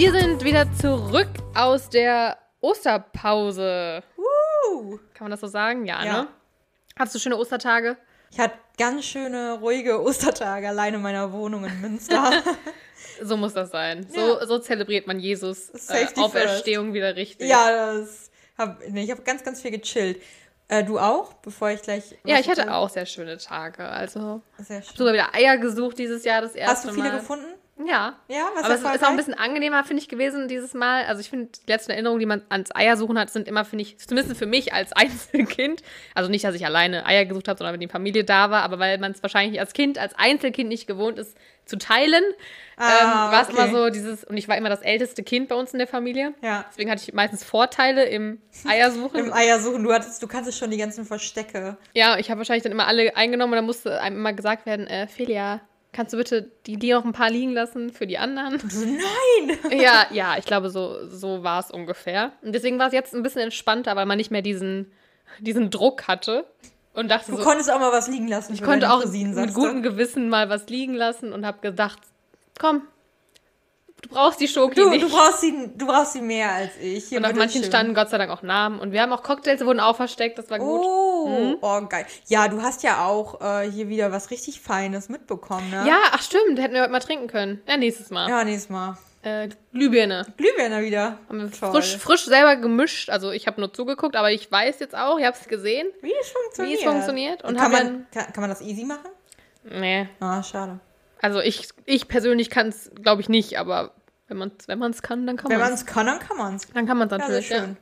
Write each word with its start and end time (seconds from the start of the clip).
Wir 0.00 0.12
sind 0.12 0.42
wieder 0.44 0.66
zurück 0.80 1.28
aus 1.54 1.90
der 1.90 2.38
Osterpause. 2.62 4.02
Uh. 4.16 4.96
Kann 5.12 5.26
man 5.26 5.30
das 5.32 5.40
so 5.40 5.46
sagen? 5.46 5.84
Ja, 5.84 6.02
Ja. 6.02 6.22
ne? 6.22 6.28
Hattest 6.98 7.16
du 7.16 7.18
schöne 7.18 7.36
Ostertage? 7.36 7.98
Ich 8.30 8.38
hatte 8.38 8.54
ganz 8.78 9.04
schöne, 9.04 9.58
ruhige 9.60 10.00
Ostertage 10.02 10.68
alleine 10.68 10.96
in 10.96 11.02
meiner 11.02 11.30
Wohnung 11.34 11.66
in 11.66 11.80
Münster. 11.82 12.32
So 13.22 13.36
muss 13.36 13.52
das 13.52 13.70
sein. 13.70 14.06
So, 14.08 14.38
Ja. 14.40 14.46
so 14.46 14.58
zelebriert 14.58 15.06
man 15.06 15.20
Jesus 15.20 15.68
äh, 15.90 16.06
Auferstehung 16.16 16.94
wieder 16.94 17.16
richtig. 17.16 17.46
ja, 17.50 17.92
das 17.98 18.30
hab, 18.56 18.80
nee, 18.88 19.04
ich 19.04 19.10
habe 19.10 19.20
ganz, 19.20 19.44
ganz 19.44 19.60
viel 19.60 19.70
gechillt. 19.72 20.22
Äh, 20.68 20.82
du 20.82 20.98
auch, 20.98 21.34
bevor 21.34 21.68
ich 21.68 21.82
gleich. 21.82 22.16
Ja, 22.24 22.38
ich 22.38 22.48
hatte 22.48 22.72
auch 22.72 22.88
sehr 22.88 23.04
schöne 23.04 23.36
Tage. 23.36 23.84
Also 23.86 24.40
Sehr 24.56 24.80
schön. 24.80 24.96
sogar 24.96 25.12
wieder 25.12 25.34
Eier 25.34 25.58
gesucht 25.58 25.98
dieses 25.98 26.24
Jahr 26.24 26.40
das 26.40 26.54
erste 26.54 26.72
Hast 26.72 26.84
du 26.86 26.92
viele 26.94 27.10
Mal. 27.10 27.18
gefunden? 27.18 27.59
Ja. 27.86 28.18
Ja, 28.28 28.50
was 28.54 28.64
Aber 28.64 28.74
es 28.74 28.80
ist 28.80 29.04
auch 29.04 29.10
ein 29.10 29.16
bisschen 29.16 29.34
angenehmer, 29.34 29.84
finde 29.84 30.02
ich, 30.02 30.08
gewesen 30.08 30.48
dieses 30.48 30.74
Mal. 30.74 31.04
Also 31.04 31.20
ich 31.20 31.30
finde, 31.30 31.50
die 31.66 31.70
letzten 31.70 31.92
Erinnerungen, 31.92 32.20
die 32.20 32.26
man 32.26 32.42
ans 32.48 32.74
Eiersuchen 32.74 33.18
hat, 33.18 33.30
sind 33.30 33.48
immer, 33.48 33.64
finde 33.64 33.82
ich, 33.82 33.98
zumindest 33.98 34.36
für 34.36 34.46
mich 34.46 34.72
als 34.72 34.92
Einzelkind, 34.96 35.82
also 36.14 36.30
nicht, 36.30 36.44
dass 36.44 36.54
ich 36.54 36.64
alleine 36.66 37.06
Eier 37.06 37.24
gesucht 37.24 37.48
habe, 37.48 37.58
sondern 37.58 37.74
wenn 37.74 37.80
die 37.80 37.88
Familie 37.88 38.24
da 38.24 38.50
war, 38.50 38.62
aber 38.62 38.78
weil 38.78 38.98
man 38.98 39.12
es 39.12 39.22
wahrscheinlich 39.22 39.60
als 39.60 39.72
Kind, 39.72 39.98
als 39.98 40.14
Einzelkind 40.18 40.68
nicht 40.68 40.86
gewohnt 40.86 41.18
ist, 41.18 41.36
zu 41.66 41.78
teilen, 41.78 42.24
Ah, 42.82 43.26
ähm, 43.28 43.32
war 43.32 43.42
es 43.42 43.48
okay. 43.50 43.58
immer 43.58 43.70
so 43.70 43.90
dieses, 43.90 44.24
und 44.24 44.38
ich 44.38 44.48
war 44.48 44.56
immer 44.56 44.70
das 44.70 44.80
älteste 44.80 45.22
Kind 45.22 45.48
bei 45.48 45.54
uns 45.54 45.72
in 45.74 45.78
der 45.78 45.86
Familie. 45.86 46.32
Ja. 46.42 46.64
Deswegen 46.70 46.90
hatte 46.90 47.02
ich 47.06 47.12
meistens 47.12 47.44
Vorteile 47.44 48.04
im 48.06 48.40
Eiersuchen. 48.66 49.20
Im 49.26 49.32
Eiersuchen, 49.34 49.84
du 49.84 49.92
hattest, 49.92 50.22
du 50.22 50.26
kannst 50.26 50.48
es 50.48 50.56
schon 50.56 50.70
die 50.70 50.78
ganzen 50.78 51.04
Verstecke. 51.04 51.76
Ja, 51.92 52.16
ich 52.18 52.30
habe 52.30 52.38
wahrscheinlich 52.38 52.62
dann 52.62 52.72
immer 52.72 52.86
alle 52.86 53.14
eingenommen 53.16 53.52
und 53.52 53.56
dann 53.56 53.66
musste 53.66 54.00
einem 54.00 54.16
immer 54.16 54.32
gesagt 54.32 54.64
werden, 54.64 54.86
äh, 54.86 55.06
Felia, 55.08 55.60
kannst 55.92 56.12
du 56.12 56.16
bitte 56.16 56.50
die, 56.66 56.76
die 56.76 56.92
noch 56.92 57.04
ein 57.04 57.12
paar 57.12 57.30
liegen 57.30 57.52
lassen 57.52 57.90
für 57.92 58.06
die 58.06 58.18
anderen? 58.18 58.54
Nein! 58.62 59.58
ja, 59.80 60.06
ja, 60.10 60.36
ich 60.38 60.44
glaube, 60.44 60.70
so, 60.70 61.06
so 61.08 61.42
war 61.42 61.60
es 61.60 61.70
ungefähr. 61.70 62.32
Und 62.42 62.54
deswegen 62.54 62.78
war 62.78 62.88
es 62.88 62.92
jetzt 62.92 63.14
ein 63.14 63.22
bisschen 63.22 63.42
entspannter, 63.42 63.96
weil 63.96 64.06
man 64.06 64.16
nicht 64.16 64.30
mehr 64.30 64.42
diesen, 64.42 64.90
diesen 65.40 65.70
Druck 65.70 66.08
hatte 66.08 66.46
und 66.94 67.10
dachte 67.10 67.32
Du 67.32 67.38
so, 67.38 67.42
konntest 67.42 67.70
auch 67.70 67.80
mal 67.80 67.92
was 67.92 68.08
liegen 68.08 68.28
lassen. 68.28 68.54
ich 68.54 68.62
konnte 68.62 68.92
auch 68.92 69.04
mit 69.04 69.54
gutem 69.54 69.82
Gewissen 69.82 70.28
mal 70.28 70.48
was 70.48 70.68
liegen 70.68 70.94
lassen 70.94 71.32
und 71.32 71.46
habe 71.46 71.58
gedacht, 71.60 72.00
komm, 72.58 72.82
du 74.02 74.08
brauchst 74.08 74.40
die 74.40 74.48
Schoki 74.48 74.74
Du, 74.74 74.90
nicht. 74.90 75.02
du, 75.04 75.08
brauchst 75.10 75.40
sie, 75.40 75.70
du 75.74 75.86
brauchst 75.86 76.12
sie 76.14 76.22
mehr 76.22 76.50
als 76.52 76.72
ich. 76.80 77.06
Hier 77.06 77.18
und 77.18 77.24
auf 77.24 77.32
manchen 77.32 77.46
bitteschön. 77.60 77.64
standen 77.64 77.94
Gott 77.94 78.10
sei 78.10 78.18
Dank 78.18 78.30
auch 78.30 78.42
Namen. 78.42 78.78
Und 78.80 78.92
wir 78.92 79.02
haben 79.02 79.12
auch 79.12 79.22
Cocktails, 79.22 79.60
die 79.60 79.66
wurden 79.66 79.80
auch 79.80 79.96
versteckt, 79.96 80.38
das 80.38 80.50
war 80.50 80.58
gut. 80.58 80.80
Oh, 80.84 81.26
Mhm. 81.28 81.56
oh, 81.60 81.80
geil. 81.86 82.06
Ja, 82.28 82.48
du 82.48 82.62
hast 82.62 82.82
ja 82.82 83.04
auch 83.06 83.40
äh, 83.40 83.70
hier 83.70 83.88
wieder 83.88 84.10
was 84.12 84.30
richtig 84.30 84.60
Feines 84.60 85.08
mitbekommen, 85.08 85.68
ne? 85.70 85.84
Ja, 85.86 85.98
ach 86.12 86.22
stimmt, 86.22 86.58
hätten 86.58 86.74
wir 86.74 86.82
heute 86.82 86.92
mal 86.92 87.00
trinken 87.00 87.26
können. 87.26 87.60
Ja, 87.68 87.76
nächstes 87.76 88.10
Mal. 88.10 88.28
Ja, 88.28 88.42
nächstes 88.44 88.70
Mal. 88.70 88.96
Äh, 89.22 89.50
Glühbirne. 89.74 90.24
Glühbirne 90.38 90.80
wieder. 90.80 91.18
Haben 91.28 91.40
wir 91.42 91.50
Toll. 91.50 91.72
frisch, 91.72 91.98
frisch 91.98 92.24
selber 92.24 92.56
gemischt. 92.56 93.10
Also 93.10 93.32
ich 93.32 93.46
habe 93.46 93.60
nur 93.60 93.70
zugeguckt, 93.70 94.16
aber 94.16 94.32
ich 94.32 94.50
weiß 94.50 94.78
jetzt 94.80 94.96
auch, 94.96 95.18
ich 95.18 95.26
habe 95.26 95.36
es 95.38 95.46
gesehen, 95.46 95.88
Wie 96.00 96.10
es 96.18 96.30
funktioniert. 96.30 96.78
wie 96.80 96.82
es 96.82 96.90
funktioniert. 96.90 97.44
Und 97.44 97.58
kann, 97.58 97.70
man, 97.70 98.06
kann, 98.14 98.32
kann 98.32 98.40
man 98.40 98.48
das 98.48 98.62
easy 98.62 98.84
machen? 98.84 99.10
nee, 99.64 100.08
Ah, 100.20 100.42
schade. 100.42 100.80
Also 101.20 101.40
ich, 101.40 101.68
ich 101.86 102.08
persönlich 102.08 102.50
kann 102.50 102.68
es, 102.68 102.90
glaube 103.02 103.20
ich, 103.22 103.28
nicht, 103.28 103.58
aber 103.58 103.94
wenn 104.28 104.36
man 104.36 104.52
es 104.58 104.68
wenn 104.68 104.78
man's 104.78 105.02
kann, 105.02 105.26
dann 105.26 105.36
kann 105.36 105.50
Wenn 105.50 105.58
man 105.58 105.68
man 105.68 105.74
es. 105.74 105.80
es 105.80 105.86
kann, 105.86 106.06
dann 106.06 106.18
kann 106.20 106.36
man 106.36 106.54
es. 106.56 106.66
Dann 106.68 106.86
kann 106.86 106.98
man 106.98 107.08
es 107.08 107.12
Ja, 107.12 107.18
natürlich, 107.18 107.48
ja. 107.50 107.58
schön. 107.58 107.76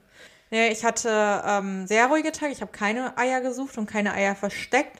Nee, 0.50 0.68
ich 0.68 0.82
hatte 0.84 1.42
ähm, 1.44 1.86
sehr 1.86 2.06
ruhige 2.06 2.32
Tage. 2.32 2.52
Ich 2.52 2.62
habe 2.62 2.72
keine 2.72 3.18
Eier 3.18 3.40
gesucht 3.42 3.76
und 3.76 3.86
keine 3.86 4.14
Eier 4.14 4.34
versteckt. 4.34 4.98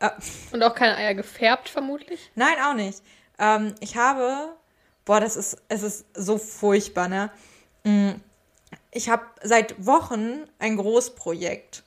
Äh, 0.00 0.08
Und 0.52 0.62
auch 0.62 0.74
keine 0.74 0.96
Eier 0.96 1.14
gefärbt, 1.14 1.68
vermutlich. 1.68 2.30
nein, 2.34 2.54
auch 2.64 2.74
nicht. 2.74 3.02
Ähm, 3.38 3.74
ich 3.80 3.96
habe, 3.96 4.56
boah, 5.04 5.20
das 5.20 5.36
ist, 5.36 5.58
es 5.68 5.82
ist 5.82 6.06
so 6.14 6.38
furchtbar, 6.38 7.08
ne? 7.08 7.30
Mm, 7.84 8.12
Ich 8.90 9.10
habe 9.10 9.24
seit 9.42 9.74
Wochen 9.86 10.44
ein 10.58 10.76
Großprojekt. 10.76 11.82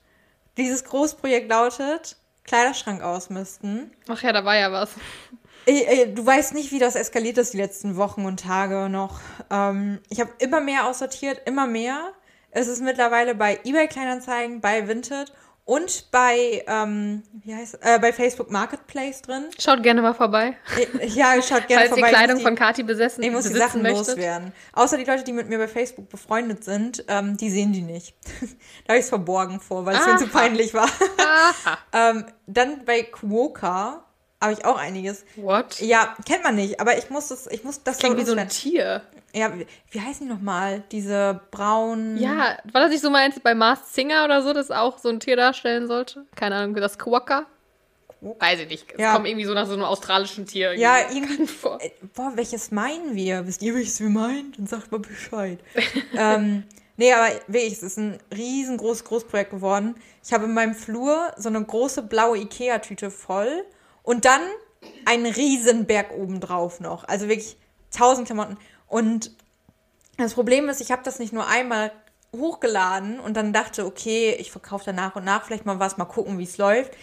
Dieses 0.57 0.83
Großprojekt 0.85 1.49
lautet 1.49 2.15
Kleiderschrank 2.43 3.01
ausmisten. 3.01 3.91
Ach 4.07 4.21
ja, 4.21 4.33
da 4.33 4.45
war 4.45 4.55
ja 4.55 4.71
was. 4.71 4.91
Ey, 5.65 6.13
du 6.13 6.25
weißt 6.25 6.53
nicht, 6.53 6.71
wie 6.71 6.79
das 6.79 6.95
eskaliert 6.95 7.37
ist 7.37 7.53
die 7.53 7.57
letzten 7.57 7.95
Wochen 7.97 8.25
und 8.25 8.39
Tage 8.41 8.89
noch. 8.89 9.19
Ähm, 9.51 9.99
ich 10.09 10.19
habe 10.19 10.31
immer 10.39 10.61
mehr 10.61 10.87
aussortiert, 10.87 11.41
immer 11.45 11.67
mehr. 11.67 12.11
Es 12.51 12.67
ist 12.67 12.81
mittlerweile 12.81 13.35
bei 13.35 13.59
eBay 13.63 13.87
Kleinanzeigen, 13.87 14.61
bei 14.61 14.87
Vinted 14.87 15.31
und 15.65 16.09
bei, 16.09 16.63
ähm, 16.67 17.21
wie 17.43 17.53
heißt, 17.53 17.77
äh, 17.81 17.99
bei 17.99 18.11
Facebook 18.11 18.49
Marketplace 18.49 19.21
drin. 19.21 19.45
Schaut 19.59 19.83
gerne 19.83 20.01
mal 20.01 20.15
vorbei, 20.15 20.57
Äh, 20.99 21.05
Ja, 21.05 21.33
schaut 21.43 21.67
gerne 21.67 21.81
falls 21.83 21.89
vorbei. 21.89 22.07
ihr 22.07 22.13
Kleidung 22.13 22.37
ich 22.37 22.43
muss 22.43 22.49
von 22.49 22.55
Kati 22.55 22.81
besessen, 22.81 23.21
die, 23.21 23.27
ich 23.27 23.33
muss 23.33 23.47
die 23.47 23.53
Sachen 23.53 23.83
möchtet. 23.83 24.07
loswerden. 24.07 24.51
Außer 24.73 24.97
die 24.97 25.03
Leute, 25.03 25.23
die 25.23 25.33
mit 25.33 25.47
mir 25.47 25.59
bei 25.59 25.67
Facebook 25.67 26.09
befreundet 26.09 26.63
sind, 26.63 27.05
ähm, 27.07 27.37
die 27.37 27.51
sehen 27.51 27.71
die 27.71 27.83
nicht. 27.83 28.15
da 28.87 28.93
habe 28.93 28.97
ich 28.97 29.03
es 29.03 29.09
verborgen 29.09 29.59
vor, 29.59 29.85
weil 29.85 29.95
es 29.97 30.07
mir 30.07 30.17
zu 30.17 30.25
Aha. 30.25 30.39
peinlich 30.39 30.73
war. 30.73 30.89
Ähm, 31.93 32.25
dann 32.47 32.85
bei 32.85 33.03
Quoka 33.03 34.03
habe 34.41 34.53
ich 34.53 34.65
auch 34.65 34.77
einiges. 34.77 35.25
What? 35.35 35.79
Ja, 35.81 36.15
kennt 36.25 36.43
man 36.43 36.55
nicht, 36.55 36.79
aber 36.79 36.97
ich 36.97 37.09
muss 37.09 37.27
das, 37.27 37.47
ich 37.47 37.63
muss 37.63 37.83
das 37.83 37.97
Klingt 37.97 38.17
wie 38.17 38.23
so 38.25 38.35
ein. 38.35 38.47
Tier. 38.49 39.01
Ja, 39.33 39.53
wie, 39.57 39.67
wie 39.91 40.01
heißen 40.01 40.25
die 40.25 40.33
nochmal? 40.33 40.83
Diese 40.91 41.39
braunen. 41.51 42.17
Ja, 42.17 42.57
war 42.71 42.81
das 42.81 42.89
nicht 42.91 43.01
so 43.01 43.09
meinst 43.09 43.43
bei 43.43 43.53
Mars 43.53 43.93
Singer 43.93 44.25
oder 44.25 44.41
so, 44.41 44.53
das 44.53 44.71
auch 44.71 44.97
so 44.97 45.09
ein 45.09 45.19
Tier 45.19 45.35
darstellen 45.35 45.87
sollte? 45.87 46.25
Keine 46.35 46.55
Ahnung, 46.55 46.73
das 46.75 46.97
Quokka? 46.97 47.45
Weiß 48.21 48.59
ich 48.59 48.67
nicht. 48.67 48.91
Es 48.93 48.99
Ja. 48.99 49.13
kommt 49.13 49.27
irgendwie 49.27 49.45
so 49.45 49.53
nach 49.53 49.65
so 49.67 49.73
einem 49.73 49.83
australischen 49.83 50.45
Tier. 50.45 50.73
Ja, 50.73 50.97
irgendwie 50.99 51.17
irgendwie. 51.17 51.31
bekannt 51.37 51.51
vor. 51.51 51.81
Äh, 51.81 51.91
Boah, 52.15 52.31
welches 52.35 52.71
meinen 52.71 53.15
wir? 53.15 53.45
Wisst 53.47 53.61
ihr, 53.61 53.73
welches 53.75 53.99
wir 54.01 54.09
meinen? 54.09 54.53
Dann 54.57 54.67
sagt 54.67 54.91
mal 54.91 54.99
Bescheid. 54.99 55.59
ähm, 56.17 56.63
nee, 56.97 57.13
aber 57.13 57.27
wirklich, 57.47 57.73
es 57.73 57.83
ist 57.83 57.97
ein 57.97 58.19
riesengroßes 58.35 59.05
Großprojekt 59.05 59.51
geworden. 59.51 59.95
Ich 60.23 60.33
habe 60.33 60.45
in 60.45 60.53
meinem 60.53 60.75
Flur 60.75 61.31
so 61.37 61.47
eine 61.49 61.63
große 61.63 62.01
blaue 62.03 62.39
Ikea-Tüte 62.39 63.09
voll 63.09 63.63
und 64.03 64.25
dann 64.25 64.41
einen 65.05 65.25
Riesenberg 65.25 66.11
obendrauf 66.11 66.79
noch. 66.79 67.07
Also 67.07 67.27
wirklich 67.27 67.57
tausend 67.91 68.27
Klamotten. 68.27 68.57
Und 68.87 69.31
das 70.17 70.33
Problem 70.33 70.69
ist, 70.69 70.81
ich 70.81 70.91
habe 70.91 71.03
das 71.03 71.19
nicht 71.19 71.33
nur 71.33 71.47
einmal 71.47 71.91
hochgeladen 72.35 73.19
und 73.19 73.35
dann 73.35 73.53
dachte, 73.53 73.85
okay, 73.85 74.35
ich 74.39 74.51
verkaufe 74.51 74.85
da 74.85 74.93
nach 74.93 75.15
und 75.15 75.23
nach 75.23 75.45
vielleicht 75.45 75.65
mal 75.65 75.79
was, 75.79 75.97
mal 75.97 76.05
gucken, 76.05 76.37
wie 76.37 76.43
es 76.43 76.57
läuft. 76.57 76.93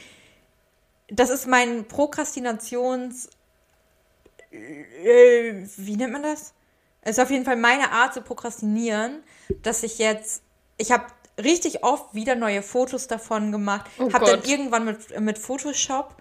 Das 1.08 1.30
ist 1.30 1.46
mein 1.46 1.86
Prokrastinations... 1.86 3.30
Äh, 4.50 5.66
wie 5.76 5.96
nennt 5.96 6.12
man 6.12 6.22
das? 6.22 6.54
Es 7.02 7.18
ist 7.18 7.22
auf 7.22 7.30
jeden 7.30 7.44
Fall 7.44 7.56
meine 7.56 7.92
Art 7.92 8.14
zu 8.14 8.22
prokrastinieren, 8.22 9.22
dass 9.62 9.82
ich 9.82 9.98
jetzt... 9.98 10.42
Ich 10.76 10.92
habe 10.92 11.06
richtig 11.42 11.84
oft 11.84 12.14
wieder 12.14 12.34
neue 12.34 12.62
Fotos 12.62 13.06
davon 13.08 13.52
gemacht. 13.52 13.90
Oh 13.98 14.12
habe 14.12 14.26
dann 14.26 14.42
irgendwann 14.44 14.84
mit, 14.84 15.20
mit 15.20 15.38
Photoshop 15.38 16.16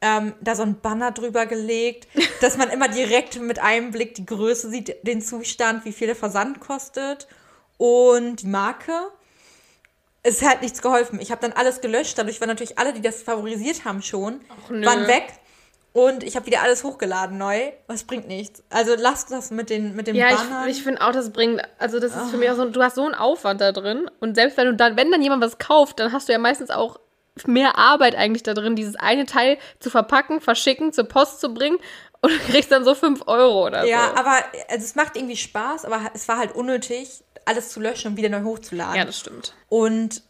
ähm, 0.00 0.34
da 0.40 0.54
so 0.54 0.62
ein 0.62 0.80
Banner 0.80 1.10
drüber 1.10 1.46
gelegt, 1.46 2.06
dass 2.40 2.56
man 2.56 2.70
immer 2.70 2.88
direkt 2.88 3.40
mit 3.40 3.58
einem 3.58 3.90
Blick 3.90 4.14
die 4.14 4.26
Größe 4.26 4.70
sieht, 4.70 5.06
den 5.06 5.20
Zustand, 5.20 5.84
wie 5.84 5.92
viel 5.92 6.06
der 6.06 6.16
Versand 6.16 6.60
kostet 6.60 7.26
und 7.76 8.36
die 8.42 8.46
Marke. 8.46 8.92
Es 10.22 10.42
hat 10.42 10.62
nichts 10.62 10.82
geholfen. 10.82 11.20
Ich 11.20 11.30
habe 11.30 11.40
dann 11.40 11.52
alles 11.52 11.80
gelöscht. 11.80 12.18
Dadurch 12.18 12.40
waren 12.40 12.48
natürlich 12.48 12.78
alle, 12.78 12.92
die 12.92 13.00
das 13.00 13.22
favorisiert 13.22 13.84
haben 13.84 14.02
schon, 14.02 14.40
Ach, 14.50 14.70
waren 14.70 15.06
weg. 15.06 15.32
Und 15.94 16.22
ich 16.22 16.36
habe 16.36 16.46
wieder 16.46 16.62
alles 16.62 16.84
hochgeladen 16.84 17.38
neu. 17.38 17.72
Was 17.86 18.04
bringt 18.04 18.28
nichts. 18.28 18.62
Also 18.68 18.94
lasst 18.96 19.30
das 19.32 19.50
mit 19.50 19.70
den, 19.70 19.96
mit 19.96 20.06
den 20.06 20.14
Ja, 20.16 20.34
Bannern. 20.34 20.68
ich, 20.68 20.78
ich 20.78 20.82
finde 20.82 21.00
auch, 21.00 21.12
das 21.12 21.32
bringt, 21.32 21.62
also 21.78 21.98
das 21.98 22.14
ist 22.14 22.30
für 22.30 22.36
mich 22.36 22.50
auch 22.50 22.56
so, 22.56 22.68
du 22.68 22.82
hast 22.82 22.96
so 22.96 23.04
einen 23.04 23.14
Aufwand 23.14 23.60
da 23.60 23.72
drin 23.72 24.08
und 24.20 24.34
selbst 24.34 24.56
wenn 24.58 24.66
du 24.66 24.74
dann, 24.74 24.96
wenn 24.96 25.10
dann 25.10 25.22
jemand 25.22 25.42
was 25.42 25.58
kauft, 25.58 25.98
dann 25.98 26.12
hast 26.12 26.28
du 26.28 26.32
ja 26.32 26.38
meistens 26.38 26.70
auch 26.70 27.00
mehr 27.46 27.78
Arbeit 27.78 28.14
eigentlich 28.16 28.42
da 28.42 28.54
drin, 28.54 28.76
dieses 28.76 28.96
eine 28.96 29.26
Teil 29.26 29.58
zu 29.80 29.90
verpacken, 29.90 30.40
verschicken, 30.40 30.92
zur 30.92 31.04
Post 31.04 31.40
zu 31.40 31.54
bringen 31.54 31.78
und 32.20 32.32
du 32.32 32.38
kriegst 32.50 32.72
dann 32.72 32.84
so 32.84 32.94
5 32.94 33.22
Euro 33.26 33.66
oder 33.66 33.84
ja, 33.84 34.08
so. 34.08 34.16
aber 34.16 34.36
also 34.68 34.84
es 34.84 34.94
macht 34.94 35.16
irgendwie 35.16 35.36
Spaß, 35.36 35.84
aber 35.84 36.00
es 36.14 36.26
war 36.28 36.38
halt 36.38 36.54
unnötig, 36.54 37.22
alles 37.44 37.70
zu 37.70 37.80
löschen 37.80 38.12
und 38.12 38.16
wieder 38.16 38.28
neu 38.28 38.42
hochzuladen. 38.42 38.96
Ja, 38.96 39.04
das 39.04 39.20
stimmt. 39.20 39.54
Und 39.68 40.22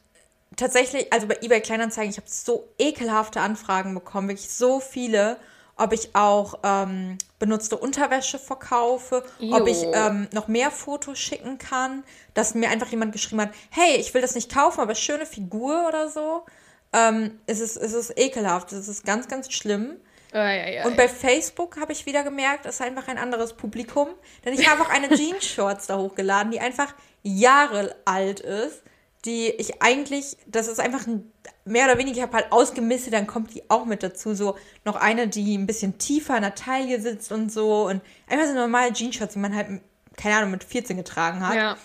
tatsächlich, 0.57 1.13
also 1.13 1.27
bei 1.27 1.39
eBay 1.41 1.61
Kleinanzeigen, 1.61 2.11
ich 2.11 2.19
habe 2.19 2.29
so 2.29 2.69
ekelhafte 2.79 3.41
Anfragen 3.41 3.95
bekommen, 3.95 4.29
wirklich 4.29 4.51
so 4.51 4.81
viele, 4.81 5.39
ob 5.77 5.93
ich 5.93 6.15
auch 6.15 6.59
ähm, 6.63 7.17
benutzte 7.39 7.77
Unterwäsche 7.77 8.39
verkaufe, 8.39 9.25
ob 9.51 9.67
ich 9.67 9.83
Jo. 9.83 9.93
ähm, 9.95 10.29
noch 10.33 10.49
mehr 10.49 10.71
Fotos 10.71 11.19
schicken 11.19 11.59
kann, 11.59 12.03
dass 12.35 12.55
mir 12.55 12.69
einfach 12.69 12.89
jemand 12.89 13.13
geschrieben 13.13 13.43
hat, 13.43 13.51
hey, 13.71 13.97
ich 13.97 14.13
will 14.13 14.21
das 14.21 14.35
nicht 14.35 14.53
kaufen, 14.53 14.81
aber 14.81 14.95
schöne 14.95 15.25
Figur 15.25 15.87
oder 15.89 16.09
so. 16.09 16.45
Ähm, 16.93 17.39
es, 17.47 17.61
ist, 17.61 17.77
es 17.77 17.93
ist 17.93 18.19
ekelhaft, 18.19 18.73
es 18.73 18.89
ist 18.89 19.05
ganz, 19.05 19.29
ganz 19.29 19.53
schlimm. 19.53 19.97
Ja, 20.33 20.51
ja, 20.53 20.69
ja. 20.69 20.87
Und 20.87 20.97
bei 20.97 21.09
Facebook 21.09 21.79
habe 21.81 21.93
ich 21.93 22.07
wieder 22.07 22.23
gemerkt, 22.23 22.67
es 22.67 22.77
ist 22.77 22.83
einfach 22.83 23.09
ein 23.09 23.19
anderes 23.19 23.55
Publikum. 23.55 24.09
Denn 24.45 24.55
ich 24.55 24.69
habe 24.69 24.83
auch 24.83 24.91
eine 24.91 25.09
Jeans-Shorts 25.15 25.87
da 25.87 25.97
hochgeladen, 25.99 26.53
die 26.53 26.61
einfach 26.61 26.95
Jahre 27.23 27.95
alt 28.05 28.41
ist. 28.41 28.83
Die 29.25 29.49
ich 29.49 29.83
eigentlich, 29.83 30.37
das 30.47 30.69
ist 30.69 30.79
einfach 30.79 31.07
ein, 31.07 31.33
mehr 31.65 31.87
oder 31.87 31.99
weniger, 31.99 32.19
ich 32.19 32.23
habe 32.23 32.37
halt 32.37 32.53
ausgemistet, 32.53 33.13
dann 33.13 33.27
kommt 33.27 33.53
die 33.53 33.69
auch 33.69 33.85
mit 33.85 34.03
dazu. 34.03 34.35
So 34.35 34.57
noch 34.85 34.97
eine, 34.97 35.29
die 35.29 35.57
ein 35.57 35.67
bisschen 35.67 35.99
tiefer 35.99 36.37
in 36.37 36.43
der 36.43 36.55
Taille 36.55 37.01
sitzt 37.01 37.33
und 37.33 37.51
so. 37.51 37.87
Und 37.87 38.01
einfach 38.29 38.47
so 38.47 38.55
normale 38.55 38.93
Jeans-Shorts, 38.93 39.35
die 39.35 39.41
man 39.41 39.55
halt 39.55 39.81
keine 40.17 40.37
Ahnung, 40.37 40.51
mit 40.51 40.65
14 40.65 40.97
getragen 40.97 41.47
hat. 41.47 41.55
Ja. 41.55 41.77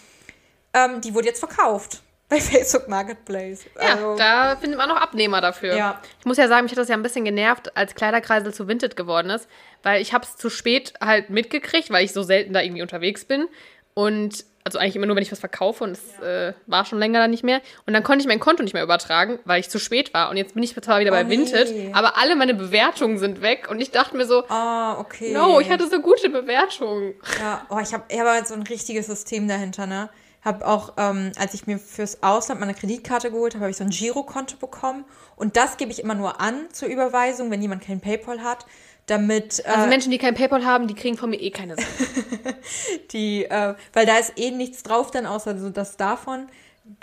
Ähm, 0.73 1.01
die 1.01 1.13
wurde 1.13 1.27
jetzt 1.27 1.39
verkauft 1.39 2.01
bei 2.29 2.39
Facebook 2.39 2.87
Marketplace. 2.87 3.65
Ja, 3.75 3.93
Also, 3.93 4.15
da 4.17 4.55
findet 4.55 4.77
man 4.77 4.89
auch 4.91 4.97
Abnehmer 4.97 5.41
dafür. 5.41 5.75
Ja. 5.75 6.01
Ich 6.19 6.25
muss 6.25 6.37
ja 6.37 6.47
sagen, 6.47 6.63
mich 6.63 6.71
hat 6.71 6.79
das 6.79 6.89
ja 6.89 6.95
ein 6.95 7.03
bisschen 7.03 7.25
genervt, 7.25 7.75
als 7.77 7.95
Kleiderkreisel 7.95 8.53
zu 8.53 8.67
Vinted 8.67 8.95
geworden 8.95 9.29
ist, 9.29 9.47
weil 9.83 10.01
ich 10.01 10.13
habe 10.13 10.23
es 10.25 10.35
zu 10.37 10.49
spät 10.49 10.93
halt 10.99 11.29
mitgekriegt, 11.29 11.91
weil 11.91 12.05
ich 12.05 12.13
so 12.13 12.23
selten 12.23 12.53
da 12.53 12.61
irgendwie 12.61 12.81
unterwegs 12.81 13.25
bin. 13.25 13.47
Und 13.93 14.45
also 14.63 14.79
eigentlich 14.79 14.95
immer 14.95 15.05
nur, 15.05 15.15
wenn 15.15 15.23
ich 15.23 15.31
was 15.31 15.39
verkaufe 15.41 15.83
und 15.83 15.91
es 15.91 16.19
äh, 16.19 16.53
war 16.67 16.85
schon 16.85 16.97
länger 16.97 17.19
dann 17.19 17.31
nicht 17.31 17.43
mehr. 17.43 17.61
Und 17.85 17.93
dann 17.93 18.01
konnte 18.01 18.21
ich 18.21 18.27
mein 18.27 18.39
Konto 18.39 18.63
nicht 18.63 18.73
mehr 18.73 18.83
übertragen, 18.83 19.39
weil 19.45 19.59
ich 19.59 19.69
zu 19.69 19.77
spät 19.77 20.13
war. 20.13 20.29
Und 20.29 20.37
jetzt 20.37 20.53
bin 20.53 20.63
ich 20.63 20.73
zwar 20.73 21.01
wieder 21.01 21.11
bei 21.11 21.23
nee. 21.23 21.31
Vinted, 21.37 21.93
aber 21.93 22.17
alle 22.17 22.35
meine 22.35 22.53
Bewertungen 22.53 23.17
sind 23.17 23.41
weg. 23.41 23.67
Und 23.69 23.81
ich 23.81 23.91
dachte 23.91 24.15
mir 24.15 24.25
so, 24.25 24.45
Ah, 24.47 24.97
okay. 24.99 25.33
no, 25.33 25.59
ich 25.59 25.69
hatte 25.69 25.87
so 25.89 25.99
gute 25.99 26.29
Bewertungen. 26.29 27.13
Ja, 27.39 27.65
oh, 27.69 27.77
ich 27.79 27.93
habe 27.93 28.05
ich 28.07 28.19
hab 28.19 28.27
halt 28.27 28.47
so 28.47 28.53
ein 28.53 28.63
richtiges 28.63 29.07
System 29.07 29.47
dahinter, 29.47 29.85
ne? 29.85 30.09
Habe 30.43 30.67
auch, 30.67 30.93
ähm, 30.97 31.31
als 31.37 31.53
ich 31.53 31.67
mir 31.67 31.79
fürs 31.79 32.21
Ausland 32.21 32.59
meine 32.59 32.73
Kreditkarte 32.73 33.31
geholt 33.31 33.53
habe, 33.53 33.63
habe 33.65 33.71
ich 33.71 33.77
so 33.77 33.83
ein 33.83 33.89
Girokonto 33.89 34.57
bekommen. 34.57 35.05
Und 35.35 35.55
das 35.55 35.77
gebe 35.77 35.91
ich 35.91 35.99
immer 36.01 36.15
nur 36.15 36.41
an 36.41 36.67
zur 36.73 36.89
Überweisung, 36.89 37.49
wenn 37.49 37.61
jemand 37.61 37.81
kein 37.83 38.01
PayPal 38.01 38.43
hat, 38.43 38.65
damit 39.05 39.59
äh, 39.65 39.69
Also 39.69 39.87
Menschen, 39.87 40.11
die 40.11 40.17
kein 40.17 40.35
PayPal 40.35 40.65
haben, 40.65 40.87
die 40.87 40.95
kriegen 40.95 41.17
von 41.17 41.29
mir 41.29 41.39
eh 41.39 41.51
keine 41.51 41.75
Sache. 41.75 41.87
die, 43.11 43.45
äh, 43.45 43.75
weil 43.93 44.05
da 44.05 44.17
ist 44.17 44.33
eh 44.37 44.51
nichts 44.51 44.83
drauf 44.83 45.11
dann, 45.11 45.25
außer 45.25 45.57
so 45.57 45.69
das 45.69 45.97
davon. 45.97 46.47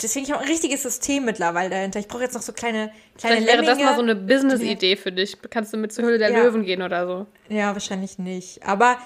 Deswegen 0.01 0.25
ich 0.25 0.31
habe 0.31 0.43
ein 0.43 0.47
richtiges 0.47 0.83
System 0.83 1.25
mittlerweile 1.25 1.71
dahinter. 1.71 1.99
Ich 1.99 2.07
brauche 2.07 2.21
jetzt 2.21 2.35
noch 2.35 2.43
so 2.43 2.53
kleine, 2.53 2.91
kleine 3.17 3.37
Vielleicht 3.37 3.47
wäre 3.47 3.57
das 3.57 3.77
Lemminge. 3.77 3.85
mal 3.89 3.95
so 3.95 4.01
eine 4.03 4.15
Business-Idee 4.15 4.95
für 4.95 5.11
dich. 5.11 5.37
Kannst 5.49 5.73
du 5.73 5.77
mit 5.77 5.91
zur 5.91 6.05
Hülle 6.05 6.19
der 6.19 6.31
Ja. 6.31 6.43
Löwen 6.43 6.63
gehen 6.63 6.83
oder 6.83 7.07
so. 7.07 7.25
Ja, 7.49 7.73
wahrscheinlich 7.73 8.19
nicht. 8.19 8.61
Aber 8.63 8.97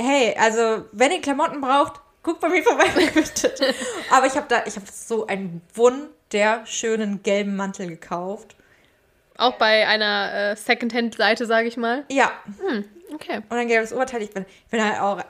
hey, 0.00 0.34
also 0.38 0.86
wenn 0.92 1.12
ihr 1.12 1.20
Klamotten 1.20 1.60
braucht, 1.60 2.00
guckt 2.22 2.40
bei 2.40 2.48
mir 2.48 2.62
vorbei. 2.62 2.84
Aber 4.10 4.26
ich 4.26 4.34
habe 4.36 4.46
da, 4.48 4.64
ich 4.66 4.76
habe 4.76 4.86
so 4.92 5.26
einen 5.26 5.60
wunderschönen 5.74 7.22
gelben 7.22 7.56
Mantel 7.56 7.88
gekauft. 7.88 8.56
Auch 9.38 9.54
bei 9.54 9.86
einer 9.88 10.52
äh, 10.52 10.56
Secondhand-Seite, 10.56 11.46
sage 11.46 11.68
ich 11.68 11.76
mal. 11.76 12.04
Ja, 12.10 12.30
Okay. 13.14 13.40
und 13.48 13.56
ein 13.56 13.68
gelbes 13.68 13.92
Oberteil. 13.92 14.22
Ich 14.22 14.30
bin, 14.30 14.44
ich 14.64 14.70
bin 14.70 14.82
halt 14.84 15.00
auch, 15.00 15.20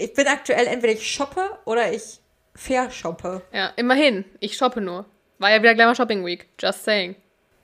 ich 0.00 0.12
bin 0.14 0.26
aktuell 0.26 0.66
entweder 0.66 0.92
ich 0.94 1.08
shoppe 1.08 1.42
oder 1.64 1.92
ich 1.92 2.20
verschoppe. 2.54 3.42
Ja, 3.52 3.72
immerhin. 3.76 4.24
Ich 4.40 4.56
shoppe 4.56 4.80
nur. 4.80 5.04
War 5.38 5.50
ja 5.50 5.62
wieder 5.62 5.74
Glamour 5.74 5.94
Shopping 5.94 6.24
Week. 6.24 6.48
Just 6.60 6.84
saying. 6.84 7.14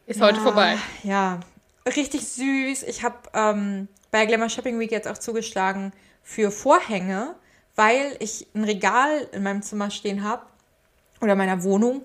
Ist 0.06 0.20
heute 0.20 0.38
Ja, 0.38 0.43
vorbei. 0.43 0.76
Ja, 1.02 1.40
richtig 1.96 2.26
süß. 2.29 2.84
Ich 2.84 3.02
habe 3.02 3.17
ähm, 3.34 3.88
bei 4.11 4.25
Glamour 4.26 4.49
Shopping 4.49 4.79
Week 4.79 4.90
jetzt 4.93 5.08
auch 5.08 5.19
zugeschlagen 5.19 5.93
für 6.22 6.50
Vorhänge, 6.50 7.34
weil 7.76 8.17
ich 8.20 8.46
ein 8.55 8.64
Regal 8.64 9.28
in 9.32 9.43
meinem 9.43 9.62
Zimmer 9.62 9.90
stehen 9.90 10.25
habe 10.25 10.43
oder 11.20 11.34
meiner 11.34 11.62
Wohnung, 11.62 12.02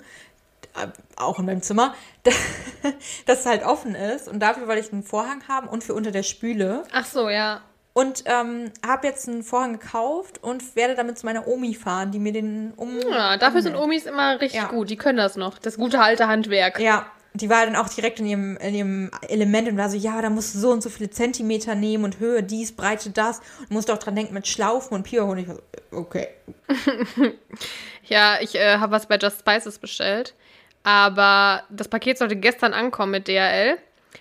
äh, 0.75 0.87
auch 1.17 1.39
in 1.39 1.45
meinem 1.45 1.61
Zimmer, 1.61 1.95
das 3.25 3.45
halt 3.45 3.63
offen 3.63 3.95
ist. 3.95 4.27
Und 4.27 4.39
dafür 4.39 4.67
wollte 4.67 4.81
ich 4.81 4.91
einen 4.93 5.03
Vorhang 5.03 5.47
haben 5.47 5.67
und 5.67 5.83
für 5.83 5.93
unter 5.93 6.11
der 6.11 6.23
Spüle. 6.23 6.83
Ach 6.93 7.05
so, 7.05 7.29
ja. 7.29 7.61
Und 7.93 8.23
ähm, 8.25 8.71
habe 8.87 9.07
jetzt 9.07 9.27
einen 9.27 9.43
Vorhang 9.43 9.73
gekauft 9.73 10.41
und 10.41 10.77
werde 10.77 10.95
damit 10.95 11.19
zu 11.19 11.25
meiner 11.25 11.45
Omi 11.47 11.73
fahren, 11.73 12.11
die 12.11 12.19
mir 12.19 12.31
den 12.31 12.71
um. 12.77 12.97
Ja, 13.01 13.35
dafür 13.35 13.61
sind 13.61 13.75
Omis 13.75 14.05
immer 14.05 14.39
richtig 14.39 14.61
Ja. 14.61 14.67
gut. 14.69 14.89
Die 14.89 14.95
können 14.95 15.17
das 15.17 15.35
noch. 15.35 15.57
Das 15.59 15.75
gute 15.75 15.99
alte 15.99 16.27
Handwerk. 16.27 16.79
Ja, 16.79 17.05
die 17.33 17.49
war 17.49 17.65
dann 17.65 17.75
auch 17.75 17.87
direkt 17.87 18.19
in 18.19 18.25
ihrem, 18.25 18.57
in 18.57 18.75
ihrem 18.75 19.11
Element 19.27 19.69
und 19.69 19.77
war 19.77 19.89
so, 19.89 19.97
ja, 19.97 20.21
da 20.21 20.29
musst 20.29 20.53
du 20.53 20.59
so 20.59 20.71
und 20.71 20.83
so 20.83 20.89
viele 20.89 21.09
Zentimeter 21.09 21.75
nehmen 21.75 22.03
und 22.03 22.19
Höhe 22.19 22.43
dies, 22.43 22.73
Breite 22.73 23.09
das. 23.09 23.39
Und 23.59 23.71
musst 23.71 23.89
auch 23.89 23.97
dran 23.97 24.15
denken 24.15 24.33
mit 24.33 24.47
Schlaufen 24.47 24.95
und 24.95 25.03
Pior. 25.03 25.27
Und 25.27 25.37
ich 25.37 25.47
war 25.47 25.55
so, 25.55 25.61
okay. 25.91 26.27
Ja, 28.11 28.39
ich 28.41 28.55
äh, 28.55 28.77
habe 28.77 28.91
was 28.91 29.05
bei 29.05 29.17
Just 29.17 29.39
Spices 29.39 29.79
bestellt. 29.79 30.33
Aber 30.83 31.63
das 31.69 31.87
Paket 31.87 32.17
sollte 32.17 32.35
gestern 32.35 32.73
ankommen 32.73 33.11
mit 33.11 33.27
DHL. 33.27 33.77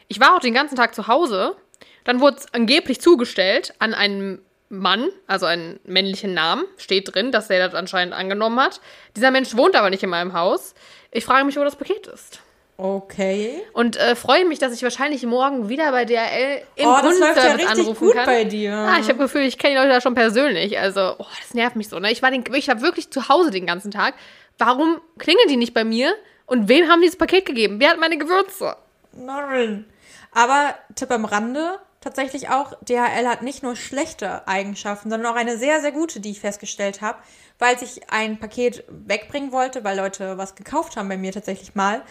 Ich 0.07 0.21
war 0.21 0.37
auch 0.37 0.41
den 0.41 0.55
ganzen 0.55 0.77
Tag 0.77 0.95
zu 0.95 1.09
Hause. 1.09 1.57
Dann 2.05 2.21
wurde 2.21 2.37
es 2.37 2.55
angeblich 2.55 3.01
zugestellt 3.01 3.75
an 3.81 3.95
einen 3.95 4.41
Mann, 4.69 5.09
also 5.27 5.47
einen 5.47 5.81
männlichen 5.85 6.35
Namen, 6.35 6.65
steht 6.77 7.13
drin, 7.13 7.33
dass 7.33 7.51
er 7.51 7.67
das 7.67 7.75
anscheinend 7.75 8.15
angenommen 8.15 8.61
hat. 8.61 8.81
Dieser 9.17 9.33
Mensch 9.33 9.57
wohnt 9.57 9.75
aber 9.75 9.91
nicht 9.91 10.05
in 10.05 10.11
meinem 10.11 10.33
Haus. 10.35 10.75
Ich 11.11 11.25
frage 11.25 11.45
mich, 11.45 11.57
wo 11.57 11.65
das 11.65 11.75
Paket 11.75 12.07
ist. 12.07 12.41
Okay. 12.83 13.63
Und 13.75 13.99
äh, 13.99 14.17
freue 14.17 14.47
mich, 14.47 14.59
dass 14.59 14.73
ich 14.73 14.83
wahrscheinlich 14.83 15.25
morgen 15.27 15.69
wieder 15.69 15.91
bei 15.91 16.07
DHL 16.07 16.63
im 16.77 16.87
Oh, 16.89 16.97
das 17.03 17.19
läuft 17.19 17.37
ja 17.37 17.43
Kundenservice 17.43 17.59
richtig 17.59 17.79
anrufen 17.81 18.07
gut 18.07 18.15
kann. 18.15 18.25
bei 18.27 18.45
dir. 18.45 18.73
Ah, 18.73 18.99
ich 18.99 19.09
habe 19.09 19.19
das 19.19 19.33
Gefühl, 19.33 19.43
ich 19.43 19.59
kenne 19.59 19.75
die 19.75 19.79
Leute 19.81 19.91
da 19.91 20.01
schon 20.01 20.15
persönlich. 20.15 20.79
Also, 20.79 21.15
oh, 21.19 21.27
das 21.43 21.53
nervt 21.53 21.77
mich 21.77 21.89
so. 21.89 21.99
Ne? 21.99 22.11
Ich 22.11 22.23
war, 22.23 22.31
den, 22.31 22.43
ich 22.55 22.69
war 22.69 22.81
wirklich 22.81 23.11
zu 23.11 23.29
Hause 23.29 23.51
den 23.51 23.67
ganzen 23.67 23.91
Tag. 23.91 24.15
Warum 24.57 24.99
klingeln 25.19 25.49
die 25.49 25.57
nicht 25.59 25.75
bei 25.75 25.85
mir? 25.85 26.15
Und 26.47 26.69
wem 26.69 26.89
haben 26.89 27.03
die 27.03 27.07
das 27.09 27.17
Paket 27.17 27.45
gegeben? 27.45 27.77
Wer 27.81 27.91
hat 27.91 28.01
meine 28.01 28.17
Gewürze? 28.17 28.77
Nein. 29.13 29.85
Aber 30.33 30.75
Tipp 30.95 31.11
am 31.11 31.27
Rande, 31.27 31.79
tatsächlich 32.01 32.49
auch, 32.49 32.73
DHL 32.83 33.27
hat 33.29 33.43
nicht 33.43 33.63
nur 33.63 33.77
schlechte 33.77 34.49
Eigenschaften, 34.49 35.11
sondern 35.11 35.31
auch 35.33 35.37
eine 35.37 35.59
sehr, 35.59 35.81
sehr 35.81 35.93
gute, 35.93 36.21
die 36.21 36.31
ich 36.31 36.41
festgestellt 36.41 37.03
habe, 37.03 37.19
weil 37.59 37.77
ich 37.83 38.11
ein 38.11 38.39
Paket 38.39 38.85
wegbringen 38.89 39.53
wollte, 39.53 39.85
weil 39.85 39.99
Leute 39.99 40.39
was 40.39 40.55
gekauft 40.55 40.97
haben 40.97 41.09
bei 41.11 41.19
mir 41.19 41.33
tatsächlich 41.33 41.75
mal. 41.75 42.03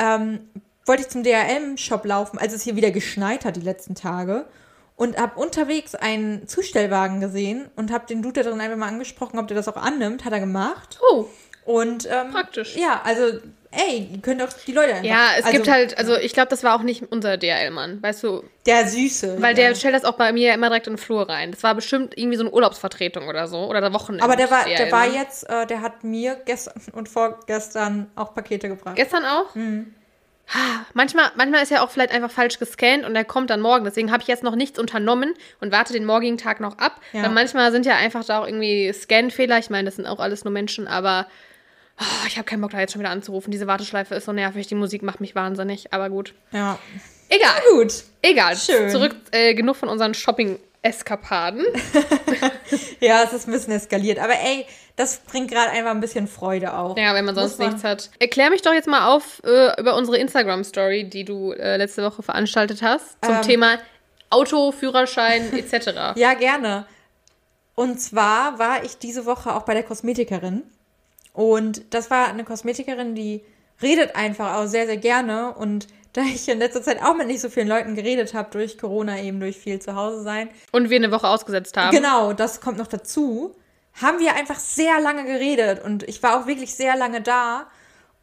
Ähm, 0.00 0.40
wollte 0.86 1.02
ich 1.02 1.08
zum 1.08 1.22
DHL-Shop 1.22 2.04
laufen, 2.04 2.38
als 2.38 2.52
es 2.52 2.62
hier 2.62 2.74
wieder 2.74 2.90
geschneit 2.90 3.44
hat 3.44 3.54
die 3.54 3.60
letzten 3.60 3.94
Tage. 3.94 4.46
Und 4.96 5.18
habe 5.18 5.38
unterwegs 5.40 5.94
einen 5.94 6.48
Zustellwagen 6.48 7.20
gesehen 7.20 7.70
und 7.76 7.90
habe 7.92 8.06
den 8.06 8.22
Dude 8.22 8.42
da 8.42 8.50
drin 8.50 8.60
einfach 8.60 8.76
mal 8.76 8.88
angesprochen, 8.88 9.38
ob 9.38 9.46
der 9.48 9.56
das 9.56 9.68
auch 9.68 9.76
annimmt. 9.76 10.24
Hat 10.24 10.32
er 10.32 10.40
gemacht. 10.40 10.98
Oh, 11.10 11.26
Und 11.64 12.06
ähm, 12.10 12.32
Praktisch. 12.32 12.76
Ja, 12.76 13.00
also, 13.04 13.38
ey, 13.72 14.08
ihr 14.12 14.20
könnt 14.20 14.40
doch 14.40 14.52
die 14.52 14.72
Leute 14.72 14.94
einfach. 14.94 15.08
ja, 15.08 15.28
es 15.38 15.44
also, 15.44 15.56
gibt 15.56 15.70
halt, 15.70 15.96
also 15.98 16.16
ich 16.16 16.32
glaube, 16.32 16.48
das 16.48 16.64
war 16.64 16.74
auch 16.74 16.82
nicht 16.82 17.04
unser 17.10 17.36
DHL-Mann, 17.36 18.02
weißt 18.02 18.22
du? 18.24 18.42
Der 18.66 18.88
Süße. 18.88 19.40
Weil 19.40 19.56
ja. 19.56 19.68
der 19.68 19.74
stellt 19.74 19.94
das 19.94 20.04
auch 20.04 20.14
bei 20.14 20.32
mir 20.32 20.54
immer 20.54 20.68
direkt 20.68 20.86
in 20.86 20.94
den 20.94 20.98
Flur 20.98 21.28
rein. 21.28 21.52
Das 21.52 21.62
war 21.62 21.74
bestimmt 21.74 22.16
irgendwie 22.16 22.36
so 22.36 22.42
eine 22.42 22.52
Urlaubsvertretung 22.52 23.28
oder 23.28 23.46
so. 23.46 23.68
Oder 23.68 23.80
der 23.80 23.92
Wochenende. 23.92 24.24
Aber 24.24 24.36
der 24.36 24.50
war, 24.50 24.64
der 24.64 24.90
war 24.90 25.06
jetzt, 25.06 25.48
äh, 25.48 25.66
der 25.66 25.82
hat 25.82 26.04
mir 26.04 26.36
gestern 26.44 26.74
und 26.92 27.08
vorgestern 27.08 28.10
auch 28.16 28.34
Pakete 28.34 28.68
gebracht. 28.68 28.96
Gestern 28.96 29.24
auch? 29.24 29.54
Mhm. 29.54 29.94
Manchmal, 30.94 31.30
manchmal 31.36 31.62
ist 31.62 31.70
er 31.70 31.84
auch 31.84 31.90
vielleicht 31.90 32.12
einfach 32.12 32.30
falsch 32.30 32.58
gescannt 32.58 33.04
und 33.04 33.14
er 33.14 33.24
kommt 33.24 33.50
dann 33.50 33.60
morgen. 33.60 33.84
Deswegen 33.84 34.10
habe 34.10 34.22
ich 34.22 34.28
jetzt 34.28 34.42
noch 34.42 34.56
nichts 34.56 34.80
unternommen 34.80 35.34
und 35.60 35.70
warte 35.70 35.92
den 35.92 36.04
morgigen 36.04 36.38
Tag 36.38 36.58
noch 36.58 36.78
ab. 36.78 37.00
Ja. 37.12 37.22
Weil 37.22 37.30
manchmal 37.30 37.70
sind 37.70 37.86
ja 37.86 37.94
einfach 37.94 38.24
da 38.24 38.40
auch 38.40 38.46
irgendwie 38.46 38.92
Scan-Fehler. 38.92 39.58
Ich 39.58 39.70
meine, 39.70 39.84
das 39.84 39.94
sind 39.94 40.06
auch 40.06 40.18
alles 40.18 40.44
nur 40.44 40.52
Menschen, 40.52 40.88
aber 40.88 41.28
oh, 42.00 42.26
ich 42.26 42.36
habe 42.36 42.44
keinen 42.44 42.60
Bock, 42.60 42.70
da 42.70 42.80
jetzt 42.80 42.92
schon 42.92 43.00
wieder 43.00 43.10
anzurufen. 43.10 43.50
Diese 43.50 43.66
Warteschleife 43.66 44.14
ist 44.14 44.24
so 44.24 44.32
nervig. 44.32 44.66
Die 44.66 44.74
Musik 44.74 45.02
macht 45.02 45.20
mich 45.20 45.34
wahnsinnig. 45.34 45.92
Aber 45.92 46.10
gut. 46.10 46.34
Ja. 46.52 46.78
Egal. 47.28 47.60
Gut. 47.72 47.92
Egal. 48.22 48.56
Schön. 48.56 48.90
Zurück, 48.90 49.14
äh, 49.30 49.54
genug 49.54 49.76
von 49.76 49.88
unseren 49.88 50.14
Shopping-Eskapaden. 50.14 51.64
Ja, 53.00 53.22
es 53.24 53.32
ist 53.32 53.48
ein 53.48 53.52
bisschen 53.52 53.72
eskaliert. 53.72 54.18
Aber 54.18 54.34
ey, 54.34 54.66
das 54.94 55.18
bringt 55.20 55.50
gerade 55.50 55.70
einfach 55.70 55.90
ein 55.90 56.00
bisschen 56.00 56.28
Freude 56.28 56.74
auch. 56.76 56.96
Ja, 56.96 57.14
wenn 57.14 57.24
man 57.24 57.34
sonst 57.34 57.58
man- 57.58 57.68
nichts 57.68 57.82
hat. 57.82 58.10
Erklär 58.18 58.50
mich 58.50 58.62
doch 58.62 58.72
jetzt 58.74 58.86
mal 58.86 59.08
auf 59.12 59.42
äh, 59.44 59.80
über 59.80 59.96
unsere 59.96 60.18
Instagram-Story, 60.18 61.08
die 61.08 61.24
du 61.24 61.52
äh, 61.52 61.76
letzte 61.78 62.04
Woche 62.04 62.22
veranstaltet 62.22 62.82
hast, 62.82 63.16
zum 63.24 63.36
Ähm. 63.36 63.42
Thema 63.42 63.78
Auto, 64.28 64.70
Führerschein 64.70 65.52
etc. 65.56 66.14
Ja, 66.16 66.34
gerne. 66.34 66.86
Und 67.74 68.00
zwar 68.00 68.58
war 68.58 68.84
ich 68.84 68.98
diese 68.98 69.24
Woche 69.26 69.54
auch 69.54 69.62
bei 69.62 69.74
der 69.74 69.82
Kosmetikerin. 69.82 70.62
Und 71.32 71.94
das 71.94 72.10
war 72.10 72.28
eine 72.28 72.44
Kosmetikerin, 72.44 73.14
die 73.14 73.42
redet 73.82 74.14
einfach 74.16 74.56
auch 74.56 74.66
sehr, 74.66 74.86
sehr 74.86 74.96
gerne. 74.96 75.54
Und 75.54 75.86
da 76.12 76.22
ich 76.22 76.48
in 76.48 76.58
letzter 76.58 76.82
Zeit 76.82 77.02
auch 77.02 77.14
mit 77.14 77.28
nicht 77.28 77.40
so 77.40 77.48
vielen 77.48 77.68
Leuten 77.68 77.94
geredet 77.94 78.34
habe, 78.34 78.50
durch 78.50 78.78
Corona 78.78 79.20
eben, 79.22 79.38
durch 79.40 79.56
viel 79.56 79.78
zu 79.80 79.94
Hause 79.94 80.22
sein, 80.22 80.50
Und 80.72 80.90
wir 80.90 80.96
eine 80.96 81.12
Woche 81.12 81.28
ausgesetzt 81.28 81.76
haben. 81.76 81.94
Genau, 81.96 82.32
das 82.32 82.60
kommt 82.60 82.78
noch 82.78 82.88
dazu. 82.88 83.54
Haben 84.02 84.18
wir 84.18 84.34
einfach 84.34 84.58
sehr 84.58 85.00
lange 85.00 85.24
geredet 85.24 85.82
und 85.84 86.02
ich 86.08 86.22
war 86.22 86.40
auch 86.40 86.46
wirklich 86.46 86.74
sehr 86.74 86.96
lange 86.96 87.20
da 87.20 87.66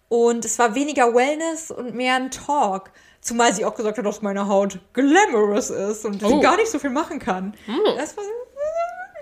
und 0.10 0.46
es 0.46 0.58
war 0.60 0.76
weniger 0.76 1.14
Wellness 1.14 1.72
und 1.72 1.94
mehr 1.94 2.16
ein 2.16 2.32
Talk. 2.32 2.90
Zumal 3.22 3.54
sie 3.54 3.66
auch 3.66 3.76
gesagt 3.76 3.98
hat, 3.98 4.06
dass 4.06 4.22
meine 4.22 4.48
Haut 4.48 4.80
glamorous 4.94 5.70
ist 5.70 6.06
und 6.06 6.24
Oh. 6.24 6.30
sie 6.30 6.40
gar 6.40 6.56
nicht 6.56 6.70
so 6.72 6.80
viel 6.80 6.90
machen 6.90 7.20
kann. 7.20 7.54
Das 7.98 8.16
war 8.16 8.24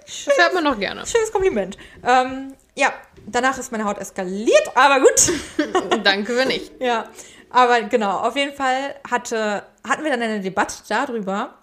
Das 0.06 0.38
hört 0.38 0.54
man 0.54 0.64
noch 0.64 0.80
gerne. 0.80 1.04
schönes 1.06 1.32
Kompliment. 1.32 1.78
Ähm, 2.04 2.54
ja, 2.76 2.94
danach 3.26 3.58
ist 3.58 3.72
meine 3.72 3.86
Haut 3.86 3.98
eskaliert, 3.98 4.76
aber 4.76 5.00
gut. 5.00 6.04
Danke, 6.04 6.36
wenn 6.36 6.50
nicht. 6.50 6.72
Ja, 6.80 7.10
aber 7.50 7.84
genau, 7.84 8.20
auf 8.20 8.36
jeden 8.36 8.54
Fall 8.54 8.96
hatte, 9.10 9.64
hatten 9.88 10.04
wir 10.04 10.12
dann 10.12 10.22
eine 10.22 10.42
Debatte 10.42 10.76
darüber, 10.88 11.56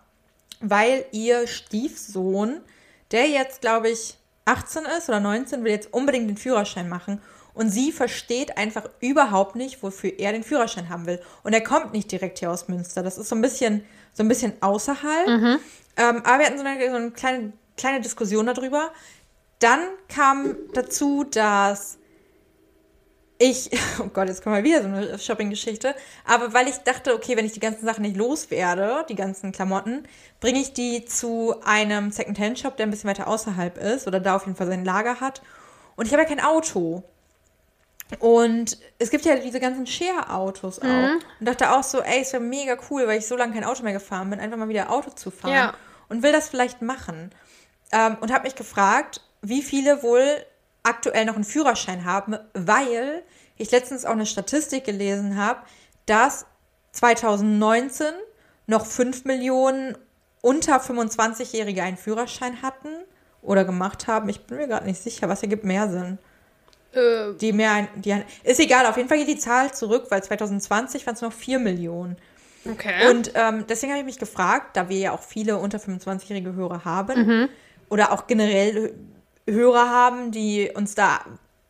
weil 0.61 1.05
ihr 1.13 1.47
Stiefsohn, 1.47 2.63
der 3.11 3.29
jetzt, 3.29 3.61
glaube 3.61 3.91
ich, 3.91 4.17
18 4.47 4.85
ist 4.97 5.09
oder 5.09 5.21
19, 5.21 5.65
will 5.65 5.73
jetzt 5.73 5.93
unbedingt 5.93 6.29
den 6.29 6.37
Führerschein 6.37 6.89
machen. 6.89 7.21
Und 7.55 7.69
sie 7.69 7.93
versteht 7.93 8.57
einfach 8.57 8.89
überhaupt 9.01 9.57
nicht, 9.57 9.83
wofür 9.83 10.19
er 10.19 10.33
den 10.33 10.43
Führerschein 10.43 10.89
haben 10.89 11.07
will. 11.07 11.21
Und 11.43 11.53
er 11.53 11.63
kommt 11.63 11.93
nicht 11.93 12.11
direkt 12.11 12.39
hier 12.39 12.51
aus 12.51 12.69
Münster. 12.69 13.03
Das 13.03 13.19
ist 13.19 13.29
so 13.29 13.37
ein 13.37 13.43
bisschen, 13.43 13.85
so 14.15 14.23
ein 14.23 14.29
bisschen 14.29 14.55
außerhalb. 14.63 15.29
Ähm, 15.97 16.23
aber 16.25 16.39
wir 16.39 16.47
hatten 16.47 16.59
so 16.59 16.65
eine, 16.65 16.91
so 16.91 16.97
eine 16.97 17.11
kleine, 17.11 17.53
kleine 17.77 18.01
Diskussion 18.01 18.47
darüber. 18.47 18.91
Dann 19.63 19.81
kam 20.09 20.57
dazu, 20.75 21.25
dass 21.25 21.99
ich, 23.39 23.71
oh 24.01 24.09
Gott, 24.13 24.29
jetzt 24.29 24.43
kommt 24.43 24.57
mal 24.57 24.65
wieder 24.65 24.83
so 24.83 24.89
eine 24.89 25.19
Shopping-Geschichte, 25.19 25.95
aber 26.25 26.55
weil 26.55 26.69
ich 26.69 26.77
dachte, 26.79 27.15
okay, 27.15 27.37
wenn 27.37 27.47
ich 27.47 27.53
die 27.53 27.61
ganzen 27.61 27.85
Sachen 27.85 28.03
nicht 28.03 28.17
loswerde, 28.17 29.05
die 29.09 29.15
ganzen 29.15 29.53
Klamotten, 29.53 30.05
bringe 30.41 30.61
ich 30.61 30.73
die 30.73 31.05
zu 31.05 31.55
einem 31.65 32.11
Second-Hand-Shop, 32.11 32.77
der 32.77 32.87
ein 32.87 32.91
bisschen 32.91 33.11
weiter 33.11 33.27
außerhalb 33.27 33.79
ist 33.79 34.07
oder 34.07 34.21
da 34.21 34.37
auf 34.37 34.47
jeden 34.47 34.57
Fall 34.57 34.69
sein 34.69 34.85
Lager 34.85 35.21
hat. 35.21 35.43
Und 35.97 36.07
ich 36.07 36.13
habe 36.13 36.23
ja 36.23 36.29
kein 36.29 36.41
Auto. 36.41 37.03
Und 38.19 38.79
es 38.99 39.11
gibt 39.11 39.25
ja 39.25 39.37
diese 39.37 39.59
ganzen 39.59 39.87
Share-Autos 39.87 40.81
auch. 40.81 40.85
Mhm. 40.85 41.21
Und 41.41 41.49
dachte 41.49 41.73
auch 41.73 41.83
so, 41.83 42.01
ey, 42.01 42.21
es 42.21 42.33
wäre 42.33 42.43
mega 42.43 42.77
cool, 42.91 43.07
weil 43.07 43.19
ich 43.19 43.27
so 43.27 43.37
lange 43.37 43.55
kein 43.55 43.65
Auto 43.65 43.83
mehr 43.83 43.95
gefahren 43.95 44.29
bin, 44.31 44.39
einfach 44.39 44.59
mal 44.59 44.69
wieder 44.69 44.91
Auto 44.91 45.11
zu 45.11 45.31
fahren. 45.31 45.53
Ja. 45.53 45.75
Und 46.09 46.23
will 46.23 46.33
das 46.33 46.49
vielleicht 46.49 46.83
machen. 46.83 47.31
Ähm, 47.91 48.19
und 48.21 48.33
habe 48.33 48.45
mich 48.45 48.55
gefragt, 48.55 49.23
wie 49.43 49.63
viele 49.63 50.03
wohl 50.03 50.25
aktuell 50.83 51.25
noch 51.27 51.35
einen 51.35 51.45
Führerschein 51.45 52.05
haben, 52.05 52.37
weil 52.55 53.23
ich 53.57 53.71
letztens 53.71 54.05
auch 54.05 54.13
eine 54.13 54.27
Statistik 54.27 54.85
gelesen 54.85 55.37
habe, 55.37 55.61
dass 56.07 56.47
2019 56.93 58.07
noch 58.67 58.87
5 58.87 59.25
Millionen 59.25 59.97
unter 60.41 60.79
25-Jährige 60.79 61.83
einen 61.83 61.97
Führerschein 61.97 62.63
hatten 62.63 62.89
oder 63.43 63.65
gemacht 63.65 64.07
haben. 64.07 64.29
Ich 64.29 64.45
bin 64.45 64.59
mir 64.59 64.69
gerade 64.69 64.87
nicht 64.87 65.03
sicher, 65.03 65.29
was 65.29 65.43
ergibt 65.43 65.65
mehr 65.65 65.89
Sinn. 65.89 66.19
Äh, 66.93 67.35
Die 67.41 67.53
mehr, 67.53 67.89
die, 67.97 68.23
ist 68.45 68.61
egal, 68.61 68.87
auf 68.87 68.97
jeden 68.97 69.09
Fall 69.09 69.19
geht 69.19 69.29
die 69.29 69.39
Zahl 69.39 69.73
zurück, 69.73 70.07
weil 70.11 70.23
2020 70.23 71.07
waren 71.07 71.15
es 71.15 71.23
noch 71.23 71.33
4 71.33 71.59
Millionen. 71.59 72.17
okay. 72.69 73.09
Und 73.11 73.33
ähm, 73.35 73.65
deswegen 73.69 73.93
habe 73.93 74.01
ich 74.01 74.07
mich 74.07 74.19
gefragt, 74.19 74.77
da 74.77 74.89
wir 74.89 74.99
ja 74.99 75.13
auch 75.13 75.23
viele 75.23 75.59
unter 75.59 75.79
25-jährige 75.79 76.55
Hörer 76.55 76.85
haben 76.85 77.49
oder 77.89 78.13
auch 78.13 78.27
generell 78.27 78.95
Hörer 79.53 79.89
haben, 79.89 80.33
die 80.33 80.71
uns 80.75 80.95
da 80.95 81.21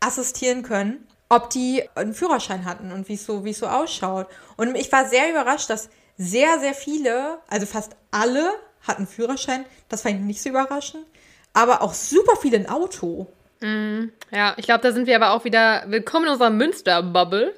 assistieren 0.00 0.62
können, 0.62 1.06
ob 1.28 1.50
die 1.50 1.84
einen 1.94 2.14
Führerschein 2.14 2.64
hatten 2.64 2.92
und 2.92 3.08
wie 3.08 3.16
so, 3.16 3.44
es 3.44 3.58
so 3.58 3.66
ausschaut. 3.66 4.26
Und 4.56 4.74
ich 4.76 4.90
war 4.92 5.06
sehr 5.06 5.30
überrascht, 5.30 5.70
dass 5.70 5.90
sehr, 6.16 6.58
sehr 6.60 6.74
viele, 6.74 7.38
also 7.48 7.66
fast 7.66 7.96
alle 8.10 8.50
hatten 8.86 9.06
Führerschein. 9.06 9.64
Das 9.88 10.02
fand 10.02 10.16
ich 10.16 10.20
nicht 10.20 10.42
so 10.42 10.50
überraschend. 10.50 11.04
Aber 11.54 11.82
auch 11.82 11.94
super 11.94 12.36
viele 12.36 12.56
ein 12.56 12.68
Auto. 12.68 13.32
Ja, 14.32 14.54
ich 14.56 14.64
glaube, 14.64 14.82
da 14.82 14.90
sind 14.90 15.06
wir 15.06 15.14
aber 15.14 15.30
auch 15.32 15.44
wieder 15.44 15.84
willkommen 15.86 16.26
in 16.26 16.32
unserer 16.32 16.50
Münster-Bubble, 16.50 17.54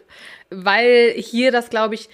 weil 0.50 1.14
hier 1.16 1.50
das, 1.50 1.70
glaube 1.70 1.94
ich, 1.94 2.10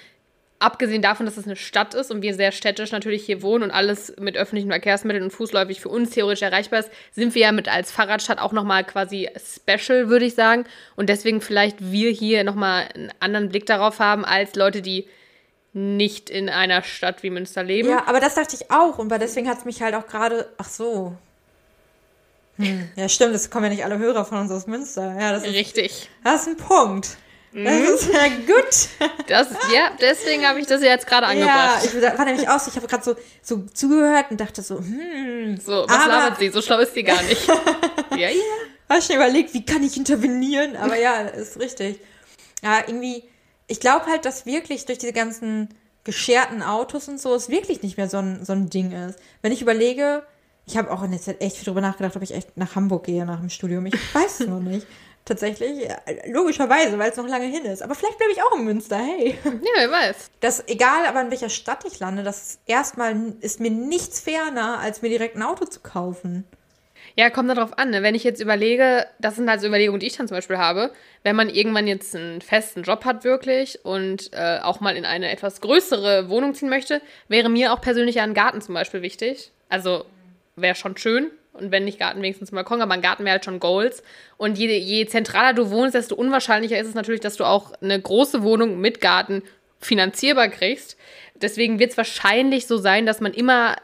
abgesehen 0.60 1.02
davon, 1.02 1.26
dass 1.26 1.36
es 1.36 1.46
eine 1.46 1.56
Stadt 1.56 1.94
ist 1.94 2.10
und 2.10 2.22
wir 2.22 2.34
sehr 2.34 2.52
städtisch 2.52 2.92
natürlich 2.92 3.24
hier 3.24 3.42
wohnen 3.42 3.64
und 3.64 3.70
alles 3.70 4.14
mit 4.20 4.36
öffentlichen 4.36 4.68
Verkehrsmitteln 4.68 5.24
und 5.24 5.32
fußläufig 5.32 5.80
für 5.80 5.88
uns 5.88 6.10
theoretisch 6.10 6.42
erreichbar 6.42 6.80
ist, 6.80 6.90
sind 7.12 7.34
wir 7.34 7.42
ja 7.42 7.52
mit 7.52 7.68
als 7.68 7.90
Fahrradstadt 7.90 8.38
auch 8.38 8.52
nochmal 8.52 8.84
quasi 8.84 9.28
special, 9.36 10.08
würde 10.08 10.26
ich 10.26 10.34
sagen. 10.34 10.64
Und 10.96 11.08
deswegen 11.08 11.40
vielleicht 11.40 11.78
wir 11.80 12.10
hier 12.10 12.44
nochmal 12.44 12.88
einen 12.94 13.10
anderen 13.20 13.48
Blick 13.48 13.66
darauf 13.66 13.98
haben 13.98 14.24
als 14.24 14.54
Leute, 14.54 14.82
die 14.82 15.08
nicht 15.72 16.30
in 16.30 16.48
einer 16.48 16.82
Stadt 16.82 17.22
wie 17.22 17.30
Münster 17.30 17.62
leben. 17.62 17.88
Ja, 17.88 18.04
aber 18.06 18.20
das 18.20 18.34
dachte 18.34 18.56
ich 18.56 18.70
auch. 18.70 18.98
Und 18.98 19.08
deswegen 19.10 19.48
hat 19.48 19.58
es 19.58 19.64
mich 19.64 19.82
halt 19.82 19.94
auch 19.94 20.06
gerade. 20.06 20.48
Ach 20.58 20.68
so. 20.68 21.16
Hm, 22.56 22.90
ja, 22.96 23.08
stimmt, 23.08 23.34
es 23.34 23.48
kommen 23.48 23.64
ja 23.64 23.70
nicht 23.70 23.84
alle 23.84 23.98
Hörer 23.98 24.26
von 24.26 24.38
uns 24.38 24.50
aus 24.50 24.66
Münster. 24.66 25.16
Ja, 25.18 25.32
das 25.32 25.44
ist, 25.44 25.54
Richtig. 25.54 26.10
das 26.22 26.42
ist 26.42 26.48
ein 26.48 26.56
Punkt. 26.56 27.16
Das 27.52 28.02
ist 28.02 28.12
ja 28.12 28.28
gut. 28.28 29.10
Das, 29.26 29.48
ja, 29.74 29.90
deswegen 30.00 30.46
habe 30.46 30.60
ich 30.60 30.66
das 30.66 30.82
jetzt 30.82 31.06
gerade 31.06 31.26
Ja, 31.26 31.30
angebracht. 31.32 31.84
ich 31.84 32.18
war 32.18 32.24
nämlich 32.24 32.48
auch 32.48 32.60
so, 32.60 32.70
ich 32.70 32.76
habe 32.76 32.86
gerade 32.86 33.02
so, 33.02 33.16
so 33.42 33.64
zugehört 33.74 34.26
und 34.30 34.40
dachte 34.40 34.62
so, 34.62 34.78
hm, 34.78 35.58
so, 35.64 35.84
was 35.88 36.04
aber- 36.04 36.06
labert 36.12 36.38
sie? 36.38 36.50
So 36.50 36.62
schlau 36.62 36.78
ist 36.78 36.94
sie 36.94 37.02
gar 37.02 37.20
nicht. 37.22 37.46
ja, 38.16 38.28
ja. 38.28 38.34
Hast 38.88 39.06
schon 39.08 39.16
überlegt, 39.16 39.52
wie 39.54 39.64
kann 39.64 39.82
ich 39.82 39.96
intervenieren? 39.96 40.76
Aber 40.76 40.96
ja, 40.98 41.22
ist 41.22 41.58
richtig. 41.60 42.00
Ja, 42.62 42.80
irgendwie, 42.86 43.24
ich 43.66 43.80
glaube 43.80 44.06
halt, 44.06 44.24
dass 44.24 44.46
wirklich 44.46 44.84
durch 44.86 44.98
diese 44.98 45.12
ganzen 45.12 45.68
gescherten 46.04 46.62
Autos 46.62 47.08
und 47.08 47.20
so 47.20 47.34
es 47.34 47.48
wirklich 47.50 47.82
nicht 47.82 47.96
mehr 47.96 48.08
so 48.08 48.18
ein, 48.18 48.44
so 48.44 48.52
ein 48.52 48.70
Ding 48.70 48.90
ist. 48.92 49.18
Wenn 49.42 49.52
ich 49.52 49.60
überlege, 49.62 50.22
ich 50.66 50.76
habe 50.76 50.90
auch 50.92 51.02
in 51.02 51.10
der 51.10 51.20
Zeit 51.20 51.40
echt 51.40 51.56
viel 51.56 51.64
drüber 51.66 51.80
nachgedacht, 51.80 52.16
ob 52.16 52.22
ich 52.22 52.32
echt 52.34 52.56
nach 52.56 52.74
Hamburg 52.74 53.04
gehe 53.04 53.24
nach 53.26 53.40
dem 53.40 53.50
Studium. 53.50 53.86
Ich 53.86 53.94
weiß 54.14 54.40
es 54.40 54.46
noch 54.46 54.60
nicht. 54.60 54.86
Tatsächlich, 55.24 55.86
ja, 55.88 55.98
logischerweise, 56.26 56.98
weil 56.98 57.10
es 57.10 57.16
noch 57.16 57.28
lange 57.28 57.46
hin 57.46 57.64
ist. 57.64 57.82
Aber 57.82 57.94
vielleicht 57.94 58.18
bleibe 58.18 58.32
ich 58.32 58.42
auch 58.42 58.56
in 58.56 58.64
Münster, 58.64 58.98
hey. 58.98 59.38
Ja, 59.44 59.70
wer 59.76 59.90
weiß. 59.90 60.30
Das, 60.40 60.66
egal 60.66 61.06
aber 61.06 61.20
in 61.20 61.30
welcher 61.30 61.50
Stadt 61.50 61.84
ich 61.84 62.00
lande, 62.00 62.22
das 62.22 62.42
ist 62.42 62.60
erstmal 62.66 63.34
ist 63.40 63.60
mir 63.60 63.70
nichts 63.70 64.20
ferner, 64.20 64.80
als 64.80 65.02
mir 65.02 65.08
direkt 65.08 65.36
ein 65.36 65.42
Auto 65.42 65.66
zu 65.66 65.80
kaufen. 65.80 66.44
Ja, 67.16 67.30
kommt 67.30 67.50
darauf 67.50 67.78
an. 67.78 67.90
Ne? 67.90 68.02
Wenn 68.02 68.14
ich 68.14 68.24
jetzt 68.24 68.40
überlege, 68.40 69.06
das 69.18 69.36
sind 69.36 69.48
halt 69.48 69.60
so 69.60 69.66
Überlegungen, 69.66 70.00
die 70.00 70.06
ich 70.06 70.16
dann 70.16 70.28
zum 70.28 70.36
Beispiel 70.36 70.58
habe, 70.58 70.92
wenn 71.22 71.36
man 71.36 71.48
irgendwann 71.48 71.86
jetzt 71.86 72.14
einen 72.14 72.40
festen 72.40 72.82
Job 72.82 73.04
hat 73.04 73.24
wirklich 73.24 73.84
und 73.84 74.32
äh, 74.32 74.58
auch 74.62 74.80
mal 74.80 74.96
in 74.96 75.04
eine 75.04 75.30
etwas 75.30 75.60
größere 75.60 76.28
Wohnung 76.28 76.54
ziehen 76.54 76.68
möchte, 76.68 77.02
wäre 77.28 77.48
mir 77.48 77.72
auch 77.72 77.80
persönlich 77.80 78.16
ja 78.16 78.22
ein 78.22 78.34
Garten 78.34 78.60
zum 78.60 78.74
Beispiel 78.74 79.02
wichtig. 79.02 79.52
Also 79.68 80.04
wäre 80.56 80.74
schon 80.74 80.96
schön. 80.96 81.30
Und 81.52 81.72
wenn 81.72 81.84
nicht 81.84 81.98
Garten, 81.98 82.22
wenigstens 82.22 82.52
Balkon, 82.52 82.80
aber 82.80 82.94
ein 82.94 83.02
Garten 83.02 83.24
wäre 83.24 83.32
halt 83.32 83.44
schon 83.44 83.60
Goals. 83.60 84.02
Und 84.36 84.58
je, 84.58 84.68
je 84.78 85.06
zentraler 85.06 85.52
du 85.52 85.70
wohnst, 85.70 85.94
desto 85.94 86.14
unwahrscheinlicher 86.14 86.78
ist 86.78 86.86
es 86.86 86.94
natürlich, 86.94 87.20
dass 87.20 87.36
du 87.36 87.44
auch 87.44 87.72
eine 87.82 88.00
große 88.00 88.42
Wohnung 88.42 88.80
mit 88.80 89.00
Garten 89.00 89.42
finanzierbar 89.80 90.48
kriegst. 90.48 90.96
Deswegen 91.34 91.78
wird 91.78 91.90
es 91.90 91.96
wahrscheinlich 91.96 92.66
so 92.66 92.76
sein, 92.76 93.06
dass 93.06 93.20
man 93.20 93.32
immer 93.32 93.76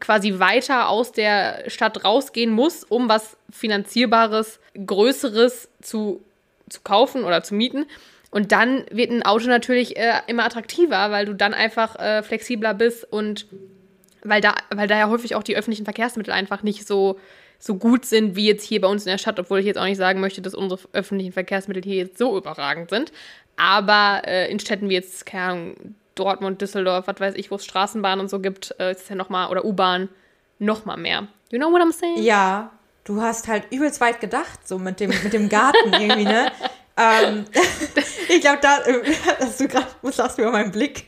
quasi 0.00 0.38
weiter 0.38 0.88
aus 0.88 1.12
der 1.12 1.64
Stadt 1.68 2.04
rausgehen 2.04 2.50
muss, 2.50 2.84
um 2.84 3.08
was 3.08 3.36
finanzierbares, 3.50 4.58
größeres 4.84 5.68
zu, 5.80 6.22
zu 6.68 6.80
kaufen 6.82 7.24
oder 7.24 7.42
zu 7.42 7.54
mieten. 7.54 7.86
Und 8.30 8.52
dann 8.52 8.84
wird 8.90 9.10
ein 9.10 9.22
Auto 9.22 9.46
natürlich 9.46 9.96
äh, 9.96 10.20
immer 10.26 10.44
attraktiver, 10.44 11.10
weil 11.10 11.26
du 11.26 11.34
dann 11.34 11.54
einfach 11.54 11.96
äh, 11.96 12.22
flexibler 12.22 12.74
bist 12.74 13.10
und 13.10 13.46
weil 14.28 14.40
da, 14.40 14.54
weil 14.74 14.88
da 14.88 14.98
ja 14.98 15.08
häufig 15.08 15.34
auch 15.34 15.42
die 15.42 15.56
öffentlichen 15.56 15.84
Verkehrsmittel 15.84 16.32
einfach 16.32 16.62
nicht 16.62 16.86
so, 16.86 17.18
so 17.58 17.76
gut 17.76 18.04
sind 18.04 18.36
wie 18.36 18.46
jetzt 18.46 18.64
hier 18.64 18.80
bei 18.80 18.88
uns 18.88 19.04
in 19.04 19.10
der 19.10 19.18
Stadt, 19.18 19.38
obwohl 19.38 19.60
ich 19.60 19.66
jetzt 19.66 19.78
auch 19.78 19.84
nicht 19.84 19.96
sagen 19.96 20.20
möchte, 20.20 20.42
dass 20.42 20.54
unsere 20.54 20.80
öffentlichen 20.92 21.32
Verkehrsmittel 21.32 21.82
hier 21.82 21.96
jetzt 21.96 22.18
so 22.18 22.36
überragend 22.36 22.90
sind. 22.90 23.12
Aber 23.56 24.22
äh, 24.26 24.50
in 24.50 24.58
Städten 24.60 24.88
wie 24.88 24.94
jetzt, 24.94 25.24
keine 25.26 25.44
Ahnung, 25.44 25.76
Dortmund, 26.14 26.60
Düsseldorf, 26.60 27.06
was 27.06 27.20
weiß 27.20 27.34
ich, 27.36 27.50
wo 27.50 27.56
es 27.56 27.64
Straßenbahn 27.64 28.20
und 28.20 28.28
so 28.28 28.40
gibt, 28.40 28.74
äh, 28.78 28.92
ist 28.92 29.02
es 29.02 29.08
ja 29.08 29.14
nochmal, 29.14 29.48
oder 29.50 29.64
U-Bahn, 29.64 30.08
nochmal 30.58 30.96
mehr. 30.96 31.28
You 31.50 31.58
know 31.58 31.70
what 31.70 31.82
I'm 31.82 31.92
saying? 31.92 32.22
Ja, 32.22 32.72
du 33.04 33.20
hast 33.20 33.48
halt 33.48 33.64
übelst 33.70 34.00
weit 34.00 34.20
gedacht, 34.20 34.66
so 34.66 34.78
mit 34.78 35.00
dem, 35.00 35.10
mit 35.22 35.32
dem 35.32 35.48
Garten 35.48 35.92
irgendwie, 35.92 36.24
ne? 36.24 36.50
ähm, 36.96 37.44
ich 38.28 38.40
glaube, 38.40 38.58
da 38.62 38.78
hast 39.40 39.60
du 39.60 39.68
gerade, 39.68 39.86
was 40.02 40.16
sagst 40.16 40.38
du 40.38 40.42
über 40.42 40.52
meinen 40.52 40.72
Blick? 40.72 41.06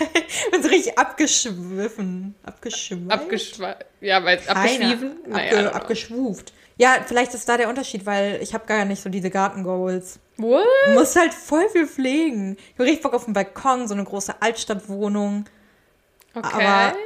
bin 0.50 0.62
so 0.62 0.68
richtig 0.68 0.98
abgeschwiffen. 0.98 2.34
Abgeschweift? 2.42 3.10
Abgeschwe 3.10 3.76
ja, 4.00 4.24
weil 4.24 4.40
abgeschwiefen. 4.46 5.18
Abge 5.24 5.30
Naja, 5.30 5.72
abgeschwuft. 5.72 6.52
Ja, 6.76 7.04
vielleicht 7.06 7.34
ist 7.34 7.48
da 7.48 7.56
der 7.56 7.68
Unterschied, 7.68 8.06
weil 8.06 8.40
ich 8.40 8.54
habe 8.54 8.66
gar 8.66 8.84
nicht 8.84 9.02
so 9.02 9.10
diese 9.10 9.30
Gartengoals. 9.30 10.20
What? 10.36 10.64
Du 10.86 10.92
musst 10.92 11.16
halt 11.16 11.34
voll 11.34 11.68
viel 11.70 11.88
pflegen. 11.88 12.56
Ich 12.56 12.74
habe 12.74 12.84
richtig 12.84 13.02
Bock 13.02 13.14
auf 13.14 13.24
einen 13.24 13.34
Balkon, 13.34 13.88
so 13.88 13.94
eine 13.94 14.04
große 14.04 14.40
Altstadtwohnung. 14.40 15.46
Okay. 16.34 16.64
Aber 16.64 16.96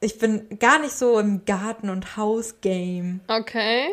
ich 0.00 0.18
bin 0.18 0.58
gar 0.60 0.78
nicht 0.78 0.92
so 0.92 1.18
im 1.18 1.44
Garten- 1.44 1.90
und 1.90 2.16
Hausgame. 2.16 3.20
okay. 3.28 3.88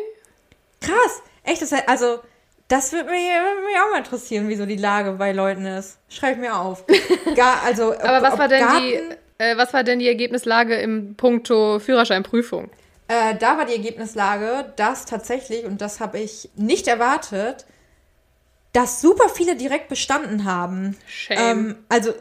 Krass. 0.80 1.22
Echt, 1.42 1.62
das 1.62 1.72
heißt, 1.72 1.88
also, 1.88 2.20
das 2.68 2.92
würde 2.92 3.10
mich, 3.10 3.20
würd 3.20 3.66
mich 3.66 3.76
auch 3.80 3.90
mal 3.90 3.98
interessieren, 3.98 4.48
wie 4.48 4.56
so 4.56 4.66
die 4.66 4.76
Lage 4.76 5.12
bei 5.12 5.32
Leuten 5.32 5.66
ist. 5.66 5.98
Schreib 6.08 6.38
mir 6.38 6.56
auf. 6.56 6.84
Gar, 7.36 7.62
also, 7.62 7.92
ob, 7.92 8.04
Aber 8.04 8.22
was 8.22 8.38
war 8.38 8.48
denn 8.48 8.60
Garten, 8.60 8.82
die, 8.82 9.44
äh, 9.44 9.56
was 9.56 9.72
war 9.72 9.84
denn 9.84 9.98
die 9.98 10.08
Ergebnislage 10.08 10.76
im 10.76 11.14
Punkto 11.14 11.78
Führerscheinprüfung? 11.78 12.70
Äh, 13.08 13.36
da 13.36 13.58
war 13.58 13.66
die 13.66 13.74
Ergebnislage, 13.74 14.72
dass 14.76 15.04
tatsächlich, 15.04 15.64
und 15.64 15.80
das 15.80 16.00
habe 16.00 16.18
ich 16.18 16.48
nicht 16.56 16.88
erwartet, 16.88 17.66
dass 18.72 19.00
super 19.00 19.28
viele 19.28 19.56
direkt 19.56 19.88
bestanden 19.88 20.44
haben. 20.44 20.96
Shame. 21.06 21.38
Ähm, 21.38 21.76
also, 21.88 22.12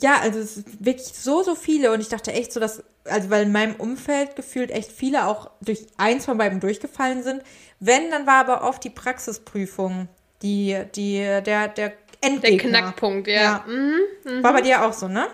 ja, 0.00 0.18
also 0.20 0.38
es 0.38 0.58
ist 0.58 0.84
wirklich 0.84 1.06
so, 1.06 1.42
so 1.42 1.54
viele. 1.54 1.92
Und 1.92 2.00
ich 2.00 2.08
dachte 2.08 2.32
echt 2.32 2.52
so, 2.52 2.60
dass, 2.60 2.82
also 3.04 3.30
weil 3.30 3.44
in 3.44 3.52
meinem 3.52 3.74
Umfeld 3.76 4.36
gefühlt 4.36 4.70
echt 4.70 4.92
viele 4.92 5.26
auch 5.26 5.50
durch 5.62 5.86
eins 5.96 6.26
von 6.26 6.36
beiden 6.36 6.60
durchgefallen 6.60 7.22
sind. 7.22 7.42
Wenn, 7.80 8.10
dann 8.10 8.26
war 8.26 8.40
aber 8.40 8.62
oft 8.64 8.82
die 8.84 8.90
Praxisprüfung, 8.90 10.08
die, 10.42 10.76
die, 10.94 11.18
der, 11.18 11.40
der 11.42 11.68
Der 11.68 11.92
Endgegner. 12.20 12.80
Knackpunkt, 12.80 13.28
ja. 13.28 13.34
Ja. 13.34 13.64
Mhm. 13.66 14.42
War 14.42 14.52
bei 14.52 14.60
dir 14.62 14.84
auch 14.84 14.92
so, 14.92 15.06
ne? 15.08 15.28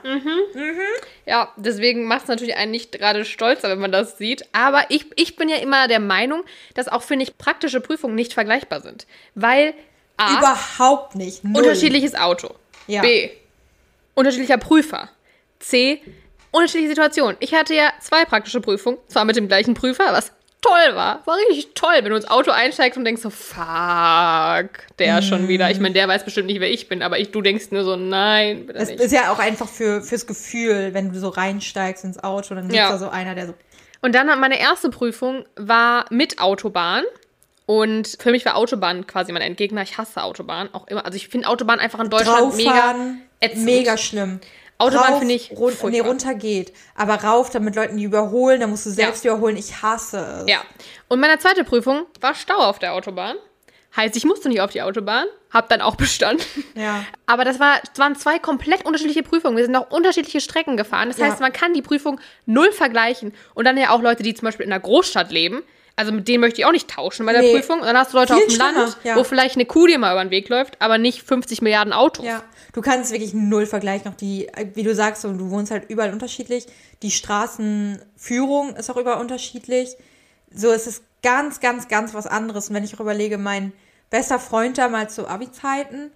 Ja, 1.27 1.53
deswegen 1.57 2.05
macht 2.05 2.23
es 2.23 2.29
natürlich 2.29 2.57
einen 2.57 2.71
nicht 2.71 2.93
gerade 2.93 3.25
stolzer, 3.25 3.71
wenn 3.71 3.79
man 3.79 3.93
das 3.93 4.19
sieht. 4.19 4.45
Aber 4.53 4.85
ich, 4.91 5.07
ich 5.17 5.37
bin 5.37 5.49
ja 5.49 5.57
immer 5.57 5.89
der 5.89 6.01
Meinung, 6.01 6.43
dass 6.75 6.89
auch, 6.89 7.03
finde 7.03 7.25
ich, 7.25 7.39
praktische 7.39 7.81
Prüfungen 7.81 8.15
nicht 8.15 8.35
vergleichbar 8.35 8.83
sind. 8.83 9.07
Weil 9.35 9.75
A, 10.17 10.39
Überhaupt 10.39 11.15
nicht. 11.17 11.43
Null. 11.43 11.63
unterschiedliches 11.63 12.15
Auto. 12.15 12.55
Ja. 12.87 13.01
B, 13.03 13.31
unterschiedlicher 14.15 14.59
Prüfer. 14.59 15.09
C, 15.59 16.03
unterschiedliche 16.51 16.91
Situation. 16.91 17.37
Ich 17.41 17.55
hatte 17.55 17.75
ja 17.75 17.91
zwei 18.01 18.25
praktische 18.27 18.61
Prüfungen, 18.61 18.99
zwar 19.09 19.25
mit 19.25 19.37
dem 19.37 19.49
gleichen 19.49 19.73
Prüfer, 19.75 20.13
was 20.13 20.33
toll 20.65 20.95
war. 20.97 21.23
War 21.27 21.37
richtig 21.49 21.75
toll, 21.75 21.95
wenn 22.03 22.11
du 22.11 22.17
ins 22.17 22.29
Auto 22.29 22.51
einsteigst 22.51 22.97
und 22.99 23.05
denkst 23.05 23.23
so, 23.23 23.31
fuck, 23.31 24.71
der 24.99 25.23
schon 25.23 25.49
wieder. 25.49 25.71
Ich 25.71 25.81
meine, 25.81 25.95
der 25.95 26.09
weiß 26.09 26.25
bestimmt 26.25 26.47
nicht, 26.47 26.61
wer 26.61 26.71
ich 26.71 26.89
bin, 26.89 27.03
aber 27.03 27.19
ich, 27.19 27.31
du 27.31 27.43
denkst 27.43 27.67
nur 27.71 27.85
so, 27.85 27.97
nein, 27.97 28.67
nicht. 28.67 28.91
ist 29.01 29.13
ja 29.13 29.33
auch 29.33 29.39
einfach 29.39 29.69
für, 29.69 30.03
fürs 30.03 30.27
Gefühl, 30.27 30.91
wenn 30.95 31.13
du 31.13 31.19
so 31.19 31.29
reinsteigst 31.29 32.05
ins 32.05 32.23
Auto, 32.23 32.55
dann 32.55 32.65
sitzt 32.65 32.77
Ja. 32.77 32.91
da 32.91 32.99
so 32.99 33.09
einer, 33.09 33.35
der 33.35 33.47
so. 33.49 33.55
Und 34.03 34.15
dann 34.15 34.27
meine 34.39 34.59
erste 34.61 34.91
Prüfung 34.91 35.45
war 35.57 36.07
mit 36.11 36.39
Autobahn. 36.39 37.05
Und 37.67 38.19
für 38.21 38.31
mich 38.31 38.45
war 38.45 38.57
Autobahn 38.57 39.07
quasi 39.07 39.33
mein 39.33 39.41
Endgegner. 39.41 39.83
Ich 39.83 39.97
hasse 39.97 40.23
Autobahn 40.23 40.69
auch 40.75 40.87
immer. 40.89 41.07
Also 41.07 41.17
ich 41.17 41.29
finde 41.29 41.49
Autobahn 41.49 41.81
einfach 41.81 41.99
in 42.01 42.11
Deutschland 42.11 42.55
mega 42.57 42.95
ätzend. 43.41 43.65
mega 43.65 43.97
schlimm. 43.97 44.41
Autobahn 44.85 45.13
Rauf, 45.13 45.19
finde 45.19 45.35
ich 45.35 45.51
run 45.53 45.73
nee, 45.91 46.01
runter 46.01 46.35
geht. 46.35 46.73
Aber 46.95 47.15
rauf, 47.15 47.51
damit 47.51 47.75
Leuten 47.77 47.97
die 47.97 48.05
überholen, 48.05 48.61
dann 48.61 48.71
musst 48.71 48.87
du 48.87 48.91
selbst 48.91 49.25
überholen. 49.25 49.57
Ich 49.57 49.83
hasse 49.83 50.43
es. 50.45 50.51
Ja. 50.51 50.63
Und 51.09 51.21
meine 51.21 51.39
zweite 51.39 51.65
Prüfung 51.65 52.07
war 52.21 52.35
Stau 52.35 52.57
auf 52.57 52.79
der 52.79 52.95
Autobahn. 52.95 53.37
Heißt, 53.97 54.17
ich 54.17 54.25
musste 54.25 54.49
nicht 54.49 54.61
auf 54.61 54.73
die 54.73 54.83
Autobahn, 54.83 55.27
hab 55.53 55.69
dann 55.69 55.81
auch 55.81 55.95
bestanden. 56.05 56.45
Ja. 56.75 57.05
Aber 57.27 57.45
das, 57.45 57.61
war, 57.61 57.79
das 57.89 57.99
waren 57.99 58.17
zwei 58.17 58.39
komplett 58.41 58.85
unterschiedliche 58.85 59.23
Prüfungen. 59.23 59.57
Wir 59.57 59.65
sind 59.65 59.77
auch 59.77 59.91
unterschiedliche 59.91 60.41
Strecken 60.41 60.77
gefahren. 60.77 61.09
Das 61.09 61.19
Ja. 61.19 61.27
heißt, 61.27 61.41
man 61.41 61.53
kann 61.53 61.75
die 61.75 61.83
Prüfung 61.83 62.21
null 62.47 62.73
vergleichen. 62.73 63.33
Und 63.55 63.65
dann 63.67 63.77
ja 63.77 63.91
auch 63.91 64.03
Leute, 64.03 64.23
die 64.25 64.35
zum 64.35 64.47
Beispiel 64.47 64.67
in 64.67 64.73
einer 64.73 64.81
Großstadt 64.81 65.31
leben. 65.31 65.63
Also 65.97 66.11
mit 66.11 66.27
denen 66.27 66.41
möchte 66.41 66.61
ich 66.61 66.67
auch 66.67 66.73
nicht 66.73 66.91
tauschen 66.91 67.25
bei 67.25 67.33
der 67.33 67.43
Nee. 67.43 67.53
Prüfung. 67.53 67.79
Und 67.81 67.87
dann 67.87 67.97
hast 67.97 68.13
du 68.13 68.17
Leute 68.17 68.35
Viel 68.35 68.43
auf 68.43 68.49
dem 68.49 68.55
schlimmer, 68.55 68.73
Land, 68.73 68.97
ja. 69.05 69.17
wo 69.17 69.23
vielleicht 69.25 69.55
eine 69.55 69.65
Kuh 69.65 69.87
dir 69.87 69.99
mal 69.99 70.13
über 70.13 70.25
den 70.25 70.31
Weg 70.31 70.49
läuft, 70.49 70.81
aber 70.81 70.99
nicht 70.99 71.23
50 71.23 71.63
Milliarden 71.63 71.93
Autos. 71.93 72.25
Ja, 72.27 72.43
du 72.73 72.81
kannst 72.81 73.13
wirklich 73.13 73.33
null 73.33 73.67
vergleichen. 73.67 74.11
Auch 74.11 74.17
die, 74.17 74.51
wie 74.75 74.83
du 74.83 74.95
sagst, 74.95 75.23
so, 75.23 75.33
du 75.33 75.51
wohnst 75.51 75.71
halt 75.71 75.89
überall 75.89 76.13
unterschiedlich. 76.13 76.67
Die 77.03 77.13
Straßenführung 77.13 78.77
ist 78.77 78.91
auch 78.91 78.97
überall 78.97 79.21
unterschiedlich. 79.21 79.97
So, 80.53 80.71
es 80.73 80.87
ist 80.87 81.05
ganz, 81.23 81.61
ganz, 81.61 81.89
ganz 81.89 82.15
was 82.15 82.27
anderes. 82.27 82.69
Und 82.69 82.75
wenn 82.75 82.85
ich 82.85 82.95
auch 82.95 83.01
überlege, 83.01 83.39
mein 83.39 83.73
bester 84.11 84.39
Freund 84.39 84.79
damals 84.79 85.15
zu 85.15 85.29
Abi-Zeiten, 85.29 86.11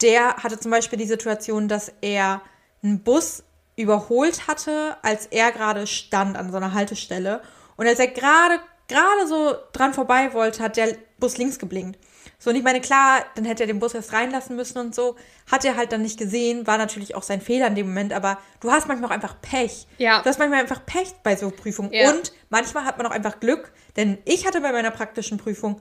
der 0.00 0.36
hatte 0.36 0.58
zum 0.58 0.70
Beispiel 0.70 0.98
die 0.98 1.06
Situation, 1.06 1.68
dass 1.68 1.92
er 2.00 2.42
einen 2.82 3.02
Bus 3.02 3.44
überholt 3.76 4.48
hatte, 4.48 4.96
als 5.02 5.26
er 5.26 5.52
gerade 5.52 5.86
stand 5.86 6.36
an 6.36 6.50
so 6.50 6.56
einer 6.56 6.72
Haltestelle. 6.72 7.40
Und 7.76 7.86
als 7.86 7.98
er 7.98 8.08
gerade, 8.08 8.58
gerade 8.88 9.26
so 9.26 9.54
dran 9.72 9.94
vorbei 9.94 10.32
wollte, 10.32 10.62
hat 10.62 10.76
der 10.76 10.96
Bus 11.18 11.38
links 11.38 11.58
geblinkt. 11.58 11.98
So, 12.38 12.50
und 12.50 12.56
ich 12.56 12.62
meine, 12.62 12.80
klar, 12.80 13.24
dann 13.34 13.44
hätte 13.44 13.62
er 13.62 13.66
den 13.66 13.78
Bus 13.78 13.94
erst 13.94 14.12
reinlassen 14.12 14.56
müssen 14.56 14.78
und 14.78 14.94
so. 14.94 15.16
Hat 15.50 15.64
er 15.64 15.76
halt 15.76 15.92
dann 15.92 16.02
nicht 16.02 16.18
gesehen, 16.18 16.66
war 16.66 16.76
natürlich 16.76 17.14
auch 17.14 17.22
sein 17.22 17.40
Fehler 17.40 17.66
in 17.68 17.74
dem 17.74 17.88
Moment, 17.88 18.12
aber 18.12 18.38
du 18.60 18.70
hast 18.70 18.88
manchmal 18.88 19.10
auch 19.10 19.14
einfach 19.14 19.40
Pech. 19.40 19.86
Ja. 19.96 20.20
Du 20.20 20.28
hast 20.28 20.38
manchmal 20.38 20.60
einfach 20.60 20.84
Pech 20.84 21.14
bei 21.22 21.34
so 21.36 21.50
Prüfungen. 21.50 21.92
Ja. 21.92 22.10
Und 22.10 22.32
manchmal 22.50 22.84
hat 22.84 22.98
man 22.98 23.06
auch 23.06 23.10
einfach 23.10 23.40
Glück, 23.40 23.72
denn 23.96 24.18
ich 24.26 24.46
hatte 24.46 24.60
bei 24.60 24.72
meiner 24.72 24.90
praktischen 24.90 25.38
Prüfung 25.38 25.80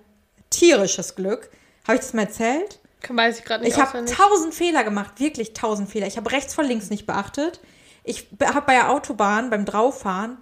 tierisches 0.49 1.15
Glück. 1.15 1.49
Habe 1.85 1.95
ich 1.95 2.01
das 2.01 2.13
mal 2.13 2.23
erzählt? 2.23 2.79
Weiß 3.07 3.39
ich 3.39 3.45
gerade 3.45 3.63
nicht 3.63 3.75
Ich 3.75 3.81
habe 3.81 4.05
tausend 4.05 4.53
Fehler 4.53 4.83
gemacht, 4.83 5.19
wirklich 5.19 5.53
tausend 5.53 5.89
Fehler. 5.89 6.07
Ich 6.07 6.17
habe 6.17 6.31
rechts 6.31 6.55
vor 6.55 6.63
links 6.63 6.89
nicht 6.89 7.05
beachtet. 7.05 7.59
Ich 8.03 8.27
habe 8.41 8.65
bei 8.65 8.73
der 8.73 8.91
Autobahn 8.91 9.49
beim 9.49 9.65
Drauffahren, 9.65 10.37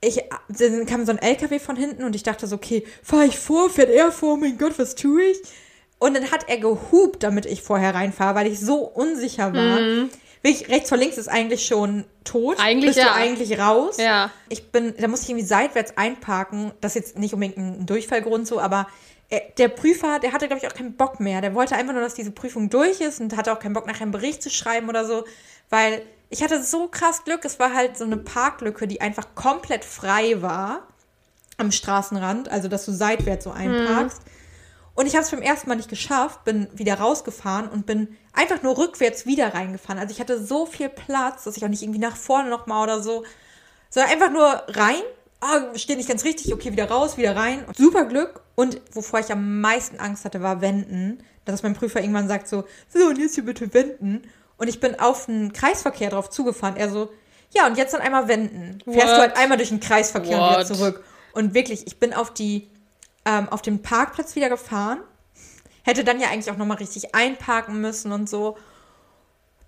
ich, 0.00 0.22
dann 0.48 0.86
kam 0.86 1.04
so 1.04 1.12
ein 1.12 1.18
LKW 1.18 1.58
von 1.58 1.76
hinten 1.76 2.04
und 2.04 2.16
ich 2.16 2.22
dachte 2.22 2.46
so, 2.46 2.56
okay, 2.56 2.84
fahre 3.02 3.26
ich 3.26 3.38
vor, 3.38 3.68
fährt 3.70 3.90
er 3.90 4.10
vor, 4.10 4.38
mein 4.38 4.56
Gott, 4.56 4.78
was 4.78 4.94
tue 4.94 5.22
ich? 5.22 5.38
Und 5.98 6.14
dann 6.14 6.30
hat 6.30 6.48
er 6.48 6.56
gehupt, 6.56 7.22
damit 7.22 7.44
ich 7.44 7.62
vorher 7.62 7.94
reinfahre, 7.94 8.34
weil 8.34 8.46
ich 8.46 8.58
so 8.58 8.78
unsicher 8.78 9.52
war. 9.52 9.78
Wirklich, 10.42 10.70
rechts 10.70 10.88
vor 10.88 10.96
links 10.96 11.18
ist 11.18 11.28
eigentlich 11.28 11.66
schon 11.66 12.04
tot. 12.24 12.56
Mhm. 12.56 12.64
Eigentlich 12.64 12.90
Bist 12.94 12.98
ja. 12.98 13.12
du 13.12 13.12
eigentlich 13.12 13.58
raus. 13.58 13.98
Ja. 13.98 14.30
Ich 14.48 14.72
bin, 14.72 14.94
da 14.98 15.08
musste 15.08 15.24
ich 15.24 15.30
irgendwie 15.30 15.46
seitwärts 15.46 15.98
einparken. 15.98 16.72
Das 16.80 16.96
ist 16.96 17.02
jetzt 17.02 17.18
nicht 17.18 17.34
unbedingt 17.34 17.58
ein 17.58 17.84
Durchfallgrund 17.84 18.46
so, 18.46 18.58
aber 18.58 18.86
er, 19.28 19.42
der 19.58 19.68
Prüfer, 19.68 20.18
der 20.18 20.32
hatte, 20.32 20.46
glaube 20.46 20.62
ich, 20.62 20.70
auch 20.70 20.74
keinen 20.74 20.94
Bock 20.94 21.20
mehr. 21.20 21.42
Der 21.42 21.54
wollte 21.54 21.76
einfach 21.76 21.92
nur, 21.92 22.02
dass 22.02 22.14
diese 22.14 22.30
Prüfung 22.30 22.70
durch 22.70 23.02
ist 23.02 23.20
und 23.20 23.36
hatte 23.36 23.52
auch 23.52 23.58
keinen 23.58 23.74
Bock, 23.74 23.86
nachher 23.86 24.02
einen 24.02 24.12
Bericht 24.12 24.42
zu 24.42 24.48
schreiben 24.48 24.88
oder 24.88 25.04
so. 25.04 25.24
Weil 25.68 26.02
ich 26.30 26.42
hatte 26.42 26.62
so 26.62 26.88
krass 26.88 27.24
Glück. 27.24 27.44
Es 27.44 27.58
war 27.58 27.74
halt 27.74 27.98
so 27.98 28.04
eine 28.04 28.16
Parklücke, 28.16 28.86
die 28.86 29.00
einfach 29.00 29.34
komplett 29.34 29.84
frei 29.84 30.40
war 30.40 30.86
am 31.58 31.72
Straßenrand. 31.72 32.48
Also, 32.48 32.68
dass 32.68 32.86
du 32.86 32.92
seitwärts 32.92 33.44
so 33.44 33.50
einparkst. 33.50 34.22
Und 34.94 35.06
ich 35.06 35.14
habe 35.14 35.24
es 35.24 35.30
beim 35.30 35.42
ersten 35.42 35.68
Mal 35.68 35.76
nicht 35.76 35.88
geschafft, 35.88 36.44
bin 36.44 36.68
wieder 36.72 36.94
rausgefahren 36.94 37.68
und 37.68 37.86
bin 37.86 38.16
einfach 38.32 38.62
nur 38.62 38.76
rückwärts 38.76 39.24
wieder 39.24 39.54
reingefahren. 39.54 39.98
Also 39.98 40.12
ich 40.12 40.20
hatte 40.20 40.44
so 40.44 40.66
viel 40.66 40.88
Platz, 40.88 41.44
dass 41.44 41.56
ich 41.56 41.64
auch 41.64 41.68
nicht 41.68 41.82
irgendwie 41.82 42.00
nach 42.00 42.16
vorne 42.16 42.50
nochmal 42.50 42.82
oder 42.82 43.02
so, 43.02 43.24
sondern 43.88 44.12
einfach 44.12 44.30
nur 44.30 44.62
rein. 44.68 45.02
Ah, 45.40 45.74
steht 45.74 45.96
nicht 45.96 46.08
ganz 46.08 46.24
richtig, 46.24 46.52
okay, 46.52 46.72
wieder 46.72 46.90
raus, 46.90 47.16
wieder 47.16 47.34
rein. 47.34 47.64
Super 47.76 48.04
Glück. 48.04 48.42
Und 48.56 48.80
wovor 48.92 49.20
ich 49.20 49.32
am 49.32 49.60
meisten 49.60 49.98
Angst 49.98 50.24
hatte, 50.26 50.42
war 50.42 50.60
Wenden. 50.60 51.22
Dass 51.46 51.62
mein 51.62 51.72
Prüfer 51.74 52.00
irgendwann 52.00 52.28
sagt 52.28 52.46
so, 52.46 52.64
so, 52.88 53.06
und 53.06 53.16
jetzt 53.18 53.36
hier 53.36 53.44
bitte 53.46 53.72
wenden. 53.72 54.22
Und 54.60 54.68
ich 54.68 54.78
bin 54.78 55.00
auf 55.00 55.26
den 55.26 55.52
Kreisverkehr 55.52 56.10
drauf 56.10 56.28
zugefahren. 56.28 56.76
Er 56.76 56.90
so, 56.90 57.10
ja, 57.52 57.66
und 57.66 57.78
jetzt 57.78 57.94
dann 57.94 58.02
einmal 58.02 58.28
wenden. 58.28 58.78
Fährst 58.84 59.08
What? 59.08 59.16
du 59.16 59.20
halt 59.20 59.36
einmal 59.36 59.56
durch 59.56 59.70
den 59.70 59.80
Kreisverkehr 59.80 60.38
und 60.38 60.50
wieder 60.50 60.58
What? 60.60 60.66
zurück. 60.66 61.04
Und 61.32 61.54
wirklich, 61.54 61.86
ich 61.86 61.98
bin 61.98 62.12
auf 62.12 62.32
die 62.32 62.68
ähm, 63.24 63.48
auf 63.48 63.62
den 63.62 63.82
Parkplatz 63.82 64.36
wieder 64.36 64.48
gefahren. 64.48 65.00
Hätte 65.82 66.04
dann 66.04 66.20
ja 66.20 66.28
eigentlich 66.28 66.50
auch 66.50 66.58
nochmal 66.58 66.76
richtig 66.76 67.14
einparken 67.14 67.80
müssen 67.80 68.12
und 68.12 68.28
so. 68.28 68.56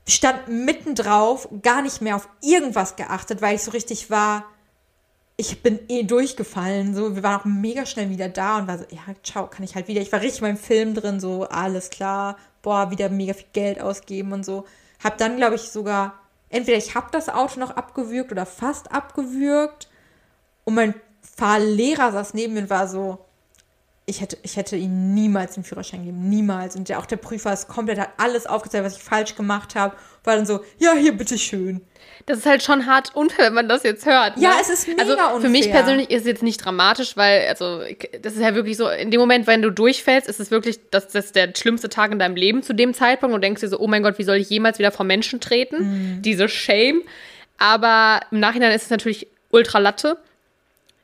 Stand 0.06 0.48
mitten 0.48 0.94
drauf, 0.94 1.48
gar 1.62 1.80
nicht 1.80 2.02
mehr 2.02 2.16
auf 2.16 2.28
irgendwas 2.42 2.96
geachtet, 2.96 3.40
weil 3.40 3.54
ich 3.54 3.62
so 3.62 3.70
richtig 3.70 4.10
war, 4.10 4.44
ich 5.36 5.62
bin 5.62 5.78
eh 5.88 6.02
durchgefallen. 6.02 6.94
So, 6.94 7.16
wir 7.16 7.22
waren 7.22 7.40
auch 7.40 7.44
mega 7.44 7.86
schnell 7.86 8.10
wieder 8.10 8.28
da 8.28 8.58
und 8.58 8.68
war 8.68 8.78
so, 8.78 8.84
ja, 8.90 9.00
ciao, 9.22 9.46
kann 9.46 9.64
ich 9.64 9.74
halt 9.74 9.88
wieder. 9.88 10.02
Ich 10.02 10.12
war 10.12 10.20
richtig 10.20 10.42
in 10.42 10.48
meinem 10.48 10.56
Film 10.58 10.94
drin, 10.94 11.18
so, 11.18 11.44
alles 11.44 11.88
klar, 11.88 12.36
boah, 12.60 12.90
wieder 12.90 13.08
mega 13.08 13.32
viel 13.32 13.46
Geld 13.52 13.80
ausgeben 13.80 14.32
und 14.32 14.44
so. 14.44 14.66
Hab 15.02 15.18
dann, 15.18 15.36
glaube 15.36 15.56
ich, 15.56 15.70
sogar, 15.70 16.18
entweder 16.48 16.78
ich 16.78 16.94
habe 16.94 17.08
das 17.10 17.28
Auto 17.28 17.58
noch 17.58 17.70
abgewürgt 17.70 18.32
oder 18.32 18.46
fast 18.46 18.92
abgewürgt. 18.92 19.88
Und 20.64 20.74
mein 20.74 20.94
Fahrlehrer 21.36 22.12
saß 22.12 22.34
neben 22.34 22.54
mir 22.54 22.60
und 22.60 22.70
war 22.70 22.86
so, 22.86 23.24
ich 24.12 24.20
hätte, 24.20 24.36
ich 24.42 24.58
hätte 24.58 24.76
ihm 24.76 25.14
niemals 25.14 25.54
den 25.54 25.64
Führerschein 25.64 26.00
gegeben, 26.00 26.28
niemals. 26.28 26.76
Und 26.76 26.90
der, 26.90 26.98
auch 26.98 27.06
der 27.06 27.16
Prüfer 27.16 27.50
ist 27.50 27.66
komplett, 27.66 27.98
hat 27.98 28.10
alles 28.18 28.44
aufgezeigt, 28.46 28.84
was 28.84 28.96
ich 28.98 29.02
falsch 29.02 29.34
gemacht 29.36 29.74
habe. 29.74 29.96
War 30.24 30.36
dann 30.36 30.44
so, 30.44 30.60
ja, 30.78 30.92
hier, 30.92 31.16
bitteschön. 31.16 31.80
Das 32.26 32.36
ist 32.38 32.44
halt 32.46 32.62
schon 32.62 32.84
hart 32.86 33.16
unfair, 33.16 33.46
wenn 33.46 33.54
man 33.54 33.68
das 33.70 33.84
jetzt 33.84 34.04
hört. 34.04 34.36
Ne? 34.36 34.42
Ja, 34.42 34.56
es 34.60 34.68
ist 34.68 34.86
mega 34.86 35.02
Also 35.02 35.40
für 35.40 35.48
mich 35.48 35.66
unfair. 35.66 35.82
persönlich 35.82 36.10
ist 36.10 36.20
es 36.20 36.26
jetzt 36.26 36.42
nicht 36.42 36.62
dramatisch, 36.62 37.16
weil, 37.16 37.48
also, 37.48 37.80
das 38.20 38.34
ist 38.34 38.40
ja 38.40 38.54
wirklich 38.54 38.76
so, 38.76 38.86
in 38.88 39.10
dem 39.10 39.18
Moment, 39.18 39.46
wenn 39.46 39.62
du 39.62 39.70
durchfällst, 39.70 40.28
ist 40.28 40.40
es 40.40 40.50
wirklich, 40.50 40.78
das, 40.90 41.08
das 41.08 41.26
ist 41.26 41.34
der 41.36 41.50
schlimmste 41.56 41.88
Tag 41.88 42.12
in 42.12 42.18
deinem 42.18 42.36
Leben 42.36 42.62
zu 42.62 42.74
dem 42.74 42.92
Zeitpunkt 42.92 43.34
und 43.34 43.40
denkst 43.42 43.62
dir 43.62 43.68
so, 43.68 43.78
oh 43.80 43.86
mein 43.88 44.02
Gott, 44.02 44.18
wie 44.18 44.24
soll 44.24 44.36
ich 44.36 44.50
jemals 44.50 44.78
wieder 44.78 44.92
vor 44.92 45.06
Menschen 45.06 45.40
treten? 45.40 46.16
Mhm. 46.16 46.22
Diese 46.22 46.50
Shame. 46.50 47.00
Aber 47.56 48.20
im 48.30 48.40
Nachhinein 48.40 48.72
ist 48.72 48.82
es 48.82 48.90
natürlich 48.90 49.28
ultra 49.50 49.78
latte. 49.78 50.18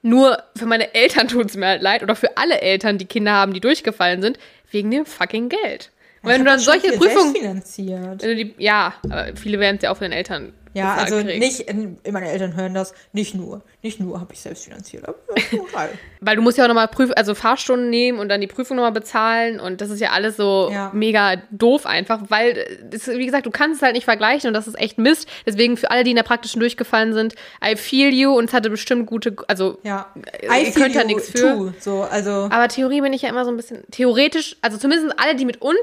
Nur 0.03 0.43
für 0.57 0.67
meine 0.67 0.95
Eltern 0.95 1.29
tut 1.29 1.47
es 1.47 1.57
mir 1.57 1.67
halt 1.67 1.83
leid 1.83 2.03
oder 2.03 2.15
für 2.15 2.37
alle 2.37 2.61
Eltern, 2.61 2.99
die 2.99 3.07
Kinder 3.07 3.33
haben, 3.33 3.53
die 3.53 3.61
durchgefallen 3.61 4.23
sind, 4.23 4.39
wegen 4.71 4.91
dem 4.91 5.07
fucking 5.07 5.49
Geld. 5.49 5.91
Und 6.23 6.31
wenn 6.31 6.41
du 6.41 6.45
dann 6.45 6.59
solche 6.59 6.93
Prüfungen, 6.93 7.33
selbstfinanziert. 7.33 8.23
wenn 8.23 8.29
du 8.29 8.37
die, 8.37 8.55
ja, 8.59 8.95
viele 9.35 9.61
werden 9.61 9.77
es 9.77 9.83
ja 9.83 9.91
auch 9.91 9.97
von 9.97 10.05
den 10.05 10.13
Eltern 10.13 10.53
Ja, 10.75 10.95
also 10.95 11.17
kriegen. 11.23 11.39
nicht, 11.39 11.67
meine 12.13 12.29
Eltern 12.31 12.55
hören 12.57 12.75
das, 12.75 12.93
nicht 13.13 13.35
nur. 13.35 13.63
Nicht 13.83 14.01
nur 14.01 14.21
habe 14.21 14.33
ich 14.33 14.41
selbst 14.41 14.65
finanziert. 14.65 15.05
Weil 16.21 16.37
du 16.37 16.43
musst 16.43 16.59
ja 16.59 16.65
auch 16.65 16.69
nochmal 16.69 16.89
Prüf 16.89 17.11
also 17.17 17.35
Fahrstunden 17.35 17.91
nehmen 17.91 18.19
und 18.19 18.29
dann 18.29 18.41
die 18.41 18.47
Prüfung 18.47 18.77
nochmal 18.77 18.93
bezahlen 18.93 19.61
und 19.61 19.81
das 19.81 19.91
ist 19.91 20.01
ja 20.01 20.11
alles 20.11 20.37
so 20.37 20.69
Ja. 20.73 20.91
mega 20.95 21.37
doof 21.51 21.87
einfach, 21.87 22.23
weil, 22.29 22.79
das, 22.91 23.07
wie 23.09 23.25
gesagt, 23.27 23.47
du 23.47 23.51
kannst 23.51 23.77
es 23.77 23.83
halt 23.83 23.95
nicht 23.95 24.05
vergleichen 24.05 24.49
und 24.49 24.55
das 24.55 24.67
ist 24.67 24.79
echt 24.79 24.99
Mist. 24.99 25.29
Deswegen 25.47 25.77
für 25.77 25.91
alle, 25.91 26.05
die 26.05 26.11
in 26.11 26.17
der 26.17 26.23
praktischen 26.23 26.61
durchgefallen 26.61 27.13
sind, 27.13 27.35
I 27.65 27.77
feel 27.77 28.13
you 28.13 28.37
und 28.37 28.45
es 28.47 28.53
hatte 28.53 28.71
bestimmt 28.71 29.07
gute, 29.07 29.37
also 29.47 29.79
Ja. 29.83 30.13
Äh, 30.41 30.65
ihr 30.67 30.73
könnt 30.73 30.97
da 30.97 31.05
nichts 31.05 31.31
für. 31.31 31.39
too. 31.55 31.73
So, 31.81 32.03
also, 32.03 32.49
Aber 32.51 32.69
Theorie 32.69 33.01
bin 33.01 33.13
ich 33.13 33.23
ja 33.23 33.29
immer 33.29 33.45
so 33.45 33.51
ein 33.51 33.57
bisschen, 33.57 33.85
theoretisch, 33.91 34.57
also 34.63 34.77
zumindest 34.79 35.15
alle, 35.19 35.35
die 35.37 35.45
mit 35.45 35.63
uns, 35.63 35.79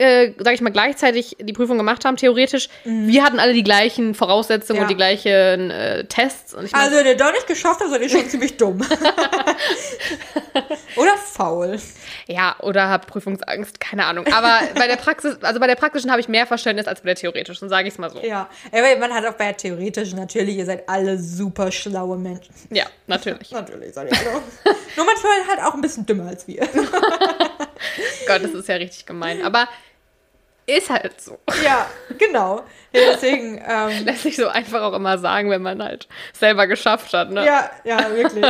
äh, 0.00 0.32
sag 0.38 0.54
ich 0.54 0.60
mal, 0.62 0.70
gleichzeitig 0.70 1.36
die 1.40 1.52
Prüfung 1.52 1.76
gemacht 1.76 2.04
haben, 2.04 2.16
theoretisch, 2.16 2.68
wir 2.84 3.22
hatten 3.22 3.38
alle 3.38 3.52
die 3.52 3.62
gleichen 3.62 4.14
Voraussetzungen 4.14 4.78
Ja. 4.78 4.82
und 4.82 4.88
die 4.88 4.96
gleichen 4.96 5.70
äh, 5.70 6.04
Tests. 6.06 6.54
Und 6.54 6.64
ich 6.64 6.72
mein, 6.72 6.82
also, 6.82 6.96
wenn 6.96 7.06
ihr 7.06 7.16
da 7.16 7.30
nicht 7.32 7.46
geschafft 7.46 7.80
habt, 7.80 7.90
seid 7.90 8.00
ihr 8.02 8.08
schon 8.08 8.24
ziemlich 8.28 8.56
dumm. 8.56 8.80
Oder 10.96 11.16
faul. 11.16 11.78
Ja, 12.26 12.56
oder 12.60 12.88
hab 12.88 13.06
Prüfungsangst, 13.06 13.80
keine 13.80 14.04
Ahnung. 14.06 14.26
Aber 14.32 14.60
bei 14.74 14.86
der 14.86 14.96
Praxis, 14.96 15.36
also 15.42 15.60
bei 15.60 15.66
der 15.66 15.76
praktischen 15.76 16.10
habe 16.10 16.20
ich 16.20 16.28
mehr 16.28 16.46
Verständnis 16.46 16.86
als 16.86 17.00
bei 17.00 17.06
der 17.06 17.16
theoretischen, 17.16 17.68
sage 17.68 17.88
ich 17.88 17.94
es 17.94 17.98
mal 17.98 18.10
so. 18.10 18.20
Ja. 18.20 18.48
Aber 18.72 18.96
man 18.98 19.12
hat 19.14 19.24
auch 19.26 19.34
bei 19.34 19.46
der 19.46 19.56
theoretischen 19.56 20.18
natürlich, 20.18 20.56
ihr 20.56 20.66
seid 20.66 20.88
alle 20.88 21.18
super 21.18 21.70
schlaue 21.70 22.16
Menschen. 22.18 22.52
Ja, 22.70 22.86
natürlich. 23.06 23.50
Natürlich 23.50 23.94
seid 23.94 24.10
ihr 24.10 24.18
alle. 24.18 24.30
Nur 24.96 25.06
manchmal 25.06 25.32
halt 25.48 25.60
auch 25.62 25.74
ein 25.74 25.80
bisschen 25.80 26.06
dümmer 26.06 26.28
als 26.28 26.46
wir. 26.46 26.60
Gott, 28.26 28.42
das 28.42 28.52
ist 28.52 28.68
ja 28.68 28.76
richtig 28.76 29.06
gemein. 29.06 29.42
Aber 29.44 29.68
ist 30.78 30.90
halt 30.90 31.20
so. 31.20 31.38
ja, 31.64 31.86
genau. 32.18 32.56
Ja, 32.92 33.00
deswegen, 33.12 33.60
ähm, 33.66 33.90
Lässt 34.04 34.22
sich 34.24 34.36
so 34.36 34.48
einfach 34.48 34.82
auch 34.82 34.92
immer 34.94 35.18
sagen, 35.18 35.50
wenn 35.50 35.62
man 35.62 35.82
halt 35.82 36.08
selber 36.32 36.66
geschafft 36.66 37.12
hat, 37.12 37.30
ne? 37.30 37.44
ja, 37.44 37.70
ja, 37.84 38.10
wirklich. 38.14 38.44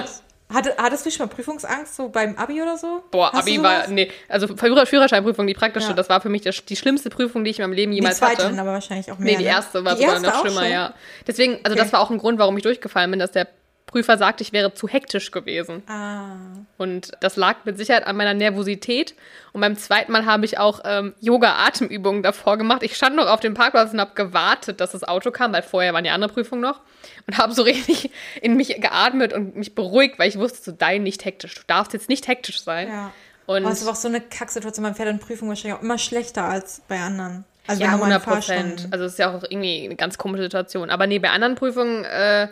Hatte, 0.53 0.75
hattest 0.79 1.07
du 1.07 1.11
schon 1.13 1.27
mal 1.29 1.33
Prüfungsangst, 1.33 1.95
so 1.95 2.09
beim 2.09 2.37
Abi 2.37 2.61
oder 2.61 2.77
so? 2.77 3.05
Boah, 3.13 3.31
Hast 3.33 3.43
Abi 3.43 3.63
war, 3.63 3.87
nee, 3.87 4.11
also 4.29 4.49
Führer- 4.49 4.85
Führerscheinprüfung, 4.85 5.47
die 5.47 5.55
praktische, 5.55 5.89
Ja. 5.91 5.93
das 5.93 6.09
war 6.09 6.21
für 6.21 6.29
mich 6.29 6.43
die 6.43 6.75
schlimmste 6.77 7.09
Prüfung, 7.09 7.45
die 7.45 7.51
ich 7.53 7.61
in 7.61 7.65
meinem 7.67 7.75
Leben 7.75 7.93
Die 7.93 7.99
jemals 7.99 8.19
zweite 8.19 8.39
hatte. 8.39 8.49
dann 8.49 8.59
aber 8.59 8.73
wahrscheinlich 8.73 9.13
auch 9.13 9.19
mehr. 9.19 9.33
Nee, 9.33 9.37
die 9.39 9.45
ne? 9.45 9.51
erste 9.51 9.85
war 9.85 9.95
Die 9.95 10.01
sogar 10.01 10.15
erste 10.15 10.29
noch 10.29 10.41
schlimmer, 10.41 10.63
schon? 10.63 10.71
ja. 10.73 10.95
Deswegen, 11.27 11.53
also 11.63 11.75
Okay. 11.75 11.85
das 11.85 11.93
war 11.93 12.01
auch 12.01 12.11
ein 12.11 12.19
Grund, 12.19 12.41
warum 12.41 12.57
ich 12.57 12.65
durchgefallen 12.65 13.13
bin, 13.13 13.21
dass 13.21 13.31
der 13.31 13.47
Prüfer 13.91 14.19
sagte, 14.19 14.45
ich 14.45 14.53
wäre 14.53 14.73
zu 14.73 14.87
hektisch 14.87 15.33
gewesen. 15.33 15.83
Ah. 15.89 16.37
Und 16.79 17.11
das 17.21 17.35
lag 17.35 17.57
mit 17.65 17.77
Sicherheit 17.77 18.07
an 18.07 18.17
meiner 18.17 18.35
Nervosität. 18.35 19.17
Und 19.53 19.63
beim 19.63 19.77
zweiten 19.77 20.13
Mal 20.13 20.27
habe 20.27 20.45
ich 20.45 20.59
auch 20.59 20.83
ähm, 20.85 21.13
Yoga-Atemübungen 21.19 22.23
davor 22.23 22.57
gemacht. 22.57 22.85
Ich 22.85 22.95
stand 22.95 23.17
noch 23.17 23.27
auf 23.27 23.41
dem 23.41 23.55
Parkplatz 23.55 23.93
und 23.93 23.99
habe 23.99 24.13
gewartet, 24.15 24.81
dass 24.81 24.93
das 24.93 25.03
Auto 25.03 25.33
kam, 25.33 25.53
weil 25.53 25.63
vorher 25.63 25.93
waren 25.93 26.05
die 26.05 26.11
andere 26.11 26.33
Prüfungen 26.33 26.63
noch. 26.63 26.79
Und 27.27 27.39
habe 27.39 27.53
so 27.53 27.63
richtig 27.65 28.13
in 28.41 28.55
mich 28.55 28.69
geatmet 28.81 29.33
und 29.33 29.57
mich 29.57 29.75
beruhigt, 29.75 30.21
weil 30.21 30.29
ich 30.29 30.39
wusste, 30.39 30.63
so, 30.63 30.71
dein 30.71 31.03
nicht 31.03 31.25
hektisch. 31.25 31.57
Du 31.57 31.63
darfst 31.67 31.93
jetzt 31.93 32.09
nicht 32.09 32.29
hektisch 32.29 32.63
sein. 32.63 32.87
Ja. 32.87 33.13
Und 33.47 33.65
Aber 33.65 33.73
es 33.73 33.85
war 33.85 33.93
auch 33.93 33.97
so 33.97 34.07
eine 34.07 34.21
Kacksituation. 34.21 34.85
Man 34.85 34.95
fährt 34.95 35.09
in 35.09 35.19
Prüfungen 35.19 35.49
wahrscheinlich 35.49 35.81
auch 35.81 35.83
immer 35.83 35.99
schlechter 35.99 36.45
als 36.45 36.83
bei 36.87 37.01
anderen. 37.01 37.45
Also 37.67 37.83
ja, 37.83 37.89
bei 37.89 37.97
normalen 37.97 38.13
100 38.13 38.35
Prozent. 38.35 38.89
Also 38.93 39.07
es 39.07 39.13
ist 39.15 39.19
ja 39.19 39.37
auch 39.37 39.43
irgendwie 39.43 39.85
eine 39.85 39.97
ganz 39.97 40.17
komische 40.17 40.45
Situation. 40.45 40.91
Aber 40.91 41.09
nee, 41.09 41.19
bei 41.19 41.31
anderen 41.31 41.57
Prüfungen, 41.57 42.05
äh, 42.05 42.47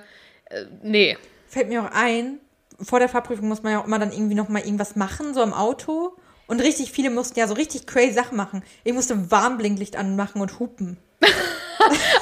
äh, 0.50 0.64
nee. 0.82 1.16
Fällt 1.46 1.68
mir 1.68 1.82
auch 1.82 1.90
ein, 1.92 2.38
vor 2.80 2.98
der 2.98 3.08
Fahrprüfung 3.08 3.48
muss 3.48 3.62
man 3.62 3.72
ja 3.72 3.80
auch 3.80 3.86
immer 3.86 3.98
dann 3.98 4.12
irgendwie 4.12 4.34
noch 4.34 4.48
mal 4.48 4.62
irgendwas 4.62 4.96
machen, 4.96 5.34
so 5.34 5.42
im 5.42 5.52
Auto. 5.52 6.12
Und 6.46 6.60
richtig 6.60 6.92
viele 6.92 7.10
mussten 7.10 7.38
ja 7.38 7.46
so 7.46 7.54
richtig 7.54 7.86
crazy 7.86 8.12
Sachen 8.12 8.36
machen. 8.36 8.62
Ich 8.84 8.92
musste 8.92 9.30
Warnblinklicht 9.30 9.96
anmachen 9.96 10.40
und 10.40 10.58
hupen. 10.58 10.98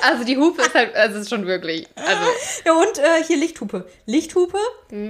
Also 0.03 0.23
die 0.23 0.37
Hupe 0.37 0.63
ist 0.63 0.75
halt, 0.75 0.95
also 0.95 1.17
es 1.17 1.23
ist 1.23 1.31
schon 1.31 1.47
wirklich, 1.47 1.89
also 1.97 2.23
Ja, 2.65 2.73
und 2.75 2.99
äh, 2.99 3.25
hier 3.27 3.37
Lichthupe. 3.37 3.89
Lichthupe, 4.05 4.59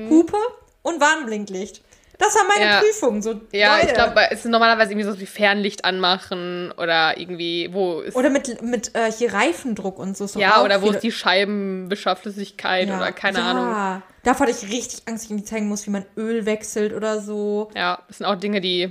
Hupe 0.09 0.39
und 0.83 1.01
Warnblinklicht. 1.01 1.83
Das 2.19 2.35
war 2.35 2.43
meine. 2.49 2.65
Ja. 2.71 2.81
Prüfung. 2.81 3.21
So, 3.23 3.41
ja, 3.53 3.77
ich 3.79 3.83
Leute. 3.85 3.95
glaube, 3.95 4.21
es 4.31 4.41
ist 4.41 4.47
normalerweise 4.47 4.93
irgendwie 4.93 5.07
so 5.11 5.21
wie 5.21 5.27
Fernlicht 5.27 5.85
anmachen 5.85 6.73
oder 6.79 7.19
irgendwie, 7.19 7.69
wo 7.73 8.01
ist, 8.01 8.17
Oder 8.17 8.31
mit, 8.31 8.63
mit 8.63 8.95
äh, 8.95 9.13
hier 9.13 9.33
Reifendruck 9.35 9.99
und 9.99 10.17
so. 10.17 10.27
so 10.27 10.41
ja, 10.41 10.63
oder 10.63 10.81
wo 10.83 10.91
ist 10.91 11.01
die 11.03 11.13
Scheibenwischerflüssigkeit 11.13 12.89
oder 12.89 13.13
keine 13.13 13.39
ja. 13.39 13.45
Ahnung. 13.51 14.03
Davor 14.25 14.47
hatte 14.47 14.57
ich 14.61 14.71
richtig 14.73 15.03
Angst, 15.07 15.23
dass 15.23 15.25
ich 15.25 15.31
irgendwie 15.31 15.45
zeigen 15.45 15.69
muss, 15.69 15.87
wie 15.87 15.91
man 15.91 16.05
Öl 16.17 16.47
wechselt 16.47 16.93
oder 16.93 17.21
so. 17.21 17.71
Ja, 17.75 18.01
das 18.09 18.19
sind 18.19 18.27
auch 18.27 18.35
Dinge, 18.37 18.61
die 18.61 18.91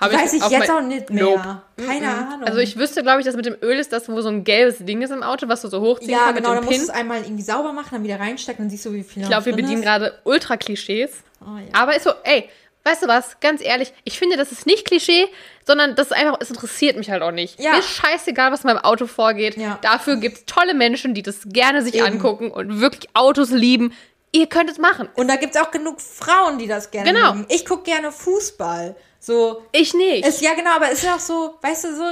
habe 0.00 0.14
Weiß 0.14 0.32
ich 0.32 0.42
auf 0.42 0.50
jetzt 0.50 0.70
auch 0.70 0.80
nicht 0.80 1.10
mehr. 1.10 1.24
Nope. 1.24 1.62
Keine 1.76 2.06
Mhm. 2.06 2.32
Ahnung. 2.32 2.44
Also 2.48 2.58
ich 2.60 2.78
wüsste, 2.78 3.02
glaube 3.02 3.20
ich, 3.20 3.26
dass 3.26 3.36
mit 3.36 3.44
dem 3.44 3.56
Öl 3.60 3.78
ist 3.78 3.92
das, 3.92 4.08
wo 4.08 4.18
so 4.22 4.30
ein 4.30 4.44
gelbes 4.44 4.78
Ding 4.78 5.02
ist 5.02 5.10
im 5.10 5.22
Auto, 5.22 5.46
was 5.48 5.60
du 5.60 5.68
so 5.68 5.82
hochziehen 5.82 6.12
ja, 6.12 6.18
kannst 6.20 6.36
genau, 6.36 6.54
dann 6.54 6.64
mit 6.64 6.70
dem 6.70 6.78
musst 6.78 6.88
du 6.88 6.92
Pin. 6.92 6.94
es 6.94 6.98
einmal 7.00 7.22
irgendwie 7.22 7.42
sauber 7.42 7.74
machen, 7.74 7.88
dann 7.92 8.04
wieder 8.04 8.18
reinstecken, 8.18 8.64
dann 8.64 8.70
siehst 8.70 8.86
du, 8.86 8.94
wie 8.94 9.02
viel 9.02 9.22
Ich 9.22 9.28
glaube, 9.28 9.44
wir 9.44 9.54
bedienen 9.56 9.82
gerade 9.82 10.14
Ultra-Klischees. 10.24 11.10
Oh, 11.42 11.58
ja. 11.58 11.64
Aber 11.78 11.94
ist 11.94 12.04
so, 12.04 12.12
ey, 12.24 12.48
weißt 12.84 13.02
du 13.02 13.08
was, 13.08 13.38
ganz 13.40 13.62
ehrlich, 13.62 13.92
ich 14.04 14.18
finde, 14.18 14.36
das 14.36 14.52
ist 14.52 14.66
nicht 14.66 14.86
Klischee, 14.86 15.28
sondern 15.66 15.94
das 15.96 16.08
ist 16.08 16.12
einfach, 16.12 16.38
es 16.40 16.50
interessiert 16.50 16.96
mich 16.96 17.10
halt 17.10 17.22
auch 17.22 17.30
nicht. 17.30 17.60
Ja. 17.60 17.72
Mir 17.72 17.78
ist 17.80 17.90
scheißegal, 17.90 18.52
was 18.52 18.62
in 18.64 18.68
meinem 18.68 18.78
Auto 18.84 19.06
vorgeht. 19.06 19.56
Ja. 19.56 19.78
Dafür 19.82 20.16
gibt 20.16 20.38
es 20.38 20.44
tolle 20.46 20.74
Menschen, 20.74 21.14
die 21.14 21.22
das 21.22 21.40
gerne 21.46 21.82
sich 21.82 21.94
Eben. 21.94 22.06
angucken 22.06 22.50
und 22.50 22.80
wirklich 22.80 23.08
Autos 23.14 23.50
lieben. 23.50 23.92
Ihr 24.32 24.46
könnt 24.46 24.70
es 24.70 24.78
machen. 24.78 25.08
Und 25.16 25.28
da 25.28 25.36
gibt 25.36 25.54
es 25.56 25.60
auch 25.60 25.70
genug 25.70 26.00
Frauen, 26.00 26.58
die 26.58 26.66
das 26.68 26.90
gerne 26.90 27.12
Genau. 27.12 27.34
mögen. 27.34 27.46
Ich 27.50 27.66
gucke 27.66 27.82
gerne 27.82 28.12
Fußball. 28.12 28.94
So, 29.18 29.66
Ich 29.72 29.92
nicht. 29.92 30.26
ist, 30.26 30.40
ja 30.40 30.54
genau, 30.54 30.70
aber 30.76 30.90
es 30.90 31.02
ist 31.02 31.10
auch 31.10 31.18
so, 31.18 31.58
weißt 31.60 31.84
du, 31.84 31.96
so, 31.96 32.04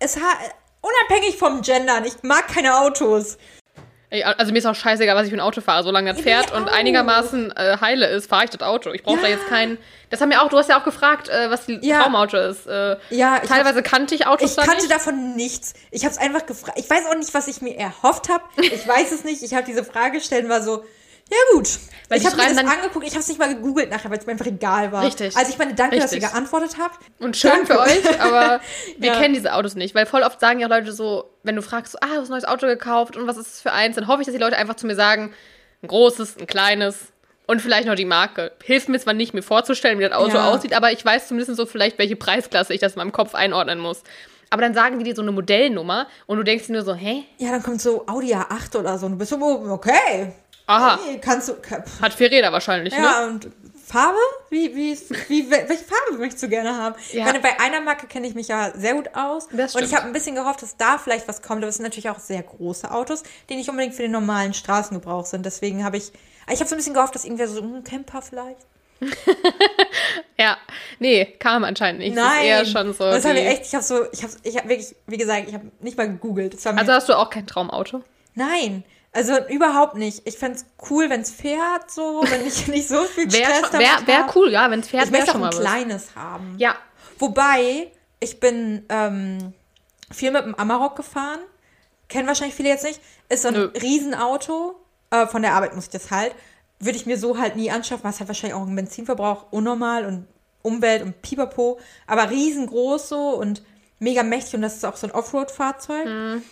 es 0.00 0.16
hat, 0.16 0.36
unabhängig 0.80 1.36
vom 1.36 1.62
Gendern, 1.62 2.04
ich 2.04 2.14
mag 2.22 2.48
keine 2.48 2.76
Autos. 2.78 3.38
Also 4.22 4.52
mir 4.52 4.58
ist 4.58 4.66
auch 4.66 4.74
scheißegal, 4.74 5.16
was 5.16 5.24
ich 5.24 5.30
für 5.30 5.36
ein 5.36 5.40
Auto 5.40 5.60
fahre. 5.60 5.82
Solange 5.82 6.12
das 6.12 6.22
fährt 6.22 6.52
und 6.52 6.68
einigermaßen 6.68 7.50
äh, 7.56 7.78
heile 7.80 8.06
ist, 8.08 8.28
fahre 8.28 8.44
ich 8.44 8.50
das 8.50 8.60
Auto. 8.62 8.92
Ich 8.92 9.02
brauche 9.02 9.16
da 9.20 9.28
Ja. 9.28 9.34
jetzt 9.36 9.46
keinen. 9.48 9.78
Das 10.10 10.20
haben 10.20 10.30
wir 10.30 10.42
auch, 10.42 10.48
du 10.48 10.58
hast 10.58 10.68
ja 10.68 10.78
auch 10.78 10.84
gefragt, 10.84 11.28
äh, 11.28 11.50
was 11.50 11.66
die 11.66 11.78
Ja. 11.82 12.02
Traumauto 12.02 12.36
ist. 12.36 12.66
Äh, 12.66 12.96
Ja, 13.10 13.40
teilweise 13.40 13.82
kannte 13.82 14.14
ich 14.14 14.26
Autos 14.26 14.50
Ich 14.50 14.56
da 14.56 14.62
kannte 14.64 14.82
nicht. 14.82 14.92
davon 14.94 15.34
nichts. 15.34 15.74
Ich 15.90 16.04
habe 16.04 16.12
es 16.12 16.18
einfach 16.18 16.46
gefragt. 16.46 16.78
Ich 16.78 16.88
weiß 16.88 17.06
auch 17.10 17.16
nicht, 17.16 17.34
was 17.34 17.48
ich 17.48 17.60
mir 17.62 17.76
erhofft 17.76 18.28
habe. 18.28 18.44
Ich 18.56 18.86
weiß 18.86 19.10
es 19.12 19.24
nicht. 19.24 19.42
Ich 19.42 19.54
habe 19.54 19.64
diese 19.66 19.82
Frage 19.84 20.18
gestellt 20.18 20.44
und 20.44 20.50
war 20.50 20.62
so, 20.62 20.84
ja 21.30 21.36
gut. 21.52 21.68
Weil 22.08 22.18
ich 22.20 22.26
habe 22.26 22.36
mir 22.36 22.48
das 22.48 22.58
angeguckt. 22.58 23.06
Ich 23.06 23.12
habe 23.12 23.20
es 23.20 23.28
nicht 23.28 23.38
mal 23.38 23.48
gegoogelt 23.54 23.90
nachher, 23.90 24.10
weil 24.10 24.18
es 24.18 24.26
mir 24.26 24.32
einfach 24.32 24.46
egal 24.46 24.92
war. 24.92 25.04
Richtig. 25.04 25.34
Also 25.36 25.50
ich 25.50 25.58
meine, 25.58 25.74
danke, 25.74 25.96
dass 25.98 26.12
ihr 26.12 26.16
Richtig. 26.18 26.30
geantwortet 26.32 26.76
habt. 26.78 26.98
Und 27.18 27.36
schön 27.36 27.50
Danke. 27.50 27.66
für 27.72 27.80
euch, 27.80 28.20
aber 28.20 28.60
wir 28.98 29.08
Ja. 29.12 29.18
kennen 29.18 29.32
diese 29.34 29.54
Autos 29.54 29.74
nicht. 29.74 29.94
Weil 29.94 30.04
voll 30.04 30.22
oft 30.22 30.38
sagen 30.38 30.60
ja 30.60 30.66
Leute 30.68 30.92
so, 30.92 31.30
wenn 31.42 31.56
du 31.56 31.62
fragst, 31.62 31.92
so, 31.92 31.98
ah, 32.02 32.08
du 32.14 32.20
hast 32.20 32.28
ein 32.28 32.32
neues 32.32 32.44
Auto 32.44 32.66
gekauft 32.66 33.16
und 33.16 33.26
was 33.26 33.38
ist 33.38 33.46
es 33.54 33.60
für 33.62 33.72
eins, 33.72 33.96
dann 33.96 34.06
hoffe 34.06 34.20
ich, 34.20 34.26
dass 34.26 34.34
die 34.34 34.40
Leute 34.40 34.56
einfach 34.58 34.74
zu 34.76 34.86
mir 34.86 34.94
sagen, 34.96 35.32
ein 35.82 35.88
großes, 35.88 36.36
ein 36.38 36.46
kleines 36.46 37.06
und 37.46 37.60
vielleicht 37.62 37.86
noch 37.88 37.94
die 37.94 38.04
Marke. 38.04 38.52
Hilft 38.62 38.88
mir 38.90 38.98
zwar 39.00 39.14
nicht, 39.14 39.32
mir 39.34 39.42
vorzustellen, 39.42 39.98
wie 39.98 40.02
das 40.04 40.12
Auto 40.12 40.36
Ja. 40.36 40.50
aussieht, 40.50 40.74
aber 40.74 40.92
ich 40.92 41.02
weiß 41.04 41.28
zumindest 41.28 41.56
so 41.56 41.64
vielleicht, 41.66 41.98
welche 41.98 42.16
Preisklasse 42.16 42.74
ich 42.74 42.80
das 42.80 42.92
in 42.92 42.98
meinem 42.98 43.12
Kopf 43.12 43.34
einordnen 43.34 43.78
muss. 43.80 44.02
Aber 44.50 44.62
dann 44.62 44.74
sagen 44.74 44.98
die 44.98 45.04
dir 45.04 45.16
so 45.16 45.22
eine 45.22 45.32
Modellnummer 45.32 46.06
und 46.26 46.36
du 46.36 46.42
denkst 46.44 46.66
dir 46.66 46.74
nur 46.74 46.82
so, 46.82 46.94
hä? 46.94 47.24
Ja, 47.38 47.50
dann 47.50 47.62
kommt 47.62 47.80
so 47.80 48.06
Audi 48.06 48.34
A8 48.34 48.78
oder 48.78 48.98
so. 48.98 49.06
Und 49.06 49.12
du 49.12 49.18
bist 49.18 49.30
so, 49.30 49.36
okay. 49.40 50.32
Aha, 50.66 50.98
Hey, 51.04 51.20
kannst 51.20 51.48
du. 51.48 51.54
ka- 51.54 51.82
pff. 51.82 52.00
hat 52.00 52.14
vier 52.14 52.30
Räder 52.30 52.52
wahrscheinlich, 52.52 52.94
ne? 52.96 53.02
Ja, 53.02 53.26
und 53.26 53.48
Farbe? 53.86 54.16
Wie, 54.48 54.74
wie, 54.74 54.98
wie, 55.28 55.42
wel- 55.50 55.68
welche 55.68 55.84
Farbe 55.84 56.18
möchtest 56.18 56.42
du 56.42 56.48
gerne 56.48 56.74
haben? 56.76 56.94
Ja. 57.12 57.18
Ich 57.20 57.24
meine, 57.26 57.40
bei 57.40 57.60
einer 57.60 57.82
Marke 57.82 58.06
kenne 58.06 58.26
ich 58.26 58.34
mich 58.34 58.48
ja 58.48 58.72
sehr 58.74 58.94
gut 58.94 59.10
aus. 59.14 59.46
Und 59.52 59.82
ich 59.82 59.94
habe 59.94 60.06
ein 60.06 60.12
bisschen 60.14 60.34
gehofft, 60.34 60.62
dass 60.62 60.76
da 60.78 60.96
vielleicht 60.96 61.28
was 61.28 61.42
kommt. 61.42 61.62
Aber 61.62 61.68
es 61.68 61.76
sind 61.76 61.82
natürlich 61.84 62.08
auch 62.08 62.18
sehr 62.18 62.42
große 62.42 62.90
Autos, 62.90 63.22
die 63.50 63.56
nicht 63.56 63.68
unbedingt 63.68 63.94
für 63.94 64.02
den 64.02 64.12
normalen 64.12 64.54
Straßengebrauch 64.54 65.26
sind. 65.26 65.44
Deswegen 65.44 65.84
habe 65.84 65.98
ich. 65.98 66.12
Ich 66.50 66.60
habe 66.60 66.68
so 66.68 66.74
ein 66.74 66.78
bisschen 66.78 66.94
gehofft, 66.94 67.14
dass 67.14 67.24
irgendwer 67.24 67.46
so 67.48 67.60
ein 67.60 67.84
Camper 67.84 68.22
vielleicht. 68.22 68.60
Ja, 70.36 70.56
nee, 70.98 71.26
kam 71.38 71.62
anscheinend 71.64 72.00
nicht. 72.00 72.16
Das 72.16 72.34
ist 72.38 72.42
eher 72.42 72.64
schon 72.66 72.92
so. 72.92 73.04
Das 73.04 73.24
habe 73.24 73.38
ich 73.38 73.46
echt. 73.46 73.66
Ich 73.66 73.74
habe 73.74 73.84
so. 73.84 74.06
Ich 74.12 74.22
habe 74.22 74.32
ich 74.42 74.56
hab 74.56 74.68
wirklich, 74.68 74.94
wie 75.06 75.16
gesagt, 75.16 75.48
ich 75.48 75.54
habe 75.54 75.70
nicht 75.80 75.96
mal 75.96 76.08
gegoogelt. 76.08 76.54
Also 76.66 76.92
hast 76.92 77.08
du 77.08 77.14
auch 77.16 77.30
kein 77.30 77.46
Traumauto? 77.46 78.02
nein. 78.34 78.82
Also 79.14 79.38
überhaupt 79.48 79.94
nicht. 79.94 80.22
Ich 80.26 80.36
fände 80.36 80.58
es 80.58 80.66
cool, 80.90 81.08
wenn 81.08 81.20
es 81.22 81.30
fährt, 81.30 81.90
so, 81.90 82.22
wenn 82.28 82.46
ich 82.46 82.66
nicht 82.68 82.88
so 82.88 83.04
viel 83.04 83.32
Wäre 83.32 83.54
Stress 83.54 83.72
wär, 83.72 84.06
wär 84.06 84.18
hab. 84.26 84.36
cool, 84.36 84.50
ja, 84.50 84.70
wenn 84.70 84.80
es 84.80 84.88
fährt, 84.88 85.06
Ich 85.06 85.12
wäre 85.12 85.22
möchte 85.22 85.36
auch 85.38 85.40
ein 85.42 85.48
was. 85.48 85.60
kleines 85.60 86.16
haben. 86.16 86.54
Ja, 86.58 86.74
Wobei, 87.18 87.92
ich 88.20 88.40
bin 88.40 88.84
ähm, 88.88 89.52
viel 90.10 90.30
mit 90.32 90.44
dem 90.44 90.54
Amarok 90.56 90.96
gefahren. 90.96 91.38
Kennen 92.08 92.26
wahrscheinlich 92.26 92.56
viele 92.56 92.68
jetzt 92.70 92.84
nicht. 92.84 93.00
Ist 93.28 93.42
so 93.42 93.48
ein 93.48 93.54
Nö. 93.54 93.70
Riesenauto. 93.80 94.74
Äh, 95.10 95.26
von 95.28 95.42
der 95.42 95.54
Arbeit 95.54 95.74
muss 95.74 95.84
ich 95.84 95.90
das 95.90 96.10
halt. 96.10 96.34
Würde 96.80 96.98
ich 96.98 97.06
mir 97.06 97.16
so 97.16 97.38
halt 97.38 97.54
nie 97.56 97.70
anschaffen. 97.70 98.04
Was 98.04 98.20
hat 98.20 98.26
wahrscheinlich 98.28 98.54
auch 98.54 98.66
einen 98.66 98.74
Benzinverbrauch 98.76 99.46
unnormal 99.52 100.04
und 100.06 100.26
Umwelt 100.62 101.02
und 101.02 101.22
Pipapo. 101.22 101.78
Aber 102.06 102.30
riesengroß 102.30 103.08
so 103.08 103.28
und 103.30 103.62
mega 104.00 104.22
mächtig. 104.24 104.54
Und 104.56 104.62
das 104.62 104.74
ist 104.74 104.84
auch 104.84 104.96
so 104.96 105.06
ein 105.06 105.12
Offroad-Fahrzeug. 105.12 106.06
Mhm. 106.06 106.42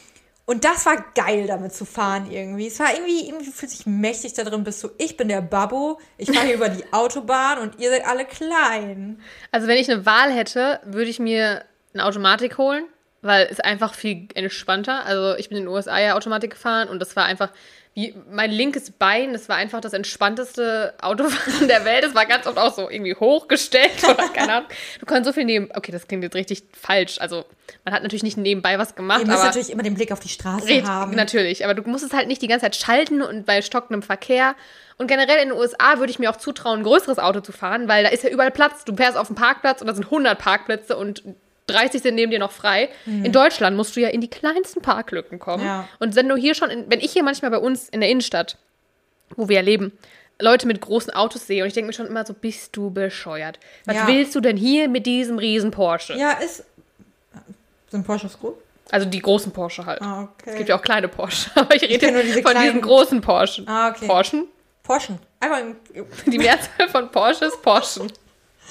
Und 0.44 0.64
das 0.64 0.87
war 0.87 1.05
geil, 1.14 1.46
damit 1.46 1.72
zu 1.72 1.85
fahren 1.85 2.31
irgendwie. 2.31 2.66
Es 2.66 2.81
war 2.81 2.92
irgendwie, 2.92 3.26
irgendwie 3.28 3.50
fühlt 3.50 3.70
sich 3.70 3.87
mächtig 3.87 4.35
da 4.35 4.42
drin. 4.42 4.64
Bist 4.64 4.81
so, 4.81 4.90
ich 4.98 5.16
bin 5.16 5.28
der 5.28 5.40
Babbo. 5.40 6.00
Ich 6.18 6.33
fahre 6.33 6.46
hier 6.46 6.55
über 6.57 6.68
die 6.68 6.92
Autobahn 6.92 7.59
und 7.59 7.78
ihr 7.78 7.90
seid 7.90 8.07
alle 8.07 8.24
klein. 8.24 9.20
Also 9.52 9.68
wenn 9.68 9.78
ich 9.78 9.90
eine 9.90 10.05
Wahl 10.05 10.33
hätte, 10.33 10.81
würde 10.85 11.11
ich 11.11 11.20
mir 11.20 11.64
eine 11.94 12.05
Automatik 12.05 12.59
holen, 12.59 12.85
weil 13.22 13.48
es 13.50 13.61
einfach 13.61 13.94
viel 13.94 14.28
entspannter. 14.35 15.06
Also 15.06 15.37
ich 15.38 15.48
bin 15.48 15.58
in 15.58 15.64
den 15.64 15.72
USA 15.72 15.98
ja 15.98 16.14
Automatik 16.14 16.50
gefahren 16.50 16.88
und 16.88 16.98
das 16.98 17.16
war 17.16 17.24
einfach 17.24 17.50
wie 17.94 18.14
mein 18.30 18.50
linkes 18.50 18.90
Bein, 18.90 19.35
das 19.35 19.50
war 19.50 19.56
einfach 19.56 19.82
das 19.82 19.92
entspannteste 19.92 20.94
Autofahren 21.02 21.68
der 21.68 21.85
Welt. 21.85 22.04
Es 22.04 22.14
war 22.14 22.24
ganz 22.24 22.46
oft 22.46 22.56
auch 22.56 22.74
so 22.74 22.88
irgendwie 22.88 23.14
hochgestellt 23.14 23.90
oder 24.04 24.28
keine 24.28 24.54
Ahnung. 24.54 24.68
Du 24.98 25.04
kannst 25.04 25.26
so 25.26 25.32
viel 25.32 25.44
neben. 25.44 25.68
Okay, 25.74 25.92
das 25.92 26.08
klingt 26.08 26.22
jetzt 26.22 26.35
richtig 26.35 26.62
falsch. 26.72 27.20
Also 27.20 27.44
man 27.85 27.92
hat 27.92 28.02
natürlich 28.02 28.22
nicht 28.22 28.38
nebenbei 28.38 28.78
was 28.78 28.94
gemacht, 28.94 29.26
müsst 29.26 29.32
aber 29.32 29.44
natürlich 29.44 29.70
immer 29.70 29.82
den 29.82 29.94
Blick 29.94 30.11
auf 30.11 30.20
die 30.20 30.30
Straße 30.30 30.66
Red, 30.66 30.87
haben. 30.87 31.14
natürlich, 31.14 31.64
aber 31.64 31.74
du 31.74 31.82
musst 31.82 32.04
es 32.04 32.14
halt 32.14 32.28
nicht 32.28 32.40
die 32.40 32.48
ganze 32.48 32.64
Zeit 32.64 32.76
schalten 32.76 33.20
und 33.20 33.44
bei 33.44 33.61
stockendem 33.61 34.02
Verkehr. 34.02 34.54
Und 34.96 35.06
generell 35.06 35.42
in 35.42 35.50
den 35.50 35.58
USA 35.58 35.98
würde 35.98 36.11
ich 36.11 36.18
mir 36.18 36.30
auch 36.30 36.37
zutrauen, 36.37 36.80
ein 36.80 36.85
größeres 36.85 37.18
Auto 37.18 37.40
zu 37.40 37.52
fahren, 37.52 37.88
weil 37.88 38.04
da 38.04 38.11
ist 38.11 38.24
ja 38.24 38.30
überall 38.30 38.50
Platz. 38.50 38.85
Du 38.85 38.96
fährst 38.96 39.18
auf 39.18 39.26
dem 39.26 39.37
Parkplatz 39.37 39.80
und 39.80 39.87
da 39.87 39.94
sind 39.94 40.04
100 40.04 40.38
Parkplätze 40.38 40.96
und 40.96 41.22
30 41.72 42.02
sind 42.02 42.14
neben 42.14 42.30
dir 42.30 42.38
noch 42.38 42.52
frei. 42.52 42.88
In 43.06 43.32
Deutschland 43.32 43.76
musst 43.76 43.96
du 43.96 44.00
ja 44.00 44.08
in 44.08 44.20
die 44.20 44.28
kleinsten 44.30 44.80
Parklücken 44.82 45.38
kommen. 45.38 45.62
Mhm. 45.62 45.68
Ja. 45.68 45.88
Und 45.98 46.14
wenn 46.14 46.28
du 46.28 46.37
hier 46.37 46.54
schon, 46.54 46.70
in, 46.70 46.85
wenn 46.90 47.00
ich 47.00 47.12
hier 47.12 47.22
manchmal 47.22 47.50
bei 47.50 47.58
uns 47.58 47.88
in 47.88 48.00
der 48.00 48.08
Innenstadt, 48.11 48.56
wo 49.37 49.48
wir 49.48 49.56
ja 49.56 49.62
leben, 49.62 49.92
Leute 50.40 50.66
mit 50.66 50.80
großen 50.80 51.12
Autos 51.12 51.46
sehe 51.46 51.62
und 51.62 51.68
ich 51.68 51.74
denke 51.74 51.87
mir 51.88 51.92
schon 51.92 52.06
immer 52.06 52.24
so, 52.26 52.35
bist 52.35 52.76
du 52.76 52.90
bescheuert? 52.90 53.58
Was 53.85 53.96
Ja. 53.96 54.06
willst 54.06 54.35
du 54.35 54.40
denn 54.40 54.56
hier 54.56 54.88
mit 54.88 55.06
diesem 55.06 55.38
riesen 55.38 55.70
Porsche? 55.70 56.14
Ja, 56.14 56.32
ist. 56.32 56.64
Sind 57.90 58.06
Porsches 58.06 58.38
groß? 58.38 58.54
Also 58.90 59.06
die 59.06 59.20
großen 59.20 59.52
Porsche 59.52 59.87
halt. 59.87 60.02
Ah, 60.02 60.22
okay. 60.24 60.50
Es 60.50 60.56
gibt 60.56 60.68
ja 60.68 60.76
auch 60.78 60.82
kleine 60.82 61.08
Porsche, 61.08 61.50
aber 61.54 61.74
ich 61.76 61.82
rede 61.82 62.11
nur 62.12 62.22
diese 62.22 62.42
von 62.42 62.50
kleinen- 62.52 62.66
diesen 62.66 62.80
großen 62.82 63.20
Porschen. 63.20 63.68
Ah, 63.68 63.90
okay. 63.90 64.06
Porschen? 64.06 64.44
Porschen. 64.82 65.18
Einfach 65.40 65.58
ein. 65.58 65.76
Die 66.26 66.38
Mehrzahl 66.38 66.88
von 66.88 67.11
Porsche 67.11 67.44
ist 67.46 67.62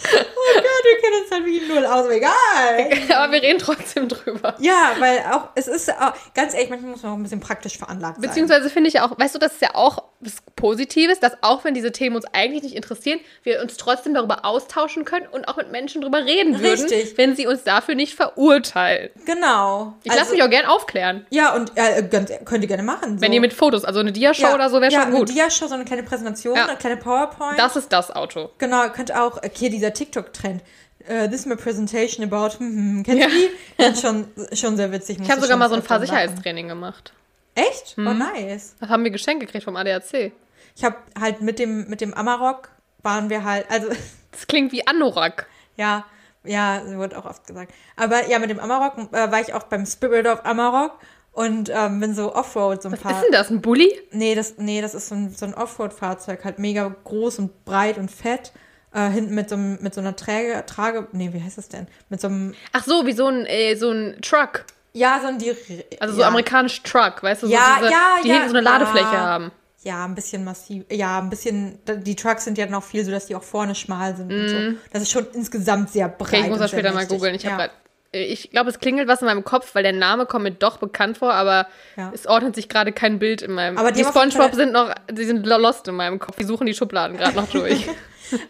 Porschen. 0.02 0.26
Gott, 0.56 0.84
wir 0.84 1.02
kennen 1.02 1.22
uns 1.22 1.32
halt 1.32 1.46
wie 1.46 1.68
null 1.68 1.86
aus, 1.86 2.06
aber 2.06 2.14
egal. 2.14 3.16
aber 3.16 3.32
wir 3.32 3.42
reden 3.42 3.60
trotzdem 3.60 4.08
drüber. 4.08 4.56
Ja, 4.60 4.96
weil 5.00 5.20
auch, 5.32 5.50
es 5.56 5.68
ist, 5.68 5.90
auch, 5.92 6.14
ganz 6.34 6.54
ehrlich, 6.54 6.70
manchmal 6.70 6.92
muss 6.92 7.04
man 7.04 7.14
auch 7.14 7.18
ein 7.18 7.24
bisschen 7.24 7.40
praktisch 7.40 7.78
veranlagt 7.78 8.16
sein. 8.16 8.22
Beziehungsweise 8.22 8.70
finde 8.70 8.90
ich 8.90 9.00
auch, 9.00 9.18
weißt 9.18 9.36
du, 9.36 9.40
das 9.40 9.54
ist 9.54 9.62
ja 9.62 9.76
auch 9.76 10.04
was 10.22 10.38
Positives, 10.56 11.20
dass 11.20 11.34
auch 11.42 11.64
wenn 11.64 11.74
diese 11.74 11.92
Themen 11.92 12.16
uns 12.16 12.26
eigentlich 12.34 12.64
nicht 12.64 12.76
interessieren, 12.76 13.20
wir 13.44 13.62
uns 13.62 13.78
trotzdem 13.78 14.14
darüber 14.14 14.46
austauschen 14.46 15.06
können 15.06 15.28
und 15.32 15.48
auch 15.48 15.58
mit 15.58 15.72
Menschen 15.72 16.02
darüber 16.02 16.26
reden 16.26 16.60
würden, 16.62 16.86
Richtig. 16.86 17.18
wenn 17.18 17.36
sie 17.36 17.48
uns 17.48 17.64
dafür 17.64 17.96
nicht 17.96 18.16
verurteilen. 18.16 19.10
Genau. 19.26 19.96
Ich 20.04 20.14
lasse 20.14 20.32
mich 20.32 20.44
auch 20.44 20.50
gern 20.50 20.66
aufklären. 20.66 21.26
Ja, 21.30 21.56
und 21.56 21.72
äh, 21.76 22.04
könnt 22.46 22.64
ihr 22.64 22.68
gerne 22.68 22.84
machen. 22.84 23.18
So. 23.18 23.22
Wenn 23.22 23.34
ihr 23.34 23.42
mit 23.42 23.54
Fotos, 23.54 23.84
also 23.84 24.00
eine 24.00 24.12
Diashow 24.12 24.44
ja, 24.44 24.54
oder 24.56 24.70
so, 24.70 24.80
wäre 24.82 24.92
ja, 24.92 25.04
schon 25.04 25.12
gut. 25.12 25.30
Eine 25.30 25.34
Diashow, 25.34 25.68
so 25.68 25.74
eine 25.74 25.86
kleine 25.86 26.04
Präsentation, 26.04 26.56
Ja. 26.56 26.68
eine 26.68 26.78
kleine 26.78 26.98
PowerPoint. 26.98 27.58
Das 27.58 27.76
ist 27.76 27.92
das 27.92 28.12
Auto. 28.12 28.52
Genau, 28.58 28.84
ihr 28.84 28.90
könnt 28.90 29.14
auch, 29.14 29.42
hier 29.54 29.70
dieser 29.70 29.94
TikTok-Trend. 29.94 30.62
Uh, 31.10 31.28
this 31.28 31.42
is 31.42 31.46
my 31.48 31.56
presentation 31.56 32.24
about, 32.24 32.60
hm, 32.60 32.68
hm, 32.76 33.04
kennst 33.04 33.22
Ja. 33.22 33.28
du 33.28 33.34
die? 33.34 33.50
Das 33.78 33.94
ist 33.94 34.02
schon, 34.02 34.28
schon 34.54 34.78
sehr 34.78 34.92
witzig. 34.92 35.18
Ich 35.20 35.32
habe 35.32 35.42
sogar 35.42 35.58
mal 35.58 35.68
so 35.68 35.76
ein 35.76 35.82
Fahrsicherheitstraining 35.82 36.68
gemacht. 36.68 37.14
Echt? 37.56 37.98
Mhm. 37.98 38.08
Oh, 38.08 38.14
nice. 38.14 38.76
Das 38.80 38.90
haben 38.90 39.04
wir 39.04 39.12
geschenkt 39.12 39.42
gekriegt 39.46 39.64
vom 39.64 39.76
ADAC. 39.76 40.32
Ich 40.76 40.84
habe 40.84 40.96
halt 41.20 41.42
mit 41.42 41.60
dem, 41.60 41.88
mit 41.90 42.02
dem 42.02 42.14
Amarok 42.14 42.70
waren 43.04 43.30
wir 43.30 43.44
halt, 43.44 43.70
also, 43.70 43.90
Das 44.32 44.48
klingt 44.48 44.72
wie 44.72 44.86
Anorak. 44.88 45.48
ja, 45.76 46.06
ja, 46.44 46.82
wird 46.98 47.14
auch 47.14 47.26
oft 47.26 47.46
gesagt. 47.46 47.72
Aber 47.98 48.28
ja, 48.28 48.40
mit 48.40 48.50
dem 48.50 48.60
Amarok 48.60 49.14
äh, 49.14 49.32
war 49.32 49.42
ich 49.42 49.54
auch 49.54 49.64
beim 49.64 49.86
Spirit 49.86 50.26
of 50.26 50.44
Amarok 50.46 50.98
und 51.34 51.70
ähm, 51.74 52.00
bin 52.00 52.16
so 52.16 52.34
Offroad 52.34 52.82
so 52.82 52.90
ein 52.90 52.94
Was 52.94 53.00
paar. 53.02 53.12
ist 53.12 53.24
denn 53.26 53.32
das? 53.32 53.50
Ein 53.52 53.62
Bulli? 53.62 53.92
Nee, 54.12 54.34
das, 54.34 54.56
nee, 54.58 54.82
das 54.82 54.96
ist 54.96 55.10
so 55.10 55.16
ein, 55.16 55.30
so 55.36 55.46
ein 55.46 55.54
Offroad-Fahrzeug, 55.54 56.44
halt 56.44 56.58
mega 56.60 56.94
groß 57.04 57.40
und 57.40 57.64
breit 57.66 57.98
und 57.98 58.10
fett. 58.10 58.54
Äh, 58.94 59.10
hinten 59.10 59.36
mit 59.36 59.50
so, 59.50 59.56
mit 59.56 59.94
so 59.94 60.02
einer 60.02 60.16
Träge, 60.16 60.64
Trage, 60.66 61.08
nee, 61.14 61.30
wie 61.32 61.42
heißt 61.42 61.58
das 61.58 61.70
denn? 61.70 61.88
Mit 62.10 62.20
so 62.20 62.28
einem, 62.28 62.56
Ach 62.74 62.84
so, 62.84 63.06
wie 63.06 63.14
so 63.14 63.28
ein, 63.28 63.46
äh, 63.46 63.76
so 63.76 63.92
ein 63.92 64.18
Truck. 64.22 64.66
Ja, 64.94 65.20
so 65.22 65.28
ein, 65.28 65.38
die, 65.38 65.56
Also 66.00 66.16
so 66.16 66.22
ja. 66.22 66.28
amerikanisch 66.28 66.82
Truck, 66.84 67.24
weißt 67.24 67.44
du? 67.44 67.48
So 67.48 67.54
Ja, 67.54 67.78
diese, 67.80 67.92
ja, 67.92 68.00
die 68.24 68.28
ja, 68.28 68.34
hinten 68.36 68.50
so 68.50 68.58
eine. 68.58 68.64
Ladefläche 68.64 69.06
haben. 69.18 69.52
Ja, 69.84 70.06
ein 70.06 70.14
bisschen 70.14 70.44
massiv. 70.44 70.84
Ja, 70.92 71.20
ein 71.20 71.30
bisschen. 71.30 71.80
Die 71.88 72.16
Trucks 72.16 72.44
sind 72.44 72.58
ja 72.58 72.68
noch 72.68 72.84
viel 72.84 73.04
so, 73.04 73.10
dass 73.12 73.26
die 73.26 73.36
auch 73.36 73.42
vorne 73.44 73.74
schmal 73.74 74.16
sind 74.16 74.32
und 74.32 74.48
so. 74.48 74.80
Das 74.94 75.02
ist 75.02 75.12
schon 75.12 75.26
insgesamt 75.34 75.90
sehr 75.90 76.08
breit. 76.08 76.20
Mhm. 76.20 76.26
Okay, 76.36 76.42
ich 76.44 76.50
muss 76.50 76.60
das 76.60 76.72
später 76.72 76.94
mal 76.94 77.08
googeln. 77.08 77.34
Ich 77.34 77.44
ja. 77.44 77.52
habe 77.54 77.72
äh, 78.14 78.24
ich 78.26 78.52
glaube, 78.52 78.70
es 78.70 78.80
klingelt 78.80 79.08
was 79.08 79.22
in 79.22 79.26
meinem 79.28 79.44
Kopf, 79.44 79.74
weil 79.74 79.82
der 79.84 79.94
Name 79.94 80.28
kommt 80.28 80.44
mir 80.44 80.52
doch 80.52 80.78
bekannt 80.78 81.18
vor, 81.18 81.34
aber 81.34 81.66
Ja. 81.98 82.12
es 82.14 82.28
ordnet 82.28 82.54
sich 82.56 82.70
gerade 82.70 82.92
kein 82.92 83.18
Bild 83.18 83.42
in 83.42 83.54
meinem. 83.54 83.78
Aber 83.80 83.92
die 83.92 84.04
die 84.04 84.08
SpongeBob 84.08 84.54
sind 84.54 84.72
noch, 84.72 84.94
die 85.10 85.24
sind 85.24 85.46
lost 85.48 85.88
in 85.88 85.96
meinem 85.96 86.20
Kopf. 86.20 86.36
Die 86.38 86.44
suchen 86.44 86.68
die 86.68 86.74
Schubladen 86.76 87.18
gerade 87.18 87.36
noch 87.36 87.50
durch. 87.52 87.88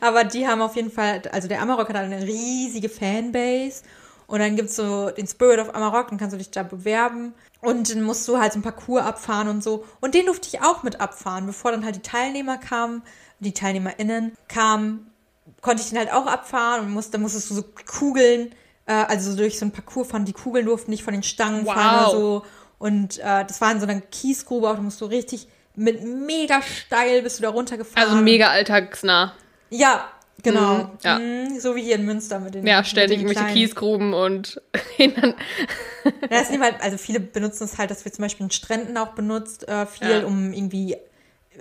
Aber 0.01 0.25
die 0.25 0.47
haben 0.47 0.61
auf 0.61 0.75
jeden 0.75 0.91
Fall, 0.91 1.21
also 1.31 1.47
der 1.47 1.61
Amarok 1.61 1.87
hat 1.89 1.95
eine 1.95 2.21
riesige 2.23 2.89
Fanbase. 2.89 3.83
Und 4.31 4.39
dann 4.39 4.55
gibt's 4.55 4.77
so 4.77 5.09
den 5.09 5.27
Spirit 5.27 5.59
of 5.59 5.75
Amarok, 5.75 6.07
dann 6.07 6.17
kannst 6.17 6.33
du 6.33 6.37
dich 6.37 6.51
da 6.51 6.63
bewerben. 6.63 7.33
Und 7.59 7.93
dann 7.93 8.01
musst 8.01 8.25
du 8.29 8.39
halt 8.39 8.53
so 8.53 8.59
ein 8.59 8.61
Parcours 8.61 9.03
abfahren 9.03 9.49
und 9.49 9.61
so. 9.61 9.83
Und 9.99 10.15
den 10.15 10.25
durfte 10.25 10.47
ich 10.47 10.61
auch 10.63 10.83
mit 10.83 11.01
abfahren. 11.01 11.45
Bevor 11.45 11.71
dann 11.71 11.83
halt 11.83 11.97
die 11.97 12.01
Teilnehmer 12.01 12.57
kamen, 12.57 13.03
die 13.39 13.53
TeilnehmerInnen 13.53 14.31
kamen, 14.47 15.11
konnte 15.59 15.83
ich 15.83 15.89
den 15.89 15.97
halt 15.97 16.13
auch 16.13 16.27
abfahren 16.27 16.85
und 16.85 16.91
musste, 16.91 17.11
dann 17.11 17.23
musstest 17.23 17.49
du 17.49 17.55
so 17.55 17.63
Kugeln, 17.85 18.55
äh, 18.85 18.93
also 18.93 19.31
so 19.31 19.35
durch 19.35 19.59
so 19.59 19.65
ein 19.65 19.71
Parcours 19.71 20.07
fahren. 20.07 20.23
Die 20.23 20.31
Kugeln 20.31 20.65
durften 20.65 20.91
nicht 20.91 21.03
von 21.03 21.13
den 21.13 21.23
Stangen 21.23 21.65
Wow. 21.65 21.75
oder 21.75 22.09
so. 22.11 22.45
Und 22.79 23.19
äh, 23.19 23.43
das 23.43 23.59
war 23.59 23.69
in 23.73 23.81
so 23.81 23.85
einer 23.85 23.99
Kiesgrube, 23.99 24.69
auch 24.69 24.75
da 24.75 24.81
musst 24.81 25.01
du 25.01 25.05
richtig 25.05 25.49
mit 25.75 26.03
mega 26.05 26.61
steil 26.61 27.21
bist 27.21 27.39
du 27.39 27.43
da 27.43 27.49
runtergefahren. 27.49 28.09
Also 28.09 28.23
mega 28.23 28.47
alltagsnah. 28.47 29.33
Ja, 29.69 30.05
genau. 30.43 30.75
Mhm, 30.83 30.89
ja. 31.03 31.19
Mhm, 31.19 31.59
so 31.59 31.75
wie 31.75 31.83
hier 31.83 31.95
in 31.95 32.05
Münster 32.05 32.39
mit 32.39 32.53
den 32.55 32.65
Ja, 32.67 32.83
ständig 32.83 33.19
mit 33.19 33.19
den 33.19 33.27
irgendwelche 33.27 33.39
kleinen- 33.53 33.55
Kiesgruben 33.55 34.13
und. 34.13 34.61
Ja, 34.97 36.37
das 36.39 36.49
nehmen 36.49 36.63
halt, 36.63 36.81
also 36.81 36.97
viele 36.97 37.19
benutzen 37.19 37.63
es 37.65 37.77
halt, 37.77 37.91
dass 37.91 38.05
wir 38.05 38.11
zum 38.11 38.23
Beispiel 38.23 38.45
in 38.45 38.51
Stränden 38.51 38.97
auch 38.97 39.09
benutzt, 39.09 39.67
äh, 39.67 39.85
viel, 39.85 40.09
Ja. 40.09 40.25
um 40.25 40.51
irgendwie 40.51 40.97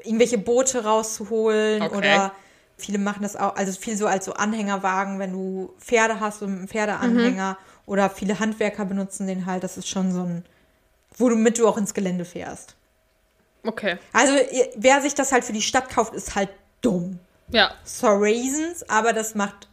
irgendwelche 0.05 0.38
Boote 0.38 0.85
rauszuholen 0.85 1.83
Okay. 1.83 1.97
oder 1.97 2.33
viele 2.79 2.99
machen 2.99 3.23
das 3.23 3.37
auch, 3.37 3.55
also 3.57 3.73
viel 3.79 3.97
so 3.99 4.07
als 4.07 4.25
so 4.25 4.33
Anhängerwagen, 4.33 5.19
wenn 5.19 5.33
du 5.33 5.75
Pferde 5.79 6.21
hast, 6.21 6.38
so 6.40 6.47
einen 6.47 6.69
Pferdeanhänger 6.69 7.51
Mhm. 7.53 7.57
oder 7.87 8.09
viele 8.09 8.38
Handwerker 8.38 8.87
benutzen 8.87 9.27
den 9.27 9.45
halt, 9.45 9.62
das 9.62 9.77
ist 9.77 9.88
schon 9.88 10.12
so 10.12 10.23
ein, 10.23 10.45
wo 11.19 11.29
du 11.29 11.37
mit 11.37 11.59
du 11.59 11.69
auch 11.69 11.77
ins 11.77 11.93
Gelände 11.93 12.25
fährst. 12.25 12.77
Okay. 13.66 13.99
Also 14.14 14.33
wer 14.77 15.03
sich 15.03 15.14
das 15.14 15.33
halt 15.33 15.45
für 15.45 15.53
die 15.53 15.61
Stadt 15.61 15.90
kauft, 15.90 16.14
ist 16.14 16.35
halt 16.35 16.49
dumm. 16.81 17.19
Ja. 17.52 17.72
For 17.84 18.20
reasons, 18.22 18.88
aber 18.88 19.12
das 19.12 19.34
macht, 19.34 19.68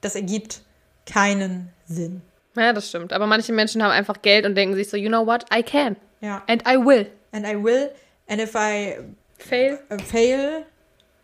das 0.00 0.14
ergibt 0.14 0.62
keinen 1.06 1.70
Sinn. 1.86 2.22
Ja, 2.56 2.72
das 2.72 2.88
stimmt. 2.88 3.12
Aber 3.12 3.26
manche 3.26 3.52
Menschen 3.52 3.82
haben 3.82 3.90
einfach 3.92 4.22
Geld 4.22 4.44
und 4.46 4.54
denken 4.54 4.74
sich 4.74 4.88
so, 4.90 4.96
you 4.96 5.08
know 5.08 5.26
what, 5.26 5.44
I 5.54 5.62
can. 5.62 5.96
Ja. 6.20 6.42
And 6.48 6.62
I 6.66 6.76
will. 6.76 7.10
And 7.32 7.46
I 7.46 7.54
will, 7.62 7.90
and 8.28 8.40
if 8.40 8.54
I 8.54 8.96
Fail. 9.38 9.78
uh, 9.90 9.98
fail, 9.98 10.66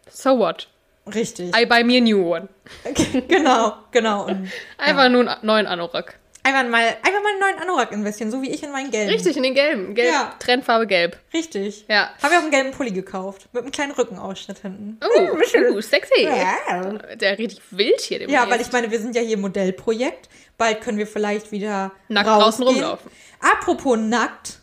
So 0.08 0.38
what? 0.38 0.68
richtig. 1.14 1.54
I 1.56 1.64
buy 1.66 1.82
me 1.84 1.96
a 1.98 2.00
new 2.00 2.22
one. 2.32 2.48
genau, 3.28 3.74
genau. 3.90 4.26
Und 4.26 4.50
Einfach 4.78 5.08
nur 5.08 5.28
einen 5.28 5.46
neuen 5.46 5.66
Anorak. 5.66 6.18
Einfach 6.46 6.70
mal, 6.70 6.84
einfach 6.84 7.22
mal 7.22 7.30
einen 7.30 7.40
neuen 7.40 7.58
Anorak 7.58 7.92
investieren, 7.92 8.30
so 8.30 8.40
wie 8.42 8.50
ich 8.50 8.62
in 8.62 8.70
meinen 8.70 8.90
gelben. 8.90 9.10
Richtig, 9.10 9.36
in 9.36 9.42
den 9.42 9.54
gelben. 9.54 9.94
Gelb. 9.94 10.12
Ja. 10.12 10.34
Trendfarbe 10.38 10.86
gelb. 10.86 11.18
Richtig. 11.34 11.84
Ja. 11.88 12.10
Habe 12.22 12.34
ich 12.34 12.38
auch 12.38 12.42
einen 12.42 12.50
gelben 12.50 12.70
Pulli 12.70 12.92
gekauft. 12.92 13.48
Mit 13.52 13.62
einem 13.62 13.72
kleinen 13.72 13.92
Rückenausschnitt 13.92 14.58
hinten. 14.58 14.98
Oh, 15.04 15.36
uh, 15.74 15.80
sexy. 15.80 16.22
Ja. 16.22 16.92
Der 17.16 17.38
richtig 17.38 17.60
wild 17.70 18.00
hier. 18.00 18.20
Dem 18.20 18.30
Ja, 18.30 18.48
weil 18.48 18.60
ich 18.60 18.70
meine, 18.72 18.90
wir 18.90 19.00
sind 19.00 19.14
ja 19.16 19.22
hier 19.22 19.36
Modellprojekt. 19.36 20.28
Bald 20.56 20.80
können 20.80 20.98
wir 20.98 21.06
vielleicht 21.06 21.52
wieder 21.52 21.92
Nackt 22.08 22.28
draußen 22.28 22.64
rausgehen. 22.64 22.84
rumlaufen. 22.84 23.10
Apropos 23.40 23.98
nackt, 23.98 24.60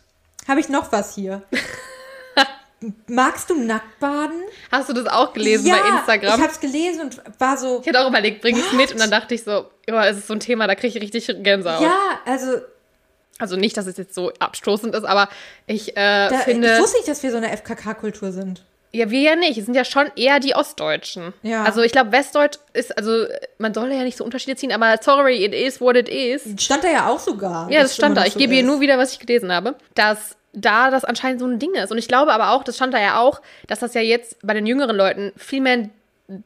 habe 0.48 0.60
ich 0.60 0.68
noch 0.68 0.90
was 0.90 1.14
hier. 1.14 1.42
Magst 3.08 3.48
du 3.48 3.54
nackt 3.54 3.98
baden? 3.98 4.42
Hast 4.70 4.88
du 4.88 4.92
das 4.92 5.06
auch 5.06 5.32
gelesen 5.32 5.70
bei 5.70 5.88
Instagram? 5.96 6.36
ich 6.36 6.42
habe 6.42 6.52
es 6.52 6.60
gelesen 6.60 7.00
und 7.02 7.22
war 7.38 7.56
so, 7.56 7.80
Ich 7.80 7.88
hatte 7.88 8.00
auch 8.00 8.08
überlegt, 8.10 8.42
bring 8.42 8.56
ich 8.56 8.66
es 8.66 8.72
mit 8.72 8.92
und 8.92 9.00
dann 9.00 9.10
dachte 9.10 9.34
ich 9.34 9.42
so, 9.44 9.66
ja, 9.88 10.06
es 10.06 10.18
ist 10.18 10.26
so 10.26 10.34
ein 10.34 10.40
Thema, 10.40 10.66
da 10.66 10.74
kriege 10.74 10.98
ich 10.98 11.02
richtig 11.02 11.42
Gänsehaut. 11.42 11.82
ja, 11.82 11.94
also 12.26 12.58
Also 13.38 13.56
nicht, 13.56 13.76
dass 13.76 13.86
es 13.86 13.96
jetzt 13.96 14.14
so 14.14 14.32
abstoßend 14.38 14.94
ist, 14.94 15.04
aber 15.04 15.28
ich 15.66 15.96
äh, 15.96 16.28
da, 16.28 16.38
finde. 16.38 16.74
ich 16.74 16.80
wusste 16.80 16.98
nicht, 16.98 17.08
dass 17.08 17.22
wir 17.22 17.30
so 17.30 17.38
eine 17.38 17.48
FKK-Kultur 17.56 18.32
sind. 18.32 18.62
Ja, 18.92 19.10
wir 19.10 19.20
ja 19.20 19.34
nicht. 19.34 19.58
Es 19.58 19.64
sind 19.64 19.74
ja 19.74 19.84
schon 19.84 20.06
eher 20.14 20.38
die 20.38 20.54
Ostdeutschen. 20.54 21.32
Ja. 21.42 21.64
Also 21.64 21.82
ich 21.82 21.90
glaube, 21.90 22.12
Westdeutsch 22.12 22.58
ist, 22.74 22.96
also 22.96 23.24
man 23.58 23.74
soll 23.74 23.90
ja 23.90 24.04
nicht 24.04 24.16
so 24.16 24.24
Unterschiede 24.24 24.54
ziehen, 24.56 24.70
aber 24.70 24.98
sorry, 25.02 25.44
it 25.44 25.52
is 25.52 25.80
what 25.80 25.96
it 25.96 26.08
is. 26.08 26.42
Stand 26.62 26.84
da 26.84 26.88
ja 26.88 27.08
auch 27.08 27.18
sogar. 27.18 27.68
Ja, 27.72 27.82
das 27.82 27.96
stand 27.96 28.16
da. 28.16 28.24
Ich 28.24 28.34
so 28.34 28.38
gebe 28.38 28.52
hier 28.52 28.62
ist. 28.62 28.68
nur 28.68 28.80
wieder, 28.80 28.96
was 28.96 29.10
ich 29.12 29.18
gelesen 29.18 29.50
habe, 29.50 29.74
dass 29.96 30.36
da 30.54 30.90
das 30.90 31.04
anscheinend 31.04 31.40
so 31.40 31.46
ein 31.46 31.58
Ding 31.58 31.74
ist. 31.74 31.90
Und 31.90 31.98
ich 31.98 32.08
glaube 32.08 32.32
aber 32.32 32.50
auch, 32.52 32.64
das 32.64 32.76
stand 32.76 32.94
da 32.94 33.00
ja 33.00 33.20
auch, 33.20 33.42
dass 33.66 33.80
das 33.80 33.94
ja 33.94 34.00
jetzt 34.00 34.36
bei 34.46 34.54
den 34.54 34.66
jüngeren 34.66 34.96
Leuten 34.96 35.32
viel 35.36 35.60
mehr, 35.60 35.88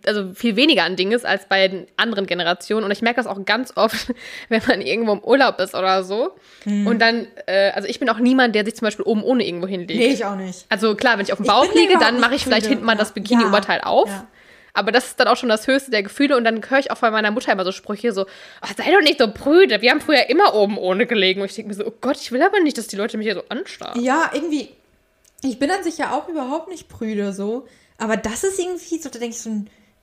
also 0.06 0.32
viel 0.34 0.56
weniger 0.56 0.84
ein 0.84 0.96
Ding 0.96 1.12
ist 1.12 1.24
als 1.24 1.46
bei 1.46 1.68
den 1.68 1.86
anderen 1.96 2.26
Generationen. 2.26 2.84
Und 2.84 2.90
ich 2.90 3.02
merke 3.02 3.16
das 3.16 3.26
auch 3.26 3.44
ganz 3.44 3.72
oft, 3.76 4.12
wenn 4.48 4.62
man 4.66 4.80
irgendwo 4.80 5.12
im 5.12 5.22
Urlaub 5.22 5.60
ist 5.60 5.74
oder 5.74 6.02
so. 6.04 6.32
Hm. 6.64 6.86
Und 6.86 7.00
dann, 7.00 7.26
äh, 7.46 7.70
also 7.70 7.86
ich 7.88 8.00
bin 8.00 8.08
auch 8.08 8.18
niemand, 8.18 8.54
der 8.54 8.64
sich 8.64 8.74
zum 8.76 8.86
Beispiel 8.86 9.04
oben 9.04 9.22
ohne 9.22 9.46
irgendwo 9.46 9.66
hinlegt. 9.66 10.00
Nee, 10.00 10.08
ich 10.08 10.24
auch 10.24 10.36
nicht. 10.36 10.66
Also 10.68 10.94
klar, 10.94 11.18
wenn 11.18 11.24
ich 11.24 11.32
auf 11.32 11.38
dem 11.38 11.46
Bauch 11.46 11.72
liege, 11.74 11.98
dann 11.98 12.18
mache 12.20 12.34
ich 12.34 12.44
vielleicht 12.44 12.66
hinten 12.66 12.84
mal 12.84 12.96
das 12.96 13.08
Ja. 13.08 13.14
Bikini-Oberteil 13.14 13.80
auf. 13.82 14.08
Ja. 14.08 14.26
Aber 14.78 14.92
das 14.92 15.06
ist 15.06 15.20
dann 15.20 15.28
auch 15.28 15.36
schon 15.36 15.48
das 15.48 15.66
höchste 15.66 15.90
der 15.90 16.02
Gefühle. 16.02 16.36
Und 16.36 16.44
dann 16.44 16.62
höre 16.68 16.78
ich 16.78 16.90
auch 16.90 16.96
von 16.98 17.12
meiner 17.12 17.30
Mutter 17.30 17.52
immer 17.52 17.64
so 17.64 17.72
Sprüche 17.72 18.12
so, 18.12 18.22
oh, 18.22 18.66
sei 18.76 18.90
doch 18.92 19.00
nicht 19.02 19.18
so 19.18 19.30
prüde. 19.32 19.80
Wir 19.82 19.90
haben 19.90 20.00
früher 20.00 20.30
immer 20.30 20.54
oben 20.54 20.78
ohne 20.78 21.06
gelegen. 21.06 21.40
Und 21.40 21.46
ich 21.50 21.54
denke 21.56 21.68
mir 21.70 21.74
so, 21.74 21.86
oh 21.86 21.94
Gott, 22.00 22.16
ich 22.20 22.32
will 22.32 22.42
aber 22.42 22.60
nicht, 22.60 22.78
dass 22.78 22.86
die 22.86 22.96
Leute 22.96 23.18
mich 23.18 23.26
hier 23.26 23.34
so 23.34 23.42
anstarren. 23.48 24.02
Ja, 24.02 24.30
irgendwie. 24.32 24.70
Ich 25.42 25.58
bin 25.58 25.70
an 25.70 25.82
sich 25.82 25.98
ja 25.98 26.12
auch 26.12 26.28
überhaupt 26.28 26.68
nicht 26.68 26.88
prüde 26.88 27.32
so. 27.32 27.66
Aber 27.98 28.16
das 28.16 28.44
ist 28.44 28.58
irgendwie 28.58 28.98
so, 28.98 29.08
da 29.08 29.18
denke 29.18 29.34
ich 29.34 29.42
so, 29.42 29.50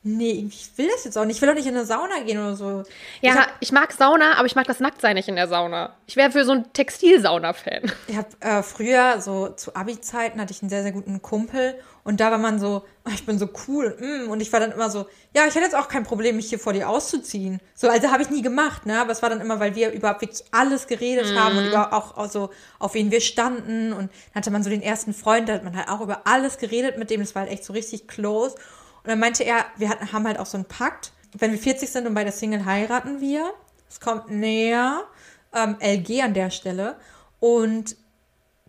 nee, 0.04 0.46
ich 0.48 0.70
will 0.78 0.88
das 0.94 1.04
jetzt 1.04 1.18
auch 1.18 1.26
nicht. 1.26 1.38
Ich 1.38 1.42
will 1.42 1.50
auch 1.50 1.56
nicht 1.56 1.66
in 1.68 1.76
eine 1.76 1.86
Sauna 1.86 2.20
gehen 2.26 2.38
oder 2.38 2.56
so. 2.56 2.84
Ja, 3.22 3.32
Ich 3.34 3.36
hab, 3.36 3.48
ich 3.60 3.72
mag 3.72 3.92
Sauna, 3.92 4.36
aber 4.38 4.46
ich 4.46 4.56
mag 4.56 4.68
das 4.68 4.80
Nacktsein 4.80 5.16
nicht 5.16 5.28
in 5.28 5.36
der 5.36 5.48
Sauna. 5.48 5.96
Ich 6.06 6.16
wäre 6.16 6.32
für 6.32 6.46
so 6.46 6.52
einen 6.52 6.72
Textilsauna-Fan. 6.74 7.92
ich 8.08 8.16
hab, 8.16 8.44
äh, 8.44 8.62
früher, 8.64 9.20
so 9.20 9.50
zu 9.50 9.76
Abi-Zeiten, 9.76 10.40
hatte 10.40 10.54
ich 10.54 10.62
einen 10.62 10.70
sehr, 10.70 10.84
sehr 10.84 10.92
guten 10.92 11.22
Kumpel. 11.22 11.76
Und 12.06 12.20
da 12.20 12.30
war 12.30 12.38
man 12.38 12.60
so, 12.60 12.84
oh, 13.04 13.10
ich 13.12 13.26
bin 13.26 13.40
so 13.40 13.50
cool. 13.68 13.98
mm, 14.00 14.30
Und 14.30 14.40
ich 14.40 14.54
war 14.54 14.60
dann 14.60 14.72
immer 14.72 14.92
so, 14.92 15.08
ja, 15.36 15.48
ich 15.48 15.56
hätte 15.56 15.66
jetzt 15.66 15.76
auch 15.76 15.88
kein 15.88 16.04
Problem, 16.04 16.36
mich 16.36 16.50
hier 16.50 16.60
vor 16.60 16.72
dir 16.72 16.88
auszuziehen. 16.88 17.60
So, 17.74 17.90
also 17.90 18.12
habe 18.12 18.22
ich 18.22 18.30
nie 18.30 18.44
gemacht, 18.44 18.86
ne? 18.86 19.02
Aber 19.02 19.12
es 19.12 19.24
war 19.24 19.32
dann 19.32 19.42
immer, 19.42 19.60
weil 19.60 19.74
wir 19.74 19.92
über 19.92 20.22
wirklich 20.22 20.44
alles 20.52 20.86
geredet 20.86 21.36
haben 21.36 21.58
und 21.58 21.66
über 21.66 21.94
auch, 21.94 22.16
auch 22.16 22.30
so, 22.30 22.52
auf 22.78 22.94
wen 22.94 23.10
wir 23.10 23.22
standen. 23.22 23.92
Und 23.92 24.12
dann 24.12 24.36
hatte 24.36 24.52
man 24.52 24.62
so 24.62 24.70
den 24.70 24.84
ersten 24.84 25.16
Freund, 25.16 25.50
da 25.50 25.54
hat 25.54 25.64
man 25.64 25.76
halt 25.76 25.90
auch 25.90 26.00
über 26.00 26.28
alles 26.28 26.60
geredet 26.60 27.00
mit 27.00 27.10
dem. 27.10 27.22
Das 27.22 27.34
war 27.34 27.42
halt 27.42 27.52
echt 27.52 27.66
so 27.66 27.74
richtig 27.74 28.08
close. 28.08 28.54
Und 28.54 29.10
dann 29.10 29.18
meinte 29.18 29.44
er, 29.44 29.66
wir 29.78 29.90
hatten, 29.90 30.14
haben 30.14 30.28
halt 30.28 30.38
auch 30.38 30.46
so 30.46 30.58
einen 30.58 30.66
Pakt. 30.66 31.12
Wenn 31.34 31.52
wir 31.52 31.58
40 31.58 31.90
sind 31.92 32.06
und 32.06 32.14
bei 32.14 32.24
der 32.24 32.34
Single 32.34 32.66
heiraten 32.66 33.20
wir. 33.20 33.52
Es 33.90 34.00
kommt 34.00 34.30
näher. 34.30 35.06
Ähm, 35.56 35.78
LG 35.82 36.22
an 36.22 36.36
der 36.36 36.52
Stelle. 36.52 36.98
Und 37.40 37.96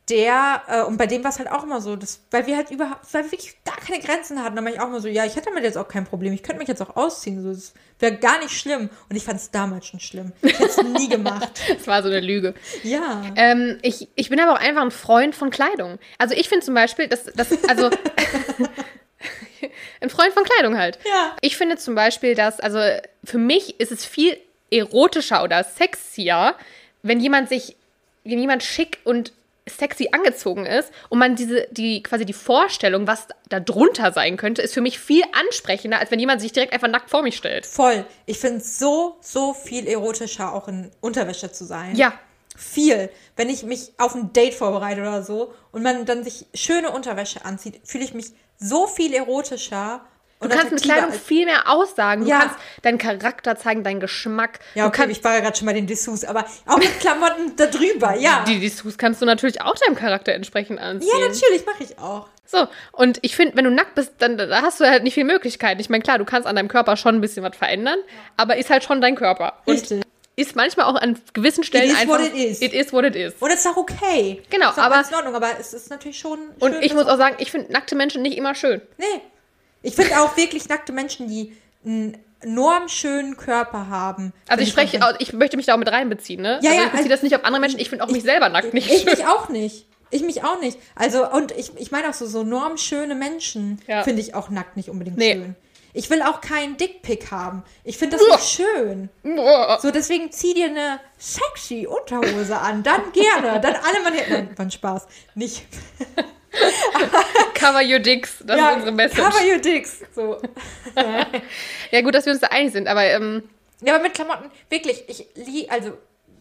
der, 0.09 0.63
äh, 0.69 0.83
und 0.83 0.99
bei 0.99 1.07
dem 1.07 1.25
war 1.25 1.31
es 1.31 1.39
halt 1.39 1.51
auch 1.51 1.65
immer 1.65 1.81
so, 1.81 1.97
dass, 1.97 2.21
weil 2.31 2.47
wir 2.47 2.57
halt 2.57 2.71
überhaupt, 2.71 3.13
weil 3.13 3.25
wir 3.25 3.33
wirklich 3.33 3.57
gar 3.65 3.77
keine 3.77 3.99
Grenzen 3.99 4.43
hatten, 4.43 4.55
dann 4.55 4.65
war 4.65 4.73
ich 4.73 4.81
auch 4.81 4.87
immer 4.87 5.01
so, 5.01 5.09
ja, 5.09 5.25
ich 5.25 5.35
hätte 5.35 5.47
damit 5.47 5.65
jetzt 5.65 5.77
auch 5.77 5.89
kein 5.89 6.05
Problem, 6.05 6.33
ich 6.33 6.45
könnte 6.45 6.61
mich 6.61 6.69
jetzt 6.69 6.81
auch 6.81 6.95
ausziehen, 6.95 7.43
so, 7.43 7.53
das 7.53 7.75
wäre 7.99 8.17
gar 8.17 8.39
nicht 8.39 8.53
schlimm. 8.53 8.89
Und 9.09 9.17
ich 9.17 9.25
fand 9.25 9.41
es 9.41 9.51
damals 9.51 9.87
schon 9.87 9.99
schlimm. 9.99 10.33
Ich 10.43 10.53
hätte 10.53 10.65
es 10.65 10.83
nie 10.83 11.09
gemacht. 11.09 11.51
Das 11.77 11.87
war 11.87 12.03
so 12.03 12.09
eine 12.09 12.21
Lüge. 12.21 12.55
Ja. 12.85 13.23
Ähm, 13.37 13.79
ich, 13.83 14.09
ich 14.15 14.29
bin 14.29 14.39
aber 14.39 14.53
auch 14.53 14.61
einfach 14.61 14.83
ein 14.83 14.91
Freund 14.91 15.35
von 15.35 15.51
Kleidung. 15.51 15.99
Also 16.19 16.35
ich 16.35 16.49
finde 16.49 16.65
zum 16.65 16.75
Beispiel, 16.75 17.09
dass, 17.09 17.25
dass 17.25 17.65
also 17.69 17.91
ein 20.01 20.11
Freund 20.11 20.33
von 20.33 20.45
Kleidung 20.45 20.79
halt. 20.79 20.99
Ja. 21.05 21.37
Ich 21.41 21.57
finde 21.57 21.77
zum 21.77 21.95
Beispiel, 21.95 22.35
dass, 22.35 22.61
also 22.61 22.79
für 23.25 23.39
mich 23.39 23.81
ist 23.81 23.93
es 23.93 24.05
viel 24.05 24.37
erotischer 24.71 25.43
oder 25.43 25.65
sexier, 25.65 26.55
wenn 27.03 27.21
jemand 27.21 27.49
sich, 27.49 27.77
wenn 28.25 28.39
jemand 28.39 28.63
schick 28.63 28.99
und 29.05 29.33
sexy 29.69 30.09
angezogen 30.13 30.65
ist 30.65 30.93
und 31.09 31.19
man 31.19 31.35
diese, 31.37 31.67
die, 31.71 32.03
quasi 32.03 32.25
die 32.25 32.33
Vorstellung, 32.33 33.07
was 33.07 33.27
da 33.49 33.61
drunter 33.61 34.13
sein 34.13 34.37
könnte, 34.37 34.63
ist 34.63 34.75
für 34.75 34.81
mich 34.81 34.99
viel 34.99 35.25
ansprechender, 35.33 35.99
als 35.99 36.11
wenn 36.11 36.21
jemand 36.21 36.41
sich 36.41 36.53
direkt 36.53 36.73
einfach 36.73 36.89
nackt 36.89 37.11
vor 37.11 37.23
mich 37.23 37.37
stellt. 37.37 37.67
Voll. 37.67 38.05
Ich 38.27 38.39
finde 38.39 38.59
es 38.59 38.79
so, 38.79 39.17
so 39.21 39.55
viel 39.55 39.87
erotischer, 39.87 40.55
auch 40.55 40.69
in 40.69 40.91
Unterwäsche 41.01 41.51
zu 41.51 41.65
sein. 41.65 41.97
Ja. 41.97 42.13
Viel. 42.57 43.11
Wenn 43.35 43.51
ich 43.51 43.65
mich 43.65 43.93
auf 43.99 44.15
ein 44.15 44.33
Date 44.33 44.55
vorbereite 44.55 45.03
oder 45.03 45.23
so 45.23 45.53
und 45.73 45.83
man 45.83 46.07
dann 46.07 46.25
sich 46.25 46.47
schöne 46.55 46.91
Unterwäsche 46.91 47.45
anzieht, 47.45 47.81
fühle 47.85 48.05
ich 48.05 48.15
mich 48.15 48.33
so 48.59 48.87
viel 48.87 49.13
erotischer. 49.13 50.07
Du 50.41 50.49
kannst 50.51 50.71
mit 50.71 50.83
Kleidung 50.83 51.13
viel 51.13 51.47
mehr 51.47 51.69
aussagen. 51.71 52.23
Du 52.25 52.29
Ja. 52.31 52.41
kannst 52.41 52.57
deinen 52.83 52.99
Charakter 52.99 53.57
zeigen, 53.57 53.83
deinen 53.83 54.01
Geschmack. 54.01 54.59
Ja, 54.75 54.87
okay, 54.87 55.07
ich 55.09 55.25
war 55.25 55.35
ja 55.35 55.41
gerade 55.41 55.57
schon 55.57 55.67
bei 55.67 55.73
den 55.73 55.87
Dessous, 55.87 56.25
aber 56.25 56.45
auch 56.67 56.77
mit 56.77 57.01
Klamotten 57.01 57.57
da 57.57 57.67
drüber, 57.67 58.15
ja. 58.17 58.45
die 58.47 58.61
Dessous 58.61 58.99
kannst 58.99 59.23
du 59.23 59.27
natürlich 59.27 59.63
auch 59.63 59.75
deinem 59.77 59.97
Charakter 59.97 60.33
entsprechend 60.33 60.79
anziehen. 60.79 61.11
ja, 61.13 61.27
natürlich, 61.27 61.65
mache 61.65 61.83
ich 61.85 61.99
auch. 61.99 62.29
So, 62.45 62.69
und 62.93 63.19
ich 63.23 63.35
finde, 63.35 63.57
wenn 63.57 63.65
du 63.65 63.71
nackt 63.71 63.95
bist, 63.97 64.13
dann 64.19 64.37
da 64.39 64.63
hast 64.63 64.79
du 64.79 64.85
halt 64.85 65.03
nicht 65.03 65.15
viel 65.15 65.25
Möglichkeiten. 65.25 65.81
Ich 65.81 65.89
meine, 65.89 66.03
klar, 66.05 66.19
du 66.19 66.25
kannst 66.25 66.47
an 66.47 66.55
deinem 66.55 66.69
Körper 66.69 66.97
schon 66.97 67.17
ein 67.17 67.21
bisschen 67.21 67.43
was 67.43 67.57
verändern, 67.57 67.99
aber 68.37 68.57
ist 68.57 68.71
halt 68.71 68.85
schon 68.85 69.01
dein 69.01 69.17
Körper. 69.17 69.55
Und 69.65 69.73
Richtig. 69.75 70.03
ist 70.37 70.55
manchmal 70.55 70.87
auch 70.87 70.95
an 71.01 71.19
gewissen 71.33 71.65
Stellen 71.65 71.91
is 71.91 71.97
einfach. 71.99 72.21
what 72.21 72.27
it 72.27 72.35
is. 72.35 72.61
It 72.63 72.73
is 72.73 72.93
what 72.93 73.05
it 73.05 73.17
is. 73.17 73.33
Und 73.41 73.51
es 73.51 73.61
ist 73.61 73.67
auch 73.67 73.77
okay. 73.79 74.43
Genau, 74.51 74.71
ist 74.71 74.79
auch 74.79 74.85
aber- 74.85 75.03
in 75.09 75.15
Ordnung, 75.15 75.35
aber 75.35 75.49
es 75.59 75.73
ist 75.73 75.91
natürlich 75.91 76.19
schon. 76.21 76.39
Und 76.61 76.75
ich 76.85 76.95
muss 76.95 77.07
auch 77.09 77.17
sagen, 77.17 77.35
ich 77.39 77.51
finde 77.51 77.73
nackte 77.73 77.97
Menschen 77.97 78.23
nicht 78.23 78.37
immer 78.37 78.55
schön. 78.55 78.81
Nee. 78.99 79.07
Ich 79.87 79.95
finde 79.95 80.21
auch 80.21 80.37
wirklich 80.37 80.69
nackte 80.69 80.93
Menschen, 80.93 81.29
die 81.29 81.57
einen 81.85 82.19
normschönen 82.45 83.37
Körper 83.37 83.89
haben. 83.89 84.33
Also 84.49 84.63
ich 84.65 84.71
spreche, 84.71 84.99
ich 85.21 85.33
möchte 85.33 85.57
mich 85.57 85.67
da 85.67 85.75
auch 85.75 85.79
mit 85.79 85.91
reinbeziehen, 85.91 86.43
ne? 86.43 86.59
Ja, 86.63 86.71
also 86.71 86.81
ja, 86.83 86.87
ich 86.87 86.91
beziehe 86.91 86.97
also- 86.99 87.09
das 87.09 87.23
nicht 87.23 87.37
auf 87.37 87.45
andere 87.45 87.61
Menschen. 87.61 87.79
Ich 87.79 87.89
finde 87.89 88.05
auch 88.05 88.11
mich 88.11 88.25
selber 88.25 88.49
nackt 88.49 88.75
nicht 88.75 88.91
Ich 88.91 89.03
schön. 89.03 89.11
mich 89.13 89.27
auch 89.27 89.49
nicht. 89.49 89.87
Ich 90.11 90.23
mich 90.23 90.43
auch 90.45 90.61
nicht. 90.61 90.79
Also, 90.95 91.29
und 91.31 91.53
ich, 91.53 91.71
ich 91.77 91.91
meine 91.93 92.09
auch 92.11 92.15
so, 92.15 92.27
so 92.27 92.43
normschöne 92.43 93.15
Menschen 93.15 93.81
Ja. 93.87 94.03
finde 94.03 94.23
ich 94.23 94.35
auch 94.35 94.51
nackt 94.51 94.77
nicht 94.77 94.89
unbedingt 94.89 95.17
Nee. 95.19 95.35
schön. 95.35 95.57
Ich 95.95 96.11
will 96.11 96.21
auch 96.23 96.41
keinen 96.41 96.77
Dickpick 96.77 97.31
haben. 97.31 97.63
Ich 97.83 97.97
finde 97.97 98.17
das 98.19 98.27
Uah. 98.27 98.37
nicht 98.37 98.49
schön. 98.51 99.09
Boah. 99.23 99.79
So, 99.81 99.91
deswegen 99.91 100.31
zieh 100.31 100.53
dir 100.53 100.67
eine 100.67 101.01
sexy 101.17 101.87
Unterhose 101.87 102.59
an. 102.59 102.83
Dann 102.83 103.01
gerne. 103.13 103.61
Dann 103.61 103.77
alle 103.77 104.03
Mann 104.03 104.13
Nein, 104.29 104.49
war 104.57 104.71
Spaß. 104.71 105.07
Nicht. 105.37 105.63
Cover 107.55 107.83
your 107.83 107.99
dicks, 107.99 108.37
das 108.45 108.59
ja, 108.59 108.71
ist 108.71 108.77
unsere 108.77 108.93
Message. 108.93 109.23
Cover 109.23 109.45
your 109.45 109.59
dicks. 109.59 110.01
So. 110.15 110.41
Ja, 111.93 112.01
gut, 112.01 112.15
dass 112.15 112.27
wir 112.27 112.33
uns 112.33 112.41
da 112.41 112.49
einig 112.49 112.73
sind, 112.73 112.89
aber 112.89 113.05
ähm, 113.05 113.43
Ja, 113.81 113.95
aber 113.95 114.03
mit 114.03 114.15
Klamotten, 114.15 114.51
wirklich, 114.69 115.05
ich 115.09 115.27
liebe, 115.35 115.71
also, 115.71 115.97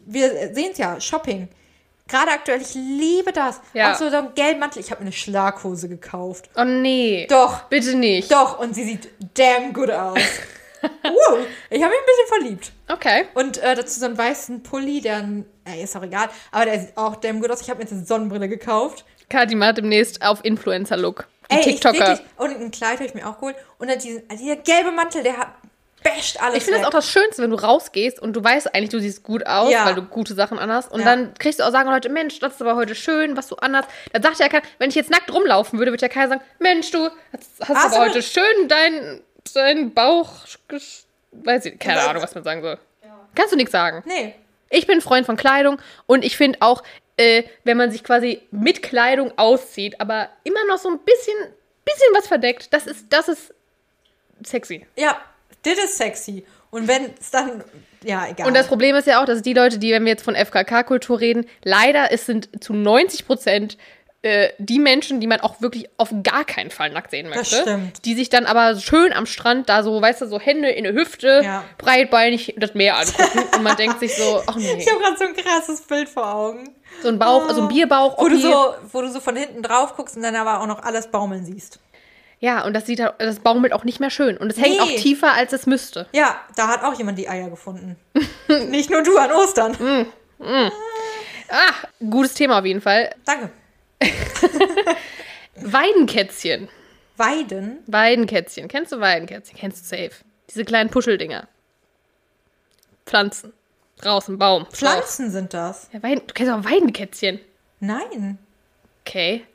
wir 0.06 0.54
sehen 0.54 0.72
es 0.72 0.78
ja, 0.78 1.00
Shopping. 1.00 1.50
Gerade 2.08 2.32
aktuell, 2.32 2.62
ich 2.62 2.76
liebe 2.76 3.32
das. 3.32 3.62
Ja. 3.74 3.92
Auch 3.92 3.98
so, 3.98 4.10
so 4.10 4.18
ein 4.18 4.36
gelben 4.36 4.60
Mantel. 4.60 4.80
Ich 4.80 4.92
habe 4.92 5.02
mir 5.02 5.08
eine 5.08 5.12
Schlaghose 5.12 5.90
gekauft. 5.90 6.50
oh 6.56 6.64
nee. 6.64 7.26
Doch. 7.30 7.64
Bitte 7.64 7.96
nicht. 7.96 8.32
Doch, 8.32 8.60
und 8.60 8.76
sie 8.76 8.84
sieht 8.84 9.10
damn 9.34 9.74
good 9.74 9.90
aus. 9.90 10.20
uh, 10.84 11.38
ich 11.72 11.82
habe 11.82 11.92
mich 11.92 12.00
ein 12.00 12.06
bisschen 12.06 12.28
verliebt. 12.28 12.72
Okay. 12.88 13.26
Und 13.34 13.58
äh, 13.58 13.74
dazu 13.74 14.00
so 14.00 14.06
einen 14.06 14.18
weißen 14.18 14.62
Pulli, 14.62 15.02
der, 15.02 15.28
äh, 15.68 15.84
ist 15.84 15.98
auch 15.98 16.04
egal, 16.04 16.30
aber 16.52 16.66
der 16.66 16.80
sieht 16.80 16.96
auch 16.96 17.16
damn 17.16 17.42
good 17.42 17.50
aus. 17.50 17.62
Ich 17.62 17.70
habe 17.72 17.80
mir 17.80 17.86
jetzt 17.86 17.94
eine 17.94 18.06
Sonnenbrille 18.06 18.50
gekauft. 18.50 19.04
Kati 19.30 19.56
macht 19.56 19.78
demnächst 19.78 20.22
auf 20.24 20.44
Influencer-Look. 20.44 21.28
Die 21.52 21.56
Ey, 21.56 21.60
ich 21.60 21.66
TikToker. 21.66 22.00
wirklich, 22.00 22.22
und 22.38 22.50
ein 22.62 22.72
Kleid 22.72 22.96
habe 22.96 23.06
ich 23.06 23.14
mir 23.14 23.28
auch 23.28 23.36
geholt. 23.36 23.56
Und 23.78 23.90
dann 23.90 24.00
diesen, 24.00 24.24
also 24.30 24.44
dieser 24.44 24.56
gelbe 24.58 24.92
Mantel, 24.92 25.24
der 25.24 25.38
hat 25.38 25.50
basht 26.04 26.40
alles 26.40 26.58
Ich 26.58 26.64
finde 26.64 26.80
das 26.80 26.88
auch 26.88 26.92
das 26.92 27.10
Schönste, 27.10 27.42
wenn 27.42 27.50
du 27.50 27.56
rausgehst 27.56 28.20
und 28.22 28.34
du 28.34 28.44
weißt 28.44 28.74
eigentlich, 28.76 28.90
du 28.90 29.00
siehst 29.00 29.24
gut 29.24 29.46
aus, 29.48 29.72
Ja. 29.72 29.86
weil 29.86 29.96
du 29.96 30.04
gute 30.04 30.36
Sachen 30.36 30.60
anhast. 30.60 30.92
Und 30.92 31.00
Ja. 31.00 31.06
dann 31.06 31.34
kriegst 31.36 31.60
du 31.60 31.64
auch 31.64 31.72
sagen 31.72 31.90
Leute, 31.90 32.10
Mensch, 32.10 32.38
das 32.40 32.54
ist 32.54 32.62
aber 32.62 32.76
heute 32.76 32.94
schön, 32.94 33.36
was 33.36 33.48
du 33.48 33.56
anhast. 33.56 33.90
Dann 34.14 34.22
sagt 34.22 34.38
ja 34.40 34.48
keiner, 34.48 34.64
wenn 34.78 34.90
ich 34.90 34.96
jetzt 34.96 35.10
nackt 35.10 35.34
rumlaufen 35.34 35.80
würde, 35.80 35.92
würde 35.92 36.02
ja 36.04 36.10
keiner 36.10 36.30
sagen, 36.30 36.42
Mensch, 36.60 36.92
du 36.92 37.10
hast, 37.34 37.50
hast 37.62 37.70
Hast 37.70 37.96
aber 37.96 38.06
heute 38.06 38.22
schön 38.22 38.68
deinen 38.68 39.22
dein 39.54 39.94
Bauch, 39.94 40.32
weiß 41.32 41.66
ich, 41.66 41.80
keine 41.80 42.00
Ja. 42.02 42.08
Ahnung, 42.08 42.22
was 42.24 42.34
man 42.36 42.44
sagen 42.44 42.62
soll. 42.62 42.78
Kannst 43.36 43.52
du 43.52 43.58
nichts 43.58 43.72
sagen. 43.72 44.04
Nee. 44.06 44.34
Ich 44.70 44.88
bin 44.88 45.02
Freund 45.02 45.26
von 45.26 45.38
Kleidung 45.38 45.80
und 46.08 46.24
ich 46.24 46.38
finde 46.38 46.60
auch, 46.62 46.84
äh, 47.18 47.44
wenn 47.64 47.78
man 47.78 47.92
sich 47.92 48.04
quasi 48.04 48.42
mit 48.52 48.84
Kleidung 48.84 49.32
auszieht, 49.38 50.00
aber 50.00 50.30
immer 50.44 50.66
noch 50.68 50.78
so 50.78 50.90
ein 50.90 51.00
bisschen, 51.00 51.38
bisschen 51.84 52.14
was 52.14 52.28
verdeckt, 52.28 52.74
das 52.74 52.88
ist, 52.88 53.06
das 53.10 53.28
ist 53.28 53.54
sexy. 54.44 54.86
Ja, 54.96 55.20
das 55.64 55.78
ist 55.78 55.98
sexy. 55.98 56.46
Und 56.72 56.88
wenn 56.88 57.14
es 57.20 57.32
dann, 57.32 57.64
ja, 58.04 58.28
egal. 58.28 58.48
Und 58.48 58.54
das 58.54 58.68
Problem 58.68 58.96
ist 58.96 59.08
ja 59.08 59.22
auch, 59.22 59.26
dass 59.26 59.42
die 59.42 59.54
Leute, 59.54 59.80
die, 59.80 59.92
wenn 59.92 60.04
wir 60.04 60.12
jetzt 60.12 60.24
von 60.24 60.36
FKK-Kultur 60.36 61.20
reden, 61.20 61.46
leider 61.64 62.12
es 62.12 62.26
sind 62.26 62.62
zu 62.62 62.74
90 62.74 63.26
Prozent 63.26 63.78
äh, 64.26 64.52
die 64.58 64.80
Menschen, 64.80 65.20
die 65.20 65.28
man 65.28 65.40
auch 65.40 65.62
wirklich 65.62 65.88
auf 65.98 66.10
gar 66.24 66.44
keinen 66.46 66.72
Fall 66.72 66.90
nackt 66.90 67.12
sehen 67.12 67.28
Das 67.28 67.36
möchte. 67.38 67.62
stimmt. 67.62 68.04
Die 68.06 68.16
sich 68.16 68.30
dann 68.30 68.46
aber 68.46 68.76
schön 68.80 69.14
am 69.14 69.26
Strand 69.26 69.70
da 69.70 69.84
so, 69.84 70.02
weißt 70.02 70.22
du, 70.22 70.26
so 70.28 70.40
Hände 70.40 70.70
in 70.70 70.84
der 70.84 70.94
Hüfte, 70.94 71.42
Ja. 71.44 71.64
breitbeinig 71.78 72.56
das 72.58 72.74
Meer 72.74 72.98
angucken. 72.98 73.40
und 73.56 73.64
man 73.64 73.76
denkt 73.78 74.00
sich 74.00 74.16
so, 74.16 74.42
ach 74.48 74.56
nee, 74.56 74.76
ich 74.78 74.90
habe 74.92 75.00
gerade 75.02 75.18
so 75.18 75.24
ein 75.26 75.36
krasses 75.36 75.82
Bild 75.82 76.10
vor 76.10 76.34
Augen. 76.34 76.76
so 77.02 77.08
ein 77.08 77.20
Bauch, 77.20 77.50
so 77.52 77.62
ein 77.62 77.68
Bierbauch. 77.68 78.18
Wo 78.18 78.28
du, 78.28 78.38
so, 78.38 78.74
wo 78.92 79.02
du 79.02 79.10
so 79.12 79.20
von 79.20 79.36
hinten 79.36 79.62
drauf 79.62 79.96
guckst 79.96 80.16
und 80.16 80.24
dann 80.24 80.36
aber 80.36 80.62
auch 80.62 80.68
noch 80.68 80.82
alles 80.84 81.08
baumeln 81.12 81.46
siehst. 81.46 81.80
Ja, 82.40 82.66
und 82.66 82.74
das 82.74 82.86
sieht 82.86 83.00
das 83.00 83.40
baumelt 83.40 83.72
auch 83.74 83.86
nicht 83.86 84.00
mehr 84.00 84.10
schön. 84.10 84.36
Und 84.38 84.52
es 84.52 84.58
hängt 84.58 84.76
Nee. 84.76 84.80
auch 84.82 85.02
tiefer, 85.02 85.34
als 85.34 85.54
es 85.54 85.66
müsste. 85.66 86.08
Ja, 86.12 86.36
da 86.56 86.68
hat 86.68 86.84
auch 86.84 86.94
jemand 86.96 87.18
die 87.18 87.30
Eier 87.30 87.50
gefunden. 87.50 87.96
Nicht 88.70 88.90
nur 88.90 89.02
du 89.04 89.18
an 89.18 89.32
Ostern. 89.32 90.06
Ah, 91.50 91.74
gutes 92.10 92.34
Thema 92.34 92.60
auf 92.60 92.66
jeden 92.66 92.82
Fall. 92.82 93.16
Danke. 93.26 93.50
Weidenkätzchen. 95.56 96.70
Weiden? 97.18 97.80
Weidenkätzchen. 97.88 98.68
Kennst 98.68 98.92
du 98.92 99.00
Weidenkätzchen? 99.00 99.58
Kennst 99.58 99.92
du 99.92 99.96
safe. 99.96 100.12
Diese 100.50 100.66
kleinen 100.66 100.90
Puscheldinger. 100.90 101.48
Pflanzen. 103.06 103.54
Draußen, 104.02 104.38
Baum. 104.38 104.66
Strauch. 104.66 104.92
Pflanzen 104.92 105.32
sind 105.32 105.54
das. 105.54 105.90
Ja, 105.94 106.04
Weiden, 106.04 106.28
du 106.28 106.34
kennst 106.34 106.52
auch 106.52 106.66
Weidenkätzchen. 106.66 107.40
Nein. 107.80 108.38
Okay. 109.08 109.46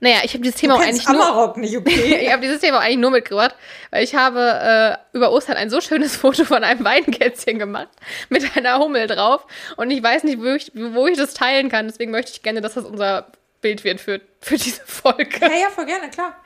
Naja, 0.00 0.18
ich 0.24 0.32
habe 0.34 0.42
dieses 0.42 0.60
Thema 0.60 0.74
Du 0.74 0.80
auch 0.80 0.84
eigentlich 0.84 1.08
nur. 1.08 1.24
Amarok 1.24 1.56
nicht, 1.58 1.76
okay? 1.76 2.18
ich 2.22 2.32
habe 2.32 2.42
dieses 2.42 2.60
Thema 2.60 2.78
auch 2.78 2.82
eigentlich 2.82 2.98
nur 2.98 3.12
mitgebracht, 3.12 3.54
weil 3.90 4.02
ich 4.02 4.14
habe 4.14 4.98
äh, 5.12 5.16
über 5.16 5.30
Ostern 5.30 5.56
ein 5.56 5.70
so 5.70 5.80
schönes 5.80 6.16
Foto 6.16 6.44
von 6.44 6.64
einem 6.64 6.84
Weidenkätzchen 6.84 7.58
gemacht 7.58 7.88
mit 8.28 8.56
einer 8.56 8.78
Hummel 8.78 9.06
drauf 9.06 9.46
und 9.76 9.90
ich 9.90 10.02
weiß 10.02 10.24
nicht, 10.24 10.40
wo 10.40 10.46
ich, 10.46 10.72
wo 10.74 11.06
ich 11.06 11.16
das 11.16 11.34
teilen 11.34 11.68
kann. 11.68 11.86
Deswegen 11.86 12.10
möchte 12.10 12.32
ich 12.32 12.42
gerne, 12.42 12.60
dass 12.60 12.74
das 12.74 12.84
unser 12.84 13.30
Bild 13.66 13.82
wird 13.82 14.00
für, 14.00 14.20
für 14.40 14.56
diese 14.56 14.82
Folge. 14.86 15.40
ja, 15.40 15.48
ja, 15.48 15.70
voll 15.70 15.86
gerne, 15.86 16.08
klar. 16.08 16.36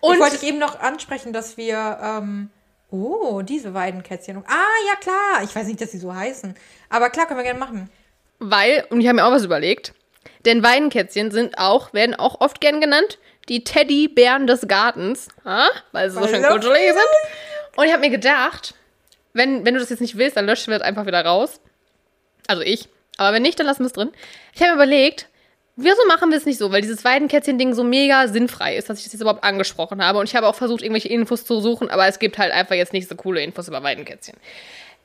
Und 0.00 0.14
ich 0.14 0.20
wollte 0.20 0.44
eben 0.44 0.58
noch 0.58 0.80
ansprechen, 0.80 1.32
dass 1.32 1.56
wir, 1.56 1.98
ähm, 2.02 2.50
oh, 2.90 3.42
diese 3.42 3.74
Weidenkätzchen. 3.74 4.38
Ah, 4.38 4.66
ja, 4.88 4.96
klar. 5.00 5.44
Ich 5.44 5.54
weiß 5.54 5.68
nicht, 5.68 5.80
dass 5.80 5.92
sie 5.92 5.98
so 5.98 6.12
heißen. 6.12 6.56
Aber 6.88 7.10
klar, 7.10 7.26
können 7.26 7.38
wir 7.38 7.44
gerne 7.44 7.60
machen. 7.60 7.90
Weil, 8.40 8.84
und 8.90 9.00
ich 9.00 9.06
habe 9.06 9.16
mir 9.16 9.24
auch 9.24 9.30
was 9.30 9.44
überlegt, 9.44 9.94
denn 10.44 10.64
Weidenkätzchen 10.64 11.30
sind 11.30 11.58
auch, 11.58 11.92
werden 11.94 12.16
auch 12.16 12.40
oft 12.40 12.60
gern 12.60 12.80
genannt, 12.80 13.18
die 13.48 13.62
Teddybären 13.62 14.48
des 14.48 14.66
Gartens, 14.66 15.28
ah, 15.44 15.68
weil 15.92 16.10
sie 16.10 16.18
so 16.18 16.26
schön 16.26 16.42
kuschelig 16.42 16.92
sind. 16.92 17.76
Und 17.76 17.86
ich 17.86 17.92
habe 17.92 18.00
mir 18.00 18.10
gedacht, 18.10 18.74
wenn, 19.32 19.64
wenn 19.64 19.74
du 19.74 19.80
das 19.80 19.90
jetzt 19.90 20.00
nicht 20.00 20.18
willst, 20.18 20.36
dann 20.36 20.46
löschen 20.46 20.72
wir 20.72 20.78
das 20.78 20.86
einfach 20.86 21.06
wieder 21.06 21.24
raus. 21.24 21.60
Also 22.48 22.62
ich. 22.62 22.88
Aber 23.16 23.32
wenn 23.32 23.42
nicht, 23.42 23.60
dann 23.60 23.66
lassen 23.66 23.80
wir 23.80 23.86
es 23.86 23.92
drin. 23.92 24.10
Ich 24.54 24.60
habe 24.60 24.72
mir 24.72 24.82
überlegt, 24.82 25.28
wieso 25.76 26.04
machen 26.06 26.30
wir 26.30 26.38
es 26.38 26.46
nicht 26.46 26.58
so? 26.58 26.70
Weil 26.72 26.82
dieses 26.82 27.04
Weidenkätzchen-Ding 27.04 27.74
so 27.74 27.84
mega 27.84 28.28
sinnfrei 28.28 28.76
ist, 28.76 28.88
dass 28.88 28.98
ich 28.98 29.04
das 29.04 29.12
jetzt 29.12 29.22
überhaupt 29.22 29.44
angesprochen 29.44 30.02
habe. 30.04 30.18
Und 30.18 30.28
ich 30.28 30.36
habe 30.36 30.46
auch 30.46 30.54
versucht, 30.54 30.82
irgendwelche 30.82 31.08
Infos 31.08 31.44
zu 31.44 31.60
suchen, 31.60 31.90
aber 31.90 32.06
es 32.06 32.18
gibt 32.18 32.38
halt 32.38 32.52
einfach 32.52 32.74
jetzt 32.74 32.92
nicht 32.92 33.08
so 33.08 33.14
coole 33.14 33.42
Infos 33.42 33.68
über 33.68 33.82
Weidenkätzchen. 33.82 34.36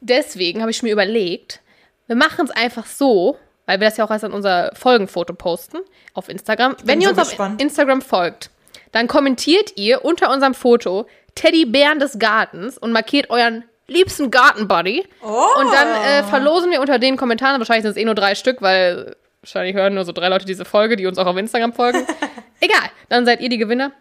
Deswegen 0.01 0.61
habe 0.61 0.71
ich 0.71 0.83
mir 0.83 0.93
überlegt, 0.93 1.61
wir 2.07 2.15
machen 2.15 2.45
es 2.45 2.51
einfach 2.51 2.85
so, 2.85 3.37
weil 3.65 3.79
wir 3.79 3.87
das 3.87 3.97
ja 3.97 4.05
auch 4.05 4.11
erst 4.11 4.23
an 4.23 4.33
unser 4.33 4.71
Folgenfoto 4.75 5.33
posten 5.33 5.77
auf 6.13 6.29
Instagram. 6.29 6.75
Wenn 6.83 7.01
ihr 7.01 7.09
so 7.09 7.11
uns 7.11 7.19
auf 7.19 7.29
gespannt. 7.29 7.61
Instagram 7.61 8.01
folgt, 8.01 8.49
dann 8.91 9.07
kommentiert 9.07 9.73
ihr 9.75 10.03
unter 10.03 10.31
unserem 10.31 10.53
Foto 10.53 11.05
Teddybären 11.35 11.99
des 11.99 12.17
Gartens 12.17 12.77
und 12.77 12.91
markiert 12.91 13.29
euren 13.29 13.63
liebsten 13.87 14.31
Gartenbuddy. 14.31 15.05
Oh. 15.21 15.45
Und 15.59 15.73
dann 15.73 16.03
äh, 16.03 16.23
verlosen 16.23 16.71
wir 16.71 16.81
unter 16.81 16.99
den 16.99 17.17
Kommentaren, 17.17 17.59
wahrscheinlich 17.59 17.83
sind 17.83 17.91
es 17.91 17.97
eh 17.97 18.05
nur 18.05 18.15
drei 18.15 18.35
Stück, 18.35 18.61
weil 18.61 19.15
Wahrscheinlich 19.41 19.75
hören 19.75 19.93
nur 19.93 20.05
so 20.05 20.11
drei 20.11 20.27
Leute 20.27 20.45
diese 20.45 20.65
Folge, 20.65 20.95
die 20.95 21.07
uns 21.07 21.17
auch 21.17 21.25
auf 21.25 21.37
Instagram 21.37 21.73
folgen. 21.73 22.05
Egal, 22.59 22.89
dann 23.07 23.25
seid 23.25 23.41
ihr 23.41 23.49
die 23.49 23.57
Gewinner. 23.57 23.91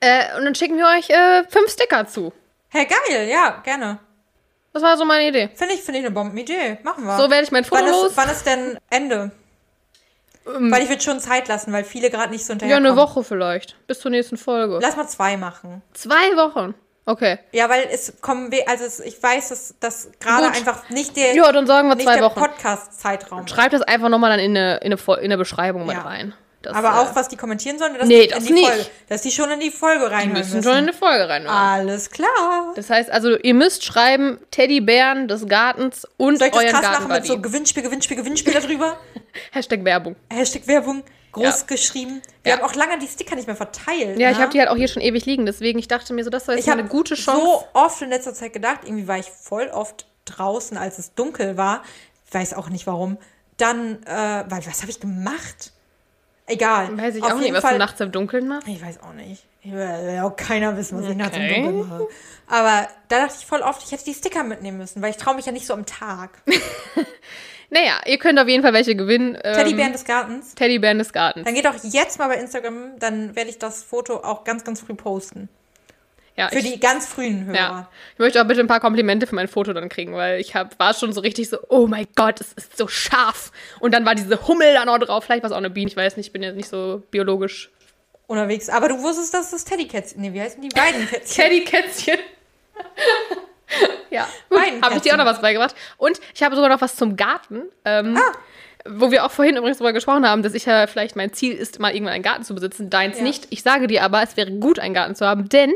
Äh, 0.00 0.36
und 0.36 0.44
dann 0.44 0.54
schicken 0.54 0.76
wir 0.76 0.86
euch 0.86 1.08
äh, 1.08 1.44
fünf 1.48 1.70
Sticker 1.70 2.06
zu. 2.06 2.32
Hey, 2.68 2.86
geil, 2.86 3.28
ja, 3.28 3.60
gerne. 3.62 3.98
Das 4.72 4.82
war 4.82 4.96
so 4.98 5.04
meine 5.04 5.28
Idee. 5.28 5.48
Finde 5.54 5.74
ich, 5.74 5.82
finde 5.82 6.00
ich 6.00 6.06
eine 6.06 6.14
Bombenidee. 6.14 6.78
Machen 6.82 7.04
wir. 7.04 7.16
So 7.16 7.30
werde 7.30 7.44
ich 7.44 7.50
mein 7.50 7.64
Foto 7.64 7.82
wann, 7.82 7.90
los. 7.90 8.08
ist, 8.08 8.16
wann 8.16 8.28
ist 8.28 8.46
denn 8.46 8.78
Ende? 8.90 9.30
weil 10.46 10.82
ich 10.82 10.88
würde 10.88 11.02
schon 11.02 11.20
Zeit 11.20 11.48
lassen, 11.48 11.72
weil 11.72 11.84
viele 11.84 12.10
gerade 12.10 12.30
nicht 12.32 12.44
so 12.44 12.52
Ja, 12.52 12.60
hinterher 12.60 12.76
eine 12.76 12.96
Woche 12.96 13.24
vielleicht. 13.24 13.76
Bis 13.86 14.00
zur 14.00 14.10
nächsten 14.10 14.36
Folge. 14.36 14.78
Lass 14.80 14.96
mal 14.96 15.08
zwei 15.08 15.36
machen. 15.36 15.82
Zwei 15.92 16.36
Wochen. 16.36 16.74
Okay. 17.08 17.38
Ja, 17.52 17.68
weil 17.68 17.88
es 17.92 18.14
kommen, 18.20 18.50
also 18.66 18.84
es, 18.84 18.98
ich 19.00 19.22
weiß, 19.22 19.50
dass 19.50 19.74
das 19.78 20.08
gerade 20.18 20.48
einfach 20.48 20.90
nicht 20.90 21.16
der, 21.16 21.34
Ja, 21.36 21.52
dann 21.52 21.66
sagen 21.66 21.88
wir 21.88 21.96
zwei 21.98 22.20
Wochen. 22.20 22.40
Podcast-Zeitraum. 22.40 23.46
Schreibt 23.46 23.72
das 23.74 23.82
einfach 23.82 24.08
nochmal 24.08 24.30
dann 24.30 24.40
in 24.40 24.56
eine, 24.56 24.78
in 24.78 24.92
eine, 24.92 25.00
in 25.18 25.24
eine 25.26 25.38
Beschreibung 25.38 25.86
mit 25.86 25.94
Ja. 25.96 26.02
rein. 26.02 26.34
Das, 26.62 26.74
Aber 26.74 26.88
äh, 26.88 26.90
auch, 26.92 27.14
was 27.14 27.28
die 27.28 27.36
kommentieren 27.36 27.78
sollen, 27.78 27.94
dass 27.94 28.08
Nee, 28.08 28.22
die 28.22 28.28
das 28.28 28.40
in 28.40 28.46
die 28.46 28.52
nicht. 28.54 28.66
Folge, 28.68 28.86
dass 29.08 29.22
die 29.22 29.30
schon 29.30 29.50
in 29.52 29.60
die 29.60 29.70
Folge 29.70 30.10
rein 30.10 30.30
Die 30.30 30.38
müssen 30.40 30.62
schon 30.64 30.72
in 30.72 30.78
eine 30.78 30.92
Folge 30.92 31.28
rein. 31.28 31.46
Alles 31.46 32.10
klar. 32.10 32.72
Das 32.74 32.90
heißt 32.90 33.08
also, 33.08 33.36
ihr 33.36 33.54
müsst 33.54 33.84
schreiben 33.84 34.38
Teddybären 34.50 35.28
des 35.28 35.46
Gartens 35.46 36.08
und 36.16 36.38
Soll 36.40 36.48
ich 36.48 36.54
das 36.54 36.62
euren 36.64 36.72
krass 36.74 36.98
machen 37.00 37.12
mit 37.12 37.24
so 37.24 37.40
Gewinnspiel, 37.40 37.84
Gewinnspiel, 37.84 38.16
Gewinnspiel 38.16 38.52
darüber? 38.52 38.96
Hashtag 39.52 39.84
Werbung. 39.84 40.16
Hashtag 40.28 40.66
Werbung, 40.66 41.04
groß 41.36 41.60
Ja. 41.60 41.66
geschrieben. 41.66 42.20
Wir 42.42 42.52
Ja. 42.52 42.58
haben 42.58 42.64
auch 42.64 42.74
lange 42.74 42.98
die 42.98 43.06
Sticker 43.06 43.36
nicht 43.36 43.46
mehr 43.46 43.56
verteilt. 43.56 44.18
Ja, 44.18 44.30
ich 44.30 44.36
ne? 44.36 44.42
habe 44.42 44.52
die 44.52 44.58
halt 44.58 44.68
auch 44.68 44.76
hier 44.76 44.88
schon 44.88 45.02
ewig 45.02 45.24
liegen, 45.26 45.46
deswegen 45.46 45.78
ich 45.78 45.88
dachte 45.88 46.12
mir 46.12 46.24
so, 46.24 46.30
das 46.30 46.46
war 46.48 46.54
jetzt 46.54 46.62
Ich 46.62 46.66
mal 46.66 46.72
habe 46.72 46.80
eine 46.82 46.88
gute 46.90 47.14
Chance. 47.14 47.40
so 47.40 47.64
oft 47.72 48.02
in 48.02 48.10
letzter 48.10 48.34
Zeit 48.34 48.52
gedacht, 48.52 48.80
irgendwie 48.84 49.06
war 49.08 49.18
ich 49.18 49.26
voll 49.30 49.68
oft 49.68 50.06
draußen, 50.24 50.76
als 50.76 50.98
es 50.98 51.14
dunkel 51.14 51.56
war. 51.56 51.82
Ich 52.26 52.34
weiß 52.34 52.54
auch 52.54 52.68
nicht 52.68 52.86
warum. 52.86 53.16
Dann, 53.56 54.02
äh, 54.04 54.44
weil, 54.48 54.66
was 54.66 54.82
habe 54.82 54.90
ich 54.90 55.00
gemacht? 55.00 55.72
Egal. 56.48 56.96
Weiß 56.96 57.14
ich 57.16 57.22
Auf 57.24 57.30
auch 57.30 57.34
nicht, 57.36 57.44
jeden 57.44 57.56
was 57.56 57.62
Fall, 57.62 57.72
du 57.72 57.78
nachts 57.78 58.00
im 58.00 58.12
Dunkeln 58.12 58.46
machst. 58.46 58.68
Ich 58.68 58.80
weiß 58.82 59.00
auch 59.02 59.12
nicht. 59.14 59.44
Ich 59.62 59.72
will 59.72 60.12
ja 60.14 60.24
auch 60.24 60.36
keiner 60.36 60.76
wissen, 60.76 60.96
was 61.02 61.10
ich 61.10 61.16
nachts 61.16 61.36
im 61.36 61.42
Okay. 61.42 61.62
Dunkeln 61.62 61.88
mache. 61.88 62.08
Aber 62.46 62.88
da 63.08 63.22
dachte 63.26 63.34
ich 63.40 63.46
voll 63.46 63.62
oft, 63.62 63.82
ich 63.84 63.90
hätte 63.90 64.04
die 64.04 64.14
Sticker 64.14 64.44
mitnehmen 64.44 64.78
müssen, 64.78 65.02
weil 65.02 65.10
ich 65.10 65.16
traue 65.16 65.34
mich 65.34 65.46
ja 65.46 65.50
nicht 65.52 65.66
so 65.66 65.72
am 65.74 65.86
Tag. 65.86 66.30
Naja, 67.70 68.00
ihr 68.06 68.18
könnt 68.18 68.38
auf 68.38 68.48
jeden 68.48 68.62
Fall 68.62 68.72
welche 68.72 68.94
gewinnen. 68.94 69.36
Ähm, 69.42 69.54
Teddybären 69.54 69.92
des 69.92 70.04
Gartens. 70.04 70.54
Teddybären 70.54 70.98
des 70.98 71.12
Gartens. 71.12 71.44
Dann 71.44 71.54
geht 71.54 71.64
doch 71.64 71.74
jetzt 71.82 72.18
mal 72.18 72.28
bei 72.28 72.36
Instagram, 72.36 72.98
dann 72.98 73.34
werde 73.34 73.50
ich 73.50 73.58
das 73.58 73.82
Foto 73.82 74.18
auch 74.18 74.44
ganz, 74.44 74.64
ganz 74.64 74.80
früh 74.80 74.94
posten. 74.94 75.48
Ja, 76.36 76.48
Für 76.50 76.58
ich, 76.58 76.70
die 76.70 76.78
ganz 76.80 77.06
frühen 77.06 77.46
Hörer. 77.46 77.56
ja. 77.56 77.88
Ich 78.12 78.18
möchte 78.18 78.42
auch 78.42 78.46
bitte 78.46 78.60
ein 78.60 78.66
paar 78.66 78.80
Komplimente 78.80 79.26
für 79.26 79.34
mein 79.34 79.48
Foto 79.48 79.72
dann 79.72 79.88
kriegen, 79.88 80.12
weil 80.12 80.38
ich 80.38 80.54
hab, 80.54 80.78
war 80.78 80.92
schon 80.92 81.14
so 81.14 81.22
richtig 81.22 81.48
so, 81.48 81.56
oh 81.70 81.86
mein 81.86 82.06
Gott, 82.14 82.42
es 82.42 82.52
ist 82.52 82.76
so 82.76 82.88
scharf. 82.88 83.52
Und 83.80 83.94
dann 83.94 84.04
war 84.04 84.14
diese 84.14 84.46
Hummel 84.46 84.74
da 84.74 84.84
noch 84.84 84.98
drauf. 84.98 85.24
Vielleicht 85.24 85.42
war 85.42 85.48
es 85.50 85.54
auch 85.54 85.58
eine 85.58 85.70
Biene, 85.70 85.90
ich 85.90 85.96
weiß 85.96 86.18
nicht, 86.18 86.26
ich 86.26 86.32
bin 86.34 86.42
ja 86.42 86.52
nicht 86.52 86.68
so 86.68 87.02
biologisch. 87.10 87.70
Unterwegs. 88.26 88.68
Aber 88.68 88.88
du 88.88 89.00
wusstest, 89.02 89.32
dass 89.32 89.50
das 89.50 89.64
Teddykätzchen. 89.64 90.20
Nee, 90.20 90.34
wie 90.34 90.42
heißen 90.42 90.60
die 90.60 90.68
beiden 90.68 91.06
Kätzchen? 91.08 91.44
Teddykätzchen. 91.44 92.18
ja, 94.10 94.28
habe 94.82 94.96
ich 94.96 95.02
dir 95.02 95.12
auch 95.14 95.18
noch 95.18 95.24
was 95.26 95.40
beigebracht. 95.40 95.74
Und 95.96 96.20
ich 96.34 96.42
habe 96.42 96.54
sogar 96.54 96.70
noch 96.70 96.80
was 96.80 96.96
zum 96.96 97.16
Garten. 97.16 97.62
Ähm, 97.84 98.16
Ah. 98.16 98.32
Wo 98.88 99.10
wir 99.10 99.24
auch 99.26 99.32
vorhin 99.32 99.56
übrigens 99.56 99.78
darüber 99.78 99.92
gesprochen 99.92 100.24
haben, 100.28 100.44
dass 100.44 100.54
ich 100.54 100.66
ja 100.66 100.86
vielleicht 100.86 101.16
mein 101.16 101.32
Ziel 101.32 101.56
ist, 101.56 101.80
mal 101.80 101.92
irgendwann 101.92 102.14
einen 102.14 102.22
Garten 102.22 102.44
zu 102.44 102.54
besitzen. 102.54 102.88
Deins 102.88 103.16
Ja. 103.18 103.24
nicht. 103.24 103.48
Ich 103.50 103.64
sage 103.64 103.88
dir 103.88 104.04
aber, 104.04 104.22
es 104.22 104.36
wäre 104.36 104.52
gut, 104.52 104.78
einen 104.78 104.94
Garten 104.94 105.16
zu 105.16 105.26
haben, 105.26 105.48
denn 105.48 105.74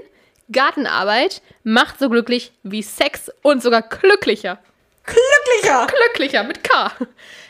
Gartenarbeit 0.53 1.43
macht 1.65 1.99
so 1.99 2.09
glücklich 2.09 2.53
wie 2.63 2.83
Sex 2.83 3.31
und 3.43 3.63
sogar 3.65 3.83
glücklicher. 3.83 4.59
Glücklicher! 5.05 5.87
Glücklicher 5.89 6.43
mit 6.45 6.63
K. 6.63 6.93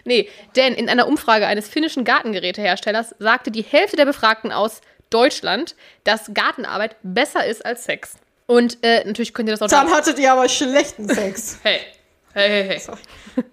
Nee, 0.04 0.30
denn 0.56 0.72
in 0.74 0.88
einer 0.88 1.06
Umfrage 1.06 1.46
eines 1.46 1.68
finnischen 1.68 2.04
Gartengeräteherstellers 2.04 3.14
sagte 3.18 3.50
die 3.50 3.62
Hälfte 3.62 3.96
der 3.96 4.06
Befragten 4.06 4.52
aus 4.52 4.80
Deutschland, 5.10 5.74
dass 6.04 6.32
Gartenarbeit 6.32 6.96
besser 7.02 7.44
ist 7.44 7.66
als 7.66 7.84
Sex. 7.84 8.14
Und 8.50 8.78
äh, 8.82 9.04
natürlich 9.04 9.32
könnt 9.32 9.48
ihr 9.48 9.52
das 9.52 9.62
auch 9.62 9.68
Dann 9.68 9.92
hattet 9.92 10.18
ihr 10.18 10.32
aber 10.32 10.48
schlechten 10.48 11.08
Sex. 11.08 11.60
Hey, 11.62 11.78
hey, 12.32 12.48
hey, 12.48 12.68
hey. 12.68 12.78
Sorry. 12.80 12.98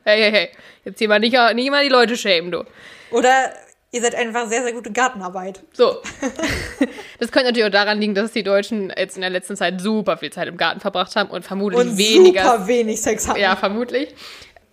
Hey, 0.04 0.22
hey, 0.22 0.32
hey. 0.32 0.50
Jetzt 0.86 0.98
hier 0.98 1.08
mal 1.08 1.20
nicht, 1.20 1.36
nicht 1.54 1.70
mal 1.70 1.84
die 1.84 1.90
Leute 1.90 2.18
schämen, 2.18 2.52
du. 2.52 2.64
Oder 3.12 3.54
ihr 3.92 4.02
seid 4.02 4.16
einfach 4.16 4.48
sehr, 4.50 4.64
sehr 4.64 4.74
gute 4.74 4.92
Gartenarbeit. 4.92 5.62
So. 5.74 6.02
Das 7.20 7.32
könnte 7.32 7.48
natürlich 7.48 7.66
auch 7.66 7.72
daran 7.72 8.00
liegen, 8.00 8.14
dass 8.14 8.32
die 8.32 8.44
Deutschen 8.44 8.94
jetzt 8.96 9.18
in 9.18 9.22
der 9.22 9.32
letzten 9.32 9.56
Zeit 9.56 9.82
super 9.82 10.18
viel 10.18 10.32
Zeit 10.32 10.48
im 10.48 10.58
Garten 10.58 10.80
verbracht 10.80 11.16
haben 11.16 11.30
und 11.32 11.44
vermutlich 11.44 11.80
Und 11.80 11.98
weniger. 11.98 12.44
super 12.44 12.68
wenig 12.68 13.02
Sex 13.02 13.28
hatten. 13.28 13.40
Ja, 13.40 13.56
vermutlich. 13.56 14.14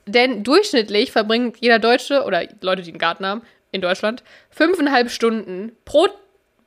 Denn 0.07 0.43
durchschnittlich 0.43 1.11
verbringt 1.11 1.57
jeder 1.61 1.79
Deutsche 1.79 2.25
oder 2.25 2.47
Leute, 2.61 2.83
die 2.83 2.91
einen 2.91 2.99
Garten 2.99 3.25
haben 3.25 3.43
in 3.73 3.81
Deutschland, 3.81 4.23
fünfeinhalb 4.51 5.11
Stunden 5.11 5.73
pro 5.87 6.09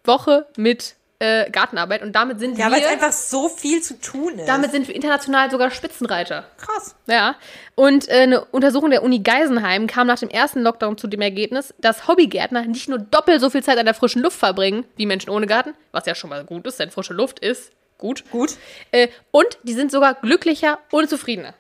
Woche 0.04 0.48
mit 0.58 0.96
äh, 1.20 1.50
Gartenarbeit 1.50 2.04
und 2.04 2.14
damit 2.14 2.40
sind 2.40 2.58
Ja, 2.58 2.66
weil 2.72 2.80
es 2.80 2.82
wir, 2.82 2.90
einfach 2.90 3.12
so 3.12 3.50
viel 3.50 3.82
zu 3.82 4.00
tun 4.00 4.38
ist. 4.38 4.48
damit 4.48 4.72
sind 4.72 4.88
wir 4.88 4.96
international 4.96 5.50
sogar 5.50 5.72
Spitzenreiter. 5.72 6.46
Krass. 6.58 6.96
Ja, 7.08 7.36
und 7.76 8.08
äh, 8.08 8.22
eine 8.22 8.46
Untersuchung 8.46 8.92
der 8.92 9.04
Uni 9.04 9.20
Geisenheim 9.20 9.88
kam 9.88 10.08
nach 10.08 10.20
dem 10.20 10.30
ersten 10.30 10.62
Lockdown 10.62 10.98
zu 10.98 11.08
dem 11.08 11.22
Ergebnis, 11.22 11.74
dass 11.80 12.08
Hobbygärtner 12.08 12.64
nicht 12.66 12.88
nur 12.88 13.00
doppelt 13.00 13.42
so 13.42 13.50
viel 13.50 13.64
Zeit 13.64 13.78
an 13.78 13.86
der 13.86 13.96
frischen 13.96 14.22
Luft 14.22 14.38
verbringen 14.38 14.86
wie 14.96 15.06
Menschen 15.06 15.30
ohne 15.32 15.48
Garten, 15.48 15.74
was 15.92 16.06
ja 16.06 16.14
schon 16.14 16.30
mal 16.30 16.44
gut 16.44 16.68
ist, 16.68 16.80
denn 16.80 16.92
frische 16.92 17.14
Luft 17.14 17.40
ist 17.40 17.72
gut. 17.98 18.24
Gut. 18.32 18.56
Äh, 18.92 19.08
und 19.32 19.58
die 19.64 19.74
sind 19.74 19.92
sogar 19.92 20.14
glücklicher 20.16 20.80
und 20.92 21.10
zufriedener. 21.10 21.54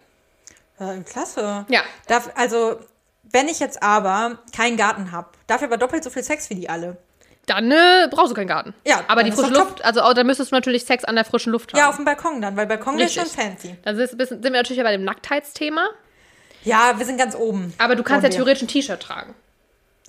Klasse. 1.09 1.65
Ja. 1.69 1.81
Darf, 2.07 2.29
also, 2.35 2.79
wenn 3.23 3.47
ich 3.47 3.59
jetzt 3.59 3.81
aber 3.81 4.37
keinen 4.55 4.77
Garten 4.77 5.11
habe, 5.11 5.29
dafür 5.47 5.67
aber 5.67 5.77
doppelt 5.77 6.03
so 6.03 6.11
viel 6.11 6.23
Sex 6.23 6.51
wie 6.51 6.55
die 6.55 6.69
alle. 6.69 6.97
Dann 7.47 7.71
äh, 7.71 8.07
brauchst 8.11 8.29
du 8.31 8.35
keinen 8.35 8.47
Garten. 8.47 8.73
Ja, 8.85 9.03
aber 9.07 9.23
die 9.23 9.31
frische. 9.31 9.53
Luft, 9.53 9.83
also 9.83 10.01
auch, 10.01 10.13
dann 10.13 10.27
müsstest 10.27 10.51
du 10.51 10.55
natürlich 10.55 10.83
Sex 10.85 11.03
an 11.05 11.15
der 11.15 11.25
frischen 11.25 11.51
Luft 11.51 11.71
haben. 11.73 11.79
Ja, 11.79 11.89
auf 11.89 11.95
dem 11.95 12.05
Balkon 12.05 12.41
dann, 12.41 12.55
weil 12.57 12.67
Balkon 12.67 12.99
ist 12.99 13.13
schon 13.15 13.25
fancy. 13.25 13.75
Dann 13.83 13.95
sind, 13.95 14.09
sind 14.11 14.43
wir 14.43 14.51
natürlich 14.51 14.77
ja 14.77 14.83
bei 14.83 14.91
dem 14.91 15.03
Nacktheitsthema. 15.05 15.87
Ja, 16.63 16.93
wir 16.97 17.05
sind 17.05 17.17
ganz 17.17 17.35
oben. 17.35 17.73
Aber 17.77 17.95
du 17.95 18.03
kannst 18.03 18.23
ja 18.23 18.29
theoretisch 18.29 18.63
ein 18.63 18.67
T-Shirt 18.67 19.01
tragen. 19.01 19.33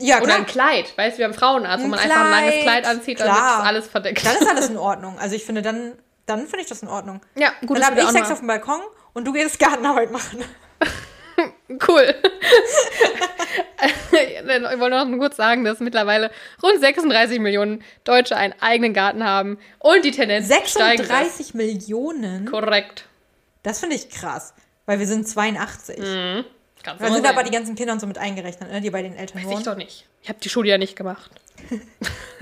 Ja, 0.00 0.16
Oder 0.18 0.26
klar. 0.26 0.36
ein 0.38 0.46
Kleid. 0.46 0.92
Weißt 0.98 1.14
du, 1.14 1.18
wir 1.18 1.24
haben 1.26 1.34
Frauenarzt, 1.34 1.84
wo 1.84 1.88
man 1.88 1.98
einfach 1.98 2.20
ein 2.24 2.30
langes 2.30 2.54
Kleid, 2.62 2.82
Kleid 2.82 2.86
anzieht, 2.86 3.20
dann 3.20 3.28
ist 3.30 3.34
alles 3.42 3.86
verdeckt. 3.88 4.24
Dann 4.26 4.36
ist 4.36 4.48
alles 4.48 4.68
in 4.68 4.76
Ordnung. 4.78 5.18
Also 5.18 5.34
ich 5.36 5.44
finde, 5.44 5.62
dann, 5.62 5.92
dann 6.26 6.40
finde 6.46 6.60
ich 6.60 6.66
das 6.68 6.82
in 6.82 6.88
Ordnung. 6.88 7.20
Ja, 7.36 7.50
gut, 7.66 7.78
dann 7.78 7.86
habe 7.86 8.00
ich 8.00 8.06
Sex 8.08 8.28
mal- 8.28 8.32
auf 8.32 8.38
dem 8.40 8.46
Balkon 8.48 8.80
und 9.12 9.24
du 9.24 9.32
gehst 9.32 9.58
Gartenarbeit 9.60 10.10
machen. 10.10 10.44
Cool. 11.86 12.14
ich 14.12 14.80
wollte 14.80 14.90
noch 14.90 15.18
kurz 15.18 15.36
sagen, 15.36 15.64
dass 15.64 15.80
mittlerweile 15.80 16.30
rund 16.62 16.80
36 16.80 17.40
Millionen 17.40 17.82
Deutsche 18.04 18.36
einen 18.36 18.54
eigenen 18.60 18.94
Garten 18.94 19.24
haben 19.24 19.58
und 19.78 20.04
die 20.04 20.10
Tendenz 20.10 20.46
steigt. 20.46 20.98
36 21.06 21.54
Millionen? 21.54 22.46
Korrekt. 22.46 23.04
Das 23.62 23.80
finde 23.80 23.96
ich 23.96 24.08
krass. 24.10 24.54
Weil 24.86 24.98
wir 24.98 25.06
sind 25.06 25.28
82. 25.28 25.96
Kannst 25.96 26.06
Da 26.84 26.92
du 26.94 27.02
mal 27.02 27.12
sind 27.12 27.26
sehen. 27.26 27.26
aber 27.26 27.42
die 27.42 27.50
ganzen 27.50 27.74
Kinder 27.74 27.92
und 27.92 28.00
so 28.00 28.06
mit 28.06 28.18
eingerechnet, 28.18 28.70
ne, 28.70 28.80
die 28.80 28.90
bei 28.90 29.02
den 29.02 29.14
Eltern 29.16 29.38
ich 29.38 29.46
wohnen. 29.46 29.64
doch 29.64 29.76
nicht. 29.76 30.06
Ich 30.22 30.28
habe 30.28 30.38
die 30.42 30.48
Schule 30.48 30.68
ja 30.68 30.78
nicht 30.78 30.96
gemacht. 30.96 31.30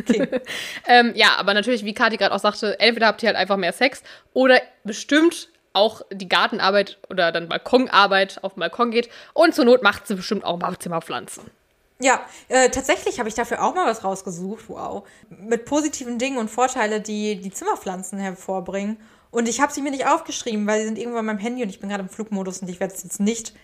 Ähm, 0.88 1.12
ja, 1.16 1.36
aber 1.36 1.52
natürlich, 1.54 1.84
wie 1.84 1.94
Kathi 1.94 2.16
gerade 2.16 2.32
auch 2.34 2.38
sagte, 2.38 2.78
entweder 2.78 3.06
habt 3.08 3.22
ihr 3.22 3.28
halt 3.28 3.36
einfach 3.36 3.56
mehr 3.56 3.72
Sex 3.72 4.02
oder 4.32 4.60
bestimmt 4.84 5.48
auch 5.76 6.02
die 6.12 6.28
Gartenarbeit 6.28 6.98
oder 7.10 7.30
dann 7.30 7.48
Balkonarbeit 7.48 8.42
auf 8.42 8.54
dem 8.54 8.60
Balkon 8.60 8.90
geht 8.90 9.08
und 9.34 9.54
zur 9.54 9.64
Not 9.64 9.82
macht 9.82 10.06
sie 10.06 10.14
bestimmt 10.14 10.44
auch 10.44 10.58
Badezimmerpflanzen. 10.58 11.50
Ja, 11.98 12.20
äh, 12.48 12.68
tatsächlich 12.68 13.18
habe 13.18 13.28
ich 13.28 13.34
dafür 13.34 13.62
auch 13.62 13.74
mal 13.74 13.86
was 13.86 14.04
rausgesucht. 14.04 14.64
Wow. 14.68 15.06
Mit 15.30 15.64
positiven 15.64 16.18
Dingen 16.18 16.36
und 16.36 16.50
Vorteile, 16.50 17.00
die 17.00 17.40
die 17.40 17.50
Zimmerpflanzen 17.50 18.18
hervorbringen. 18.18 18.98
Und 19.30 19.48
ich 19.48 19.60
habe 19.60 19.72
sie 19.72 19.82
mir 19.82 19.90
nicht 19.90 20.06
aufgeschrieben, 20.06 20.66
weil 20.66 20.80
sie 20.80 20.86
sind 20.86 20.98
irgendwo 20.98 21.18
in 21.18 21.24
meinem 21.24 21.38
Handy 21.38 21.62
und 21.62 21.68
ich 21.68 21.80
bin 21.80 21.88
gerade 21.88 22.02
im 22.02 22.08
Flugmodus 22.08 22.58
und 22.58 22.68
ich 22.68 22.80
werde 22.80 22.94
es 22.94 23.02
jetzt 23.02 23.20
nicht 23.20 23.54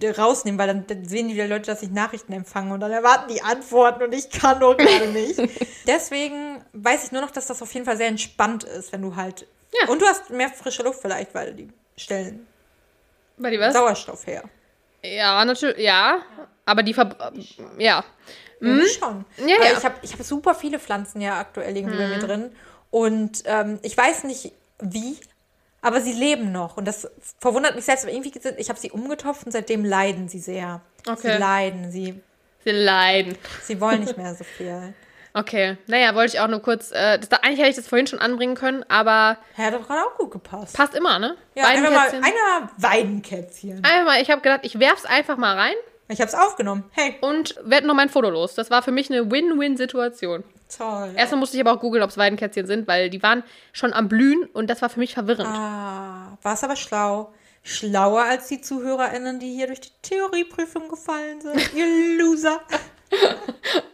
äh, 0.00 0.10
rausnehmen, 0.18 0.58
weil 0.58 0.66
dann, 0.66 0.86
dann 0.86 1.04
sehen 1.04 1.28
die 1.28 1.40
Leute, 1.40 1.66
dass 1.66 1.82
ich 1.82 1.90
Nachrichten 1.90 2.32
empfange 2.32 2.72
und 2.72 2.80
dann 2.80 2.90
erwarten 2.90 3.32
die 3.32 3.42
Antworten 3.42 4.02
und 4.02 4.14
ich 4.14 4.30
kann 4.30 4.60
doch 4.60 4.76
gerade 4.76 5.08
nicht. 5.08 5.40
Deswegen 5.86 6.64
weiß 6.72 7.04
ich 7.04 7.12
nur 7.12 7.20
noch, 7.20 7.30
dass 7.30 7.46
das 7.46 7.60
auf 7.60 7.72
jeden 7.74 7.84
Fall 7.84 7.96
sehr 7.96 8.08
entspannt 8.08 8.64
ist, 8.64 8.92
wenn 8.92 9.02
du 9.02 9.16
halt. 9.16 9.46
Ja. 9.80 9.88
Und 9.88 10.00
du 10.02 10.06
hast 10.06 10.30
mehr 10.30 10.50
frische 10.50 10.82
Luft 10.82 11.00
vielleicht, 11.00 11.34
weil 11.34 11.54
die 11.54 11.68
stellen 11.96 12.46
Bei 13.38 13.50
dir 13.50 13.60
was? 13.60 13.72
Sauerstoff 13.74 14.26
her. 14.26 14.42
Ja, 15.02 15.44
natürlich, 15.44 15.78
ja. 15.78 16.18
Aber 16.64 16.82
die 16.82 16.94
Ver 16.94 17.32
ja. 17.78 18.04
Ja, 18.60 18.76
das 18.78 18.94
schon. 18.94 19.24
Mhm. 19.36 19.48
Ja, 19.48 19.56
Aber 19.56 19.64
ja. 19.64 19.72
Mhm. 19.72 19.78
Ich 19.78 19.84
habe 19.84 19.94
ich 20.02 20.12
hab 20.12 20.22
super 20.22 20.54
viele 20.54 20.78
Pflanzen 20.78 21.20
ja 21.20 21.38
aktuell 21.40 21.76
irgendwie 21.76 21.96
bei 21.98 22.06
mir 22.08 22.18
drin. 22.18 22.52
Und 22.90 23.42
ähm, 23.46 23.78
ich 23.82 23.96
weiß 23.96 24.24
nicht 24.24 24.52
wie, 24.78 25.16
aber 25.80 26.00
sie 26.00 26.12
leben 26.12 26.52
noch. 26.52 26.76
Und 26.76 26.84
das 26.86 27.08
verwundert 27.40 27.74
mich 27.74 27.84
selbst. 27.84 28.04
Aber 28.04 28.12
irgendwie, 28.12 28.38
sind- 28.38 28.58
ich 28.60 28.68
habe 28.68 28.78
sie 28.78 28.90
umgetopft 28.92 29.44
und 29.46 29.52
seitdem 29.52 29.84
leiden 29.84 30.28
sie 30.28 30.38
sehr. 30.38 30.80
Okay. 31.08 31.32
Sie 31.32 31.38
leiden. 31.38 31.90
Sie, 31.90 32.20
Sie 32.64 32.70
leiden. 32.70 33.36
sie 33.64 33.80
wollen 33.80 34.00
nicht 34.04 34.16
mehr 34.18 34.34
so 34.36 34.44
viel. 34.44 34.94
Okay. 35.34 35.78
Naja, 35.86 36.14
wollte 36.14 36.34
ich 36.36 36.40
auch 36.40 36.48
nur 36.48 36.60
kurz. 36.60 36.90
Äh, 36.92 37.18
das, 37.18 37.30
eigentlich 37.42 37.58
hätte 37.60 37.70
ich 37.70 37.76
das 37.76 37.88
vorhin 37.88 38.06
schon 38.06 38.18
anbringen 38.18 38.54
können, 38.54 38.84
aber 38.88 39.38
Ja, 39.56 39.64
hat 39.64 39.74
doch 39.74 39.86
gerade 39.86 40.00
auch 40.06 40.16
gut 40.18 40.30
gepasst. 40.30 40.76
passt 40.76 40.94
immer, 40.94 41.18
ne? 41.18 41.36
Ja, 41.54 41.66
einfach 41.66 41.90
mal, 41.90 42.08
einer 42.08 42.70
Weidenkätzchen. 42.76 43.82
Einfach 43.84 44.04
mal, 44.04 44.20
ich 44.20 44.30
habe 44.30 44.40
gedacht, 44.42 44.60
ich 44.62 44.78
werf's 44.78 45.04
einfach 45.04 45.36
mal 45.36 45.56
rein. 45.58 45.74
Ich 46.08 46.20
habe 46.20 46.28
es 46.28 46.34
aufgenommen. 46.34 46.84
Hey, 46.92 47.16
Und 47.22 47.54
werd 47.64 47.84
noch 47.86 47.94
mein 47.94 48.10
Foto 48.10 48.28
los. 48.28 48.54
Das 48.54 48.70
war 48.70 48.82
für 48.82 48.90
mich 48.92 49.10
eine 49.10 49.30
Win-Win-Situation. 49.30 50.44
toll. 50.76 51.12
Erstmal 51.16 51.40
musste 51.40 51.56
ich 51.56 51.62
aber 51.62 51.72
auch 51.72 51.80
googeln, 51.80 52.02
ob 52.04 52.10
es 52.10 52.18
Weidenkätzchen 52.18 52.66
sind, 52.66 52.86
weil 52.86 53.08
die 53.08 53.22
waren 53.22 53.42
schon 53.72 53.94
am 53.94 54.08
Blühen 54.08 54.44
und 54.52 54.68
das 54.68 54.82
war 54.82 54.90
für 54.90 54.98
mich 55.00 55.14
verwirrend. 55.14 55.48
Ah, 55.48 56.36
war 56.42 56.52
es 56.54 56.62
aber 56.64 56.76
schlau. 56.76 57.32
Schlauer 57.62 58.22
als 58.24 58.48
die 58.48 58.60
ZuhörerInnen, 58.60 59.38
die 59.38 59.54
hier 59.54 59.68
durch 59.68 59.80
die 59.80 59.92
Theorieprüfung 60.02 60.88
gefallen 60.88 61.40
sind. 61.40 61.72
Ihr 61.74 62.18
Loser. 62.18 62.60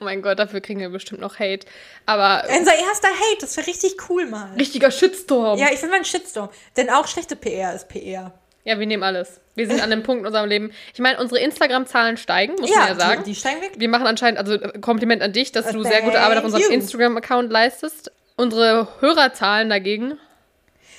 Oh 0.01 0.05
mein 0.05 0.23
Gott, 0.23 0.39
dafür 0.39 0.61
kriegen 0.61 0.81
wir 0.81 0.89
bestimmt 0.91 1.21
noch 1.21 1.39
Hate. 1.39 1.67
Aber 2.07 2.45
Unser 2.57 2.75
erster 2.75 3.09
Hate, 3.09 3.39
das 3.41 3.57
wäre 3.57 3.67
richtig 3.67 3.97
cool 4.09 4.27
mal. 4.27 4.53
richtiger 4.55 4.91
Shitstorm. 4.91 5.59
Ja, 5.59 5.67
ich 5.73 5.83
will 5.83 5.89
mal 5.91 5.97
einen 5.97 6.05
Shitstorm. 6.05 6.49
Denn 6.77 6.89
auch 6.91 7.07
schlechte 7.07 7.37
PR 7.37 7.75
ist 7.75 7.89
PR. 7.89 8.33
Ja, 8.65 8.79
wir 8.79 8.87
nehmen 8.87 9.03
alles. 9.03 9.41
Wir 9.55 9.67
sind 9.67 9.81
an 9.83 9.91
dem 9.91 10.03
Punkt 10.03 10.21
in 10.21 10.27
unserem 10.27 10.49
Leben. 10.49 10.73
Ich 10.93 11.01
meine, 11.01 11.19
unsere 11.19 11.41
Instagram-Zahlen 11.41 12.17
steigen, 12.17 12.55
muss 12.61 12.71
man 12.71 12.89
ja 12.89 12.95
sagen. 12.95 13.25
Die, 13.25 13.31
die 13.31 13.37
steigen 13.37 13.61
weg. 13.63 13.73
wir 13.77 13.89
machen 13.89 14.07
anscheinend, 14.07 14.39
also 14.39 14.55
äh, 14.55 14.79
Kompliment 14.79 15.23
an 15.23 15.33
dich, 15.33 15.53
dass 15.53 15.67
du 15.67 15.83
Thank 15.83 15.95
sehr 15.95 16.03
gute 16.03 16.21
Arbeit 16.21 16.39
auf 16.39 16.45
unserem. 16.45 16.71
Instagram-Account 16.71 17.51
leistest. 17.51 18.13
Unsere 18.37 18.89
Hörerzahlen 19.01 19.69
dagegen 19.69 20.19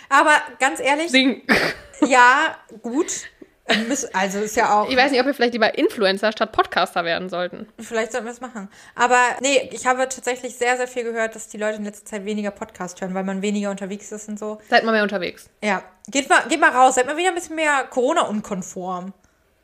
Aber 0.09 0.33
ganz 0.59 0.79
ehrlich, 0.79 1.09
sinken. 1.09 1.47
ja, 2.07 2.57
gut. 2.81 3.07
Also 4.13 4.39
ist 4.39 4.55
ja 4.55 4.81
auch. 4.81 4.89
Ich 4.89 4.97
weiß 4.97 5.11
nicht, 5.11 5.19
ob 5.19 5.27
wir 5.27 5.33
vielleicht 5.33 5.53
lieber 5.53 5.77
Influencer 5.77 6.31
statt 6.31 6.51
Podcaster 6.51 7.05
werden 7.05 7.29
sollten. 7.29 7.67
Vielleicht 7.79 8.11
sollten 8.11 8.27
wir 8.27 8.33
es 8.33 8.41
machen. 8.41 8.69
Aber 8.95 9.19
nee, 9.41 9.69
ich 9.71 9.85
habe 9.85 10.09
tatsächlich 10.09 10.55
sehr, 10.55 10.77
sehr 10.77 10.87
viel 10.87 11.03
gehört, 11.03 11.35
dass 11.35 11.47
die 11.47 11.57
Leute 11.57 11.77
in 11.77 11.85
letzter 11.85 12.05
Zeit 12.05 12.25
weniger 12.25 12.51
Podcast 12.51 13.01
hören, 13.01 13.13
weil 13.13 13.23
man 13.23 13.41
weniger 13.41 13.69
unterwegs 13.69 14.11
ist 14.11 14.27
und 14.27 14.39
so. 14.39 14.59
Seid 14.69 14.83
mal 14.83 14.91
mehr 14.91 15.03
unterwegs. 15.03 15.49
Ja, 15.63 15.83
geht 16.07 16.29
mal, 16.29 16.41
geht 16.47 16.59
mal 16.59 16.71
raus, 16.71 16.95
seid 16.95 17.05
mal 17.05 17.17
wieder 17.17 17.29
ein 17.29 17.35
bisschen 17.35 17.55
mehr 17.55 17.85
Corona-unkonform. 17.89 19.13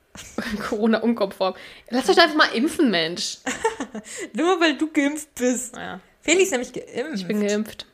Corona-unkonform. 0.70 1.56
Lass 1.90 2.10
euch 2.10 2.22
einfach 2.22 2.36
mal 2.36 2.54
impfen, 2.54 2.90
Mensch. 2.90 3.40
Nur 4.34 4.60
weil 4.62 4.78
du 4.78 4.92
geimpft 4.92 5.34
bist. 5.36 5.76
Ja, 5.76 6.00
Feli 6.22 6.44
ist 6.44 6.52
nämlich 6.52 6.74
geimpft. 6.74 7.16
ich 7.16 7.28
bin 7.28 7.46
geimpft. 7.46 7.86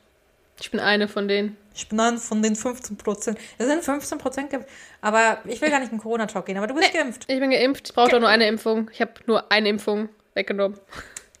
Ich 0.62 0.70
bin 0.70 0.80
eine 0.80 1.08
von 1.08 1.26
denen. 1.28 1.56
Ich 1.74 1.88
bin 1.88 1.98
dann 1.98 2.18
von 2.18 2.40
den 2.42 2.54
15 2.54 2.96
Prozent. 2.96 3.38
Das 3.58 3.66
sind 3.66 3.82
15 3.82 4.18
Prozent 4.18 4.50
geimpft. 4.50 4.68
Aber 5.00 5.38
ich 5.46 5.60
will 5.60 5.70
gar 5.70 5.80
nicht 5.80 5.90
in 5.90 5.98
den 5.98 6.02
Corona-Talk 6.02 6.46
gehen, 6.46 6.56
aber 6.56 6.68
du 6.68 6.74
bist 6.74 6.92
geimpft. 6.92 7.24
Ich 7.26 7.40
bin 7.40 7.50
geimpft. 7.50 7.88
Ich 7.88 7.94
brauche 7.94 8.10
doch 8.12 8.20
nur 8.20 8.28
eine 8.28 8.46
Impfung. 8.46 8.88
Ich 8.92 9.00
habe 9.00 9.12
nur 9.26 9.50
eine 9.50 9.68
Impfung 9.68 10.08
weggenommen. 10.34 10.78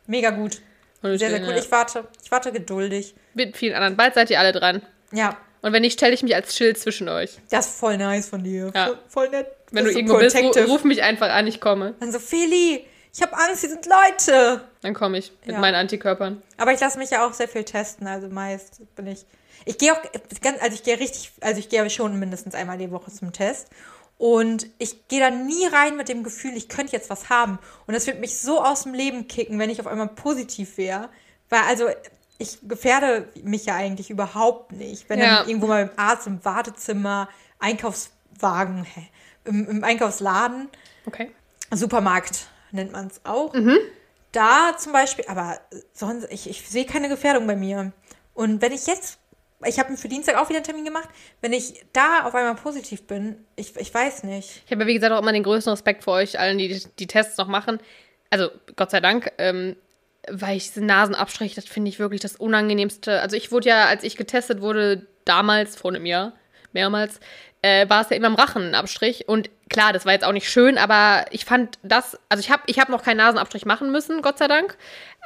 Mega 0.06 0.30
gut. 0.30 0.58
Und 1.02 1.18
Sehr, 1.18 1.30
sehr 1.30 1.40
gut. 1.40 1.50
ja, 1.50 1.56
Ich 1.56 1.70
warte. 1.70 2.08
Ich 2.24 2.30
warte 2.30 2.50
geduldig. 2.52 3.14
Mit 3.34 3.56
vielen 3.56 3.74
anderen. 3.74 3.96
Bald 3.96 4.14
seid 4.14 4.30
ihr 4.30 4.40
alle 4.40 4.52
dran. 4.52 4.82
Ja, 5.12 5.36
Und 5.60 5.72
wenn 5.72 5.82
nicht, 5.82 5.94
stelle 5.98 6.14
ich 6.14 6.22
mich 6.24 6.34
als 6.34 6.56
Schild 6.56 6.78
zwischen 6.78 7.08
euch. 7.08 7.38
das 7.50 7.66
ist 7.68 7.78
voll 7.78 7.96
nice 7.98 8.28
von 8.28 8.42
dir. 8.42 8.72
Ja. 8.74 8.86
Voll, 8.86 8.98
voll 9.08 9.28
nett. 9.30 9.46
Wenn 9.70 9.84
Bist 9.84 9.88
du 9.88 9.92
so 9.92 9.98
irgendwo 9.98 10.18
bist, 10.18 10.34
protective. 10.36 10.64
ru- 10.66 10.70
ruf 10.72 10.84
mich 10.84 11.02
einfach 11.02 11.30
an, 11.30 11.46
ich 11.46 11.60
komme. 11.60 11.94
Dann 12.00 12.10
so, 12.12 12.18
Feli, 12.18 12.84
ich 13.14 13.22
habe 13.22 13.36
Angst, 13.36 13.60
hier 13.60 13.70
sind 13.70 13.86
Leute. 13.86 14.64
Dann 14.80 14.94
komme 14.94 15.18
ich 15.18 15.32
mit 15.44 15.54
Ja. 15.54 15.60
meinen 15.60 15.74
Antikörpern. 15.74 16.42
Aber 16.56 16.72
ich 16.72 16.80
lasse 16.80 16.98
mich 16.98 17.10
ja 17.10 17.26
auch 17.26 17.32
sehr 17.34 17.48
viel 17.48 17.64
testen. 17.64 18.06
Also 18.06 18.28
meist 18.28 18.80
bin 18.96 19.06
ich. 19.06 19.24
Ich 19.64 19.78
gehe 19.78 19.92
auch 19.92 20.00
ganz, 20.40 20.60
also 20.60 20.74
ich 20.74 20.82
gehe 20.82 20.98
richtig, 20.98 21.32
also 21.40 21.58
ich 21.60 21.68
gehe 21.68 21.88
schon 21.90 22.18
mindestens 22.18 22.54
einmal 22.54 22.78
die 22.78 22.90
Woche 22.90 23.12
zum 23.12 23.32
Test. 23.32 23.68
Und 24.18 24.66
ich 24.78 25.08
gehe 25.08 25.20
da 25.20 25.30
nie 25.30 25.66
rein 25.66 25.96
mit 25.96 26.08
dem 26.08 26.22
Gefühl, 26.22 26.56
ich 26.56 26.68
könnte 26.68 26.92
jetzt 26.92 27.10
was 27.10 27.28
haben. 27.28 27.58
Und 27.86 27.94
das 27.94 28.06
wird 28.06 28.20
mich 28.20 28.38
so 28.38 28.62
aus 28.62 28.84
dem 28.84 28.94
Leben 28.94 29.28
kicken, 29.28 29.58
wenn 29.58 29.70
ich 29.70 29.80
auf 29.80 29.86
einmal 29.86 30.08
positiv 30.08 30.76
wäre. 30.78 31.08
Weil 31.48 31.60
also 31.62 31.88
ich 32.38 32.58
gefährde 32.62 33.28
mich 33.42 33.66
ja 33.66 33.74
eigentlich 33.76 34.10
überhaupt 34.10 34.72
nicht. 34.72 35.08
Wenn 35.08 35.18
Ja. 35.20 35.38
dann 35.40 35.48
irgendwo 35.48 35.66
mal 35.66 35.82
im 35.82 35.90
Arzt, 35.96 36.26
im 36.26 36.44
Wartezimmer, 36.44 37.28
Einkaufswagen, 37.58 38.86
im, 39.44 39.68
im 39.68 39.84
Einkaufsladen, 39.84 40.68
Okay. 41.04 41.30
Supermarkt 41.72 42.46
nennt 42.72 42.92
man 42.92 43.06
es 43.06 43.20
auch. 43.24 43.52
Mhm. 43.54 43.78
Da 44.32 44.76
zum 44.78 44.92
Beispiel, 44.92 45.24
aber 45.28 45.60
sonst, 45.92 46.26
ich, 46.30 46.48
ich 46.48 46.68
sehe 46.68 46.86
keine 46.86 47.08
Gefährdung 47.08 47.46
bei 47.46 47.56
mir. 47.56 47.92
Und 48.34 48.62
wenn 48.62 48.72
ich 48.72 48.86
jetzt, 48.86 49.18
ich 49.64 49.78
habe 49.78 49.96
für 49.96 50.08
Dienstag 50.08 50.36
auch 50.36 50.48
wieder 50.48 50.58
einen 50.58 50.64
Termin 50.64 50.84
gemacht, 50.84 51.08
wenn 51.42 51.52
ich 51.52 51.84
da 51.92 52.24
auf 52.24 52.34
einmal 52.34 52.54
positiv 52.54 53.06
bin, 53.06 53.44
ich, 53.56 53.76
ich 53.76 53.92
weiß 53.92 54.24
nicht. 54.24 54.62
Ich 54.64 54.72
habe 54.72 54.82
ja, 54.82 54.86
wie 54.86 54.94
gesagt, 54.94 55.12
auch 55.12 55.20
immer 55.20 55.32
den 55.32 55.42
größten 55.42 55.70
Respekt 55.70 56.04
vor 56.04 56.14
euch 56.14 56.38
allen, 56.38 56.58
die 56.58 56.82
die 56.98 57.06
Tests 57.06 57.36
noch 57.36 57.46
machen. 57.48 57.78
Also, 58.30 58.48
Gott 58.76 58.90
sei 58.90 59.00
Dank, 59.00 59.30
ähm, 59.36 59.76
weil 60.28 60.56
ich 60.56 60.68
diese 60.68 60.84
Nasenabstrich, 60.84 61.54
das 61.54 61.66
finde 61.66 61.90
ich 61.90 61.98
wirklich 61.98 62.22
das 62.22 62.36
Unangenehmste. 62.36 63.20
Also, 63.20 63.36
ich 63.36 63.52
wurde 63.52 63.68
ja, 63.68 63.84
als 63.84 64.02
ich 64.02 64.16
getestet 64.16 64.62
wurde, 64.62 65.06
damals, 65.26 65.76
vor 65.76 65.90
einem 65.90 66.06
Jahr, 66.06 66.32
mehrmals, 66.72 67.20
äh, 67.62 67.88
war 67.88 68.02
es 68.02 68.10
ja 68.10 68.16
immer 68.16 68.26
im 68.26 68.34
Rachenabstrich. 68.34 69.28
Und 69.28 69.50
klar, 69.68 69.92
das 69.92 70.04
war 70.04 70.12
jetzt 70.12 70.24
auch 70.24 70.32
nicht 70.32 70.50
schön, 70.50 70.78
aber 70.78 71.24
ich 71.30 71.44
fand 71.44 71.78
das, 71.82 72.18
also 72.28 72.40
ich 72.40 72.50
habe 72.50 72.62
ich 72.66 72.78
hab 72.78 72.88
noch 72.88 73.02
keinen 73.02 73.18
Nasenabstrich 73.18 73.64
machen 73.64 73.90
müssen, 73.90 74.20
Gott 74.20 74.38
sei 74.38 74.48
Dank. 74.48 74.76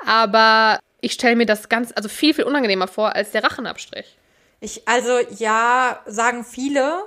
Aber 0.07 0.79
ich 1.01 1.13
stelle 1.13 1.37
mir 1.37 1.47
das 1.47 1.69
ganz, 1.69 1.93
also 1.95 2.09
viel, 2.09 2.35
viel 2.35 2.45
unangenehmer 2.45 2.89
vor 2.89 3.15
als 3.15 3.33
der 3.33 3.43
Rachenabstrich. 3.43 4.17
Ich, 4.61 4.87
also 4.87 5.19
ja, 5.37 6.01
sagen 6.07 6.45
viele, 6.45 7.05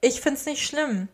ich 0.00 0.20
finde 0.20 0.38
es 0.38 0.46
nicht 0.46 0.66
schlimm. 0.66 1.08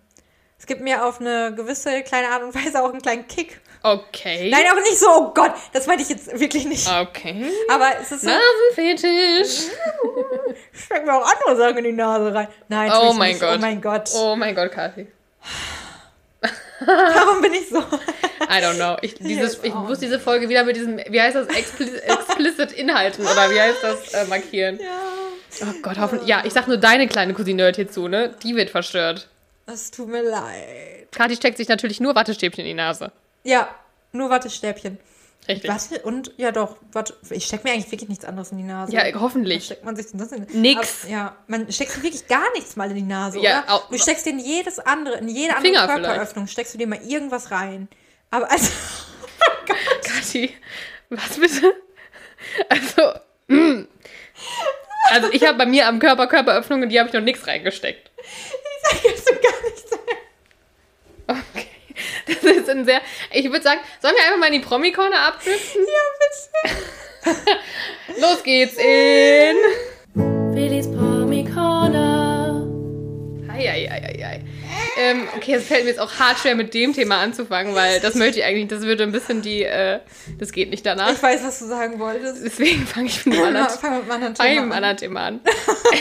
Es 0.58 0.66
gibt 0.66 0.80
mir 0.80 1.04
auf 1.04 1.20
eine 1.20 1.54
gewisse 1.54 2.02
kleine 2.02 2.28
Art 2.28 2.42
und 2.42 2.54
Weise 2.54 2.82
auch 2.82 2.90
einen 2.90 3.02
kleinen 3.02 3.28
Kick. 3.28 3.60
Okay. 3.82 4.48
Nein, 4.50 4.62
auch 4.72 4.80
nicht 4.80 4.98
so, 4.98 5.08
oh 5.10 5.32
Gott, 5.34 5.52
das 5.74 5.86
meinte 5.86 6.02
ich 6.02 6.08
jetzt 6.08 6.40
wirklich 6.40 6.64
nicht. 6.64 6.88
Okay. 6.88 7.50
Aber 7.68 7.90
es 8.00 8.10
ist 8.10 8.22
so, 8.22 8.30
Nasenfetisch. 8.30 9.66
Stecken 10.74 11.06
mir 11.06 11.14
auch 11.14 11.26
andere 11.26 11.56
Sachen 11.56 11.78
in 11.78 11.84
die 11.84 11.92
Nase 11.92 12.34
rein. 12.34 12.48
Nein, 12.68 12.92
Oh 12.94 13.12
mein 13.12 13.30
nicht. 13.30 13.40
Gott. 13.40 13.56
Oh 13.56 13.60
mein 13.60 13.80
Gott. 13.80 14.10
Oh 14.14 14.36
mein 14.36 14.54
Gott, 14.54 14.72
Kathi. 14.72 15.06
Warum 16.86 17.40
bin 17.40 17.54
ich 17.54 17.68
so? 17.68 17.78
I 17.78 18.60
don't 18.60 18.76
know. 18.76 18.96
Ich, 19.00 19.14
dieses, 19.18 19.62
ich 19.62 19.74
oh. 19.74 19.78
muss 19.78 19.98
diese 19.98 20.18
Folge 20.18 20.48
wieder 20.48 20.64
mit 20.64 20.76
diesem, 20.76 20.98
wie 21.08 21.20
heißt 21.20 21.36
das, 21.36 21.46
Expli 21.48 21.88
explicit 21.98 22.72
Inhalten 22.72 23.24
oder 23.24 23.50
wie 23.50 23.60
heißt 23.60 23.82
das, 23.82 24.12
äh, 24.14 24.24
markieren. 24.26 24.78
Ja. 24.80 25.00
Oh 25.62 25.74
Gott, 25.82 25.98
hoffentlich. 25.98 26.28
Ja, 26.28 26.42
ich 26.44 26.52
sag 26.52 26.66
nur 26.66 26.76
deine 26.76 27.06
kleine 27.06 27.32
Cousine 27.32 27.62
hört 27.62 27.76
hier 27.76 27.88
zu, 27.88 28.08
ne? 28.08 28.34
Die 28.42 28.56
wird 28.56 28.70
verstört. 28.70 29.28
Es 29.66 29.90
tut 29.90 30.08
mir 30.08 30.22
leid. 30.22 31.08
Kathi 31.12 31.36
steckt 31.36 31.56
sich 31.56 31.68
natürlich 31.68 32.00
nur 32.00 32.14
Wattestäbchen 32.14 32.64
in 32.64 32.70
die 32.70 32.74
Nase. 32.74 33.12
Ja, 33.44 33.68
nur 34.12 34.30
Wattestäbchen. 34.30 34.98
Richtig. 35.46 35.70
Was? 35.70 35.90
Und, 36.04 36.32
ja 36.38 36.52
doch, 36.52 36.76
warte, 36.92 37.14
ich 37.30 37.44
stecke 37.44 37.64
mir 37.68 37.74
eigentlich 37.74 37.90
wirklich 37.92 38.08
nichts 38.08 38.24
anderes 38.24 38.50
in 38.50 38.58
die 38.58 38.64
Nase. 38.64 38.92
Ja, 38.94 39.04
Was 39.12 39.20
hoffentlich. 39.20 39.66
steckt 39.66 39.84
man 39.84 39.94
sich 39.94 40.06
denn 40.06 40.18
sonst 40.18 40.32
in 40.32 40.60
Nix. 40.62 41.02
Aber, 41.04 41.12
ja, 41.12 41.36
man 41.48 41.70
steckt 41.70 42.02
wirklich 42.02 42.26
gar 42.28 42.50
nichts 42.54 42.76
mal 42.76 42.88
in 42.90 42.96
die 42.96 43.02
Nase, 43.02 43.40
Ja, 43.40 43.62
oder? 43.64 43.74
auch- 43.74 43.88
du 43.90 43.98
steckst 43.98 44.24
dir 44.24 44.30
in 44.30 44.38
jedes 44.38 44.78
andere, 44.78 45.16
in 45.18 45.28
jede 45.28 45.54
andere 45.54 45.72
Finger 45.74 45.86
Körperöffnung, 45.86 46.46
steckst 46.46 46.72
du 46.74 46.78
dir 46.78 46.86
mal 46.86 47.00
irgendwas 47.06 47.50
rein. 47.50 47.88
Aber 48.30 48.50
also, 48.50 48.70
Kathi, 50.04 50.50
was 51.10 51.38
bitte? 51.38 51.74
Also, 52.68 53.12
mm. 53.48 53.86
also 55.10 55.28
ich 55.32 55.46
habe 55.46 55.58
bei 55.58 55.66
mir 55.66 55.86
am 55.88 55.98
Körper 55.98 56.26
Körperöffnungen, 56.26 56.88
die 56.88 56.98
habe 56.98 57.08
ich 57.08 57.14
noch 57.14 57.20
nichts 57.20 57.46
reingesteckt. 57.46 58.10
ich 58.18 58.90
sag 58.90 59.04
jetzt 59.04 59.28
so 59.28 59.34
gar 59.34 59.62
nichts. 59.64 59.84
Okay. 61.26 61.66
Das 62.26 62.42
ist 62.42 62.68
ein 62.68 62.84
sehr. 62.84 63.00
Ich 63.32 63.44
würde 63.46 63.62
sagen, 63.62 63.80
sollen 64.00 64.14
wir 64.16 64.24
einfach 64.24 64.38
mal 64.38 64.46
in 64.46 64.60
die 64.60 64.66
Promi-Corner 64.66 65.18
abdriften? 65.28 65.82
Ja, 65.82 67.32
bitte. 67.32 68.20
Los 68.20 68.42
geht's 68.42 68.76
in. 68.76 69.56
Willis 70.54 70.86
Promi 70.88 71.44
Corner. 71.44 72.62
Eieieiei. 73.50 74.42
Ähm, 74.96 75.26
okay, 75.36 75.54
es 75.54 75.66
fällt 75.66 75.84
mir 75.84 75.90
jetzt 75.90 76.00
auch 76.00 76.12
hart 76.18 76.38
schwer, 76.38 76.54
mit 76.54 76.72
dem 76.74 76.92
Thema 76.92 77.18
anzufangen, 77.18 77.74
weil 77.74 78.00
das 78.00 78.14
möchte 78.14 78.38
ich 78.40 78.44
eigentlich, 78.44 78.68
das 78.68 78.82
würde 78.82 79.02
ein 79.04 79.12
bisschen 79.12 79.42
die, 79.42 79.62
äh, 79.64 80.00
das 80.38 80.52
geht 80.52 80.70
nicht 80.70 80.84
danach. 80.86 81.12
Ich 81.12 81.22
weiß, 81.22 81.42
was 81.44 81.58
du 81.60 81.66
sagen 81.66 81.98
wolltest. 81.98 82.44
Deswegen 82.44 82.86
fange 82.86 83.06
ich 83.08 83.24
mit 83.26 83.36
einem 83.36 83.46
anderen, 83.56 83.68
Fang 83.70 83.94
mit 83.96 84.02
einem 84.02 84.10
anderen 84.12 84.36
fang 84.36 84.46
mit 84.46 84.54
Thema 84.54 84.62
einem 84.62 84.72
an. 84.72 84.76
anderen 84.84 84.96
Thema 84.96 85.20
an. 85.26 85.40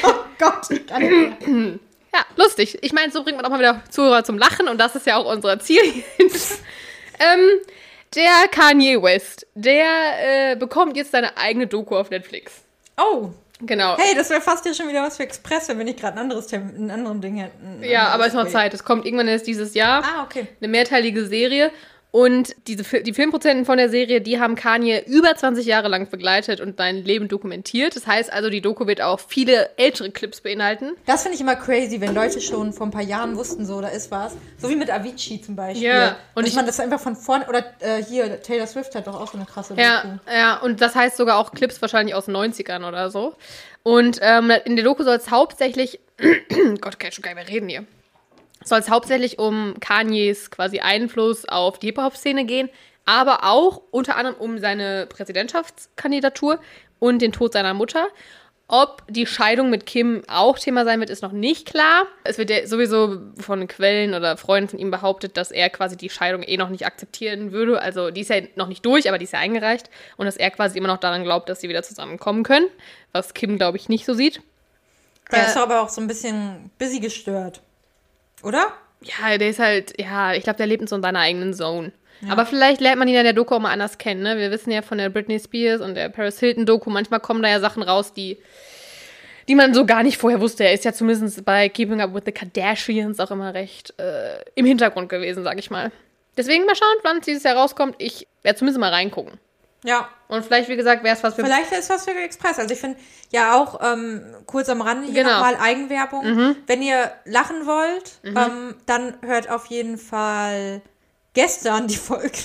Oh 0.04 0.14
Gott, 0.40 0.70
ich 0.70 0.86
kann 0.88 1.02
nicht 1.02 1.48
mehr. 1.48 1.80
Ja, 2.14 2.26
lustig. 2.36 2.78
Ich 2.82 2.94
meine, 2.94 3.12
so 3.12 3.24
bringt 3.24 3.38
man 3.38 3.46
auch 3.46 3.50
mal 3.50 3.60
wieder 3.60 3.82
Zuhörer 3.90 4.24
zum 4.24 4.38
Lachen 4.38 4.68
und 4.68 4.80
das 4.80 4.96
ist 4.96 5.08
ja 5.08 5.18
auch 5.18 5.32
unser 5.32 5.60
Ziel. 5.60 5.82
ähm, 6.20 7.50
der 8.16 8.48
Kanye 8.52 9.02
West, 9.02 9.48
der 9.56 10.52
äh, 10.52 10.56
bekommt 10.56 10.96
jetzt 10.96 11.12
seine 11.12 11.36
eigene 11.38 11.68
Doku 11.68 11.96
auf 11.96 12.10
Netflix. 12.10 12.62
Oh, 12.98 13.32
Genau. 13.66 13.98
hey, 13.98 14.14
das 14.16 14.30
wäre 14.30 14.42
fast 14.42 14.66
ja 14.66 14.74
schon 14.74 14.90
wieder 14.90 15.04
was 15.04 15.18
für 15.18 15.24
Express, 15.24 15.70
wenn 15.70 15.78
wir 15.78 15.86
nicht 15.86 16.00
gerade 16.00 16.18
ein 16.18 16.24
anderes 16.24 16.48
Thema, 16.48 16.70
ein 16.76 16.92
anderes 16.92 17.22
Ding 17.22 17.38
hätten. 17.38 17.80
Ein 17.82 17.84
ja, 17.84 18.08
aber 18.08 18.26
anderes 18.26 18.28
ist 18.28 18.34
noch. 18.34 18.52
Zeit. 18.52 18.74
Es 18.74 18.84
kommt 18.84 19.06
irgendwann 19.06 19.28
erst 19.28 19.48
dieses 19.48 19.74
Jahr. 19.74 20.04
Ah, 20.04 20.24
okay. 20.24 20.48
eine 20.60 20.68
mehrteilige 20.68 21.26
Serie. 21.26 21.72
Und 22.16 22.56
diese, 22.68 23.02
die 23.02 23.12
Filmproduzenten 23.12 23.66
von 23.66 23.80
der 23.80 23.90
Serie, 23.90 24.22
die 24.22 24.40
haben 24.40 24.54
Kanye 24.54 25.02
über 25.08 25.36
20 25.36 25.66
Jahre 25.66 25.88
lang 25.88 26.08
begleitet 26.12 26.62
und 26.62 26.78
sein 26.78 26.98
Leben 27.04 27.28
dokumentiert. 27.28 27.96
Das 27.96 28.06
heißt 28.06 28.32
also, 28.32 28.52
die 28.52 28.62
Doku 28.62 28.86
wird 28.86 29.02
auch 29.02 29.20
viele 29.20 29.72
ältere 29.78 30.12
Clips 30.12 30.40
beinhalten. 30.42 30.92
Das 31.08 31.24
finde 31.24 31.34
ich 31.34 31.42
immer 31.42 31.56
crazy, 31.56 32.00
wenn 32.02 32.14
Leute 32.14 32.40
schon 32.40 32.72
vor 32.72 32.86
ein 32.86 32.92
paar 32.92 33.02
Jahren 33.02 33.36
wussten, 33.36 33.66
so, 33.66 33.82
da 33.82 33.88
ist 33.88 34.12
was. 34.12 34.34
So 34.60 34.70
wie 34.70 34.76
mit 34.76 34.92
Avicii 34.92 35.42
zum 35.42 35.56
Beispiel. 35.56 35.88
Ja, 35.88 36.16
und 36.36 36.44
dass 36.44 36.52
ich- 36.52 36.56
man 36.56 36.68
das 36.68 36.80
einfach 36.80 37.00
von 37.00 37.16
vorne, 37.16 37.48
oder 37.50 37.66
äh, 37.80 38.04
hier, 38.04 38.40
Taylor 38.44 38.68
Swift 38.68 38.94
hat 38.94 39.08
doch 39.08 39.20
auch 39.20 39.32
so 39.32 39.38
eine 39.38 39.48
krasse 39.48 39.74
Ja, 39.76 40.04
Doku. 40.04 40.16
ja, 40.32 40.58
und 40.60 40.82
das 40.82 40.94
heißt 40.94 41.18
sogar 41.18 41.40
auch 41.40 41.52
Clips 41.52 41.82
wahrscheinlich 41.82 42.14
aus 42.14 42.26
den 42.26 42.36
90ern 42.36 42.88
oder 42.88 43.10
so. 43.10 43.34
Und 43.82 44.20
ähm, 44.22 44.52
in 44.66 44.76
der 44.76 44.86
Doku 44.86 45.02
soll 45.04 45.16
es 45.16 45.32
hauptsächlich, 45.32 46.00
Gott, 46.80 47.00
kann 47.00 47.10
ich 47.10 47.16
schon 47.16 47.24
gar 47.24 47.34
nicht 47.34 47.44
mehr 47.48 47.56
reden 47.56 47.70
hier. 47.70 47.86
Soll 48.64 48.80
es 48.80 48.90
hauptsächlich 48.90 49.40
um 49.40 49.76
Kanyes 49.80 50.52
quasi 50.52 50.80
Einfluss 50.80 51.46
auf 51.46 51.80
die 51.80 51.88
Hip-Hop-Szene 51.88 52.46
gehen, 52.46 52.70
aber 53.06 53.44
auch 53.44 53.82
unter 53.92 54.16
anderem 54.16 54.38
um 54.40 54.60
seine 54.60 55.08
Präsidentschaftskandidatur 55.08 56.60
und 57.00 57.22
den 57.22 57.32
Tod 57.32 57.54
seiner 57.54 57.74
Mutter. 57.74 58.08
Ob 58.70 59.04
die 59.10 59.28
Scheidung 59.28 59.70
mit 59.70 59.86
Kim 59.86 60.24
auch 60.28 60.58
Thema 60.58 60.86
sein 60.86 61.00
wird, 61.00 61.10
ist 61.10 61.22
noch 61.22 61.34
nicht 61.34 61.68
klar. 61.68 62.08
Es 62.24 62.38
wird 62.38 62.50
ja 62.50 62.66
sowieso 62.66 63.20
von 63.38 63.68
Quellen 63.68 64.14
oder 64.14 64.38
Freunden 64.38 64.70
von 64.70 64.80
ihm 64.80 64.90
behauptet, 64.90 65.36
dass 65.36 65.52
er 65.52 65.70
quasi 65.70 65.98
die 65.98 66.10
Scheidung 66.10 66.44
eh 66.44 66.56
noch 66.56 66.70
nicht 66.70 66.86
akzeptieren 66.86 67.52
würde. 67.52 67.82
Also 67.82 68.10
die 68.10 68.22
ist 68.22 68.30
ja 68.30 68.38
noch 68.56 68.68
nicht 68.68 68.86
durch, 68.86 69.10
aber 69.10 69.18
die 69.18 69.26
ist 69.26 69.34
ja 69.34 69.40
eingereicht. 69.40 69.90
Und 70.16 70.26
dass 70.26 70.38
er 70.38 70.50
quasi 70.50 70.78
immer 70.78 70.88
noch 70.88 70.98
daran 70.98 71.24
glaubt, 71.24 71.50
dass 71.50 71.60
sie 71.60 71.70
wieder 71.70 71.84
zusammenkommen 71.84 72.44
können. 72.44 72.68
Was 73.12 73.34
Kim, 73.34 73.58
glaube 73.58 73.78
ich, 73.78 73.90
nicht 73.90 74.06
so 74.06 74.14
sieht. 74.14 74.42
Der 75.32 75.44
Äh, 75.44 75.48
ist 75.48 75.58
aber 75.58 75.82
auch 75.82 75.90
so 75.90 76.00
ein 76.00 76.08
bisschen 76.08 76.72
busy 76.80 77.00
gestört. 77.00 77.62
Oder? 78.44 78.74
Ja, 79.02 79.38
der 79.38 79.50
ist 79.50 79.60
halt, 79.60 80.00
ja, 80.00 80.34
ich 80.34 80.44
glaube, 80.44 80.58
der 80.58 80.68
lebt 80.68 80.82
in 80.82 80.88
so 80.88 81.02
seiner 81.02 81.20
eigenen 81.20 81.54
Zone. 81.54 81.92
Aber 82.30 82.46
vielleicht 82.46 82.80
lernt 82.80 83.00
man 83.00 83.08
ihn 83.08 83.16
ja 83.16 83.20
in 83.20 83.26
der 83.26 83.34
Doku 83.34 83.56
auch 83.56 83.60
mal 83.60 83.72
anders 83.72 83.98
kennen, 83.98 84.24
ne? 84.24 84.38
Wir 84.38 84.52
wissen 84.52 84.72
ja 84.72 84.82
von 84.82 84.98
der 84.98 85.10
Britney 85.10 85.40
Spears 85.40 85.82
und 85.82 85.96
der 85.96 86.10
Paris 86.10 86.40
Hilton 86.40 86.66
Doku, 86.66 86.90
manchmal 86.90 87.20
kommen 87.20 87.42
da 87.42 87.50
ja 87.50 87.60
Sachen 87.60 87.84
raus, 87.84 88.14
die, 88.14 88.38
die 89.48 89.56
man 89.56 89.74
so 89.74 89.86
gar 89.86 90.04
nicht 90.04 90.18
vorher 90.18 90.40
wusste. 90.40 90.64
Er 90.64 90.74
ist 90.74 90.86
ja 90.86 90.94
zumindest 90.94 91.44
bei 91.44 91.68
Keeping 91.70 92.02
Up 92.02 92.14
with 92.14 92.24
the 92.26 92.32
Kardashians 92.32 93.20
auch 93.20 93.32
immer 93.32 93.54
recht 93.54 93.94
äh, 94.00 94.40
im 94.56 94.66
Hintergrund 94.66 95.10
gewesen, 95.10 95.44
sag 95.44 95.60
ich 95.60 95.70
mal. 95.70 95.92
Deswegen 96.38 96.66
mal 96.66 96.76
schauen, 96.76 96.96
wann 97.04 97.18
es 97.18 97.26
dieses 97.26 97.44
Jahr 97.44 97.58
rauskommt. 97.58 97.96
Ich 97.98 98.28
werde 98.42 98.58
zumindest 98.58 98.80
mal 98.80 98.92
reingucken. 98.92 99.40
Ja. 99.84 100.08
Und 100.28 100.46
vielleicht, 100.46 100.70
wie 100.70 100.76
gesagt, 100.76 101.04
wäre 101.04 101.16
es 101.16 101.24
was 101.24 101.36
für 101.36 101.44
Vielleicht 101.44 101.72
ist 101.74 101.90
was 101.90 102.06
für 102.06 102.12
Express. 102.16 102.58
Also 102.58 102.74
ich 102.74 102.80
finde 102.80 102.98
ja 103.32 103.56
auch 103.56 103.80
ähm, 103.84 104.24
kurz 104.46 104.70
am 104.70 104.82
Rande 104.82 105.06
hier 105.12 105.24
Genau. 105.24 105.36
nochmal 105.36 105.58
Eigenwerbung. 105.58 106.56
Wenn 106.68 106.82
ihr 106.82 107.12
lachen 107.26 107.66
wollt, 107.66 108.20
ähm, 108.24 108.76
dann 108.86 109.16
hört 109.22 109.50
auf 109.50 109.66
jeden 109.68 109.98
Fall 109.98 110.82
gestern 111.34 111.88
die 111.88 111.98
Folge. 111.98 112.38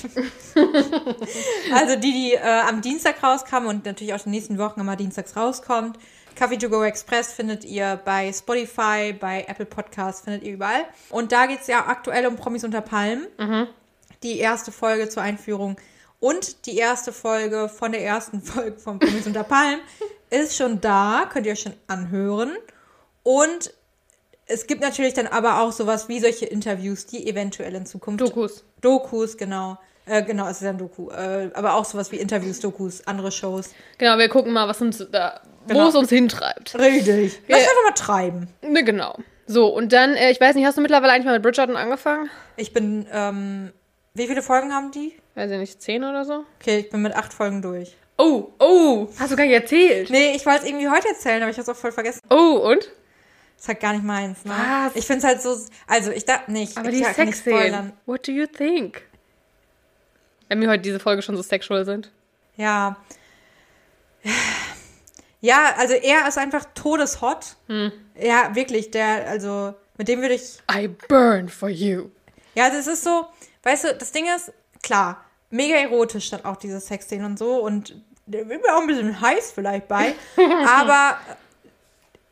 also 1.73 1.95
die, 1.95 2.11
die 2.11 2.33
äh, 2.33 2.61
am 2.67 2.81
Dienstag 2.81 3.21
rauskam 3.23 3.65
und 3.67 3.85
natürlich 3.85 4.13
auch 4.13 4.17
in 4.19 4.23
den 4.25 4.31
nächsten 4.31 4.57
Wochen 4.57 4.79
immer 4.79 4.95
dienstags 4.95 5.35
rauskommt. 5.35 5.97
Coffee 6.37 6.57
to 6.57 6.69
Go 6.69 6.83
Express 6.83 7.33
findet 7.33 7.65
ihr 7.65 7.99
bei 8.05 8.31
Spotify, 8.31 9.13
bei 9.13 9.45
Apple 9.47 9.65
Podcasts, 9.65 10.21
findet 10.23 10.43
ihr 10.43 10.53
überall. 10.53 10.85
Und 11.09 11.31
da 11.31 11.47
geht 11.47 11.61
es 11.61 11.67
ja 11.67 11.85
aktuell 11.87 12.27
um 12.27 12.35
Promis 12.37 12.63
unter 12.63 12.81
Palmen. 12.81 13.27
Die 14.23 14.37
erste 14.39 14.71
Folge 14.71 15.09
zur 15.09 15.23
Einführung 15.23 15.75
und 16.19 16.65
die 16.65 16.77
erste 16.77 17.11
Folge 17.13 17.69
von 17.69 17.91
der 17.91 18.03
ersten 18.03 18.41
Folge 18.43 18.77
von 18.79 18.99
Promis 18.99 19.25
unter 19.27 19.43
Palmen 19.43 19.79
ist 20.29 20.55
schon 20.55 20.79
da, 20.81 21.27
könnt 21.31 21.45
ihr 21.45 21.53
euch 21.53 21.61
schon 21.61 21.73
anhören. 21.87 22.51
Und 23.23 23.73
es 24.45 24.67
gibt 24.67 24.81
natürlich 24.81 25.13
dann 25.13 25.27
aber 25.27 25.61
auch 25.61 25.71
sowas 25.71 26.07
wie 26.09 26.19
solche 26.19 26.45
Interviews, 26.45 27.05
die 27.05 27.27
eventuell 27.27 27.75
in 27.75 27.85
Zukunft. 27.85 28.21
Dokus. 28.21 28.63
Dokus, 28.81 29.37
genau. 29.37 29.77
Äh, 30.05 30.23
genau, 30.23 30.45
es 30.47 30.57
ist 30.57 30.63
ja 30.63 30.69
ein 30.71 30.77
Doku. 30.79 31.09
Äh, 31.11 31.51
aber 31.53 31.75
auch 31.75 31.85
sowas 31.85 32.11
wie 32.11 32.15
Interviews, 32.15 32.59
Dokus, 32.59 33.05
andere 33.05 33.31
Shows. 33.31 33.69
Genau, 33.99 34.17
wir 34.17 34.27
gucken 34.29 34.51
mal, 34.53 34.67
was 34.67 34.81
uns 34.81 35.05
da, 35.11 35.39
wo 35.67 35.73
Genau. 35.73 35.89
es 35.89 35.95
uns 35.95 36.09
hintreibt. 36.09 36.73
Richtig. 36.79 37.39
Lass 37.47 37.61
Ja. 37.61 37.67
einfach 37.67 37.83
mal 37.85 37.93
treiben. 37.93 38.47
Ne, 38.63 38.83
genau. 38.83 39.15
So, 39.45 39.67
und 39.67 39.93
dann, 39.93 40.15
äh, 40.15 40.31
ich 40.31 40.41
weiß 40.41 40.55
nicht, 40.55 40.65
hast 40.65 40.77
du 40.77 40.81
mittlerweile 40.81 41.13
eigentlich 41.13 41.25
mal 41.25 41.33
mit 41.33 41.43
Bridgerton 41.43 41.75
angefangen? 41.75 42.29
Ich 42.55 42.73
bin, 42.73 43.05
ähm, 43.11 43.71
wie 44.15 44.27
viele 44.27 44.41
Folgen 44.41 44.73
haben 44.73 44.91
die? 44.91 45.13
Weiß 45.35 45.51
ich 45.51 45.57
nicht, 45.57 45.81
zehn 45.81 46.03
oder 46.03 46.25
so? 46.25 46.45
Okay, 46.59 46.79
ich 46.79 46.89
bin 46.89 47.01
mit 47.01 47.15
acht 47.15 47.33
Folgen 47.33 47.61
durch. 47.61 47.95
Oh, 48.17 48.49
oh, 48.59 49.07
hast 49.17 49.31
du 49.31 49.35
gar 49.37 49.45
nicht 49.45 49.53
erzählt. 49.53 50.09
Nee, 50.09 50.35
ich 50.35 50.45
wollte 50.45 50.63
es 50.63 50.67
irgendwie 50.67 50.89
heute 50.89 51.07
erzählen, 51.07 51.41
aber 51.41 51.51
ich 51.51 51.57
habe 51.57 51.63
es 51.63 51.69
auch 51.69 51.79
voll 51.79 51.91
vergessen. 51.91 52.19
Oh, 52.29 52.69
und? 52.71 52.91
Ist 53.57 53.67
halt 53.67 53.79
gar 53.79 53.93
nicht 53.93 54.03
meins, 54.03 54.43
ne? 54.45 54.53
Was? 54.53 54.95
Ich 54.95 55.05
finde 55.05 55.19
es 55.19 55.23
halt 55.25 55.41
so, 55.41 55.57
also 55.87 56.11
ich 56.11 56.25
dachte 56.25 56.51
nicht. 56.51 56.77
Aber 56.77 56.91
die 56.91 57.03
Sexszenen. 57.03 57.93
What 58.05 58.27
do 58.27 58.31
you 58.31 58.45
think? 58.45 59.01
Wenn 60.49 60.61
wir 60.61 60.69
heute 60.69 60.81
diese 60.81 60.99
Folge 60.99 61.21
schon 61.21 61.35
so 61.35 61.41
sexual 61.41 61.85
sind. 61.85 62.11
Ja. 62.57 62.97
Ja, 65.41 65.75
also 65.77 65.93
er 65.93 66.27
ist 66.27 66.37
einfach 66.37 66.65
todeshot. 66.73 67.55
Hm. 67.67 67.91
Ja, 68.19 68.53
wirklich, 68.55 68.91
der, 68.91 69.27
also 69.27 69.73
mit 69.97 70.07
dem 70.07 70.21
würde 70.21 70.35
ich. 70.35 70.59
I 70.69 70.89
burn 71.07 71.47
for 71.47 71.69
you. 71.69 72.09
Ja, 72.55 72.65
also 72.65 72.77
es 72.77 72.87
ist 72.87 73.03
so, 73.03 73.27
weißt 73.63 73.83
du, 73.85 73.95
das 73.95 74.11
Ding 74.11 74.25
ist, 74.35 74.51
klar, 74.83 75.23
mega 75.49 75.75
erotisch 75.75 76.29
dann 76.29 76.45
auch 76.45 76.57
diese 76.57 76.79
Sexszenen 76.79 77.25
und 77.25 77.39
so 77.39 77.57
und 77.63 77.95
mir 78.27 78.59
auch 78.75 78.81
ein 78.81 78.87
bisschen 78.87 79.19
heiß 79.19 79.51
vielleicht 79.51 79.87
bei, 79.87 80.13
aber 80.67 81.17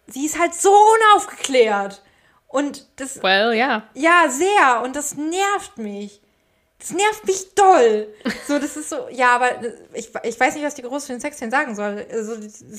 sie 0.07 0.25
ist 0.25 0.39
halt 0.39 0.53
so 0.53 0.71
unaufgeklärt. 0.71 2.01
Und 2.47 2.87
das, 2.95 3.21
Well, 3.21 3.53
ja. 3.53 3.83
ja, 3.93 4.29
sehr. 4.29 4.81
Und 4.83 4.95
das 4.95 5.15
nervt 5.15 5.77
mich. 5.77 6.21
Das 6.79 6.91
nervt 6.91 7.25
mich 7.25 7.53
doll. 7.55 8.07
So, 8.47 8.59
das 8.59 8.77
ist 8.77 8.89
so, 8.89 9.09
ja, 9.09 9.35
aber 9.35 9.49
ich, 9.93 10.09
ich 10.23 10.39
weiß 10.39 10.55
nicht, 10.55 10.63
was 10.63 10.75
die 10.75 10.83
groß 10.83 11.07
zu 11.07 11.11
den 11.11 11.19
Sexszenen 11.19 11.51
sagen 11.51 11.75
soll. 11.75 12.05
Also, 12.09 12.35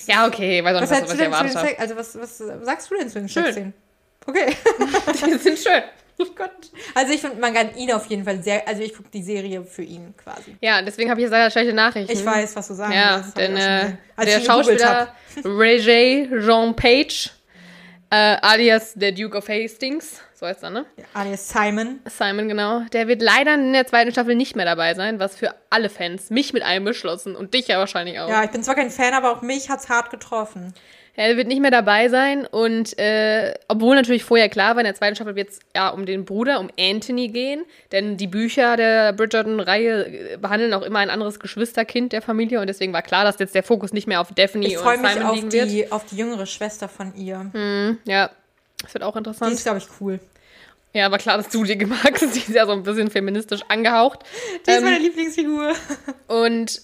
Ja, 0.06 0.26
okay, 0.26 0.62
weiß 0.64 0.76
auch 0.76 0.82
was 0.82 0.90
was, 0.90 1.02
was 1.02 1.16
den 1.16 1.34
habe. 1.34 1.48
Sex, 1.48 1.80
also 1.80 1.96
was, 1.96 2.18
was 2.18 2.38
sagst 2.38 2.90
du 2.90 2.96
denn 2.96 3.08
zu 3.10 3.18
den. 3.18 3.28
Sexszenen? 3.28 3.74
Okay. 4.26 4.56
Die 5.26 5.38
sind 5.38 5.58
schön. 5.58 5.82
Oh 6.22 6.26
Gott. 6.34 6.50
Also 6.94 7.12
ich 7.12 7.20
finde, 7.20 7.40
man 7.40 7.54
kann 7.54 7.76
ihn 7.76 7.92
auf 7.92 8.06
jeden 8.06 8.24
Fall 8.24 8.42
sehr, 8.42 8.66
also 8.66 8.82
ich 8.82 8.92
gucke 8.92 9.08
die 9.12 9.22
Serie 9.22 9.62
für 9.62 9.82
ihn 9.82 10.14
quasi. 10.16 10.56
Ja, 10.60 10.82
deswegen 10.82 11.10
habe 11.10 11.20
ich 11.20 11.24
jetzt 11.24 11.30
leider 11.30 11.50
schlechte 11.50 11.72
Nachrichten. 11.72 12.12
Ich 12.12 12.26
weiß, 12.26 12.56
was 12.56 12.66
du 12.66 12.74
sagen 12.74 12.92
Ja, 12.92 13.18
willst, 13.22 13.36
denn 13.36 13.56
äh, 13.56 13.92
der 14.24 14.40
Schauspieler 14.40 15.14
Roger 15.44 16.40
Jean 16.44 16.74
Page, 16.74 17.30
äh, 18.10 18.36
alias 18.42 18.94
der 18.94 19.12
Duke 19.12 19.38
of 19.38 19.48
Hastings, 19.48 20.20
so 20.34 20.46
heißt 20.46 20.62
er, 20.64 20.70
ne? 20.70 20.86
hab. 21.12 21.20
Alias 21.22 21.48
Simon. 21.48 22.00
Simon, 22.06 22.48
genau. 22.48 22.80
Der 22.92 23.06
wird 23.06 23.22
leider 23.22 23.54
in 23.54 23.72
der 23.72 23.86
zweiten 23.86 24.10
Staffel 24.10 24.34
nicht 24.34 24.56
mehr 24.56 24.64
dabei 24.64 24.94
sein, 24.94 25.20
was 25.20 25.36
für 25.36 25.54
alle 25.70 25.88
Fans, 25.88 26.30
mich 26.30 26.52
mit 26.52 26.62
einbeschlossen 26.64 27.36
und 27.36 27.54
dich 27.54 27.68
ja 27.68 27.78
wahrscheinlich 27.78 28.18
auch. 28.18 28.28
Ja, 28.28 28.42
ich 28.42 28.50
bin 28.50 28.62
zwar 28.62 28.74
kein 28.74 28.90
Fan, 28.90 29.14
aber 29.14 29.30
auch 29.32 29.42
mich 29.42 29.70
hat's 29.70 29.88
hart 29.88 30.10
getroffen. 30.10 30.74
Er 31.20 31.36
wird 31.36 31.48
nicht 31.48 31.60
mehr 31.60 31.72
dabei 31.72 32.08
sein 32.08 32.46
und 32.46 32.96
äh, 32.96 33.52
obwohl 33.66 33.96
natürlich 33.96 34.22
vorher 34.22 34.48
klar 34.48 34.74
war, 34.76 34.82
in 34.82 34.84
der 34.84 34.94
zweiten 34.94 35.16
Staffel 35.16 35.34
wird 35.34 35.48
es 35.48 35.58
ja 35.74 35.88
um 35.88 36.06
den 36.06 36.24
Bruder, 36.24 36.60
um 36.60 36.70
Anthony 36.78 37.26
gehen, 37.28 37.64
denn 37.90 38.16
die 38.16 38.28
Bücher 38.28 38.76
der 38.76 39.12
Bridgerton-Reihe 39.14 40.06
äh, 40.34 40.36
behandeln 40.36 40.72
auch 40.74 40.82
immer 40.82 41.00
ein 41.00 41.10
anderes 41.10 41.40
Geschwisterkind 41.40 42.12
der 42.12 42.22
Familie 42.22 42.60
und 42.60 42.68
deswegen 42.68 42.92
war 42.92 43.02
klar, 43.02 43.24
dass 43.24 43.38
jetzt 43.40 43.54
der 43.56 43.64
Fokus 43.64 43.92
nicht 43.92 44.06
mehr 44.06 44.20
auf 44.20 44.28
Daphne 44.32 44.64
Ich 44.66 44.76
und 44.76 44.82
freue 44.84 44.98
mich 44.98 45.10
Simon 45.10 45.26
auf 45.26 45.34
liegen 45.34 45.52
wird. 45.52 45.70
die, 45.70 45.90
auf 45.90 46.04
die 46.06 46.16
jüngere 46.18 46.46
Schwester 46.46 46.88
von 46.88 47.12
ihr. 47.16 47.50
Ja, 48.04 48.30
das 48.82 48.94
wird 48.94 49.02
auch 49.02 49.14
Die 49.14 49.18
interessant. 49.18 49.52
ist, 49.54 49.64
glaube 49.64 49.78
ich, 49.78 49.86
cool. 50.00 50.20
Ja, 50.92 51.06
aber 51.06 51.18
klar, 51.18 51.36
dass 51.36 51.48
du 51.48 51.64
die 51.64 51.84
magst. 51.84 52.22
Die 52.34 52.38
ist 52.38 52.48
ja 52.50 52.64
so 52.64 52.72
ein 52.72 52.82
bisschen 52.84 53.10
feministisch 53.10 53.60
angehaucht. 53.68 54.20
Die 54.66 54.70
ist 54.70 54.78
Ähm, 54.78 54.84
meine 54.84 54.98
Lieblingsfigur. 54.98 55.72
Und 56.28 56.80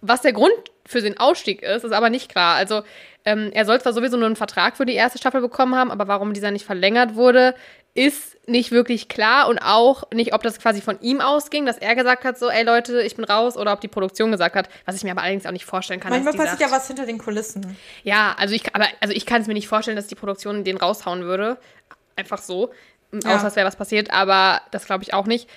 was 0.00 0.20
der 0.22 0.32
Grund 0.32 0.52
für 0.84 1.00
den 1.00 1.18
Ausstieg 1.18 1.62
ist, 1.62 1.84
ist 1.84 1.92
aber 1.92 2.10
nicht 2.10 2.30
klar. 2.30 2.56
Also, 2.56 2.82
ähm, 3.26 3.50
er 3.52 3.64
soll 3.64 3.80
zwar 3.80 3.92
sowieso 3.92 4.16
nur 4.16 4.26
einen 4.26 4.36
Vertrag 4.36 4.76
für 4.76 4.86
die 4.86 4.94
erste 4.94 5.18
Staffel 5.18 5.40
bekommen 5.40 5.74
haben, 5.74 5.90
aber 5.90 6.06
warum 6.06 6.32
dieser 6.32 6.52
nicht 6.52 6.64
verlängert 6.64 7.16
wurde, 7.16 7.54
ist 7.92 8.36
nicht 8.46 8.70
wirklich 8.70 9.08
klar 9.08 9.48
und 9.48 9.58
auch 9.58 10.04
nicht, 10.12 10.32
ob 10.32 10.42
das 10.44 10.60
quasi 10.60 10.80
von 10.80 11.00
ihm 11.00 11.20
ausging, 11.20 11.66
dass 11.66 11.78
er 11.78 11.96
gesagt 11.96 12.24
hat, 12.24 12.38
so, 12.38 12.48
ey 12.48 12.62
Leute, 12.62 13.02
ich 13.02 13.16
bin 13.16 13.24
raus, 13.24 13.56
oder 13.56 13.72
ob 13.72 13.80
die 13.80 13.88
Produktion 13.88 14.30
gesagt 14.30 14.54
hat, 14.54 14.68
was 14.84 14.94
ich 14.94 15.02
mir 15.02 15.10
aber 15.10 15.22
allerdings 15.22 15.44
auch 15.44 15.50
nicht 15.50 15.64
vorstellen 15.64 15.98
kann. 15.98 16.10
Manchmal 16.10 16.34
passiert 16.34 16.60
sagt, 16.60 16.70
ja 16.70 16.70
was 16.70 16.86
hinter 16.86 17.04
den 17.04 17.18
Kulissen. 17.18 17.76
Ja, 18.04 18.36
also 18.38 18.54
ich, 18.54 18.72
aber, 18.74 18.86
also 19.00 19.12
ich 19.12 19.26
kann 19.26 19.40
es 19.40 19.48
mir 19.48 19.54
nicht 19.54 19.66
vorstellen, 19.66 19.96
dass 19.96 20.06
die 20.06 20.14
Produktion 20.14 20.62
den 20.62 20.76
raushauen 20.76 21.22
würde. 21.22 21.56
Einfach 22.14 22.38
so. 22.38 22.70
Ja. 23.12 23.34
Außer 23.34 23.48
es 23.48 23.56
wäre 23.56 23.66
was 23.66 23.76
passiert, 23.76 24.12
aber 24.12 24.60
das 24.70 24.86
glaube 24.86 25.02
ich 25.02 25.14
auch 25.14 25.26
nicht. 25.26 25.48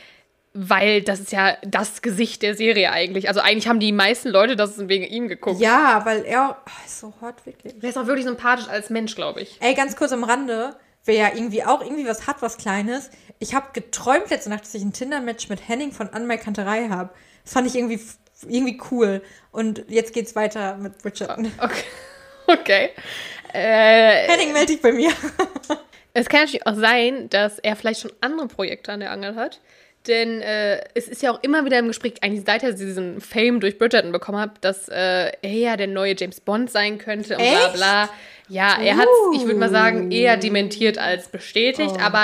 Weil 0.53 1.03
das 1.03 1.19
ist 1.19 1.31
ja 1.31 1.57
das 1.61 2.01
Gesicht 2.01 2.41
der 2.41 2.55
Serie 2.55 2.91
eigentlich. 2.91 3.27
Also 3.27 3.39
eigentlich 3.39 3.67
haben 3.67 3.79
die 3.79 3.91
meisten 3.91 4.29
Leute 4.29 4.55
das 4.55 4.87
wegen 4.87 5.03
ihm 5.03 5.27
geguckt. 5.27 5.61
Ja, 5.61 6.01
weil 6.05 6.23
er 6.25 6.57
oh, 6.65 6.85
ist 6.85 6.99
so 6.99 7.13
hot, 7.21 7.45
wirklich. 7.45 7.79
Der 7.79 7.89
ist 7.89 7.97
auch 7.97 8.07
wirklich 8.07 8.25
sympathisch 8.25 8.67
als 8.67 8.89
Mensch, 8.89 9.15
glaube 9.15 9.41
ich. 9.41 9.57
Ey, 9.59 9.75
ganz 9.75 9.95
kurz 9.95 10.11
am 10.11 10.23
Rande, 10.23 10.75
wer 11.05 11.15
ja 11.15 11.27
irgendwie 11.33 11.63
auch 11.63 11.81
irgendwie 11.81 12.07
was 12.07 12.25
hat, 12.25 12.41
was 12.41 12.57
Kleines. 12.57 13.11
Ich 13.37 13.53
habe 13.53 13.67
geträumt 13.73 14.31
letzte 14.31 14.49
Nacht, 14.49 14.63
dass 14.63 14.73
ich 14.73 14.81
ein 14.81 14.91
Tinder-Match 14.91 15.49
mit 15.49 15.67
Henning 15.67 15.91
von 15.91 16.09
Anmai 16.09 16.37
Kanterei 16.37 16.89
habe. 16.89 17.11
Das 17.43 17.53
fand 17.53 17.67
ich 17.67 17.75
irgendwie, 17.75 17.99
irgendwie 18.47 18.81
cool. 18.91 19.21
Und 19.51 19.85
jetzt 19.87 20.13
geht's 20.13 20.35
weiter 20.35 20.77
mit 20.77 21.05
Richard. 21.05 21.39
Okay. 21.59 21.83
Okay. 22.51 22.89
Äh, 23.53 24.27
Henning, 24.27 24.53
melde 24.53 24.73
dich 24.73 24.81
bei 24.81 24.91
mir. 24.91 25.11
es 26.13 26.27
kann 26.29 26.41
natürlich 26.41 26.65
auch 26.65 26.75
sein, 26.75 27.29
dass 27.29 27.59
er 27.59 27.75
vielleicht 27.75 28.01
schon 28.01 28.11
andere 28.21 28.47
Projekte 28.47 28.91
an 28.91 29.01
der 29.01 29.11
Angel 29.11 29.35
hat. 29.35 29.59
Denn 30.07 30.41
äh, 30.41 30.81
es 30.93 31.07
ist 31.07 31.21
ja 31.21 31.31
auch 31.31 31.43
immer 31.43 31.65
wieder 31.65 31.77
im 31.77 31.87
Gespräch, 31.87 32.15
eigentlich 32.21 32.43
seit 32.45 32.63
er 32.63 32.71
diesen 32.71 33.19
Fame 33.19 33.59
durch 33.59 33.77
Bridgerton 33.77 34.11
bekommen 34.11 34.39
hat, 34.39 34.51
dass 34.61 34.87
äh, 34.87 35.31
er 35.41 35.51
ja 35.51 35.77
der 35.77 35.87
neue 35.87 36.15
James 36.17 36.39
Bond 36.39 36.71
sein 36.71 36.97
könnte 36.97 37.37
und 37.37 37.43
bla 37.43 37.65
Echt? 37.65 37.73
bla. 37.73 38.09
Ja, 38.47 38.81
er 38.81 38.97
hat 38.97 39.07
ich 39.35 39.45
würde 39.45 39.59
mal 39.59 39.69
sagen, 39.69 40.11
eher 40.11 40.37
dementiert 40.37 40.97
als 40.97 41.27
bestätigt, 41.27 42.01
aber 42.01 42.23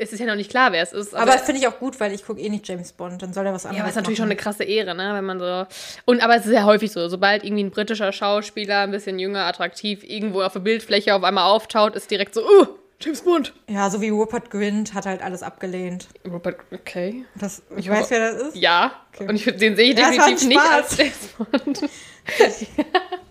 es 0.00 0.12
ist 0.12 0.20
ja 0.20 0.26
noch 0.26 0.36
nicht 0.36 0.50
klar, 0.50 0.70
wer 0.70 0.82
es 0.82 0.92
ist. 0.92 1.14
Aber 1.14 1.32
das 1.32 1.42
finde 1.42 1.60
ich 1.60 1.66
auch 1.66 1.78
gut, 1.78 1.98
weil 1.98 2.12
ich 2.12 2.24
gucke 2.24 2.40
eh 2.40 2.48
nicht 2.48 2.68
James 2.68 2.92
Bond. 2.92 3.20
Dann 3.20 3.32
soll 3.32 3.44
er 3.44 3.52
was 3.52 3.66
anderes 3.66 3.78
Ja, 3.78 3.82
aber 3.82 3.88
es 3.88 3.92
ist 3.92 3.96
natürlich 3.96 4.18
schon 4.18 4.26
eine 4.26 4.36
krasse 4.36 4.62
Ehre, 4.62 4.94
ne, 4.94 5.12
wenn 5.12 5.24
man 5.24 5.40
so. 5.40 5.66
Und 6.04 6.22
aber 6.22 6.36
es 6.36 6.46
ist 6.46 6.52
ja 6.52 6.64
häufig 6.64 6.92
so, 6.92 7.08
sobald 7.08 7.42
irgendwie 7.42 7.64
ein 7.64 7.70
britischer 7.72 8.12
Schauspieler, 8.12 8.80
ein 8.82 8.92
bisschen 8.92 9.18
jünger, 9.18 9.46
attraktiv, 9.46 10.04
irgendwo 10.04 10.42
auf 10.42 10.52
der 10.52 10.60
Bildfläche 10.60 11.14
auf 11.14 11.24
einmal 11.24 11.50
auftaucht, 11.50 11.96
ist 11.96 12.10
direkt 12.10 12.34
so, 12.34 12.42
uh, 12.42 12.66
James 13.00 13.20
Bond. 13.22 13.52
Ja, 13.68 13.88
so 13.90 14.00
wie 14.00 14.08
Rupert 14.08 14.50
Grint 14.50 14.92
hat 14.92 15.06
halt 15.06 15.22
alles 15.22 15.42
abgelehnt. 15.44 16.08
Robert, 16.28 16.56
okay. 16.72 17.24
Das, 17.36 17.62
ich 17.76 17.84
Ich 17.86 17.90
weiß, 17.90 18.10
wer 18.10 18.32
das 18.32 18.42
ist. 18.48 18.56
Ja, 18.56 18.92
Okay. 19.14 19.28
und 19.28 19.36
ich, 19.36 19.44
den 19.44 19.76
sehe 19.76 19.92
ich 19.92 19.98
Ja, 19.98 20.10
definitiv 20.10 20.48
nicht 20.48 20.60
als 20.60 20.96
James 20.96 21.28
Bond. 21.38 21.80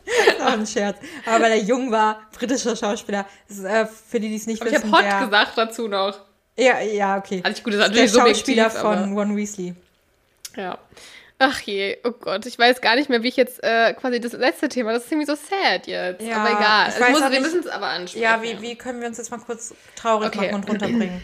Das 0.08 0.40
war 0.40 0.54
ein 0.54 0.66
Scherz. 0.66 0.98
Aber 1.26 1.44
weil 1.44 1.52
er 1.52 1.58
jung 1.64 1.92
war, 1.92 2.22
britischer 2.32 2.78
Schauspieler. 2.78 3.26
Ist, 3.50 3.62
äh, 3.66 3.86
für 3.86 4.22
die, 4.22 4.30
die 4.30 4.38
es 4.38 4.48
nicht 4.48 4.62
Aber 4.62 4.70
ich 4.70 4.76
habe 4.78 4.86
wissen, 4.86 4.96
Hot 4.98 5.04
der, 5.04 5.20
gesagt 5.26 5.58
dazu 5.58 5.88
noch. 5.90 6.18
Ja, 6.58 6.80
ja, 6.80 7.18
okay. 7.18 7.42
Also 7.44 7.58
ich- 7.58 7.64
gut, 7.64 7.74
das 7.74 7.82
ist 7.82 7.84
der 7.88 7.90
natürlich 7.90 8.12
subjektiv, 8.14 8.56
Schauspieler 8.56 8.70
von 8.70 9.18
Ron 9.18 9.36
Weasley. 9.36 9.76
Ja. 10.56 10.78
Ach 11.40 11.60
je, 11.62 11.98
oh 12.04 12.12
Gott, 12.12 12.46
ich 12.48 12.58
weiß 12.58 12.82
gar 12.82 12.96
nicht 12.96 13.10
mehr, 13.10 13.22
wie 13.22 13.28
ich 13.28 13.36
jetzt 13.36 13.64
äh, 13.64 13.94
quasi 13.94 14.20
das 14.20 14.34
letzte 14.34 14.70
Thema, 14.70 14.92
das 14.94 15.06
ist 15.06 15.12
irgendwie 15.12 15.28
so 15.28 15.36
sad 15.36 15.86
jetzt. 15.86 16.22
Ja, 16.26 16.38
aber 16.38 16.50
egal. 16.60 16.88
ich 16.90 16.96
Es 16.96 17.02
weiß 17.02 17.12
muss, 17.12 17.32
wir 17.32 17.42
müssen 17.42 17.60
es 17.60 17.68
aber 17.68 17.86
ansprechen. 17.88 18.24
Ja, 18.24 18.42
wie, 18.42 18.60
wie 18.62 18.76
können 18.76 19.02
wir 19.02 19.08
uns 19.08 19.18
jetzt 19.20 19.30
mal 19.30 19.38
kurz 19.40 19.76
traurig 19.96 20.30
Okay. 20.30 20.48
machen 20.52 20.56
und 20.56 20.70
runterbringen? 20.70 21.22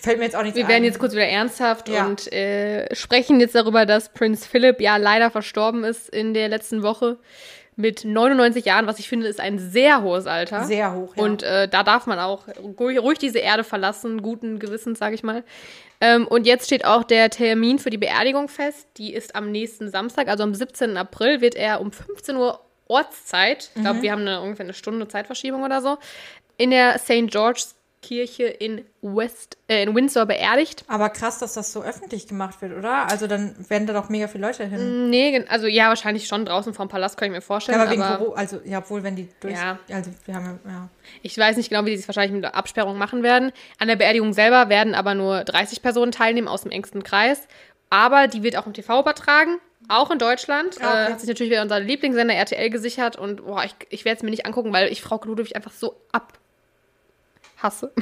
Fällt 0.00 0.18
mir 0.18 0.24
jetzt 0.24 0.36
auch 0.36 0.42
nichts 0.42 0.56
Wir 0.56 0.64
ein. 0.66 0.68
werden 0.70 0.84
jetzt 0.84 0.98
kurz 0.98 1.12
wieder 1.14 1.26
ernsthaft 1.26 1.88
Ja. 1.88 2.06
und 2.06 2.30
äh, 2.32 2.94
sprechen 2.94 3.40
jetzt 3.40 3.54
darüber, 3.54 3.86
dass 3.86 4.10
Prinz 4.10 4.46
Philip 4.46 4.80
ja 4.80 4.96
leider 4.98 5.30
verstorben 5.30 5.82
ist 5.82 6.10
in 6.10 6.34
der 6.34 6.48
letzten 6.48 6.82
Woche 6.82 7.16
mit 7.76 8.04
99 8.04 8.64
Jahren, 8.66 8.86
was 8.86 8.98
ich 8.98 9.08
finde, 9.08 9.26
ist 9.26 9.40
ein 9.40 9.58
sehr 9.58 10.02
hohes 10.02 10.26
Alter. 10.26 10.64
Sehr 10.64 10.92
hoch, 10.94 11.16
ja. 11.16 11.22
Und 11.22 11.42
äh, 11.42 11.66
da 11.68 11.82
darf 11.82 12.06
man 12.06 12.18
auch 12.20 12.46
ruhig, 12.78 13.00
ruhig 13.00 13.18
diese 13.18 13.38
Erde 13.38 13.64
verlassen, 13.64 14.22
guten 14.22 14.58
Gewissens, 14.60 14.98
sage 14.98 15.14
ich 15.14 15.22
mal. 15.24 15.42
Ähm, 16.04 16.26
und 16.26 16.46
jetzt 16.46 16.66
steht 16.66 16.84
auch 16.84 17.02
der 17.02 17.30
Termin 17.30 17.78
für 17.78 17.88
die 17.88 17.96
Beerdigung 17.96 18.48
fest. 18.48 18.86
Die 18.98 19.14
ist 19.14 19.34
am 19.34 19.50
nächsten 19.50 19.88
Samstag, 19.88 20.28
also 20.28 20.42
am 20.42 20.54
17. 20.54 20.98
April, 20.98 21.40
wird 21.40 21.54
er 21.54 21.80
um 21.80 21.92
15 21.92 22.36
Uhr 22.36 22.60
Ortszeit, 22.88 23.70
ich 23.70 23.76
Mhm. 23.78 23.82
glaube, 23.84 24.02
wir 24.02 24.12
haben 24.12 24.20
eine, 24.20 24.42
ungefähr 24.42 24.64
eine 24.66 24.74
Stunde 24.74 25.08
Zeitverschiebung 25.08 25.62
oder 25.62 25.80
so, 25.80 25.96
in 26.58 26.70
der 26.70 26.98
St. 26.98 27.28
George's 27.28 27.74
Kirche 28.04 28.44
in, 28.44 28.84
West, 29.00 29.56
äh, 29.68 29.82
in 29.82 29.94
Windsor 29.94 30.26
beerdigt. 30.26 30.84
Aber 30.88 31.08
krass, 31.08 31.38
dass 31.38 31.54
das 31.54 31.72
so 31.72 31.82
öffentlich 31.82 32.28
gemacht 32.28 32.60
wird, 32.60 32.76
oder? 32.76 33.08
Also 33.10 33.26
dann 33.26 33.54
werden 33.70 33.86
da 33.86 33.94
doch 33.94 34.10
mega 34.10 34.28
viele 34.28 34.46
Leute 34.46 34.64
hin. 34.66 35.08
Nee, 35.08 35.30
gen- 35.30 35.48
also 35.48 35.66
ja, 35.66 35.88
wahrscheinlich 35.88 36.26
schon 36.26 36.44
draußen 36.44 36.74
vorm 36.74 36.88
Palast, 36.88 37.16
kann 37.16 37.26
ich 37.28 37.32
mir 37.32 37.40
vorstellen. 37.40 37.78
Ja, 37.78 37.82
aber 37.84 37.92
wegen 37.92 38.02
aber 38.02 38.18
Corona, 38.18 38.36
also 38.38 38.60
ja, 38.64 38.78
obwohl 38.78 39.02
wenn 39.02 39.16
die 39.16 39.28
durch, 39.40 39.54
Ja. 39.54 39.78
also 39.90 40.10
wir 40.26 40.34
haben 40.34 40.60
ja. 40.66 40.88
Ich 41.22 41.36
weiß 41.38 41.56
nicht 41.56 41.70
genau, 41.70 41.86
wie 41.86 41.96
sie 41.96 42.02
es 42.02 42.08
wahrscheinlich 42.08 42.32
mit 42.32 42.42
der 42.44 42.54
Absperrung 42.54 42.98
machen 42.98 43.22
werden. 43.22 43.52
An 43.78 43.88
der 43.88 43.96
Beerdigung 43.96 44.32
selber 44.34 44.68
werden 44.68 44.94
aber 44.94 45.14
nur 45.14 45.44
30 45.44 45.80
Personen 45.80 46.12
teilnehmen 46.12 46.48
aus 46.48 46.62
dem 46.62 46.70
engsten 46.70 47.02
Kreis. 47.02 47.48
Aber 47.90 48.28
die 48.28 48.42
wird 48.42 48.56
auch 48.56 48.66
im 48.66 48.72
TV 48.74 49.00
übertragen, 49.00 49.58
auch 49.88 50.10
in 50.10 50.18
Deutschland. 50.18 50.76
Ah, 50.80 50.88
okay. 50.88 51.04
Äh, 51.08 51.12
hat 51.12 51.20
sich 51.20 51.28
natürlich 51.28 51.52
wieder 51.52 51.62
unser 51.62 51.78
Lieblingssender 51.80 52.34
RTL 52.34 52.70
gesichert. 52.70 53.16
Und 53.16 53.44
boah, 53.44 53.62
ich, 53.64 53.74
ich 53.90 54.04
werde 54.04 54.16
es 54.16 54.22
mir 54.22 54.30
nicht 54.30 54.46
angucken, 54.46 54.72
weil 54.72 54.90
ich 54.90 55.00
Frau 55.02 55.20
Ludwig 55.24 55.54
einfach 55.54 55.70
so 55.72 55.94
abhasse. 57.64 57.92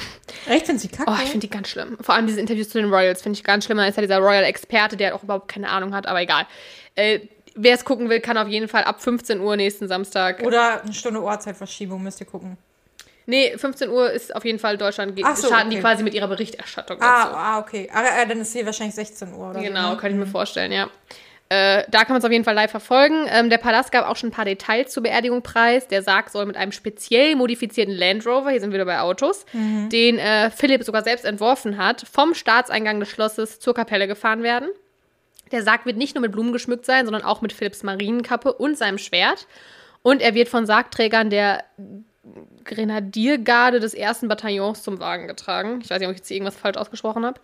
Echt, 0.49 0.67
finde 0.67 0.81
sie 0.81 0.89
kacke? 0.89 1.11
Oh, 1.11 1.15
ich 1.23 1.31
finde 1.31 1.47
die 1.47 1.51
ganz 1.51 1.69
schlimm. 1.69 1.97
Vor 2.01 2.15
allem 2.15 2.27
diese 2.27 2.41
Interviews 2.41 2.69
zu 2.69 2.81
den 2.81 2.93
Royals 2.93 3.23
finde 3.23 3.39
ich 3.39 3.45
ganz 3.45 3.65
schlimm. 3.65 3.79
Da 3.79 3.87
ist 3.87 3.97
ja 3.97 4.03
dieser 4.03 4.19
Royal-Experte, 4.19 4.97
der 4.97 5.15
auch 5.15 5.23
überhaupt 5.23 5.49
keine 5.49 5.71
Ahnung 5.71 5.95
hat, 5.95 6.07
aber 6.07 6.21
egal. 6.21 6.47
Äh, 6.95 7.21
Wer 7.55 7.75
es 7.75 7.85
gucken 7.85 8.09
will, 8.09 8.21
kann 8.21 8.39
auf 8.39 8.49
jeden 8.49 8.67
Fall 8.67 8.85
ab 8.85 9.03
15 9.03 9.41
Uhr 9.41 9.57
nächsten 9.57 9.87
Samstag. 9.87 10.43
Oder 10.43 10.83
eine 10.83 10.95
Stunde 10.95 11.21
Uhrzeitverschiebung, 11.21 12.03
müsst 12.03 12.19
ihr 12.21 12.27
gucken. 12.27 12.57
Nee, 13.27 13.57
15 13.57 13.91
Uhr 13.91 14.11
ist 14.11 14.35
auf 14.35 14.45
jeden 14.45 14.59
Fall 14.59 14.79
Deutschland. 14.79 15.21
Ach 15.23 15.37
so, 15.37 15.49
starten 15.49 15.71
die 15.71 15.77
okay. 15.77 15.83
quasi 15.83 16.03
mit 16.03 16.15
ihrer 16.15 16.29
Berichterstattung 16.29 16.97
Ah, 17.01 17.57
ah 17.57 17.59
okay. 17.59 17.91
Aber 17.93 18.09
äh, 18.09 18.27
dann 18.27 18.41
ist 18.41 18.53
hier 18.53 18.65
wahrscheinlich 18.65 18.95
16 18.95 19.35
Uhr 19.35 19.51
oder 19.51 19.61
Genau, 19.61 19.89
so. 19.89 19.91
ne? 19.91 19.97
kann 19.99 20.13
ich 20.13 20.17
mir 20.17 20.27
vorstellen, 20.27 20.73
ja. 20.73 20.89
Äh, 21.53 21.85
da 21.91 22.05
kann 22.05 22.15
man 22.15 22.19
es 22.21 22.25
auf 22.25 22.33
jeden 22.33 22.45
Fall 22.45 22.55
live 22.55 22.71
verfolgen. 22.71 23.27
Ähm, 23.29 23.51
der 23.51 23.59
Palast 23.59 23.93
gab 23.93 24.09
auch 24.09 24.17
schon 24.17 24.31
ein 24.31 24.33
paar 24.33 24.47
Details 24.47 24.91
zur 24.91 25.03
Beerdigung 25.03 25.43
preis. 25.43 25.87
Der 25.87 26.03
Sarg 26.03 26.31
soll 26.31 26.47
mit 26.47 26.57
einem 26.57 26.73
speziell 26.73 27.37
modifizierten 27.37 27.95
Land 27.95 28.27
Rover, 28.27 28.51
hier 28.51 28.61
sind 28.61 28.71
wir 28.71 28.77
wieder 28.77 28.87
bei 28.87 29.01
Autos, 29.01 29.45
Mhm. 29.53 29.91
den 29.91 30.19
äh, 30.19 30.51
Philipp 30.51 30.83
sogar 30.83 31.03
selbst 31.03 31.27
entworfen 31.27 31.77
hat, 31.77 32.07
vom 32.11 32.33
Staatseingang 32.35 33.01
des 33.01 33.11
Schlosses 33.11 33.61
zur 33.61 33.75
Kapelle 33.75 34.09
gefahren 34.09 34.43
werden. 34.43 34.71
Der 35.51 35.63
Sarg 35.63 35.85
wird 35.85 35.99
nicht 35.99 36.15
nur 36.15 36.23
mit 36.23 36.33
Blumen 36.33 36.55
geschmückt 36.55 36.87
sein, 36.87 37.05
sondern 37.05 37.23
auch 37.23 37.43
mit 37.43 37.53
Philipps 37.53 37.83
Marienkappe 37.83 38.55
und 38.55 38.79
seinem 38.79 38.97
Schwert. 38.97 39.47
Und 40.01 40.23
er 40.23 40.33
wird 40.35 40.49
von 40.49 40.65
Sargträgern 40.65 41.29
der 41.29 41.65
Grenadiergarde 42.65 43.81
des 43.81 43.95
ersten 43.95 44.29
Bataillons 44.29 44.83
zum 44.83 45.01
Wagen 45.01 45.27
getragen. 45.27 45.81
Ich 45.83 45.91
weiß 45.91 45.99
nicht, 45.99 46.09
ob 46.09 46.13
ich 46.13 46.19
jetzt 46.19 46.29
hier 46.29 46.37
irgendwas 46.37 46.57
falsch 46.57 46.77
ausgesprochen 46.77 47.25
habe. 47.27 47.41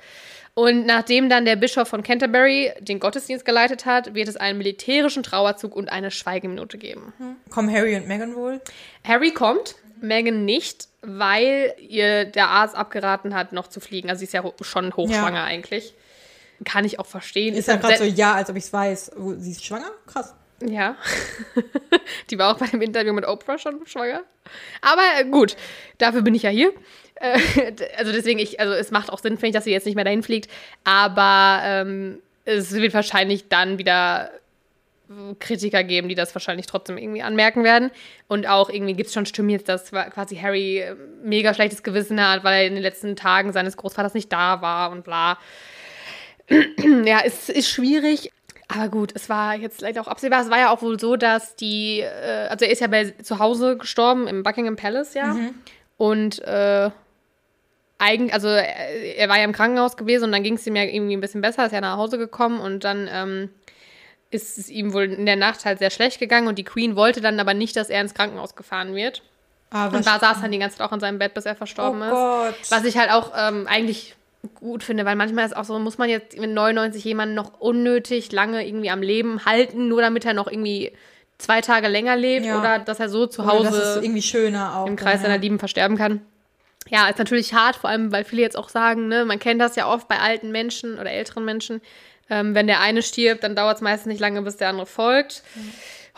Und 0.55 0.87
nachdem 0.87 1.29
dann 1.29 1.45
der 1.45 1.57
Bischof 1.57 1.89
von 1.89 2.03
Canterbury 2.03 2.73
den 2.81 2.99
Gottesdienst 3.01 3.45
geleitet 3.45 3.87
hat, 3.87 4.15
wird 4.15 4.29
es 4.29 4.37
einen 4.37 4.59
militärischen 4.59 5.23
Trauerzug 5.23 5.75
und 5.77 5.91
eine 5.91 6.11
Schweigeminute 6.11 6.79
geben. 6.79 7.13
Kommen 7.51 7.73
Harry 7.73 7.97
und 7.97 8.09
Meghan 8.09 8.35
wohl? 8.35 8.61
Harry 9.05 9.31
kommt, 9.33 9.77
Meghan 10.01 10.45
nicht, 10.45 10.89
weil 11.03 11.75
ihr 11.79 12.25
der 12.25 12.49
Arzt 12.49 12.75
abgeraten 12.77 13.35
hat, 13.35 13.53
noch 13.53 13.69
zu 13.69 13.81
fliegen. 13.81 14.09
Also 14.11 14.21
sie 14.21 14.25
ist 14.27 14.33
ja 14.35 14.43
ho- 14.43 14.55
schon 14.63 14.95
hochschwanger 14.97 15.39
Ja. 15.39 15.45
eigentlich. 15.45 15.95
Kann 16.65 16.85
ich 16.85 16.99
auch 16.99 17.07
verstehen. 17.07 17.55
Ist 17.55 17.69
ja 17.69 17.75
halt 17.75 17.83
gerade 17.83 17.99
so, 17.99 18.05
ja, 18.05 18.35
als 18.35 18.51
ob 18.51 18.57
ich 18.57 18.65
es 18.65 18.73
weiß. 18.73 19.13
Sie 19.39 19.51
ist 19.53 19.65
schwanger? 19.65 19.91
Krass. 20.07 20.35
Ja. 20.61 20.97
Die 22.31 22.39
war 22.39 22.53
auch 22.53 22.59
bei 22.59 22.67
dem 22.67 22.83
Interview 22.83 23.13
mit 23.13 23.27
Oprah 23.27 23.59
schon 23.59 23.87
schwanger. 23.87 24.23
Aber 24.81 25.03
äh, 25.19 25.25
gut, 25.25 25.57
dafür 25.99 26.23
bin 26.23 26.35
ich 26.35 26.43
ja 26.43 26.51
hier. 26.51 26.73
Äh, 27.15 27.39
also 27.97 28.13
deswegen, 28.13 28.39
ich, 28.39 28.59
also 28.61 28.73
es 28.75 28.91
macht 28.91 29.11
auch 29.11 29.19
Sinn, 29.19 29.35
finde 29.35 29.49
ich, 29.49 29.55
dass 29.55 29.65
sie 29.65 29.71
jetzt 29.71 29.87
nicht 29.87 29.95
mehr 29.95 30.05
dahin 30.05 30.23
fliegt. 30.23 30.51
Aber 30.85 31.61
ähm, 31.63 32.19
es 32.45 32.73
wird 32.73 32.95
wahrscheinlich 32.95 33.49
dann 33.49 33.79
wieder 33.79 34.31
Kritiker 35.39 35.85
geben, 35.85 36.09
die 36.09 36.15
das 36.15 36.35
wahrscheinlich 36.35 36.67
trotzdem 36.67 36.99
irgendwie 36.99 37.23
anmerken 37.23 37.65
werden. 37.65 37.91
Und 38.27 38.47
auch 38.47 38.69
irgendwie 38.69 38.95
gibt 38.95 39.09
es 39.09 39.15
schon 39.15 39.27
Stimmen 39.27 39.51
jetzt, 39.51 39.69
dass 39.69 39.91
quasi 39.91 40.37
Harry 40.37 40.81
äh, 40.81 40.97
mega 41.23 41.55
schlechtes 41.55 41.83
Gewissen 41.83 42.23
hat, 42.23 42.45
weil 42.45 42.63
er 42.63 42.67
in 42.67 42.75
den 42.75 42.83
letzten 42.83 43.17
Tagen 43.17 43.53
seines 43.53 43.77
Großvaters 43.77 44.15
nicht 44.15 44.33
da 44.33 44.61
war 44.61 44.91
und 44.91 45.05
bla. 45.05 45.39
ja, 47.05 47.21
es 47.25 47.49
ist 47.49 47.71
schwierig. 47.71 48.31
Aber 48.69 48.89
gut, 48.89 49.13
es 49.15 49.29
war 49.31 49.55
jetzt 49.55 49.81
leider 49.81 50.01
auch 50.03 50.09
absehbar. 50.09 50.43
Es 50.43 50.51
war 50.51 50.59
ja 50.59 50.71
auch 50.71 50.83
wohl 50.83 51.01
so, 51.01 51.17
dass 51.17 51.57
die, 51.57 52.01
äh, 52.01 52.49
also 52.49 52.65
er 52.67 52.71
ist 52.71 52.81
ja 52.81 52.87
bei, 52.87 53.11
zu 53.23 53.39
Hause 53.39 53.79
gestorben 53.79 54.27
im 54.29 54.43
Buckingham 54.43 54.77
Palace, 54.77 55.15
ja. 55.15 55.35
Und 55.97 56.41
äh, 56.43 56.91
eigentlich, 57.99 58.33
also 58.35 58.49
er, 58.49 59.17
er 59.17 59.29
war 59.29 59.39
ja 59.39 59.45
im 59.45 59.53
Krankenhaus 59.53 59.97
gewesen 59.97 60.25
und 60.25 60.33
dann 60.33 60.43
ging 60.43 60.55
es 60.55 60.67
ihm 60.67 60.77
ja 60.77 60.83
irgendwie 60.85 61.17
ein 61.17 61.21
bisschen 61.21 61.41
besser, 61.41 61.67
ist 61.67 61.73
ja 61.73 61.81
nach 61.81 61.97
Hause 61.97 62.19
gekommen 62.19 62.61
und 62.61 62.85
dann 62.85 63.09
ähm, 63.11 63.51
ist 64.31 64.59
es 64.59 64.69
ihm 64.69 64.93
wohl 64.93 65.05
in 65.05 65.27
der 65.27 65.37
Nacht 65.37 65.65
halt 65.65 65.79
sehr 65.79 65.91
schlecht 65.91 66.21
gegangen 66.21 66.47
und 66.47 66.59
die 66.59 66.65
Queen 66.65 66.95
wollte 66.95 67.21
dann 67.21 67.41
aber 67.41 67.55
nicht, 67.55 67.75
dass 67.77 67.89
er 67.91 68.01
ins 68.03 68.15
Krankenhaus 68.15 68.55
gefahren 68.55 68.95
wird. 68.95 69.23
Aber 69.71 69.97
Und 69.97 70.07
da 70.07 70.19
saß 70.19 70.41
dann 70.43 70.53
die 70.53 70.59
ganze 70.59 70.77
Zeit 70.79 70.87
auch 70.87 70.93
in 70.93 71.01
seinem 71.01 71.19
Bett, 71.19 71.35
bis 71.35 71.45
er 71.45 71.57
verstorben 71.57 72.01
Oh 72.03 72.05
ist. 72.05 72.11
Gott. 72.11 72.55
Was 72.71 72.85
ich 72.85 72.97
halt 72.97 73.11
auch 73.11 73.33
ähm, 73.37 73.67
eigentlich 73.67 74.15
gut 74.55 74.83
finde, 74.85 75.05
weil 75.05 75.17
manchmal 75.17 75.47
ist 75.47 75.57
auch 75.57 75.65
so, 75.65 75.79
muss 75.79 75.99
man 75.99 76.09
jetzt 76.09 76.39
mit 76.39 76.51
99 76.51 77.05
jemanden 77.05 77.35
noch 77.35 77.61
unnötig 77.61 78.31
lange 78.33 78.67
irgendwie 78.67 78.91
am 78.91 79.03
Leben 79.03 79.45
halten, 79.45 79.89
nur 79.89 80.01
damit 80.01 80.25
er 80.25 80.35
noch 80.35 80.47
irgendwie 80.47 80.93
zwei 81.39 81.61
Tage 81.61 81.89
länger 81.89 82.17
lebt 82.17 82.47
Ja. 82.47 82.59
oder 82.59 82.79
dass 82.79 83.01
er 83.01 83.09
so 83.09 83.27
zu 83.27 83.47
Hause 83.47 84.01
irgendwie 84.03 84.23
schöner 84.23 84.77
auch. 84.77 84.87
im 84.87 84.97
Kreis 84.97 85.23
seiner 85.23 85.35
ja. 85.35 85.41
Lieben 85.41 85.59
versterben 85.59 85.97
kann. 85.97 86.21
Ja, 86.89 87.09
ist 87.09 87.19
natürlich 87.19 87.53
hart, 87.53 87.77
vor 87.77 87.91
allem, 87.91 88.13
weil 88.13 88.25
viele 88.25 88.43
jetzt 88.43 88.57
auch 88.57 88.69
sagen, 88.69 89.09
ne, 89.09 89.25
man 89.25 89.39
kennt 89.39 89.61
das 89.61 89.77
ja 89.77 89.93
oft 89.93 90.09
bei 90.09 90.19
alten 90.19 90.51
Menschen 90.51 90.99
oder 90.99 91.11
älteren 91.11 91.45
Menschen. 91.45 91.81
Ähm, 92.31 92.55
wenn 92.55 92.67
der 92.67 92.81
eine 92.81 93.03
stirbt, 93.03 93.43
dann 93.43 93.57
dauert 93.57 93.77
es 93.77 93.83
meistens 93.83 94.07
nicht 94.07 94.21
lange, 94.21 94.41
bis 94.43 94.57
der 94.57 94.69
andere 94.69 94.87
folgt. 94.87 95.43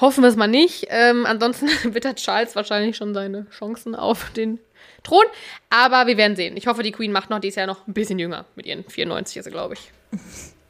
Hoffen 0.01 0.23
wir 0.23 0.29
es 0.29 0.37
mal 0.37 0.47
nicht. 0.49 0.87
Ähm, 0.91 1.27
ansonsten 1.27 1.69
wittert 1.95 2.19
Charles 2.19 2.55
wahrscheinlich 2.57 2.97
schon 2.97 3.15
seine 3.15 3.47
Chancen 3.51 3.95
auf 3.95 4.31
den 4.31 4.59
Thron. 5.03 5.25
Aber 5.71 6.07
wir 6.07 6.17
werden 6.17 6.37
sehen. 6.37 6.57
Ich 6.57 6.67
hoffe, 6.67 6.83
die 6.83 6.93
Queen 6.93 7.13
macht 7.13 7.31
noch, 7.31 7.39
die 7.41 7.49
ist 7.49 7.57
ja 7.57 7.67
noch 7.67 7.87
ein 7.87 7.95
bisschen 7.95 8.19
jünger. 8.19 8.45
Mit 8.57 8.67
ihren 8.67 8.85
94 8.85 9.37
ist 9.39 9.45
sie, 9.45 9.51
glaube 9.51 9.75
ich. 9.75 9.93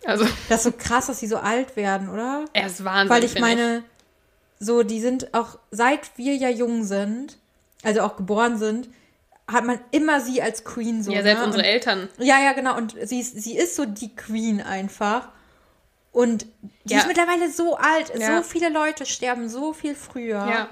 Also, 0.05 0.25
Das 0.49 0.59
ist 0.59 0.65
so 0.65 0.73
krass, 0.73 1.07
dass 1.09 1.21
sie 1.21 1.27
so 1.27 1.37
alt 1.37 1.77
werden, 1.77 2.09
oder? 2.09 2.45
er 2.53 2.67
ist 2.67 2.85
Wahnsinn. 2.85 3.11
Weil 3.11 3.25
ich 3.25 3.39
meine, 3.39 3.83
so, 4.59 4.83
die 4.83 5.01
sind 5.01 5.35
auch, 5.35 5.59
seit 5.71 6.17
wir 6.17 6.35
ja 6.37 6.49
jung 6.49 6.85
sind, 6.85 7.39
also 7.83 8.01
auch 8.03 8.17
geboren 8.17 8.59
sind, 8.59 8.89
hat 9.47 9.65
man 9.65 9.81
immer 9.91 10.21
sie 10.21 10.41
als 10.43 10.65
Queen 10.65 11.03
so. 11.03 11.13
Ja, 11.13 11.23
selbst 11.23 11.41
ne? 11.41 11.47
unsere 11.47 11.65
und, 11.65 11.69
Eltern. 11.69 12.09
Ja, 12.19 12.39
ja, 12.41 12.53
genau. 12.53 12.77
Und 12.77 12.95
sie 13.03 13.21
ist, 13.21 13.43
sie 13.43 13.57
ist 13.57 13.75
so 13.77 13.85
die 13.85 14.15
Queen 14.15 14.61
einfach. 14.61 15.29
Und 16.13 16.47
die 16.85 16.95
Ja. 16.95 17.01
ist 17.01 17.07
mittlerweile 17.09 17.51
so 17.51 17.77
alt. 17.77 18.13
Ja. 18.19 18.37
So 18.39 18.43
viele 18.43 18.69
Leute 18.69 19.07
sterben 19.07 19.49
so 19.49 19.73
viel 19.73 19.95
früher. 19.95 20.37
Ja. 20.47 20.69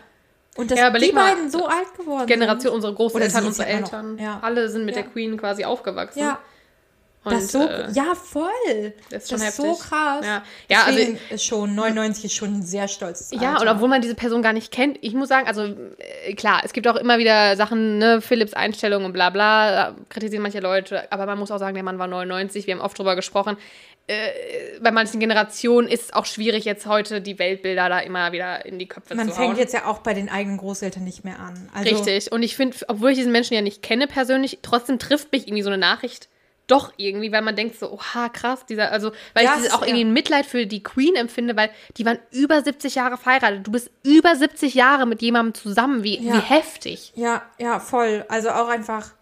Und 0.59 0.71
dass 0.73 0.79
Ja, 0.79 0.91
die 0.91 1.13
beiden 1.13 1.51
so 1.51 1.67
alt 1.67 1.95
geworden 1.97 2.27
Generation, 2.27 2.75
unsere 2.75 2.93
Oder 2.93 2.97
Großeltern, 2.97 3.47
unsere 3.47 3.69
immer 3.69 3.81
noch- 3.81 3.93
Eltern. 3.93 4.19
ja. 4.19 4.39
Alle 4.43 4.69
sind 4.69 4.85
mit 4.85 4.97
Ja. 4.97 5.03
der 5.03 5.11
Queen 5.13 5.37
quasi 5.39 5.65
aufgewachsen. 5.65 6.15
sind. 6.19 6.25
Ja, 6.25 6.39
Und, 7.25 7.33
das 7.33 7.53
so, 7.53 7.61
äh, 7.61 7.91
ja, 7.93 8.15
voll. 8.15 8.93
das 9.11 9.25
ist 9.25 9.33
Das 9.33 9.41
schon 9.41 9.49
ist 9.49 9.57
so 9.57 9.75
krass. 9.75 10.25
Ja. 10.27 10.43
Ja, 10.69 10.85
also- 10.85 10.99
ist 11.31 11.45
schon, 11.45 11.75
99 11.75 12.25
ist 12.27 12.35
schon 12.35 12.63
sehr 12.63 12.89
stolzes 12.89 13.31
Ja, 13.33 13.53
Alter. 13.55 13.63
und 13.63 13.69
obwohl 13.77 13.89
man 13.89 14.01
diese 14.03 14.15
Person 14.15 14.41
gar 14.43 14.53
nicht 14.53 14.73
kennt, 14.73 14.99
ich 15.03 15.15
muss 15.15 15.29
sagen, 15.29 15.47
also 15.47 15.63
äh, 15.65 16.35
klar, 16.35 16.63
es 16.65 16.73
gibt 16.73 16.89
auch 16.89 16.97
immer 16.97 17.19
wieder 17.19 17.55
Sachen, 17.57 17.99
ne, 17.99 18.21
Philips 18.21 18.55
Einstellung 18.55 19.05
und 19.05 19.13
bla 19.13 19.31
bla, 19.31 19.95
kritisieren 20.09 20.43
manche 20.43 20.61
Leute, 20.61 21.11
aber 21.13 21.27
man 21.27 21.39
muss 21.39 21.51
auch 21.51 21.59
sagen, 21.59 21.75
der 21.75 21.85
Mann 21.85 21.99
war 21.99 22.07
99, 22.09 22.67
wir 22.67 22.75
haben 22.75 22.81
oft 22.81 22.99
drüber 22.99 23.15
gesprochen. 23.15 23.57
Äh, 24.09 24.79
bei 24.81 24.91
manchen 24.91 25.21
Generationen 25.21 25.87
ist 25.89 26.05
es 26.05 26.13
auch 26.13 26.27
schwierig, 26.27 26.65
jetzt 26.65 26.87
heute 26.87 27.21
die 27.21 27.39
Weltbilder 27.39 27.89
da 27.89 28.01
immer 28.01 28.33
wieder 28.33 28.65
in 28.67 28.79
die 28.79 28.89
Köpfe 28.89 29.15
Man 29.15 29.29
zu 29.29 29.35
fängt 29.35 29.51
hauen. 29.53 29.59
jetzt 29.59 29.75
ja 29.75 29.87
auch 29.87 29.99
bei 29.99 30.15
den 30.15 30.29
eigenen 30.29 30.57
Großeltern 30.59 31.05
nicht 31.05 31.25
mehr 31.25 31.39
an. 31.39 31.69
Also, 31.75 31.91
Richtig. 31.95 32.33
Und 32.33 32.43
ich 32.43 32.57
finde, 32.57 32.77
obwohl 32.89 33.11
ich 33.11 33.19
diesen 33.19 33.33
Menschen 33.33 33.55
ja 33.55 33.61
nicht 33.63 33.83
kenne 33.83 34.07
persönlich, 34.07 34.59
trotzdem 34.63 34.99
trifft 34.99 35.31
mich 35.33 35.47
irgendwie 35.47 35.63
so 35.63 35.71
eine 35.71 35.79
Nachricht 35.79 36.29
doch 36.67 36.93
irgendwie, 36.99 37.33
weil 37.33 37.41
man 37.41 37.57
denkt 37.57 37.79
so, 37.79 37.91
oha, 37.91 38.29
krass, 38.29 38.67
dieser, 38.67 38.93
also, 38.93 39.11
weil 39.33 39.45
Ja, 39.47 39.57
ich 39.65 39.73
auch 39.73 39.81
irgendwie 39.81 40.05
ein 40.05 40.13
Mitleid 40.13 40.45
für 40.45 40.67
die 40.67 40.83
Queen 40.83 41.15
empfinde, 41.17 41.57
weil 41.57 41.71
die 41.97 42.05
waren 42.05 42.19
über 42.31 42.61
70 42.63 42.95
Jahre 42.95 43.17
verheiratet. 43.17 43.67
Du 43.67 43.71
bist 43.73 43.91
über 44.05 44.37
70 44.37 44.75
Jahre 44.75 45.07
mit 45.07 45.23
jemandem 45.23 45.55
zusammen. 45.55 46.03
Wie, 46.05 46.19
Ja. 46.19 46.35
wie 46.35 46.41
heftig. 46.41 47.13
Ja, 47.17 47.41
ja, 47.59 47.81
voll. 47.81 48.27
Also 48.29 48.51
auch 48.51 48.69
einfach, 48.69 49.13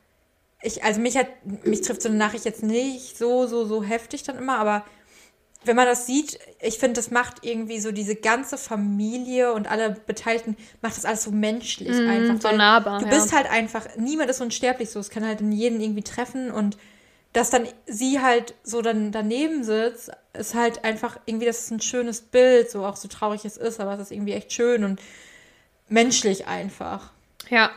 ich, 0.62 0.84
also 0.84 1.00
mich 1.00 1.16
hat, 1.16 1.28
mich 1.64 1.82
trifft 1.82 2.02
so 2.02 2.08
eine 2.08 2.18
Nachricht 2.18 2.44
jetzt 2.44 2.62
nicht 2.62 3.18
so, 3.18 3.46
so, 3.46 3.64
so 3.64 3.82
heftig 3.82 4.22
dann 4.22 4.36
immer, 4.38 4.58
aber 4.58 4.84
wenn 5.64 5.76
man 5.76 5.86
das 5.86 6.06
sieht, 6.06 6.38
ich 6.60 6.78
finde, 6.78 6.94
das 6.94 7.10
macht 7.10 7.38
irgendwie 7.42 7.80
so 7.80 7.90
diese 7.90 8.14
ganze 8.14 8.56
Familie 8.56 9.52
und 9.52 9.68
alle 9.68 9.90
Beteiligten, 10.06 10.56
macht 10.80 10.96
das 10.96 11.04
alles 11.04 11.24
so 11.24 11.32
menschlich 11.32 11.90
einfach. 11.90 12.34
Mhm, 12.34 12.40
so 12.40 12.52
nahbar, 12.52 13.00
Du 13.00 13.06
ja. 13.06 13.10
bist 13.10 13.32
halt 13.32 13.50
einfach, 13.50 13.86
niemand 13.96 14.30
ist 14.30 14.40
unsterblich 14.40 14.90
so, 14.90 15.00
es 15.00 15.10
kann 15.10 15.26
halt 15.26 15.40
in 15.40 15.52
jeden 15.52 15.80
irgendwie 15.80 16.02
treffen 16.02 16.50
und 16.50 16.76
dass 17.32 17.50
dann 17.50 17.68
sie 17.86 18.20
halt 18.20 18.54
so 18.62 18.80
dann 18.80 19.12
daneben 19.12 19.62
sitzt, 19.62 20.10
ist 20.32 20.54
halt 20.54 20.84
einfach 20.84 21.18
irgendwie, 21.26 21.46
das 21.46 21.60
ist 21.60 21.70
ein 21.70 21.80
schönes 21.80 22.22
Bild, 22.22 22.70
so 22.70 22.86
auch 22.86 22.96
so 22.96 23.08
traurig 23.08 23.44
es 23.44 23.56
ist, 23.56 23.80
aber 23.80 23.94
es 23.94 24.00
ist 24.00 24.12
irgendwie 24.12 24.32
echt 24.32 24.52
schön 24.52 24.84
und 24.84 25.00
menschlich 25.88 26.46
einfach. 26.46 27.10
Ja. 27.50 27.70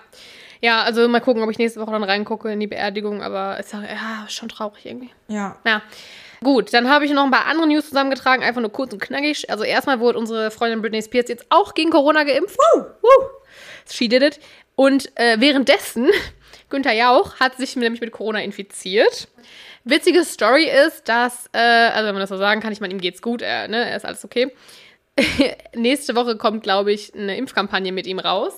Ja, 0.61 0.83
also 0.83 1.07
mal 1.07 1.21
gucken, 1.21 1.41
ob 1.41 1.49
ich 1.49 1.57
nächste 1.57 1.79
Woche 1.79 1.91
dann 1.91 2.03
reingucke 2.03 2.51
in 2.51 2.59
die 2.59 2.67
Beerdigung, 2.67 3.21
aber 3.21 3.57
es 3.59 3.67
ist 3.67 3.73
ja, 3.73 4.27
schon 4.27 4.49
traurig 4.49 4.85
irgendwie. 4.85 5.09
Ja. 5.27 5.57
Ja. 5.65 5.81
Gut, 6.41 6.73
dann 6.73 6.89
habe 6.89 7.05
ich 7.05 7.11
noch 7.11 7.25
ein 7.25 7.31
paar 7.31 7.47
andere 7.47 7.67
News 7.67 7.89
zusammengetragen, 7.89 8.43
einfach 8.43 8.61
nur 8.61 8.71
kurz 8.71 8.93
und 8.93 9.01
knackig. 9.01 9.49
Also 9.49 9.63
erstmal 9.63 9.99
wurde 9.99 10.17
unsere 10.17 10.51
Freundin 10.51 10.81
Britney 10.81 11.01
Spears 11.01 11.27
jetzt 11.27 11.45
auch 11.49 11.73
gegen 11.73 11.89
Corona 11.89 12.23
geimpft. 12.23 12.57
Woo! 12.57 12.85
She 13.89 14.07
did 14.07 14.23
it. 14.23 14.39
Und 14.75 15.11
äh, 15.17 15.37
währenddessen, 15.39 16.09
Günther 16.69 16.93
Jauch 16.93 17.39
hat 17.39 17.57
sich 17.57 17.75
nämlich 17.75 17.99
mit 17.99 18.11
Corona 18.11 18.41
infiziert. 18.41 19.27
Witzige 19.83 20.23
Story 20.23 20.69
ist, 20.87 21.09
dass, 21.09 21.49
äh, 21.51 21.57
also 21.59 22.07
wenn 22.07 22.15
man 22.15 22.21
das 22.21 22.29
so 22.29 22.37
sagen 22.37 22.61
kann, 22.61 22.71
ich 22.71 22.79
meine, 22.79 22.93
ihm 22.93 23.01
geht's 23.01 23.21
gut, 23.21 23.41
er, 23.41 23.67
ne, 23.67 23.89
er 23.89 23.97
ist 23.97 24.05
alles 24.05 24.23
okay. 24.23 24.53
Nächste 25.75 26.15
Woche 26.15 26.35
kommt, 26.37 26.63
glaube 26.63 26.91
ich, 26.91 27.13
eine 27.13 27.37
Impfkampagne 27.37 27.91
mit 27.91 28.07
ihm 28.07 28.19
raus, 28.19 28.53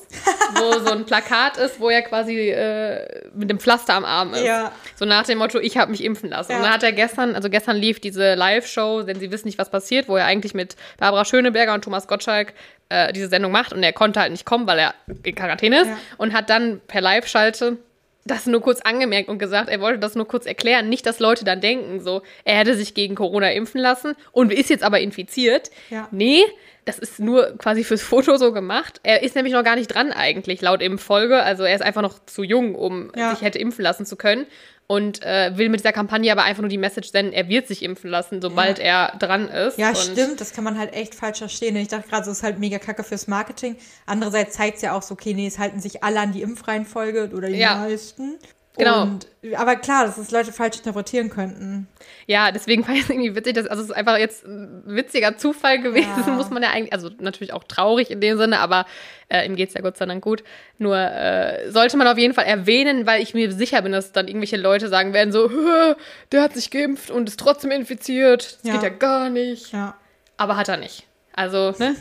wo 0.55 0.79
so 0.79 0.91
ein 0.91 1.05
Plakat 1.05 1.57
ist, 1.57 1.79
wo 1.79 1.89
er 1.89 2.01
quasi 2.01 2.49
äh, 2.49 3.29
mit 3.33 3.49
dem 3.49 3.59
Pflaster 3.59 3.93
am 3.93 4.05
Arm 4.05 4.33
ist. 4.33 4.43
Ja. 4.45 4.71
So 4.95 5.05
nach 5.05 5.25
dem 5.25 5.37
Motto, 5.37 5.59
ich 5.59 5.77
habe 5.77 5.91
mich 5.91 6.03
impfen 6.03 6.29
lassen. 6.29 6.51
Ja. 6.51 6.57
Und 6.57 6.63
dann 6.63 6.73
hat 6.73 6.83
er 6.83 6.91
gestern, 6.91 7.35
also 7.35 7.49
gestern 7.49 7.77
lief 7.77 7.99
diese 7.99 8.35
Live-Show, 8.35 9.03
denn 9.03 9.19
sie 9.19 9.31
wissen 9.31 9.47
nicht, 9.47 9.57
was 9.57 9.69
passiert, 9.69 10.07
wo 10.07 10.15
er 10.17 10.25
eigentlich 10.25 10.53
mit 10.53 10.75
Barbara 10.97 11.25
Schöneberger 11.25 11.73
und 11.73 11.83
Thomas 11.83 12.07
Gottschalk 12.07 12.53
äh, 12.89 13.11
diese 13.13 13.27
Sendung 13.29 13.51
macht 13.51 13.73
und 13.73 13.83
er 13.83 13.93
konnte 13.93 14.19
halt 14.19 14.31
nicht 14.31 14.45
kommen, 14.45 14.67
weil 14.67 14.79
er 14.79 14.93
in 15.23 15.35
Quarantäne 15.35 15.81
ist 15.81 15.87
Ja. 15.87 15.97
und 16.17 16.33
hat 16.33 16.49
dann 16.49 16.81
per 16.87 17.01
Live-Schalte 17.01 17.77
das 18.25 18.45
nur 18.45 18.61
kurz 18.61 18.81
angemerkt 18.81 19.29
und 19.29 19.39
gesagt, 19.39 19.69
er 19.69 19.81
wollte 19.81 19.99
das 19.99 20.15
nur 20.15 20.27
kurz 20.27 20.45
erklären. 20.45 20.89
Nicht, 20.89 21.05
dass 21.05 21.19
Leute 21.19 21.43
dann 21.43 21.59
denken, 21.61 21.99
so, 21.99 22.21
er 22.45 22.57
hätte 22.57 22.75
sich 22.75 22.93
gegen 22.93 23.15
Corona 23.15 23.51
impfen 23.51 23.81
lassen 23.81 24.15
und 24.31 24.53
ist 24.53 24.69
jetzt 24.69 24.83
aber 24.83 24.99
infiziert. 24.99 25.71
Ja. 25.89 26.07
Nee, 26.11 26.43
das 26.85 26.99
ist 26.99 27.19
nur 27.19 27.57
quasi 27.57 27.83
fürs 27.83 28.01
Foto 28.01 28.37
so 28.37 28.51
gemacht. 28.53 28.99
Er 29.03 29.23
ist 29.23 29.35
nämlich 29.35 29.53
noch 29.53 29.63
gar 29.63 29.75
nicht 29.75 29.87
dran 29.87 30.11
eigentlich, 30.11 30.61
laut 30.61 30.81
Impffolge. 30.81 31.41
Also 31.41 31.63
er 31.63 31.75
ist 31.75 31.81
einfach 31.81 32.01
noch 32.01 32.23
zu 32.25 32.43
jung, 32.43 32.75
um 32.75 33.11
Ja. 33.15 33.31
sich 33.31 33.41
hätte 33.41 33.59
impfen 33.59 33.83
lassen 33.83 34.05
zu 34.05 34.15
können. 34.15 34.45
Und 34.91 35.23
äh, 35.23 35.57
will 35.57 35.69
mit 35.69 35.79
dieser 35.79 35.93
Kampagne 35.93 36.29
aber 36.33 36.43
einfach 36.43 36.59
nur 36.61 36.67
die 36.69 36.77
Message 36.77 37.11
senden, 37.11 37.31
er 37.31 37.47
wird 37.47 37.65
sich 37.65 37.81
impfen 37.81 38.09
lassen, 38.09 38.41
sobald 38.41 38.77
er 38.77 39.13
dran 39.19 39.47
ist. 39.47 39.77
Ja, 39.77 39.95
stimmt, 39.95 40.41
das 40.41 40.51
kann 40.51 40.65
man 40.65 40.77
halt 40.77 40.91
echt 40.93 41.15
falsch 41.15 41.37
verstehen. 41.37 41.77
Ich 41.77 41.87
dachte 41.87 42.09
gerade, 42.09 42.25
so 42.25 42.31
ist 42.31 42.43
halt 42.43 42.59
mega 42.59 42.77
kacke 42.77 43.05
fürs 43.05 43.25
Marketing. 43.29 43.77
Andererseits 44.05 44.57
zeigt 44.57 44.75
es 44.75 44.81
ja 44.81 44.91
auch 44.93 45.01
so, 45.01 45.13
okay, 45.13 45.33
nee, 45.33 45.47
es 45.47 45.59
halten 45.59 45.79
sich 45.79 46.03
alle 46.03 46.19
an 46.19 46.33
die 46.33 46.41
Impfreihenfolge 46.41 47.31
oder 47.33 47.47
die 47.47 47.55
Ja. 47.55 47.75
meisten. 47.75 48.37
Genau. 48.77 49.01
Und, 49.03 49.27
aber 49.57 49.75
klar, 49.75 50.05
dass 50.05 50.17
es 50.17 50.31
Leute 50.31 50.53
falsch 50.53 50.77
interpretieren 50.77 51.29
könnten. 51.29 51.87
Ja, 52.25 52.51
deswegen 52.51 52.83
fand 52.85 52.97
ich 52.97 53.03
es 53.03 53.09
irgendwie 53.09 53.35
witzig, 53.35 53.53
dass, 53.55 53.67
also 53.67 53.83
es 53.83 53.89
ist 53.89 53.95
einfach 53.95 54.17
jetzt 54.17 54.45
ein 54.45 54.83
witziger 54.85 55.37
Zufall 55.37 55.79
gewesen, 55.81 56.09
Ja. 56.25 56.33
muss 56.33 56.49
man 56.49 56.63
ja 56.63 56.69
eigentlich, 56.69 56.93
also 56.93 57.09
natürlich 57.19 57.51
auch 57.53 57.65
traurig 57.65 58.09
in 58.11 58.21
dem 58.21 58.37
Sinne, 58.37 58.59
aber 58.59 58.85
äh, 59.29 59.45
ihm 59.45 59.55
geht's 59.57 59.73
ja 59.73 59.81
Gott 59.81 59.97
sei 59.97 60.05
Dank 60.05 60.23
gut. 60.23 60.43
Nur 60.77 60.97
äh, 60.97 61.69
sollte 61.69 61.97
man 61.97 62.07
auf 62.07 62.17
jeden 62.17 62.33
Fall 62.33 62.45
erwähnen, 62.45 63.05
weil 63.05 63.21
ich 63.21 63.33
mir 63.33 63.51
sicher 63.51 63.81
bin, 63.81 63.91
dass 63.91 64.13
dann 64.13 64.27
irgendwelche 64.27 64.57
Leute 64.57 64.87
sagen 64.87 65.13
werden, 65.13 65.31
so, 65.33 65.49
"Hö, 65.49 65.95
der 66.31 66.41
hat 66.41 66.53
sich 66.53 66.71
geimpft 66.71 67.11
und 67.11 67.27
ist 67.27 67.39
trotzdem 67.39 67.71
infiziert. 67.71 68.57
Das 68.61 68.63
Ja. 68.63 68.73
geht 68.73 68.83
ja 68.83 68.89
gar 68.89 69.29
nicht. 69.29 69.73
Ja. 69.73 69.95
Aber 70.37 70.55
hat 70.55 70.69
er 70.69 70.77
nicht. 70.77 71.05
Also, 71.33 71.73
ne? 71.77 71.95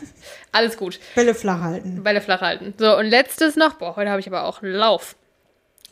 Alles 0.51 0.75
gut. 0.77 0.99
Bälle 1.15 1.33
flach 1.35 1.61
halten. 1.61 2.01
Beide 2.03 2.19
flach 2.21 2.41
halten. 2.41 2.73
So, 2.77 2.97
und 2.97 3.05
letztes 3.07 3.55
noch, 3.55 3.75
boah, 3.75 3.95
heute 3.95 4.09
habe 4.09 4.19
ich 4.19 4.27
aber 4.27 4.43
auch 4.45 4.61
einen 4.61 4.73
Lauf. 4.73 5.15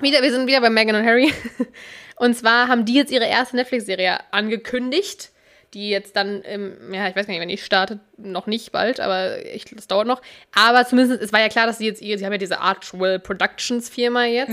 Wieder, 0.02 0.22
wir 0.22 0.32
sind 0.32 0.47
wieder 0.47 0.62
bei 0.62 0.70
Meghan 0.70 0.95
und 0.95 1.06
Harry. 1.06 1.34
Und 2.16 2.34
zwar 2.36 2.68
haben 2.68 2.86
die 2.86 2.95
jetzt 2.95 3.12
ihre 3.12 3.26
erste 3.26 3.56
Netflix-Serie 3.56 4.20
angekündigt, 4.32 5.32
die 5.74 5.89
jetzt 5.89 6.16
dann, 6.16 6.41
im, 6.41 6.93
ja, 6.93 7.08
ich 7.08 7.16
weiß 7.16 7.28
gar 7.28 7.34
nicht, 7.34 7.41
wenn 7.41 7.50
die 7.50 7.58
startet, 7.58 8.00
noch 8.18 8.45
nicht 8.45 8.72
bald, 8.72 9.00
aber 9.00 9.45
ich, 9.45 9.66
das 9.66 9.88
dauert 9.88 10.08
noch. 10.08 10.22
Aber 10.54 10.86
zumindest, 10.86 11.22
es 11.22 11.32
war 11.32 11.39
ja 11.39 11.47
klar, 11.47 11.66
dass 11.66 11.78
sie 11.78 11.86
jetzt, 11.86 12.00
sie 12.00 12.14
haben 12.26 12.32
ja 12.32 12.38
diese 12.38 12.60
Archwell 12.60 13.20
Productions 13.20 13.88
Firma 13.88 14.26
jetzt 14.26 14.52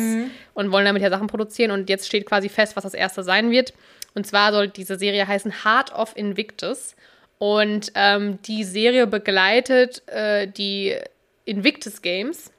und 0.54 0.70
wollen 0.70 0.84
damit 0.84 1.02
ja 1.02 1.10
Sachen 1.10 1.26
produzieren 1.26 1.72
und 1.72 1.88
jetzt 1.88 2.06
steht 2.06 2.26
quasi 2.26 2.48
fest, 2.48 2.76
was 2.76 2.84
das 2.84 2.94
erste 2.94 3.24
sein 3.24 3.50
wird. 3.50 3.72
Und 4.14 4.26
zwar 4.26 4.52
soll 4.52 4.68
diese 4.68 4.96
Serie 4.96 5.26
heißen 5.26 5.64
Heart 5.64 5.92
of 5.92 6.16
Invictus. 6.16 6.94
Und 7.38 7.92
ähm, 7.94 8.38
die 8.42 8.64
Serie 8.64 9.06
begleitet 9.06 10.06
äh, 10.08 10.46
die 10.48 10.96
Invictus 11.44 12.00
Games, 12.00 12.50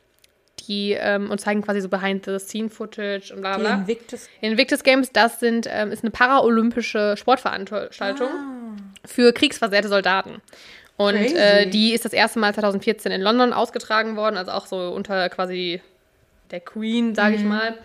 die 0.67 0.91
ähm, 0.91 1.31
und 1.31 1.39
zeigen 1.39 1.61
quasi 1.61 1.81
so 1.81 1.89
Behind-the-Scene-Footage 1.89 3.33
und 3.33 3.41
bla 3.41 3.55
Die 3.55 3.61
bla. 3.61 3.73
Invictus. 3.75 4.29
Invictus 4.41 4.83
Games, 4.83 5.11
das 5.11 5.39
sind, 5.39 5.67
ähm, 5.69 5.91
ist 5.91 6.03
eine 6.03 6.11
paralympische 6.11 7.15
Sportveranstaltung 7.17 8.29
für 9.05 9.33
kriegsversehrte 9.33 9.87
Soldaten. 9.87 10.41
Und 10.97 11.15
äh, 11.15 11.67
die 11.69 11.93
ist 11.93 12.05
das 12.05 12.13
erste 12.13 12.39
Mal 12.39 12.53
2014 12.53 13.11
in 13.11 13.21
London 13.21 13.53
ausgetragen 13.53 14.15
worden, 14.15 14.35
also 14.35 14.51
auch 14.51 14.65
so 14.65 14.89
unter 14.89 15.29
quasi 15.29 15.81
der 16.49 16.59
Queen, 16.59 17.13
sage 17.13 17.35
ich 17.35 17.43
mal. 17.43 17.77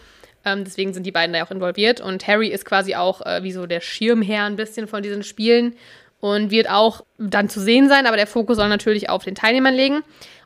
Ähm, 0.45 0.65
deswegen 0.65 0.93
sind 0.93 1.05
die 1.05 1.13
beiden 1.13 1.33
da 1.33 1.45
auch 1.45 1.51
involviert. 1.51 2.01
Und 2.01 2.27
Harry 2.27 2.49
ist 2.49 2.65
quasi 2.65 2.95
auch 2.95 3.25
äh, 3.25 3.43
wie 3.43 3.53
so 3.53 3.67
der 3.67 3.81
Schirmherr 3.81 4.45
ein 4.45 4.57
bisschen 4.57 4.89
von 4.89 5.03
diesen 5.03 5.23
Spielen 5.23 5.77
und 6.21 6.51
wird 6.51 6.71
auch 6.71 7.05
dann 7.19 7.49
zu 7.49 7.61
sehen 7.61 7.89
sein, 7.89 8.07
aber 8.07 8.17
der 8.17 8.27
Fokus 8.27 8.57
soll 8.57 8.69
natürlich 8.69 9.09
auf 9.11 9.25
den 9.25 9.35
Teilnehmern 9.35 9.75
liegen. 9.75 10.03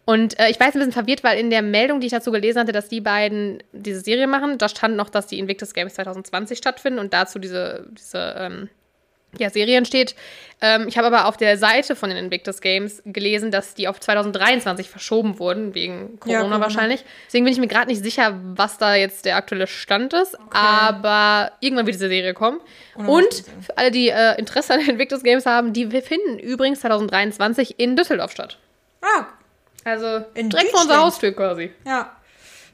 Und 0.07 0.39
äh, 0.39 0.49
ich 0.51 0.59
war 0.61 0.69
jetzt 0.69 0.77
ein 0.77 0.79
bisschen 0.81 0.93
verwirrt, 0.93 1.25
weil 1.25 1.39
in 1.39 1.51
der 1.51 1.63
Meldung, 1.63 2.01
die 2.01 2.07
ich 2.07 2.13
dazu 2.13 2.31
gelesen 2.31 2.61
hatte, 2.61 2.73
dass 2.73 2.89
die 2.89 3.01
beiden 3.01 3.63
diese 3.73 4.01
Serie 4.01 4.27
machen, 4.29 4.57
da 4.57 4.69
stand 4.69 4.97
noch, 4.97 5.11
dass 5.11 5.27
die 5.27 5.39
Invictus 5.39 5.75
Games 5.75 5.95
2020 5.95 6.57
stattfinden 6.57 7.01
und 7.01 7.13
dazu 7.13 7.39
diese, 7.41 7.87
diese 7.91 8.37
ähm, 8.39 8.69
ja, 9.39 9.51
Serie 9.51 9.77
entsteht. 9.77 10.15
Ähm, 10.63 10.87
ich 10.87 10.97
habe 10.97 11.09
aber 11.09 11.27
auf 11.27 11.37
der 11.37 11.59
Seite 11.59 11.97
von 11.97 12.09
den 12.09 12.19
Invictus 12.19 12.61
Games 12.61 13.03
gelesen, 13.05 13.51
dass 13.51 13.75
die 13.75 13.89
auf 13.89 13.99
2023 13.99 14.89
verschoben 14.89 15.41
wurden, 15.41 15.75
wegen 15.75 16.19
Corona, 16.21 16.33
Ja, 16.39 16.41
Corona. 16.45 16.61
wahrscheinlich. 16.61 17.05
Deswegen 17.27 17.45
bin 17.45 17.53
ich 17.53 17.59
mir 17.59 17.67
gerade 17.67 17.89
nicht 17.89 18.03
sicher, 18.03 18.39
was 18.55 18.79
da 18.79 18.95
jetzt 18.95 19.25
der 19.25 19.35
aktuelle 19.37 19.67
Stand 19.67 20.15
ist. 20.15 20.39
Aber 20.53 21.51
irgendwann 21.61 21.85
wird 21.87 21.97
diese 21.97 22.09
Serie 22.09 22.33
kommen. 22.33 22.61
Und 22.95 23.09
Und 23.09 23.35
für 23.61 23.77
alle, 23.77 23.91
die 23.91 24.09
äh, 24.09 24.39
Interesse 24.39 24.75
an 24.75 24.81
den 24.81 24.91
Invictus 24.91 25.23
Games 25.25 25.45
haben, 25.47 25.73
die 25.73 25.87
finden 26.01 26.39
übrigens 26.39 26.81
2023 26.81 27.79
in 27.79 27.97
Düsseldorf 27.97 28.31
statt. 28.31 28.59
Ah, 29.03 29.27
Also 29.87 30.25
In 30.35 30.51
direkt 30.51 30.71
vor 30.73 30.81
unserer? 30.83 30.99
Haustür 31.03 31.33
quasi. 31.33 31.73
ja. 31.87 32.11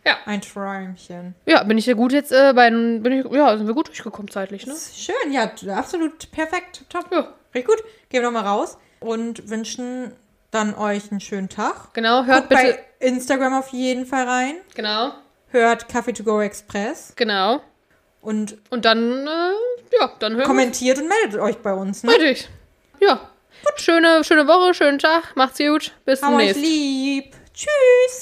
Ja. 0.05 0.17
Ein 0.25 0.41
Träumchen. 0.41 1.37
Ja, 1.47 1.63
bin 1.63 1.79
ich 1.79 1.87
ja 1.87 1.95
gut 1.95 2.11
jetzt 2.11 2.33
äh, 2.33 2.53
bei 2.55 2.69
bin 2.71 3.13
ich, 3.13 3.25
ja, 3.33 3.57
sind 3.57 3.69
wir 3.69 3.75
gut 3.75 3.87
durchgekommen 3.87 4.29
zeitlich, 4.29 4.67
ne? 4.67 4.75
Schön, 4.75 5.33
ja, 5.33 5.49
absolut 5.77 6.29
perfekt. 6.33 6.83
Top. 6.89 7.07
Ja. 7.13 7.29
Richtig 7.55 7.67
gut. 7.69 7.85
Gehen 8.09 8.23
wir 8.23 8.31
nochmal 8.33 8.45
raus 8.45 8.79
und 8.99 9.49
wünschen 9.49 10.13
dann 10.51 10.75
euch 10.75 11.13
einen 11.13 11.21
schönen 11.21 11.49
Tag. 11.49 11.95
Genau, 11.95 12.25
hört 12.25 12.49
Guckt 12.49 12.49
bitte. 12.49 12.79
bei 13.01 13.07
Instagram 13.07 13.55
auf 13.55 13.69
jeden 13.69 14.05
Fall 14.07 14.27
rein. 14.27 14.55
Genau, 14.75 15.13
Hört 15.51 15.89
Kaffee 15.89 16.15
to 16.15 16.25
go 16.25 16.41
Express 16.41 17.13
genau. 17.15 17.61
und 18.23 18.57
Und 18.71 18.85
dann, 18.85 19.27
äh, 19.27 19.53
ja, 20.01 20.11
dann 20.19 20.33
hören 20.33 20.39
wir 20.41 20.47
kommentiert 20.47 20.99
und 20.99 21.09
meldet 21.09 21.41
euch 21.41 21.59
bei 21.59 21.75
uns. 21.75 22.03
Ne? 22.03 22.11
Richtig. 22.13 22.49
Ja. 23.01 23.21
Schöne, 23.77 24.23
schöne 24.25 24.47
Woche, 24.47 24.75
schönen 24.75 24.99
Tag. 24.99 25.35
Macht's 25.37 25.59
gut. 25.59 25.93
Bis 26.05 26.23
Haben 26.23 26.35
euch 26.37 26.53
demnächst. 26.53 26.63
lieb. 26.63 27.35
Tschüss. 27.55 28.21